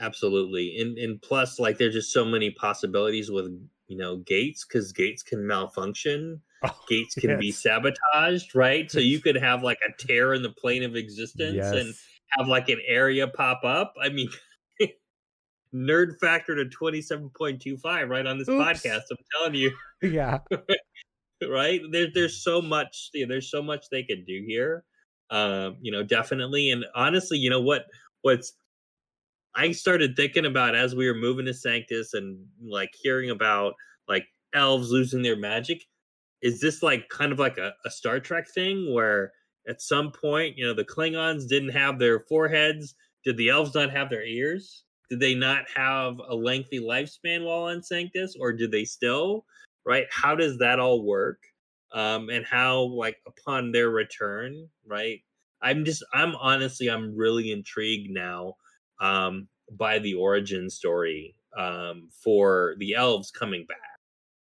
Absolutely. 0.00 0.78
And 0.80 0.96
and 0.96 1.20
plus 1.20 1.60
like 1.60 1.76
there's 1.76 1.92
just 1.92 2.14
so 2.14 2.24
many 2.24 2.50
possibilities 2.50 3.30
with 3.30 3.52
you 3.90 3.96
know 3.96 4.18
gates 4.18 4.64
because 4.64 4.92
gates 4.92 5.22
can 5.22 5.46
malfunction. 5.46 6.40
Oh, 6.62 6.78
Gates 6.88 7.14
can 7.14 7.38
be 7.38 7.50
sabotaged, 7.50 8.54
right? 8.54 8.90
So 8.90 8.98
you 8.98 9.20
could 9.20 9.36
have 9.36 9.62
like 9.62 9.78
a 9.88 9.92
tear 10.06 10.34
in 10.34 10.42
the 10.42 10.50
plane 10.50 10.82
of 10.82 10.94
existence 10.94 11.66
and 11.66 11.94
have 12.36 12.48
like 12.48 12.68
an 12.68 12.80
area 12.86 13.26
pop 13.26 13.64
up. 13.64 13.94
I 14.02 14.10
mean, 14.10 14.28
nerd 15.74 16.18
factor 16.20 16.54
to 16.56 16.64
27.25 16.66 18.08
right 18.10 18.26
on 18.26 18.38
this 18.38 18.48
Oops. 18.48 18.62
podcast. 18.62 19.02
I'm 19.10 19.16
telling 19.38 19.54
you, 19.54 19.72
yeah. 20.02 20.40
right? 21.48 21.80
There, 21.90 22.08
there's 22.12 22.44
so 22.44 22.60
much, 22.60 23.08
yeah, 23.14 23.24
there's 23.26 23.50
so 23.50 23.62
much 23.62 23.86
they 23.90 24.02
could 24.02 24.26
do 24.26 24.44
here. 24.46 24.84
Um, 25.30 25.78
you 25.80 25.92
know, 25.92 26.02
definitely. 26.02 26.70
And 26.70 26.84
honestly, 26.94 27.38
you 27.38 27.48
know 27.48 27.62
what? 27.62 27.86
What's 28.20 28.52
I 29.54 29.72
started 29.72 30.16
thinking 30.16 30.46
about 30.46 30.74
as 30.74 30.94
we 30.94 31.06
were 31.06 31.14
moving 31.14 31.46
to 31.46 31.54
Sanctus 31.54 32.14
and 32.14 32.38
like 32.62 32.94
hearing 32.94 33.30
about 33.30 33.74
like 34.08 34.26
elves 34.54 34.90
losing 34.90 35.22
their 35.22 35.36
magic. 35.36 35.84
Is 36.42 36.60
this 36.60 36.82
like 36.82 37.08
kind 37.08 37.32
of 37.32 37.38
like 37.38 37.58
a, 37.58 37.72
a 37.84 37.90
Star 37.90 38.20
Trek 38.20 38.48
thing 38.48 38.94
where 38.94 39.32
at 39.68 39.82
some 39.82 40.12
point, 40.12 40.56
you 40.56 40.66
know, 40.66 40.74
the 40.74 40.84
Klingons 40.84 41.48
didn't 41.48 41.70
have 41.70 41.98
their 41.98 42.20
foreheads? 42.20 42.94
Did 43.24 43.36
the 43.36 43.50
elves 43.50 43.74
not 43.74 43.90
have 43.90 44.08
their 44.08 44.24
ears? 44.24 44.84
Did 45.10 45.20
they 45.20 45.34
not 45.34 45.64
have 45.74 46.20
a 46.28 46.34
lengthy 46.34 46.80
lifespan 46.80 47.44
while 47.44 47.64
on 47.64 47.82
Sanctus, 47.82 48.36
or 48.38 48.52
did 48.52 48.70
they 48.70 48.84
still? 48.84 49.44
Right? 49.84 50.06
How 50.10 50.34
does 50.34 50.56
that 50.58 50.78
all 50.78 51.02
work? 51.04 51.42
Um, 51.92 52.30
and 52.30 52.46
how, 52.46 52.82
like, 52.82 53.16
upon 53.26 53.72
their 53.72 53.90
return, 53.90 54.68
right? 54.86 55.20
I'm 55.60 55.84
just, 55.84 56.04
I'm 56.14 56.36
honestly, 56.36 56.88
I'm 56.88 57.16
really 57.16 57.50
intrigued 57.50 58.10
now 58.10 58.54
um, 59.00 59.48
by 59.70 59.98
the 59.98 60.14
origin 60.14 60.68
story 60.70 61.34
um, 61.58 62.08
for 62.12 62.74
the 62.78 62.94
elves 62.94 63.30
coming 63.30 63.66
back 63.66 63.78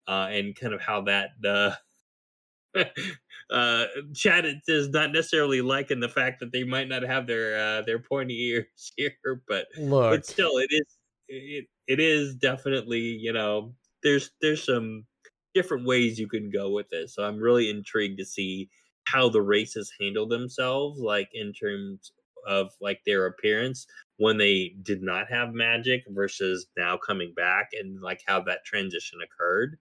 uh, 0.08 0.28
and 0.30 0.56
kind 0.56 0.74
of 0.74 0.80
how 0.80 1.02
that 1.02 1.30
uh, 1.44 1.70
uh, 3.50 3.84
Chad 4.14 4.46
is 4.66 4.88
not 4.88 5.12
necessarily 5.12 5.60
liking 5.60 6.00
the 6.00 6.08
fact 6.08 6.40
that 6.40 6.52
they 6.52 6.64
might 6.64 6.88
not 6.88 7.02
have 7.02 7.26
their 7.26 7.58
uh, 7.58 7.82
their 7.82 7.98
pointy 7.98 8.42
ears 8.48 8.92
here, 8.96 9.42
but 9.48 9.66
Look. 9.78 10.10
but 10.10 10.26
still, 10.26 10.58
it 10.58 10.70
is 10.70 10.98
it 11.28 11.66
it 11.86 12.00
is 12.00 12.34
definitely 12.34 13.00
you 13.00 13.32
know 13.32 13.74
there's 14.02 14.30
there's 14.40 14.64
some 14.64 15.04
different 15.54 15.86
ways 15.86 16.18
you 16.18 16.28
can 16.28 16.50
go 16.50 16.70
with 16.70 16.88
this. 16.90 17.14
So 17.14 17.24
I'm 17.24 17.38
really 17.38 17.68
intrigued 17.68 18.18
to 18.18 18.24
see 18.24 18.70
how 19.04 19.28
the 19.28 19.42
races 19.42 19.92
handle 20.00 20.26
themselves, 20.26 21.00
like 21.00 21.28
in 21.34 21.52
terms 21.52 22.12
of 22.46 22.72
like 22.80 23.00
their 23.04 23.26
appearance 23.26 23.86
when 24.16 24.36
they 24.36 24.74
did 24.82 25.02
not 25.02 25.30
have 25.30 25.54
magic 25.54 26.04
versus 26.08 26.66
now 26.76 26.96
coming 26.96 27.32
back 27.34 27.70
and 27.78 28.00
like 28.00 28.20
how 28.26 28.40
that 28.40 28.64
transition 28.64 29.18
occurred. 29.22 29.78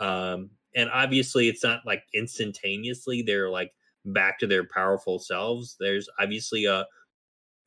Um, 0.00 0.50
and 0.74 0.90
obviously 0.90 1.48
it's 1.48 1.64
not 1.64 1.80
like 1.86 2.02
instantaneously 2.14 3.22
they're 3.22 3.50
like 3.50 3.72
back 4.04 4.38
to 4.38 4.46
their 4.46 4.64
powerful 4.64 5.18
selves. 5.18 5.76
There's 5.80 6.08
obviously 6.20 6.66
a 6.66 6.86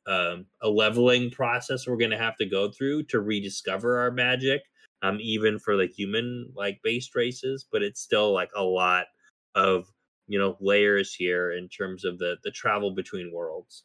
um, 0.06 0.46
a 0.60 0.68
leveling 0.68 1.30
process 1.30 1.86
we're 1.86 1.96
going 1.96 2.10
to 2.10 2.18
have 2.18 2.36
to 2.38 2.46
go 2.46 2.70
through 2.70 3.04
to 3.04 3.20
rediscover 3.20 4.00
our 4.00 4.10
magic 4.10 4.62
um, 5.02 5.18
even 5.20 5.58
for 5.58 5.76
the 5.76 5.86
human 5.86 6.50
like 6.56 6.80
based 6.82 7.14
races 7.14 7.66
but 7.70 7.82
it's 7.82 8.00
still 8.00 8.32
like 8.32 8.50
a 8.56 8.62
lot 8.62 9.06
of 9.54 9.86
you 10.26 10.38
know 10.38 10.56
layers 10.60 11.14
here 11.14 11.52
in 11.52 11.68
terms 11.68 12.04
of 12.04 12.18
the 12.18 12.36
the 12.42 12.50
travel 12.50 12.92
between 12.92 13.32
worlds 13.32 13.84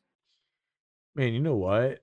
Man, 1.18 1.34
you 1.34 1.40
know 1.40 1.56
what? 1.56 2.00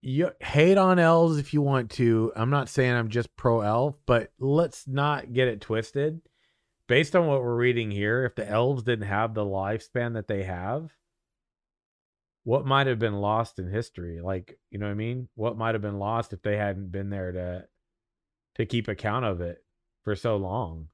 You 0.00 0.30
hate 0.40 0.78
on 0.78 1.00
elves 1.00 1.38
if 1.38 1.52
you 1.52 1.60
want 1.60 1.90
to. 1.92 2.32
I'm 2.36 2.50
not 2.50 2.68
saying 2.68 2.92
I'm 2.92 3.08
just 3.08 3.34
pro 3.36 3.62
elf, 3.62 3.96
but 4.06 4.30
let's 4.38 4.86
not 4.86 5.32
get 5.32 5.48
it 5.48 5.60
twisted. 5.60 6.20
Based 6.86 7.16
on 7.16 7.26
what 7.26 7.42
we're 7.42 7.56
reading 7.56 7.90
here, 7.90 8.24
if 8.24 8.36
the 8.36 8.48
elves 8.48 8.84
didn't 8.84 9.08
have 9.08 9.34
the 9.34 9.44
lifespan 9.44 10.14
that 10.14 10.28
they 10.28 10.44
have, 10.44 10.92
what 12.44 12.64
might 12.64 12.86
have 12.86 13.00
been 13.00 13.20
lost 13.20 13.58
in 13.58 13.68
history? 13.68 14.20
Like, 14.20 14.56
you 14.70 14.78
know 14.78 14.86
what 14.86 14.92
I 14.92 14.96
mean? 14.96 15.28
What 15.34 15.58
might 15.58 15.74
have 15.74 15.82
been 15.82 15.98
lost 15.98 16.32
if 16.32 16.42
they 16.42 16.56
hadn't 16.56 16.92
been 16.92 17.10
there 17.10 17.32
to 17.32 17.64
to 18.56 18.66
keep 18.66 18.86
account 18.86 19.24
of 19.24 19.40
it 19.40 19.64
for 20.04 20.14
so 20.14 20.36
long? 20.36 20.88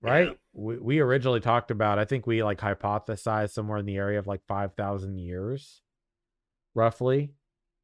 Right? 0.00 0.28
Yeah. 0.28 0.34
We 0.58 0.76
we 0.78 0.98
originally 1.00 1.40
talked 1.40 1.70
about 1.70 1.98
I 1.98 2.04
think 2.04 2.26
we 2.26 2.42
like 2.42 2.58
hypothesized 2.58 3.50
somewhere 3.50 3.78
in 3.78 3.86
the 3.86 3.96
area 3.96 4.18
of 4.18 4.26
like 4.26 4.42
5,000 4.46 5.18
years 5.18 5.82
roughly. 6.74 7.34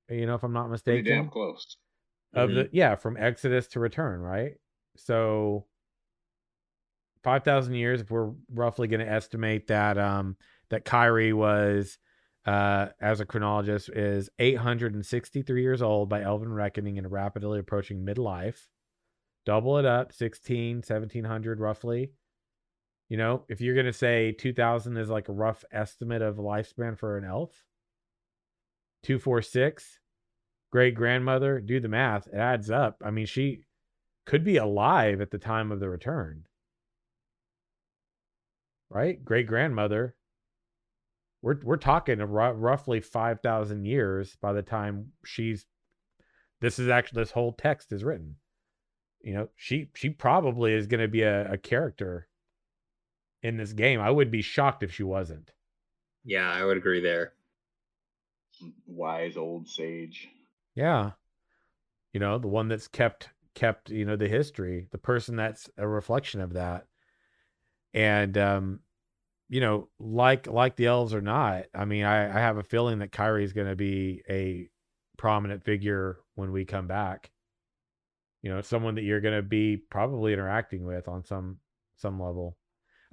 You 0.08 0.26
know 0.26 0.34
if 0.34 0.42
I'm 0.42 0.52
not 0.52 0.64
Pretty 0.84 1.02
mistaken 1.02 1.04
damn 1.04 1.28
close. 1.30 1.76
of 2.34 2.50
Mhm. 2.50 2.54
the 2.54 2.68
yeah 2.72 2.96
from 2.96 3.16
exodus 3.16 3.68
to 3.68 3.80
return 3.80 4.20
right 4.20 4.54
so 4.96 5.66
5000 7.22 7.74
years 7.74 8.00
if 8.00 8.10
we're 8.10 8.32
roughly 8.52 8.86
going 8.88 9.00
to 9.00 9.10
estimate 9.10 9.66
that 9.68 9.96
um 9.96 10.36
that 10.68 10.84
kyrie 10.84 11.32
was 11.32 11.98
uh 12.46 12.88
as 13.00 13.20
a 13.20 13.24
chronologist 13.26 13.88
is 13.90 14.28
863 14.38 15.62
years 15.62 15.80
old 15.80 16.08
by 16.08 16.20
elven 16.22 16.52
reckoning 16.52 16.98
and 16.98 17.10
rapidly 17.10 17.58
approaching 17.58 18.04
midlife 18.04 18.68
double 19.46 19.78
it 19.78 19.86
up 19.86 20.12
16 20.12 20.82
1700 20.82 21.60
roughly 21.60 22.12
you 23.08 23.16
know 23.16 23.44
if 23.48 23.60
you're 23.60 23.74
going 23.74 23.86
to 23.86 23.92
say 23.92 24.32
2000 24.32 24.96
is 24.96 25.10
like 25.10 25.28
a 25.28 25.32
rough 25.32 25.64
estimate 25.72 26.22
of 26.22 26.36
lifespan 26.36 26.98
for 26.98 27.16
an 27.16 27.24
elf 27.24 27.64
246 29.02 30.00
great 30.74 30.96
grandmother, 30.96 31.60
do 31.60 31.78
the 31.78 31.86
math, 31.86 32.26
it 32.26 32.34
adds 32.34 32.68
up. 32.68 33.00
I 33.00 33.12
mean, 33.12 33.26
she 33.26 33.60
could 34.26 34.42
be 34.42 34.56
alive 34.56 35.20
at 35.20 35.30
the 35.30 35.38
time 35.38 35.70
of 35.70 35.78
the 35.78 35.88
return. 35.88 36.46
Right? 38.90 39.24
Great 39.24 39.46
grandmother. 39.46 40.16
We're 41.42 41.60
we're 41.62 41.76
talking 41.76 42.18
ru- 42.18 42.26
roughly 42.26 42.98
5000 42.98 43.84
years 43.84 44.36
by 44.42 44.52
the 44.52 44.62
time 44.62 45.12
she's 45.24 45.64
this 46.60 46.80
is 46.80 46.88
actually 46.88 47.22
this 47.22 47.30
whole 47.30 47.52
text 47.52 47.92
is 47.92 48.02
written. 48.02 48.34
You 49.22 49.34
know, 49.34 49.48
she 49.54 49.90
she 49.94 50.10
probably 50.10 50.72
is 50.72 50.88
going 50.88 51.02
to 51.02 51.08
be 51.08 51.22
a, 51.22 51.52
a 51.52 51.56
character 51.56 52.26
in 53.44 53.56
this 53.56 53.72
game. 53.72 54.00
I 54.00 54.10
would 54.10 54.32
be 54.32 54.42
shocked 54.42 54.82
if 54.82 54.92
she 54.92 55.04
wasn't. 55.04 55.52
yeah 56.24 56.50
i 56.50 56.64
would 56.64 56.76
agree 56.76 57.00
there 57.00 57.34
Wise 58.86 59.36
old 59.36 59.68
sage. 59.68 60.28
Yeah. 60.74 61.12
You 62.12 62.20
know, 62.20 62.38
the 62.38 62.48
one 62.48 62.68
that's 62.68 62.88
kept 62.88 63.30
kept 63.54 63.90
you 63.90 64.04
know 64.04 64.16
the 64.16 64.26
history 64.28 64.88
the 64.90 64.98
person 64.98 65.36
that's 65.36 65.70
a 65.78 65.86
reflection 65.86 66.40
of 66.40 66.54
that 66.54 66.86
and 67.92 68.36
um 68.36 68.80
you 69.48 69.60
know 69.60 69.88
like 70.00 70.48
like 70.48 70.74
the 70.74 70.86
elves 70.86 71.14
or 71.14 71.20
not 71.20 71.66
i 71.72 71.84
mean 71.84 72.04
i 72.04 72.26
i 72.26 72.40
have 72.40 72.56
a 72.56 72.64
feeling 72.64 72.98
that 72.98 73.12
Kairi 73.12 73.44
is 73.44 73.52
going 73.52 73.68
to 73.68 73.76
be 73.76 74.22
a 74.28 74.68
prominent 75.16 75.62
figure 75.62 76.18
when 76.34 76.50
we 76.50 76.64
come 76.64 76.88
back 76.88 77.30
you 78.42 78.50
know 78.50 78.60
someone 78.60 78.96
that 78.96 79.04
you're 79.04 79.20
going 79.20 79.36
to 79.36 79.42
be 79.42 79.76
probably 79.76 80.32
interacting 80.32 80.84
with 80.84 81.06
on 81.06 81.24
some 81.24 81.58
some 81.96 82.20
level 82.20 82.56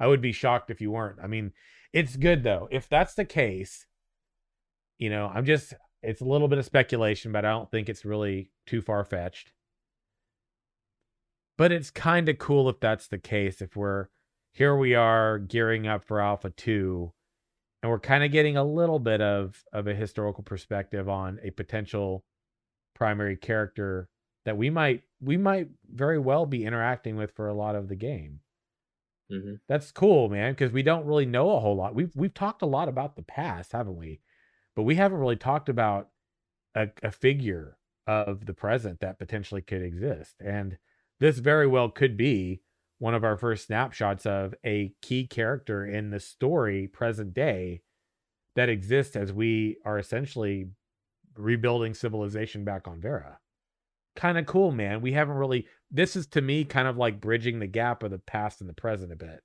i 0.02 0.08
would 0.08 0.22
be 0.22 0.32
shocked 0.32 0.70
if 0.70 0.82
you 0.82 0.92
weren't. 0.92 1.20
I 1.24 1.28
mean 1.28 1.54
it's 1.94 2.16
good 2.16 2.44
though. 2.44 2.68
If 2.72 2.90
that's 2.90 3.14
the 3.14 3.26
case 3.26 3.86
you 5.02 5.10
know 5.10 5.30
i'm 5.34 5.44
just 5.44 5.74
it's 6.02 6.22
a 6.22 6.26
little 6.26 6.48
bit 6.48 6.60
of 6.60 6.64
speculation 6.64 7.34
but 7.34 7.44
i 7.44 7.50
don't 7.50 7.70
think 7.70 7.90
it's 7.90 8.06
really 8.06 8.52
too 8.66 8.82
far 8.82 9.04
fetched 9.04 9.52
but 11.58 11.74
it's 11.74 11.92
kind 11.92 12.30
of 12.30 12.38
cool 12.38 12.70
if 12.70 12.80
that's 12.80 13.08
the 13.08 13.18
case 13.18 13.62
if 13.62 13.76
we're 13.76 14.08
here 14.54 14.78
we 14.78 14.96
are 14.96 15.40
gearing 15.40 15.88
up 15.88 16.06
for 16.06 16.22
alpha 16.22 16.52
2 16.52 17.12
and 17.84 17.92
we're 17.92 18.00
kind 18.00 18.24
of 18.24 18.32
getting 18.32 18.56
a 18.56 18.64
little 18.64 19.00
bit 19.00 19.20
of 19.20 19.64
of 19.74 19.88
a 19.88 19.96
historical 19.96 20.44
perspective 20.44 21.10
on 21.10 21.40
a 21.44 21.50
potential 21.50 22.24
primary 22.94 23.36
character 23.36 24.08
that 24.46 24.56
we 24.56 24.70
might 24.70 25.02
we 25.20 25.36
might 25.36 25.70
very 25.92 26.20
well 26.20 26.46
be 26.46 26.64
interacting 26.64 27.16
with 27.16 27.32
for 27.32 27.48
a 27.48 27.54
lot 27.54 27.76
of 27.76 27.88
the 27.90 27.96
game 27.96 28.40
hmm 29.32 29.54
that's 29.68 29.92
cool 29.92 30.30
man 30.30 30.54
because 30.54 30.72
we 30.72 30.84
don't 30.84 31.06
really 31.06 31.26
know 31.26 31.52
a 31.52 31.60
whole 31.60 31.76
lot 31.76 31.96
we've 31.96 32.12
we've 32.16 32.34
talked 32.34 32.62
a 32.62 32.66
lot 32.68 32.90
about 32.90 33.16
the 33.16 33.22
past 33.24 33.72
haven't 33.72 33.96
we 33.96 34.20
but 34.76 34.84
we 34.84 34.96
haven't 34.96 35.20
really 35.20 35.36
talked 35.36 35.70
about 35.70 36.10
a, 36.76 36.90
a 37.04 37.12
figure 37.12 37.78
of 38.08 38.46
the 38.46 38.54
present 38.54 39.00
that 39.00 39.20
potentially 39.20 39.62
could 39.62 39.82
exist 39.82 40.36
and 40.44 40.78
this 41.20 41.40
very 41.40 41.68
well 41.68 41.90
could 41.90 42.18
be 42.18 42.62
one 43.00 43.14
of 43.16 43.24
our 43.24 43.38
first 43.38 43.68
snapshots 43.68 44.26
of 44.26 44.54
a 44.66 44.94
key 45.02 45.28
character 45.28 45.86
in 45.86 46.10
the 46.10 46.20
story 46.20 46.88
present 46.88 47.34
day 47.34 47.82
that 48.56 48.70
exists 48.70 49.16
as 49.16 49.34
we 49.34 49.78
are 49.86 49.98
essentially 50.00 50.68
rebuilding 51.38 51.94
civilization 51.94 52.64
back 52.66 52.88
on 52.88 53.02
Verra. 53.02 53.40
Kind 54.16 54.38
of 54.38 54.46
cool, 54.46 54.72
man. 54.72 55.02
We 55.02 55.14
haven't 55.14 55.36
really 55.36 55.68
this 55.92 56.16
is 56.16 56.28
to 56.28 56.42
me 56.42 56.64
kind 56.64 56.88
of 56.88 56.98
like 56.98 57.22
bridging 57.22 57.60
the 57.60 57.68
gap 57.68 58.04
of 58.04 58.12
the 58.12 58.20
past 58.20 58.62
and 58.62 58.70
the 58.70 58.74
present 58.74 59.12
a 59.12 59.16
bit. 59.16 59.42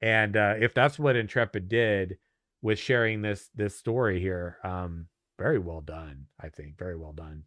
And 0.00 0.36
uh 0.36 0.54
if 0.60 0.74
that's 0.74 0.98
what 0.98 1.16
Intrepid 1.16 1.68
did 1.68 2.18
with 2.62 2.78
sharing 2.78 3.22
this 3.22 3.48
this 3.54 3.76
story 3.76 4.20
here, 4.20 4.58
um 4.62 5.06
very 5.38 5.58
well 5.58 5.80
done, 5.80 6.26
I 6.40 6.48
think. 6.48 6.78
Very 6.78 6.96
well 6.96 7.12
done. 7.12 7.44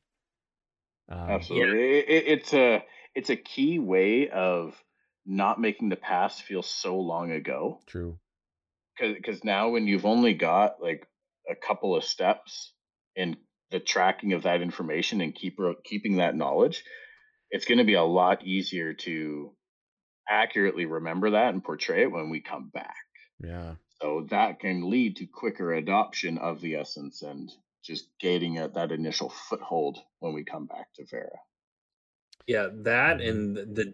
Um, 1.09 1.29
Absolutely, 1.29 1.99
It, 1.99 2.05
it, 2.07 2.27
it's 2.27 2.53
a 2.53 2.83
it's 3.13 3.29
a 3.29 3.35
key 3.35 3.79
way 3.79 4.29
of 4.29 4.81
not 5.25 5.59
making 5.59 5.89
the 5.89 5.95
past 5.95 6.43
feel 6.43 6.63
so 6.63 6.97
long 6.99 7.31
ago. 7.31 7.79
True. 7.85 8.17
Because 8.99 9.43
now 9.43 9.69
when 9.69 9.87
you've 9.87 10.05
only 10.05 10.33
got 10.33 10.81
like 10.81 11.07
a 11.49 11.55
couple 11.55 11.95
of 11.95 12.03
steps 12.03 12.73
in 13.15 13.37
the 13.71 13.79
tracking 13.79 14.33
of 14.33 14.43
that 14.43 14.61
information 14.61 15.21
and 15.21 15.33
keep 15.33 15.57
keeping 15.83 16.17
that 16.17 16.35
knowledge, 16.35 16.83
it's 17.51 17.65
going 17.65 17.77
to 17.77 17.83
be 17.83 17.95
a 17.95 18.03
lot 18.03 18.45
easier 18.45 18.93
to 18.93 19.53
accurately 20.29 20.85
remember 20.85 21.31
that 21.31 21.53
and 21.53 21.63
portray 21.63 22.03
it 22.03 22.11
when 22.11 22.29
we 22.29 22.41
come 22.41 22.69
back. 22.69 22.95
Yeah. 23.43 23.75
So 24.01 24.27
that 24.29 24.59
can 24.59 24.89
lead 24.89 25.17
to 25.17 25.25
quicker 25.27 25.73
adoption 25.73 26.37
of 26.37 26.61
the 26.61 26.75
essence 26.75 27.21
and 27.21 27.51
just 27.83 28.07
gaining 28.19 28.57
at 28.57 28.73
that 28.75 28.91
initial 28.91 29.29
foothold 29.29 29.99
when 30.19 30.33
we 30.33 30.43
come 30.43 30.65
back 30.65 30.93
to 30.95 31.05
Verra. 31.05 31.39
Yeah, 32.47 32.69
that 32.71 33.17
Mhm. 33.17 33.29
and 33.29 33.57
the, 33.57 33.65
the 33.65 33.93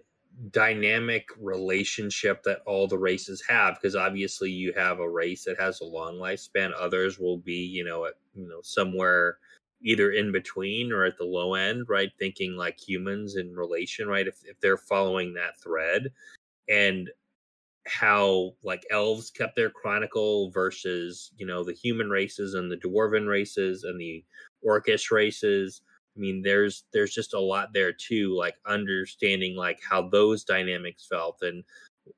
dynamic 0.52 1.28
relationship 1.38 2.44
that 2.44 2.62
all 2.66 2.88
the 2.88 2.98
races 2.98 3.44
have, 3.48 3.76
because 3.76 3.96
obviously 3.96 4.52
you 4.52 4.72
have 4.74 5.00
a 5.00 5.10
race 5.10 5.44
that 5.46 5.60
has 5.60 5.82
a 5.82 5.86
long 5.86 6.16
lifespan. 6.16 6.74
Others 6.78 7.20
will 7.20 7.38
be, 7.38 7.66
you 7.66 7.84
know, 7.84 8.06
at 8.06 8.14
you 8.36 8.48
know 8.48 8.62
somewhere 8.62 9.40
either 9.82 10.12
in 10.12 10.32
between 10.32 10.92
or 10.92 11.06
at 11.06 11.18
the 11.18 11.26
low 11.26 11.54
end, 11.54 11.88
right? 11.90 12.12
Thinking 12.20 12.56
like 12.56 12.80
humans 12.80 13.36
in 13.36 13.54
relation, 13.56 14.08
right? 14.08 14.28
If 14.28 14.40
if 14.46 14.60
they're 14.60 14.78
following 14.78 15.34
that 15.36 15.60
thread, 15.62 16.12
and 16.70 17.10
how 17.88 18.54
like 18.64 18.84
elves 18.92 19.32
kept 19.32 19.56
their 19.56 19.70
chronicle 19.70 20.52
versus 20.52 21.32
you 21.38 21.46
know 21.46 21.64
the 21.64 21.74
human 21.74 22.10
races 22.10 22.54
and 22.54 22.72
the 22.72 22.78
dwarven 22.78 23.28
races 23.28 23.84
and 23.84 24.00
the 24.00 24.24
orcish 24.66 25.10
races 25.10 25.82
i 26.16 26.20
mean 26.20 26.42
there's 26.42 26.84
there's 26.94 27.14
just 27.14 27.34
a 27.34 27.40
lot 27.40 27.70
there 27.74 27.94
too 27.94 28.36
like 28.38 28.56
understanding 28.66 29.56
like 29.56 29.80
how 29.90 30.08
those 30.10 30.44
dynamics 30.44 31.08
felt 31.10 31.38
and 31.42 31.64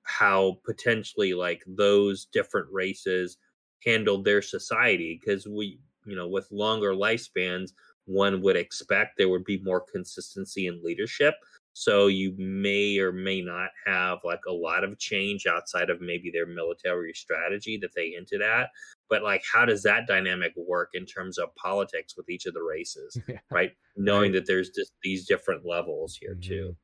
how 0.04 0.58
potentially 0.66 1.34
like 1.34 1.64
those 1.68 2.26
different 2.34 2.68
races 2.72 3.38
handled 3.86 4.26
their 4.26 4.42
society 4.42 5.20
because 5.20 5.48
we 5.48 5.80
you 6.10 6.16
know 6.16 6.28
with 6.28 6.48
longer 6.52 6.94
lifespans 6.94 7.72
one 8.06 8.42
would 8.42 8.56
expect 8.56 9.18
there 9.18 9.30
would 9.30 9.44
be 9.44 9.62
more 9.62 9.84
consistency 9.94 10.68
in 10.68 10.82
leadership 10.84 11.36
so 11.74 12.08
you 12.08 12.34
may 12.38 12.98
or 12.98 13.14
may 13.14 13.42
not 13.42 13.70
have 13.86 14.20
like 14.26 14.42
a 14.48 14.52
lot 14.52 14.84
of 14.84 14.98
change 15.00 15.46
outside 15.48 15.90
of 15.90 16.02
maybe 16.02 16.30
their 16.30 16.46
military 16.46 17.14
strategy 17.14 17.78
that 17.78 17.92
they 17.96 18.10
hinted 18.10 18.42
at. 18.42 18.68
But 19.10 19.24
like, 19.24 19.44
how 19.52 19.64
does 19.64 19.84
that 19.84 20.06
dynamic 20.06 20.52
work 20.58 20.90
in 20.94 21.06
terms 21.06 21.38
of 21.38 21.56
politics 21.56 22.16
with 22.18 22.30
each 22.30 22.46
of 22.48 22.54
the 22.54 22.62
races, 22.62 23.18
Yeah. 23.30 23.38
right? 23.50 23.72
Knowing 23.96 24.34
that 24.34 24.46
there's 24.46 24.72
just 24.72 24.92
these 25.04 25.26
different 25.26 25.66
levels 25.66 26.18
here 26.20 26.36
too. 26.36 26.76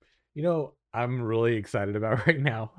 Mm-hmm. 0.00 0.06
You 0.34 0.42
know, 0.44 0.74
I'm 0.92 1.20
really 1.20 1.56
excited 1.56 1.96
about 1.96 2.24
right 2.28 2.38
now. 2.38 2.70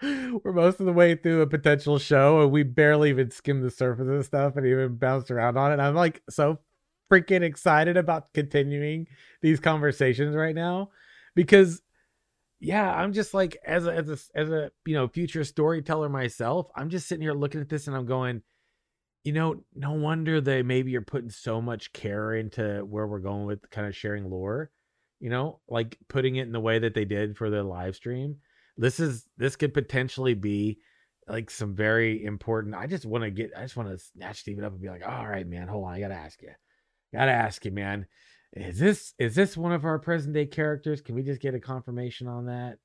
We're 0.44 0.52
most 0.52 0.80
of 0.80 0.86
the 0.86 0.92
way 0.92 1.16
through 1.16 1.42
a 1.42 1.46
potential 1.46 1.98
show 1.98 2.42
and 2.42 2.52
we 2.52 2.62
barely 2.62 3.10
even 3.10 3.30
skimmed 3.30 3.64
the 3.64 3.70
surface 3.70 4.08
of 4.08 4.24
stuff 4.24 4.56
and 4.56 4.66
even 4.66 4.96
bounced 4.96 5.30
around 5.30 5.56
on 5.56 5.72
it. 5.72 5.80
I'm 5.80 5.94
like 5.94 6.22
so 6.30 6.58
freaking 7.10 7.42
excited 7.42 7.96
about 7.96 8.32
continuing 8.32 9.06
these 9.42 9.60
conversations 9.60 10.36
right 10.36 10.54
now 10.54 10.90
because 11.34 11.82
yeah, 12.60 12.92
I'm 12.92 13.12
just 13.12 13.34
like 13.34 13.56
as 13.64 13.86
a 13.86 13.92
as 13.92 14.08
a 14.08 14.18
as 14.38 14.50
a 14.50 14.70
you 14.84 14.94
know 14.94 15.08
future 15.08 15.44
storyteller 15.44 16.08
myself, 16.08 16.68
I'm 16.74 16.90
just 16.90 17.08
sitting 17.08 17.22
here 17.22 17.34
looking 17.34 17.60
at 17.60 17.68
this 17.68 17.86
and 17.86 17.96
I'm 17.96 18.06
going, 18.06 18.42
you 19.24 19.32
know, 19.32 19.62
no 19.74 19.92
wonder 19.92 20.40
they 20.40 20.62
maybe 20.62 20.90
you're 20.90 21.02
putting 21.02 21.30
so 21.30 21.60
much 21.60 21.92
care 21.92 22.34
into 22.34 22.84
where 22.84 23.06
we're 23.06 23.20
going 23.20 23.46
with 23.46 23.68
kind 23.70 23.86
of 23.86 23.96
sharing 23.96 24.28
lore, 24.28 24.70
you 25.20 25.30
know, 25.30 25.60
like 25.68 25.98
putting 26.08 26.36
it 26.36 26.46
in 26.46 26.52
the 26.52 26.60
way 26.60 26.80
that 26.80 26.94
they 26.94 27.04
did 27.04 27.36
for 27.36 27.50
the 27.50 27.62
live 27.62 27.94
stream. 27.94 28.36
This 28.78 29.00
is 29.00 29.26
this 29.36 29.56
could 29.56 29.74
potentially 29.74 30.34
be 30.34 30.78
like 31.28 31.50
some 31.50 31.74
very 31.74 32.24
important. 32.24 32.74
I 32.74 32.86
just 32.86 33.04
want 33.04 33.24
to 33.24 33.30
get 33.30 33.50
I 33.56 33.62
just 33.62 33.76
want 33.76 33.90
to 33.90 33.98
snatch 33.98 34.40
Steven 34.40 34.64
up 34.64 34.72
and 34.72 34.80
be 34.80 34.88
like, 34.88 35.06
all 35.06 35.26
right, 35.26 35.46
man, 35.46 35.68
hold 35.68 35.84
on, 35.84 35.92
I 35.92 36.00
gotta 36.00 36.14
ask 36.14 36.40
you. 36.40 36.52
Gotta 37.12 37.32
ask 37.32 37.64
you, 37.64 37.72
man. 37.72 38.06
Is 38.54 38.78
this 38.78 39.12
is 39.18 39.34
this 39.34 39.56
one 39.56 39.72
of 39.72 39.84
our 39.84 39.98
present 39.98 40.32
day 40.32 40.46
characters? 40.46 41.00
Can 41.00 41.14
we 41.14 41.22
just 41.22 41.40
get 41.40 41.54
a 41.54 41.60
confirmation 41.60 42.28
on 42.28 42.46
that? 42.46 42.78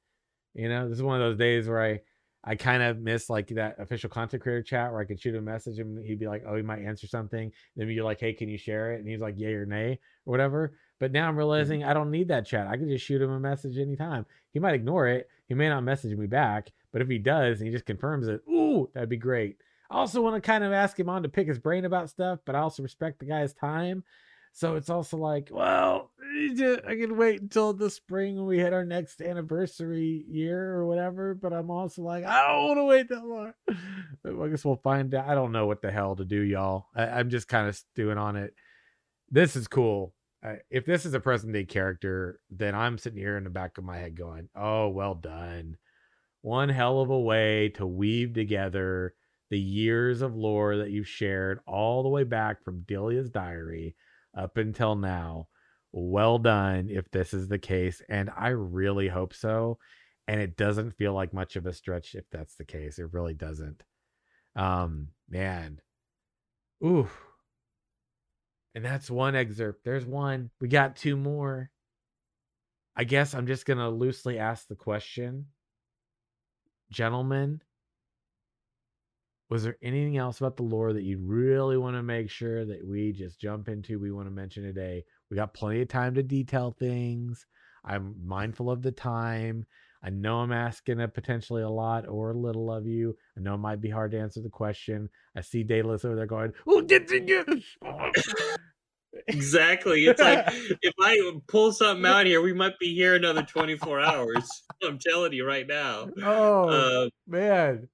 You 0.56 0.68
know, 0.68 0.90
this 0.90 0.98
is 0.98 1.04
one 1.04 1.22
of 1.22 1.28
those 1.28 1.38
days 1.38 1.68
where 1.68 1.82
I 1.82 2.02
I 2.44 2.56
kind 2.56 2.84
of 2.84 3.00
miss 3.00 3.30
like 3.30 3.48
that 3.50 3.80
official 3.80 4.10
content 4.10 4.44
creator 4.44 4.64
chat 4.64 4.92
where 4.92 5.00
I 5.00 5.06
could 5.06 5.20
shoot 5.20 5.36
a 5.36 5.42
message 5.42 5.80
and 5.80 6.04
he'd 6.06 6.20
be 6.20 6.28
like, 6.28 6.44
"Oh, 6.46 6.56
he 6.56 6.62
might 6.62 6.82
answer 6.82 7.08
something." 7.08 7.52
Then 7.76 7.88
you're 7.90 8.04
like, 8.04 8.20
"Hey, 8.20 8.34
can 8.34 8.50
you 8.50 8.58
share 8.58 8.94
it?" 8.94 9.00
And 9.00 9.08
he's 9.08 9.22
like, 9.22 9.40
"Yay 9.40 9.54
or 9.54 9.66
nay 9.66 10.00
or 10.26 10.32
whatever." 10.32 10.78
But 11.04 11.12
now 11.12 11.26
I'm 11.26 11.32
mm-hmm. 11.32 11.40
realizing 11.40 11.84
I 11.84 11.94
don't 11.94 12.12
need 12.12 12.30
that 12.30 12.46
chat. 12.46 12.66
I 12.66 12.78
can 12.78 12.88
just 12.88 13.04
shoot 13.04 13.22
him 13.22 13.30
a 13.30 13.38
message 13.38 13.78
anytime. 13.78 14.26
He 14.52 14.60
might 14.60 14.74
ignore 14.74 15.06
it. 15.06 15.28
He 15.50 15.54
may 15.54 15.68
not 15.68 15.84
message 15.84 16.18
me 16.18 16.28
back, 16.28 16.72
but 16.94 17.02
if 17.02 17.10
he 17.10 17.18
does 17.18 17.60
and 17.60 17.68
he 17.68 17.74
just 17.74 17.86
confirms 17.86 18.30
it, 18.30 18.40
ooh, 18.48 18.90
that'd 18.94 19.10
be 19.10 19.18
great. 19.18 19.58
I 19.92 19.96
also 19.96 20.22
want 20.22 20.42
to 20.42 20.48
kind 20.48 20.64
of 20.64 20.72
ask 20.72 20.98
him 20.98 21.10
on 21.10 21.24
to 21.24 21.28
pick 21.28 21.50
his 21.50 21.60
brain 21.60 21.84
about 21.84 22.10
stuff, 22.10 22.40
but 22.46 22.56
I 22.56 22.60
also 22.60 22.84
respect 22.84 23.20
the 23.20 23.26
guy's 23.26 23.54
time. 23.54 24.06
So 24.54 24.78
it's 24.78 24.90
also 24.90 25.18
like, 25.18 25.50
well, 25.52 26.10
I 26.24 26.96
can 26.96 27.18
wait 27.18 27.42
until 27.42 27.74
the 27.74 27.90
spring 27.90 28.38
when 28.38 28.46
we 28.46 28.60
hit 28.60 28.72
our 28.72 28.86
next 28.86 29.22
anniversary 29.22 30.24
year 30.30 30.72
or 30.72 30.86
whatever. 30.86 31.36
But 31.36 31.52
I'm 31.52 31.70
also 31.70 32.02
like, 32.02 32.24
I 32.24 32.48
don't 32.48 32.68
want 32.68 32.78
to 32.78 32.86
wait 32.86 33.10
that 33.10 33.26
long. 33.26 33.54
But 34.24 34.42
I 34.42 34.48
guess 34.48 34.64
we'll 34.64 34.78
find 34.78 35.14
out. 35.14 35.28
I 35.28 35.36
don't 35.36 35.52
know 35.52 35.66
what 35.68 35.82
the 35.82 35.92
hell 35.92 36.16
to 36.16 36.24
do, 36.24 36.40
y'all. 36.40 36.86
I, 36.96 37.08
I'm 37.08 37.30
just 37.30 37.50
kind 37.50 37.68
of 37.68 37.76
stewing 37.76 38.18
on 38.18 38.38
it. 38.38 38.54
This 39.30 39.58
is 39.58 39.68
cool. 39.68 40.14
If 40.70 40.86
this 40.86 41.06
is 41.06 41.14
a 41.14 41.20
present 41.20 41.54
day 41.54 41.64
character, 41.64 42.40
then 42.50 42.76
I'm 42.76 42.98
sitting 42.98 43.20
here 43.20 43.38
in 43.38 43.46
the 43.46 43.50
back 43.50 43.78
of 43.78 43.84
my 43.84 43.98
head 43.98 44.18
going, 44.18 44.50
oh, 44.56 44.90
well 44.90 45.16
done. 45.16 45.78
One 46.42 46.68
hell 46.68 47.00
of 47.00 47.10
a 47.10 47.20
way 47.20 47.70
to 47.76 47.88
weave 47.88 48.34
together 48.34 49.14
the 49.50 49.60
years 49.60 50.22
of 50.22 50.36
lore 50.36 50.78
that 50.78 50.92
you've 50.92 51.08
shared 51.08 51.60
all 51.66 52.04
the 52.04 52.10
way 52.10 52.24
back 52.26 52.64
from 52.64 52.84
Delia's 52.88 53.30
diary 53.30 53.96
up 54.38 54.58
until 54.58 54.96
now. 54.96 55.48
Well 55.94 56.40
done 56.40 56.90
if 56.90 57.10
this 57.12 57.34
is 57.34 57.48
the 57.48 57.60
case. 57.60 58.02
And 58.10 58.30
I 58.36 58.50
really 58.50 59.08
hope 59.08 59.34
so. 59.34 59.78
And 60.28 60.42
it 60.42 60.58
doesn't 60.58 60.98
feel 60.98 61.14
like 61.14 61.34
much 61.34 61.56
of 61.56 61.66
a 61.66 61.74
stretch 61.74 62.16
if 62.16 62.26
that's 62.32 62.56
the 62.56 62.66
case. 62.66 63.00
It 63.00 63.14
really 63.14 63.34
doesn't. 63.34 63.84
Um, 64.56 65.10
man. 65.30 65.80
Ooh. 66.84 67.08
And 68.76 68.84
that's 68.84 69.10
one 69.10 69.36
excerpt. 69.36 69.84
There's 69.84 70.06
one. 70.06 70.50
We 70.60 70.68
got 70.68 70.96
two 70.96 71.16
more. 71.16 71.70
I 72.96 73.04
guess 73.04 73.34
I'm 73.34 73.48
just 73.48 73.66
gonna 73.66 73.90
loosely 73.90 74.38
ask 74.38 74.68
the 74.68 74.76
question, 74.76 75.48
gentlemen. 76.92 77.62
Was 79.50 79.64
there 79.64 79.78
anything 79.84 80.18
else 80.18 80.40
about 80.40 80.58
the 80.58 80.64
lore 80.64 80.94
that 80.94 81.04
you 81.04 81.20
really 81.20 81.78
want 81.78 81.96
to 81.96 82.02
make 82.02 82.30
sure 82.30 82.66
that 82.66 82.88
we 82.88 83.12
just 83.12 83.40
jump 83.40 83.68
into? 83.68 84.00
We 84.00 84.12
want 84.12 84.28
to 84.28 84.32
mention 84.32 84.64
today. 84.64 85.04
We 85.30 85.36
got 85.36 85.54
plenty 85.54 85.82
of 85.82 85.90
time 85.90 86.16
to 86.16 86.24
detail 86.24 86.76
things. 86.78 87.46
I'm 87.86 88.16
mindful 88.26 88.72
of 88.72 88.82
the 88.82 88.92
time. 88.92 89.66
I 90.04 90.10
know 90.10 90.40
I'm 90.40 90.52
asking 90.52 91.00
a 91.02 91.08
potentially 91.08 91.62
a 91.62 91.70
lot 91.70 92.08
or 92.08 92.32
a 92.32 92.38
little 92.38 92.72
of 92.72 92.86
you. 92.86 93.16
I 93.38 93.42
know 93.42 93.54
it 93.54 93.60
might 93.60 93.80
be 93.80 93.90
hard 93.90 94.12
to 94.12 94.20
answer 94.20 94.42
the 94.42 94.50
question. 94.50 95.10
I 95.36 95.42
see 95.42 95.64
Daedalus 95.64 96.04
over 96.04 96.16
there 96.16 96.26
going, 96.26 96.54
"Oh, 96.68 96.82
did 96.82 97.10
you?" 97.30 97.62
Exactly. 99.28 100.06
It's 100.06 100.22
like 100.22 100.46
if 100.82 100.94
I 101.00 101.18
pull 101.48 101.72
something 101.72 102.06
out 102.06 102.26
here, 102.26 102.42
we 102.42 102.54
might 102.54 102.78
be 102.80 102.94
here 102.94 103.16
another 103.16 103.44
24 103.44 104.00
hours. 104.00 104.64
I'm 104.84 105.00
telling 105.00 105.34
you 105.34 105.46
right 105.46 105.68
now. 105.68 106.10
Oh 106.24 106.70
Uh, 106.70 107.10
man, 107.28 107.90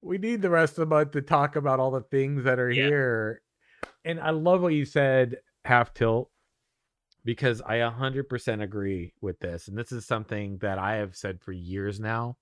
we 0.00 0.18
need 0.18 0.42
the 0.42 0.50
rest 0.50 0.72
of 0.72 0.88
the 0.88 0.94
month 0.94 1.12
to 1.12 1.22
talk 1.22 1.56
about 1.56 1.80
all 1.80 1.90
the 1.90 2.02
things 2.02 2.44
that 2.44 2.58
are 2.58 2.70
Yeah. 2.70 2.86
here. 2.86 3.42
And 4.04 4.20
I 4.20 4.30
love 4.30 4.62
what 4.62 4.74
you 4.74 4.84
said, 4.84 5.38
half 5.64 5.94
tilt, 5.94 6.30
because 7.24 7.60
I 7.62 7.78
100% 7.78 8.62
agree 8.62 9.12
with 9.20 9.38
this. 9.40 9.68
And 9.68 9.76
this 9.76 9.92
is 9.92 10.06
something 10.06 10.58
that 10.58 10.78
I 10.78 10.96
have 10.96 11.16
said 11.16 11.40
for 11.40 11.52
years 11.52 12.00
now. 12.00 12.36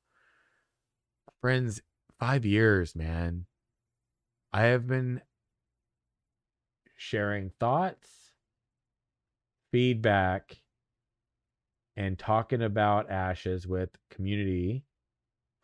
Friends, 1.40 1.82
five 2.18 2.44
years, 2.44 2.94
man. 2.94 3.46
I 4.52 4.62
have 4.62 4.86
been 4.86 5.22
sharing 7.02 7.50
thoughts, 7.58 8.08
feedback, 9.72 10.56
and 11.96 12.18
talking 12.18 12.62
about 12.62 13.10
ashes 13.10 13.66
with 13.66 13.90
community 14.10 14.84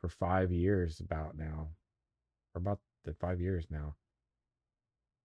for 0.01 0.09
five 0.09 0.51
years 0.51 1.01
about 1.01 1.39
now 1.39 1.69
or 2.55 2.59
about 2.59 2.81
the 3.05 3.15
five 3.15 3.41
years 3.41 3.67
now. 3.71 3.95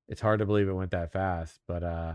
It's 0.07 0.21
hard 0.21 0.39
to 0.39 0.45
believe 0.45 0.69
it 0.69 0.73
went 0.73 0.91
that 0.91 1.11
fast 1.11 1.59
but 1.67 1.83
uh 1.83 2.13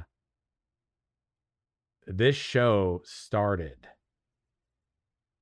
this 2.06 2.36
show 2.36 3.02
started 3.04 3.88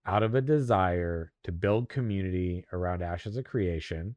out 0.05 0.23
of 0.23 0.35
a 0.35 0.41
desire 0.41 1.33
to 1.45 1.53
build 1.53 1.89
community 1.89 2.65
around 2.73 3.03
ashes 3.03 3.37
of 3.37 3.45
creation 3.45 4.17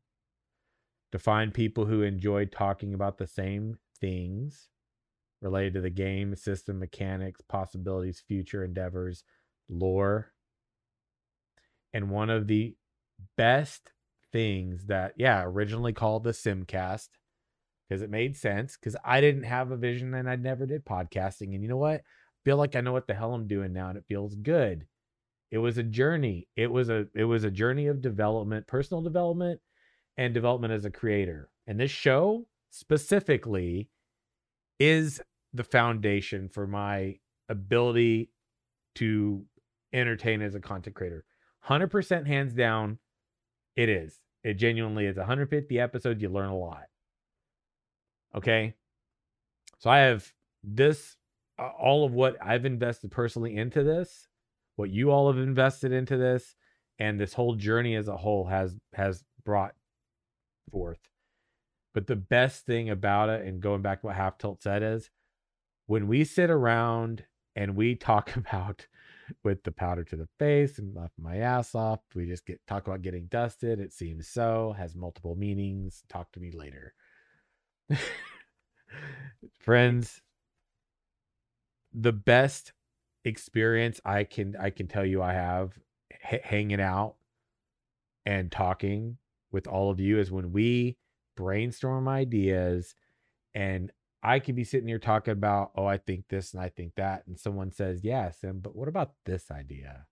to 1.11 1.19
find 1.19 1.53
people 1.53 1.85
who 1.85 2.01
enjoyed 2.03 2.51
talking 2.51 2.93
about 2.93 3.17
the 3.17 3.27
same 3.27 3.77
things 4.01 4.69
related 5.41 5.73
to 5.73 5.81
the 5.81 5.89
game 5.89 6.35
system 6.35 6.79
mechanics 6.79 7.41
possibilities 7.41 8.23
future 8.27 8.63
endeavors 8.63 9.23
lore. 9.69 10.33
And 11.93 12.09
one 12.09 12.29
of 12.29 12.47
the 12.47 12.75
best 13.37 13.91
things 14.31 14.85
that 14.85 15.13
yeah 15.17 15.43
originally 15.43 15.91
called 15.91 16.23
the 16.23 16.31
simcast 16.31 17.09
because 17.87 18.01
it 18.01 18.09
made 18.09 18.37
sense 18.37 18.77
because 18.77 18.95
i 19.03 19.19
didn't 19.19 19.43
have 19.43 19.71
a 19.71 19.75
vision 19.75 20.13
and 20.13 20.29
i 20.29 20.35
never 20.35 20.67
did 20.67 20.85
podcasting 20.85 21.53
and 21.55 21.63
you 21.63 21.67
know 21.67 21.77
what? 21.77 22.01
I 22.01 22.39
feel 22.45 22.57
like 22.57 22.75
i 22.75 22.81
know 22.81 22.93
what 22.93 23.07
the 23.07 23.13
hell 23.13 23.33
i'm 23.33 23.47
doing 23.47 23.73
now 23.73 23.89
and 23.89 23.97
it 23.97 24.05
feels 24.07 24.35
good. 24.35 24.85
It 25.51 25.57
was 25.57 25.77
a 25.79 25.83
journey. 25.83 26.47
It 26.55 26.71
was 26.71 26.89
a 26.89 27.07
it 27.15 27.23
was 27.23 27.43
a 27.43 27.51
journey 27.51 27.87
of 27.87 28.01
development 28.01 28.67
personal 28.67 29.01
development 29.01 29.59
and 30.17 30.33
development 30.33 30.73
as 30.73 30.85
a 30.85 30.91
creator. 30.91 31.49
And 31.65 31.79
this 31.79 31.91
show 31.91 32.45
specifically 32.69 33.89
is 34.79 35.21
the 35.53 35.63
foundation 35.63 36.47
for 36.47 36.67
my 36.67 37.15
ability 37.49 38.29
to 38.95 39.45
entertain 39.93 40.41
as 40.41 40.55
a 40.55 40.59
content 40.59 40.95
creator. 40.95 41.25
100% 41.67 42.27
hands 42.27 42.53
down 42.53 42.99
it 43.75 43.89
is. 43.89 44.19
It 44.43 44.55
genuinely 44.55 45.05
is. 45.05 45.17
150 45.17 45.79
episodes 45.79 46.21
you 46.21 46.29
learn 46.29 46.49
a 46.49 46.57
lot. 46.57 46.83
Okay? 48.35 48.75
So 49.79 49.89
i 49.89 49.99
have 49.99 50.31
this 50.63 51.15
uh, 51.57 51.69
all 51.79 52.05
of 52.05 52.13
what 52.13 52.35
i've 52.41 52.65
invested 52.65 53.09
personally 53.09 53.55
into 53.55 53.81
this 53.81 54.27
what 54.75 54.89
you 54.89 55.09
all 55.09 55.31
have 55.31 55.41
invested 55.41 55.91
into 55.91 56.17
this 56.17 56.55
and 56.99 57.19
this 57.19 57.33
whole 57.33 57.55
journey 57.55 57.95
as 57.95 58.09
a 58.09 58.17
whole 58.17 58.45
has 58.45 58.75
has 58.93 59.23
brought 59.45 59.73
forth 60.69 60.99
but 61.93 62.07
the 62.07 62.15
best 62.15 62.65
thing 62.65 62.89
about 62.89 63.29
it 63.29 63.45
and 63.45 63.61
going 63.61 63.81
back 63.81 64.01
to 64.01 64.07
what 64.07 64.15
half 64.15 64.37
tilt 64.37 64.61
said 64.61 64.83
is 64.83 65.09
when 65.87 66.07
we 66.07 66.23
sit 66.23 66.49
around 66.49 67.25
and 67.55 67.75
we 67.75 67.95
talk 67.95 68.35
about 68.35 68.87
with 69.43 69.63
the 69.63 69.71
powder 69.71 70.03
to 70.03 70.15
the 70.15 70.27
face 70.39 70.79
and 70.79 70.95
left 70.95 71.13
my 71.19 71.37
ass 71.37 71.75
off 71.75 71.99
we 72.15 72.25
just 72.25 72.45
get 72.45 72.59
talk 72.67 72.87
about 72.87 73.01
getting 73.01 73.27
dusted 73.27 73.79
it 73.79 73.93
seems 73.93 74.27
so 74.27 74.73
has 74.77 74.95
multiple 74.95 75.35
meanings 75.35 76.03
talk 76.09 76.31
to 76.31 76.39
me 76.39 76.51
later. 76.51 76.93
Friends 79.59 80.21
the 81.93 82.13
best 82.13 82.73
experience 83.25 83.99
i 84.05 84.23
can 84.23 84.55
i 84.59 84.69
can 84.69 84.87
tell 84.87 85.05
you 85.05 85.21
i 85.21 85.33
have 85.33 85.73
h- 86.31 86.41
hanging 86.43 86.79
out 86.79 87.15
and 88.25 88.51
talking 88.51 89.17
with 89.51 89.67
all 89.67 89.89
of 89.89 89.99
you 89.99 90.19
is 90.19 90.31
when 90.31 90.51
we 90.51 90.95
brainstorm 91.39 92.09
ideas 92.09 92.95
and 93.55 93.91
I 94.21 94.39
could 94.39 94.55
be 94.55 94.65
sitting 94.65 94.89
here 94.89 94.99
talking 94.99 95.31
about, 95.31 95.71
oh, 95.77 95.85
I 95.85 95.97
think 95.97 96.25
this 96.27 96.53
and 96.53 96.61
I 96.61 96.67
think 96.67 96.95
that. 96.95 97.23
And 97.25 97.39
someone 97.39 97.71
says, 97.71 98.03
yes. 98.03 98.41
Sim, 98.41 98.59
but 98.59 98.75
what 98.75 98.89
about 98.89 99.13
this 99.25 99.49
idea? 99.49 100.07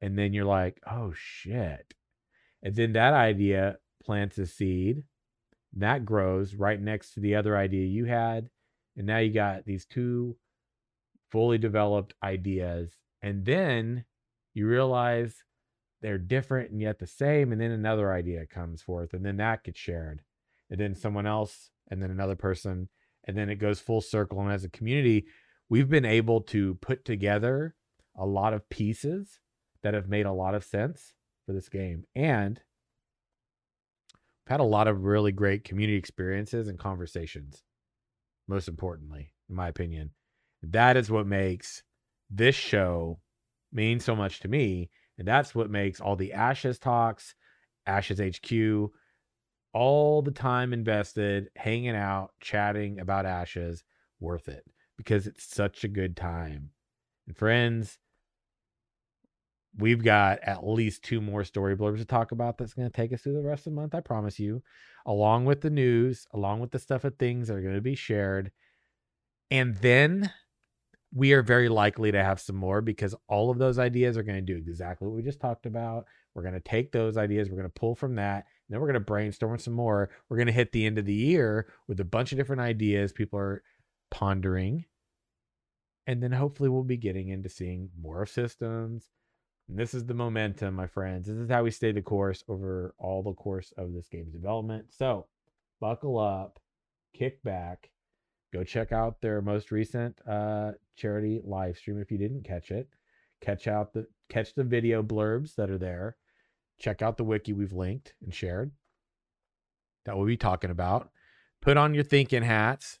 And 0.00 0.16
then 0.16 0.32
you're 0.32 0.44
like, 0.44 0.80
oh, 0.88 1.12
shit. 1.16 1.92
And 2.62 2.76
then 2.76 2.92
that 2.92 3.14
idea 3.14 3.78
plants 4.04 4.38
a 4.38 4.46
seed 4.46 5.02
that 5.76 6.04
grows 6.04 6.54
right 6.54 6.80
next 6.80 7.14
to 7.14 7.20
the 7.20 7.34
other 7.34 7.56
idea 7.56 7.84
you 7.84 8.04
had. 8.04 8.48
And 8.96 9.08
now 9.08 9.18
you 9.18 9.32
got 9.32 9.64
these 9.64 9.84
two 9.84 10.36
fully 11.32 11.58
developed 11.58 12.14
ideas. 12.22 12.92
And 13.22 13.44
then 13.44 14.04
you 14.54 14.68
realize 14.68 15.42
they're 16.04 16.18
different 16.18 16.70
and 16.70 16.82
yet 16.82 16.98
the 16.98 17.06
same. 17.06 17.50
And 17.50 17.58
then 17.58 17.70
another 17.70 18.12
idea 18.12 18.46
comes 18.46 18.82
forth, 18.82 19.14
and 19.14 19.24
then 19.24 19.38
that 19.38 19.64
gets 19.64 19.80
shared. 19.80 20.20
And 20.68 20.78
then 20.78 20.94
someone 20.94 21.26
else 21.26 21.70
and 21.90 22.02
then 22.02 22.10
another 22.10 22.36
person 22.36 22.88
and 23.26 23.36
then 23.36 23.48
it 23.48 23.56
goes 23.56 23.80
full 23.80 24.00
circle 24.00 24.40
and 24.40 24.52
as 24.52 24.64
a 24.64 24.70
community 24.70 25.26
we've 25.68 25.88
been 25.88 26.04
able 26.04 26.40
to 26.40 26.74
put 26.76 27.04
together 27.04 27.74
a 28.16 28.26
lot 28.26 28.54
of 28.54 28.68
pieces 28.68 29.40
that 29.82 29.94
have 29.94 30.08
made 30.08 30.26
a 30.26 30.32
lot 30.32 30.54
of 30.54 30.64
sense 30.64 31.14
for 31.46 31.52
this 31.52 31.68
game 31.68 32.04
and 32.14 32.60
we've 34.44 34.50
had 34.50 34.60
a 34.60 34.64
lot 34.64 34.88
of 34.88 35.04
really 35.04 35.32
great 35.32 35.64
community 35.64 35.98
experiences 35.98 36.68
and 36.68 36.78
conversations 36.78 37.62
most 38.48 38.68
importantly 38.68 39.32
in 39.48 39.54
my 39.54 39.68
opinion 39.68 40.10
that 40.62 40.96
is 40.96 41.10
what 41.10 41.26
makes 41.26 41.82
this 42.30 42.54
show 42.54 43.18
mean 43.72 44.00
so 44.00 44.16
much 44.16 44.40
to 44.40 44.48
me 44.48 44.88
and 45.18 45.26
that's 45.26 45.54
what 45.54 45.70
makes 45.70 46.00
all 46.00 46.16
the 46.16 46.32
ashes 46.32 46.78
talks 46.78 47.34
ashes 47.86 48.20
hq 48.20 48.90
all 49.74 50.22
the 50.22 50.30
time 50.30 50.72
invested 50.72 51.48
hanging 51.56 51.96
out, 51.96 52.30
chatting 52.40 53.00
about 53.00 53.26
ashes, 53.26 53.82
worth 54.20 54.48
it 54.48 54.64
because 54.96 55.26
it's 55.26 55.44
such 55.44 55.82
a 55.82 55.88
good 55.88 56.16
time. 56.16 56.70
And 57.26 57.36
friends, 57.36 57.98
we've 59.76 60.02
got 60.02 60.38
at 60.44 60.64
least 60.64 61.02
two 61.02 61.20
more 61.20 61.42
story 61.42 61.76
blurbs 61.76 61.98
to 61.98 62.04
talk 62.04 62.30
about 62.30 62.56
that's 62.56 62.74
going 62.74 62.88
to 62.88 62.96
take 62.96 63.12
us 63.12 63.22
through 63.22 63.34
the 63.34 63.42
rest 63.42 63.66
of 63.66 63.72
the 63.72 63.80
month, 63.80 63.94
I 63.94 64.00
promise 64.00 64.38
you, 64.38 64.62
along 65.04 65.44
with 65.46 65.60
the 65.60 65.70
news, 65.70 66.26
along 66.32 66.60
with 66.60 66.70
the 66.70 66.78
stuff 66.78 67.02
of 67.02 67.16
things 67.16 67.48
that 67.48 67.56
are 67.56 67.62
going 67.62 67.74
to 67.74 67.80
be 67.80 67.96
shared. 67.96 68.52
And 69.50 69.76
then 69.78 70.30
we 71.14 71.32
are 71.32 71.42
very 71.42 71.68
likely 71.68 72.10
to 72.10 72.22
have 72.22 72.40
some 72.40 72.56
more 72.56 72.80
because 72.80 73.14
all 73.28 73.50
of 73.50 73.58
those 73.58 73.78
ideas 73.78 74.16
are 74.16 74.24
going 74.24 74.44
to 74.44 74.52
do 74.52 74.56
exactly 74.56 75.06
what 75.06 75.14
we 75.14 75.22
just 75.22 75.40
talked 75.40 75.64
about. 75.64 76.06
We're 76.34 76.42
going 76.42 76.54
to 76.54 76.60
take 76.60 76.90
those 76.90 77.16
ideas, 77.16 77.48
we're 77.48 77.56
going 77.56 77.68
to 77.68 77.80
pull 77.80 77.94
from 77.94 78.16
that, 78.16 78.38
and 78.38 78.70
then 78.70 78.80
we're 78.80 78.88
going 78.88 78.94
to 78.94 79.00
brainstorm 79.00 79.58
some 79.58 79.74
more. 79.74 80.10
We're 80.28 80.36
going 80.36 80.48
to 80.48 80.52
hit 80.52 80.72
the 80.72 80.84
end 80.84 80.98
of 80.98 81.06
the 81.06 81.14
year 81.14 81.68
with 81.86 82.00
a 82.00 82.04
bunch 82.04 82.32
of 82.32 82.38
different 82.38 82.62
ideas 82.62 83.12
people 83.12 83.38
are 83.38 83.62
pondering. 84.10 84.86
And 86.08 86.20
then 86.20 86.32
hopefully 86.32 86.68
we'll 86.68 86.82
be 86.82 86.96
getting 86.96 87.28
into 87.28 87.48
seeing 87.48 87.90
more 87.98 88.22
of 88.22 88.28
systems. 88.28 89.08
And 89.68 89.78
this 89.78 89.94
is 89.94 90.04
the 90.04 90.14
momentum, 90.14 90.74
my 90.74 90.88
friends. 90.88 91.28
This 91.28 91.36
is 91.36 91.48
how 91.48 91.62
we 91.62 91.70
stay 91.70 91.92
the 91.92 92.02
course 92.02 92.42
over 92.48 92.94
all 92.98 93.22
the 93.22 93.32
course 93.32 93.72
of 93.78 93.94
this 93.94 94.08
game's 94.08 94.32
development. 94.32 94.86
So 94.90 95.26
buckle 95.80 96.18
up, 96.18 96.58
kick 97.14 97.42
back, 97.44 97.90
go 98.54 98.62
check 98.62 98.92
out 98.92 99.20
their 99.20 99.42
most 99.42 99.72
recent 99.72 100.16
uh, 100.28 100.70
charity 100.96 101.40
live 101.44 101.76
stream 101.76 102.00
if 102.00 102.12
you 102.12 102.16
didn't 102.16 102.44
catch 102.44 102.70
it. 102.70 102.88
Catch 103.40 103.66
out 103.66 103.92
the 103.92 104.06
catch 104.28 104.54
the 104.54 104.64
video 104.64 105.02
blurbs 105.02 105.56
that 105.56 105.70
are 105.70 105.78
there. 105.78 106.16
Check 106.78 107.02
out 107.02 107.16
the 107.16 107.24
wiki 107.24 107.52
we've 107.52 107.72
linked 107.72 108.14
and 108.22 108.32
shared. 108.32 108.70
That 110.04 110.16
we'll 110.16 110.26
be 110.26 110.36
talking 110.36 110.70
about. 110.70 111.10
Put 111.60 111.76
on 111.76 111.94
your 111.94 112.04
thinking 112.04 112.42
hats. 112.42 113.00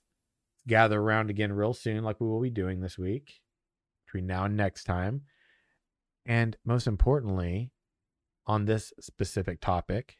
Gather 0.66 1.00
around 1.00 1.30
again 1.30 1.52
real 1.52 1.74
soon, 1.74 2.02
like 2.02 2.20
we 2.20 2.26
will 2.26 2.40
be 2.40 2.50
doing 2.50 2.80
this 2.80 2.98
week. 2.98 3.40
between 4.06 4.26
now 4.26 4.44
and 4.44 4.56
next 4.56 4.84
time. 4.84 5.22
And 6.26 6.56
most 6.64 6.86
importantly, 6.86 7.70
on 8.46 8.64
this 8.64 8.92
specific 9.00 9.60
topic, 9.60 10.18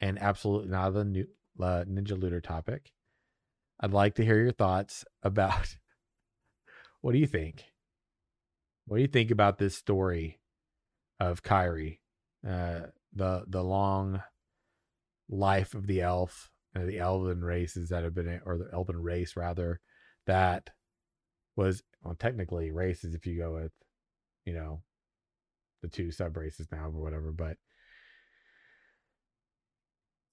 and 0.00 0.18
absolutely 0.18 0.70
not 0.70 0.90
the 0.90 1.04
new, 1.04 1.26
uh, 1.60 1.84
Ninja 1.88 2.20
Looter 2.20 2.40
topic, 2.40 2.92
I'd 3.82 3.92
like 3.92 4.14
to 4.14 4.24
hear 4.24 4.38
your 4.38 4.52
thoughts 4.52 5.04
about 5.24 5.76
what 7.00 7.12
do 7.12 7.18
you 7.18 7.26
think? 7.26 7.64
What 8.86 8.98
do 8.98 9.02
you 9.02 9.08
think 9.08 9.30
about 9.30 9.58
this 9.58 9.76
story 9.76 10.38
of 11.18 11.42
Kairi? 11.42 11.98
Uh, 12.46 12.86
the 13.12 13.44
the 13.46 13.62
long 13.62 14.22
life 15.28 15.74
of 15.74 15.86
the 15.86 16.00
elf, 16.00 16.50
uh, 16.76 16.84
the 16.84 16.98
elven 17.00 17.42
races 17.42 17.88
that 17.88 18.04
have 18.04 18.14
been, 18.14 18.40
or 18.46 18.58
the 18.58 18.68
elven 18.72 19.00
race 19.00 19.36
rather, 19.36 19.80
that 20.26 20.70
was 21.56 21.82
well, 22.02 22.14
technically 22.14 22.70
races 22.70 23.14
if 23.14 23.26
you 23.26 23.38
go 23.38 23.54
with, 23.54 23.72
you 24.44 24.54
know, 24.54 24.82
the 25.82 25.88
two 25.88 26.10
sub 26.10 26.36
races 26.36 26.68
now 26.70 26.86
or 26.86 26.90
whatever. 26.90 27.32
But 27.32 27.56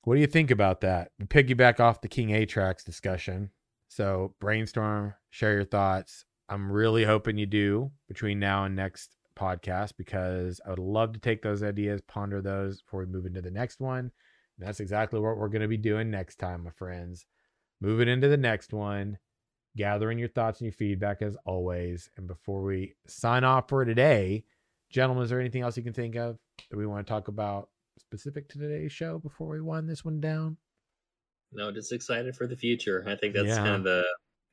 what 0.04 0.16
do 0.16 0.22
you 0.22 0.28
think 0.28 0.52
about 0.52 0.82
that? 0.82 1.12
We 1.20 1.26
piggyback 1.26 1.80
off 1.80 2.02
the 2.02 2.08
King 2.08 2.30
Atrax 2.30 2.84
discussion. 2.84 3.52
So 3.90 4.34
brainstorm, 4.40 5.14
share 5.30 5.54
your 5.54 5.66
thoughts. 5.66 6.26
I'm 6.48 6.72
really 6.72 7.04
hoping 7.04 7.38
you 7.38 7.46
do 7.46 7.92
between 8.08 8.40
now 8.40 8.66
and 8.66 8.76
next 8.76 9.16
podcast 9.36 9.94
because 9.98 10.60
I 10.66 10.70
would 10.70 10.80
love 10.80 11.14
to 11.14 11.20
take 11.20 11.42
those 11.42 11.64
ideas, 11.64 12.02
ponder 12.02 12.42
those 12.42 12.82
before 12.82 13.02
we 13.02 13.06
move 13.08 13.26
into 13.26 13.42
the 13.42 13.52
next 13.52 13.80
one. 13.80 14.12
And 14.58 14.68
that's 14.68 14.80
exactly 14.80 15.20
what 15.20 15.38
we're 15.38 15.48
going 15.50 15.62
to 15.62 15.68
be 15.68 15.78
doing 15.78 16.10
next 16.10 16.38
time, 16.38 16.64
my 16.64 16.72
friends. 16.72 17.26
Moving 17.82 18.10
into 18.10 18.28
the 18.28 18.38
next 18.38 18.74
one, 18.74 19.18
gathering 19.78 20.20
your 20.20 20.28
thoughts 20.30 20.60
and 20.60 20.66
your 20.66 20.74
feedback 20.74 21.22
as 21.22 21.38
always. 21.46 22.10
And 22.18 22.28
before 22.28 22.64
we 22.64 22.96
sign 23.08 23.44
off 23.44 23.70
for 23.70 23.86
today, 23.86 24.44
gentlemen, 24.90 25.24
is 25.24 25.30
there 25.30 25.40
anything 25.40 25.62
else 25.62 25.78
you 25.78 25.84
can 25.84 25.94
think 25.94 26.16
of 26.16 26.38
that 26.70 26.78
we 26.78 26.86
want 26.86 27.06
to 27.06 27.12
talk 27.12 27.28
about 27.28 27.70
specific 28.00 28.50
to 28.50 28.58
today's 28.60 28.92
show 28.92 29.20
before 29.20 29.48
we 29.50 29.62
wind 29.62 29.90
this 29.90 30.04
one 30.06 30.20
down? 30.20 30.58
No, 31.52 31.72
just 31.72 31.92
excited 31.92 32.36
for 32.36 32.48
the 32.48 32.56
future. 32.56 33.04
I 33.08 33.16
think 33.16 33.34
that's 33.34 33.48
Yeah. 33.48 33.58
kind 33.58 33.76
of 33.76 33.84
the 33.84 34.04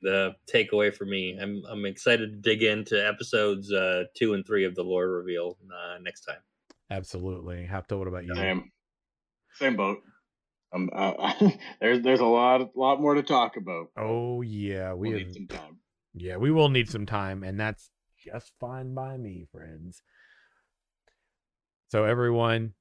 the 0.02 0.34
takeaway 0.52 0.94
for 0.94 1.04
me. 1.06 1.38
I'm 1.40 1.62
I'm 1.68 1.86
excited 1.86 2.30
to 2.30 2.36
dig 2.50 2.62
into 2.62 2.96
episodes 3.06 3.72
uh, 3.72 4.04
two 4.14 4.34
and 4.34 4.46
three 4.46 4.64
of 4.64 4.74
the 4.74 4.82
lore 4.82 5.08
reveal 5.08 5.56
uh, 5.72 5.98
next 6.00 6.22
time. 6.22 6.40
Absolutely. 6.90 7.66
Hafto, 7.70 7.98
what 7.98 8.06
about 8.08 8.24
you? 8.24 8.34
Same, 8.34 8.70
same 9.54 9.76
boat. 9.76 9.98
Um, 10.72 10.90
uh, 10.92 11.32
there's 11.80 12.02
there's 12.02 12.20
a 12.20 12.24
lot 12.26 12.76
lot 12.76 13.00
more 13.00 13.14
to 13.14 13.22
talk 13.22 13.56
about. 13.56 13.86
Oh 13.96 14.42
yeah, 14.42 14.92
we 14.94 15.08
We'll 15.10 15.18
have, 15.18 15.26
need 15.28 15.34
some 15.34 15.46
time. 15.48 15.78
yeah 16.14 16.36
we 16.36 16.50
will 16.50 16.68
need 16.68 16.88
some 16.90 17.06
time, 17.06 17.42
and 17.42 17.58
that's 17.58 17.90
just 18.18 18.52
fine 18.60 18.94
by 18.94 19.16
me, 19.16 19.46
friends. 19.52 20.02
So 21.88 22.04
everyone, 22.04 22.74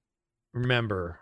remember, 0.55 1.19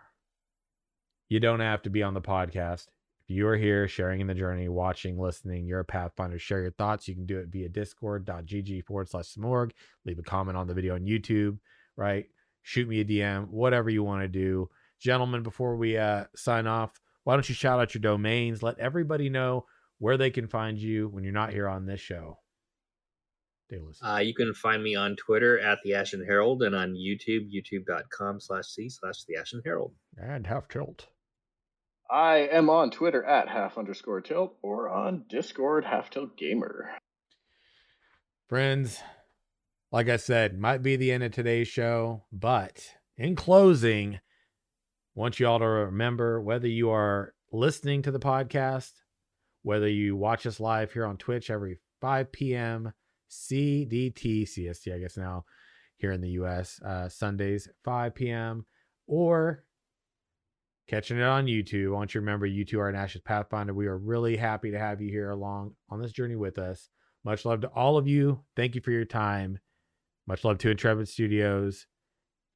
you 1.28 1.40
don't 1.40 1.60
have 1.60 1.82
to 1.82 1.90
be 1.90 2.02
on 2.02 2.14
the 2.14 2.22
podcast. 2.22 2.86
If 3.26 3.34
you 3.34 3.48
are 3.48 3.56
here 3.56 3.88
sharing 3.88 4.20
in 4.20 4.26
the 4.26 4.34
journey, 4.34 4.68
watching, 4.68 5.18
listening, 5.18 5.66
you're 5.66 5.80
a 5.80 5.84
Pathfinder, 5.84 6.38
share 6.38 6.60
your 6.60 6.70
thoughts. 6.70 7.08
You 7.08 7.14
can 7.14 7.26
do 7.26 7.38
it 7.38 7.48
via 7.48 7.68
discord.gg 7.68 8.84
forward 8.84 9.08
slash 9.08 9.34
Smorg. 9.34 9.72
Leave 10.04 10.18
a 10.18 10.22
comment 10.22 10.56
on 10.56 10.68
the 10.68 10.74
video 10.74 10.94
on 10.94 11.04
YouTube, 11.04 11.58
right? 11.96 12.26
Shoot 12.62 12.88
me 12.88 13.00
a 13.00 13.04
DM, 13.04 13.48
whatever 13.48 13.90
you 13.90 14.04
want 14.04 14.22
to 14.22 14.28
do. 14.28 14.68
Gentlemen, 15.00 15.42
before 15.42 15.76
we 15.76 15.96
uh, 15.96 16.24
sign 16.36 16.66
off, 16.66 16.92
why 17.24 17.34
don't 17.34 17.48
you 17.48 17.54
shout 17.54 17.80
out 17.80 17.94
your 17.94 18.02
domains? 18.02 18.62
Let 18.62 18.78
everybody 18.78 19.30
know 19.30 19.64
where 19.98 20.16
they 20.16 20.30
can 20.30 20.46
find 20.46 20.78
you 20.78 21.08
when 21.08 21.24
you're 21.24 21.32
not 21.32 21.52
here 21.52 21.68
on 21.68 21.86
this 21.86 22.00
show. 22.00 22.38
Davis. 23.78 24.00
Uh, 24.02 24.18
you 24.18 24.34
can 24.34 24.54
find 24.54 24.82
me 24.82 24.94
on 24.94 25.16
Twitter 25.16 25.58
at 25.58 25.78
the 25.84 25.94
Ashen 25.94 26.24
Herald 26.24 26.62
and 26.62 26.74
on 26.74 26.94
YouTube, 26.94 27.50
youtube.com 27.52 28.40
slash 28.40 28.66
c 28.66 28.88
slash 28.88 29.24
the 29.24 29.36
Ashen 29.36 29.62
Herald. 29.64 29.94
and 30.16 30.46
half 30.46 30.68
tilt. 30.68 31.06
I 32.10 32.48
am 32.52 32.68
on 32.68 32.90
Twitter 32.90 33.24
at 33.24 33.48
half 33.48 33.78
underscore 33.78 34.20
tilt 34.20 34.56
or 34.62 34.88
on 34.88 35.24
Discord 35.28 35.84
half 35.84 36.10
tilt 36.10 36.36
gamer. 36.36 36.90
Friends, 38.48 39.00
like 39.90 40.08
I 40.08 40.16
said, 40.16 40.58
might 40.58 40.82
be 40.82 40.96
the 40.96 41.12
end 41.12 41.22
of 41.24 41.32
today's 41.32 41.68
show, 41.68 42.24
but 42.30 42.84
in 43.16 43.36
closing, 43.36 44.20
want 45.14 45.40
you 45.40 45.46
all 45.46 45.58
to 45.58 45.66
remember 45.66 46.42
whether 46.42 46.68
you 46.68 46.90
are 46.90 47.32
listening 47.52 48.02
to 48.02 48.10
the 48.10 48.20
podcast, 48.20 48.92
whether 49.62 49.88
you 49.88 50.14
watch 50.14 50.46
us 50.46 50.60
live 50.60 50.92
here 50.92 51.06
on 51.06 51.16
Twitch 51.16 51.48
every 51.50 51.78
5 52.00 52.32
p.m. 52.32 52.92
CDT, 53.34 54.42
CST, 54.42 54.94
I 54.94 54.98
guess 54.98 55.16
now 55.16 55.44
here 55.96 56.12
in 56.12 56.20
the 56.20 56.30
US, 56.30 56.80
uh, 56.82 57.08
Sundays, 57.08 57.68
5 57.84 58.14
p.m., 58.14 58.66
or 59.06 59.64
catching 60.88 61.18
it 61.18 61.24
on 61.24 61.46
YouTube. 61.46 61.88
I 61.88 61.94
want 61.94 62.14
you 62.14 62.20
to 62.20 62.24
remember 62.24 62.46
you 62.46 62.64
two 62.64 62.80
are 62.80 62.88
an 62.88 62.96
Ashes 62.96 63.22
Pathfinder. 63.22 63.74
We 63.74 63.86
are 63.86 63.98
really 63.98 64.36
happy 64.36 64.70
to 64.70 64.78
have 64.78 65.00
you 65.00 65.10
here 65.10 65.30
along 65.30 65.74
on 65.90 66.00
this 66.00 66.12
journey 66.12 66.36
with 66.36 66.58
us. 66.58 66.88
Much 67.24 67.44
love 67.44 67.62
to 67.62 67.68
all 67.68 67.96
of 67.96 68.06
you. 68.06 68.44
Thank 68.56 68.74
you 68.74 68.80
for 68.80 68.90
your 68.90 69.04
time. 69.04 69.58
Much 70.26 70.44
love 70.44 70.58
to 70.58 70.70
Intrepid 70.70 71.08
Studios. 71.08 71.86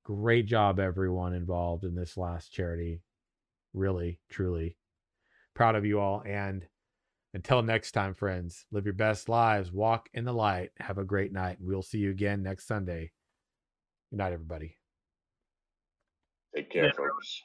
Great 0.04 0.46
job, 0.46 0.78
everyone 0.78 1.34
involved 1.34 1.84
in 1.84 1.94
this 1.94 2.16
last 2.16 2.52
charity. 2.52 3.02
Really, 3.74 4.20
truly 4.30 4.76
proud 5.54 5.74
of 5.74 5.84
you 5.84 6.00
all. 6.00 6.22
And 6.24 6.66
until 7.34 7.62
next 7.62 7.92
time, 7.92 8.14
friends, 8.14 8.66
live 8.70 8.84
your 8.84 8.94
best 8.94 9.28
lives, 9.28 9.72
walk 9.72 10.08
in 10.14 10.24
the 10.24 10.32
light, 10.32 10.70
have 10.78 10.98
a 10.98 11.04
great 11.04 11.32
night. 11.32 11.58
We'll 11.60 11.82
see 11.82 11.98
you 11.98 12.10
again 12.10 12.42
next 12.42 12.66
Sunday. 12.66 13.12
Good 14.10 14.18
night, 14.18 14.32
everybody. 14.32 14.76
Take 16.54 16.70
care, 16.70 16.84
Yeah. 16.86 16.92
folks. 16.92 17.42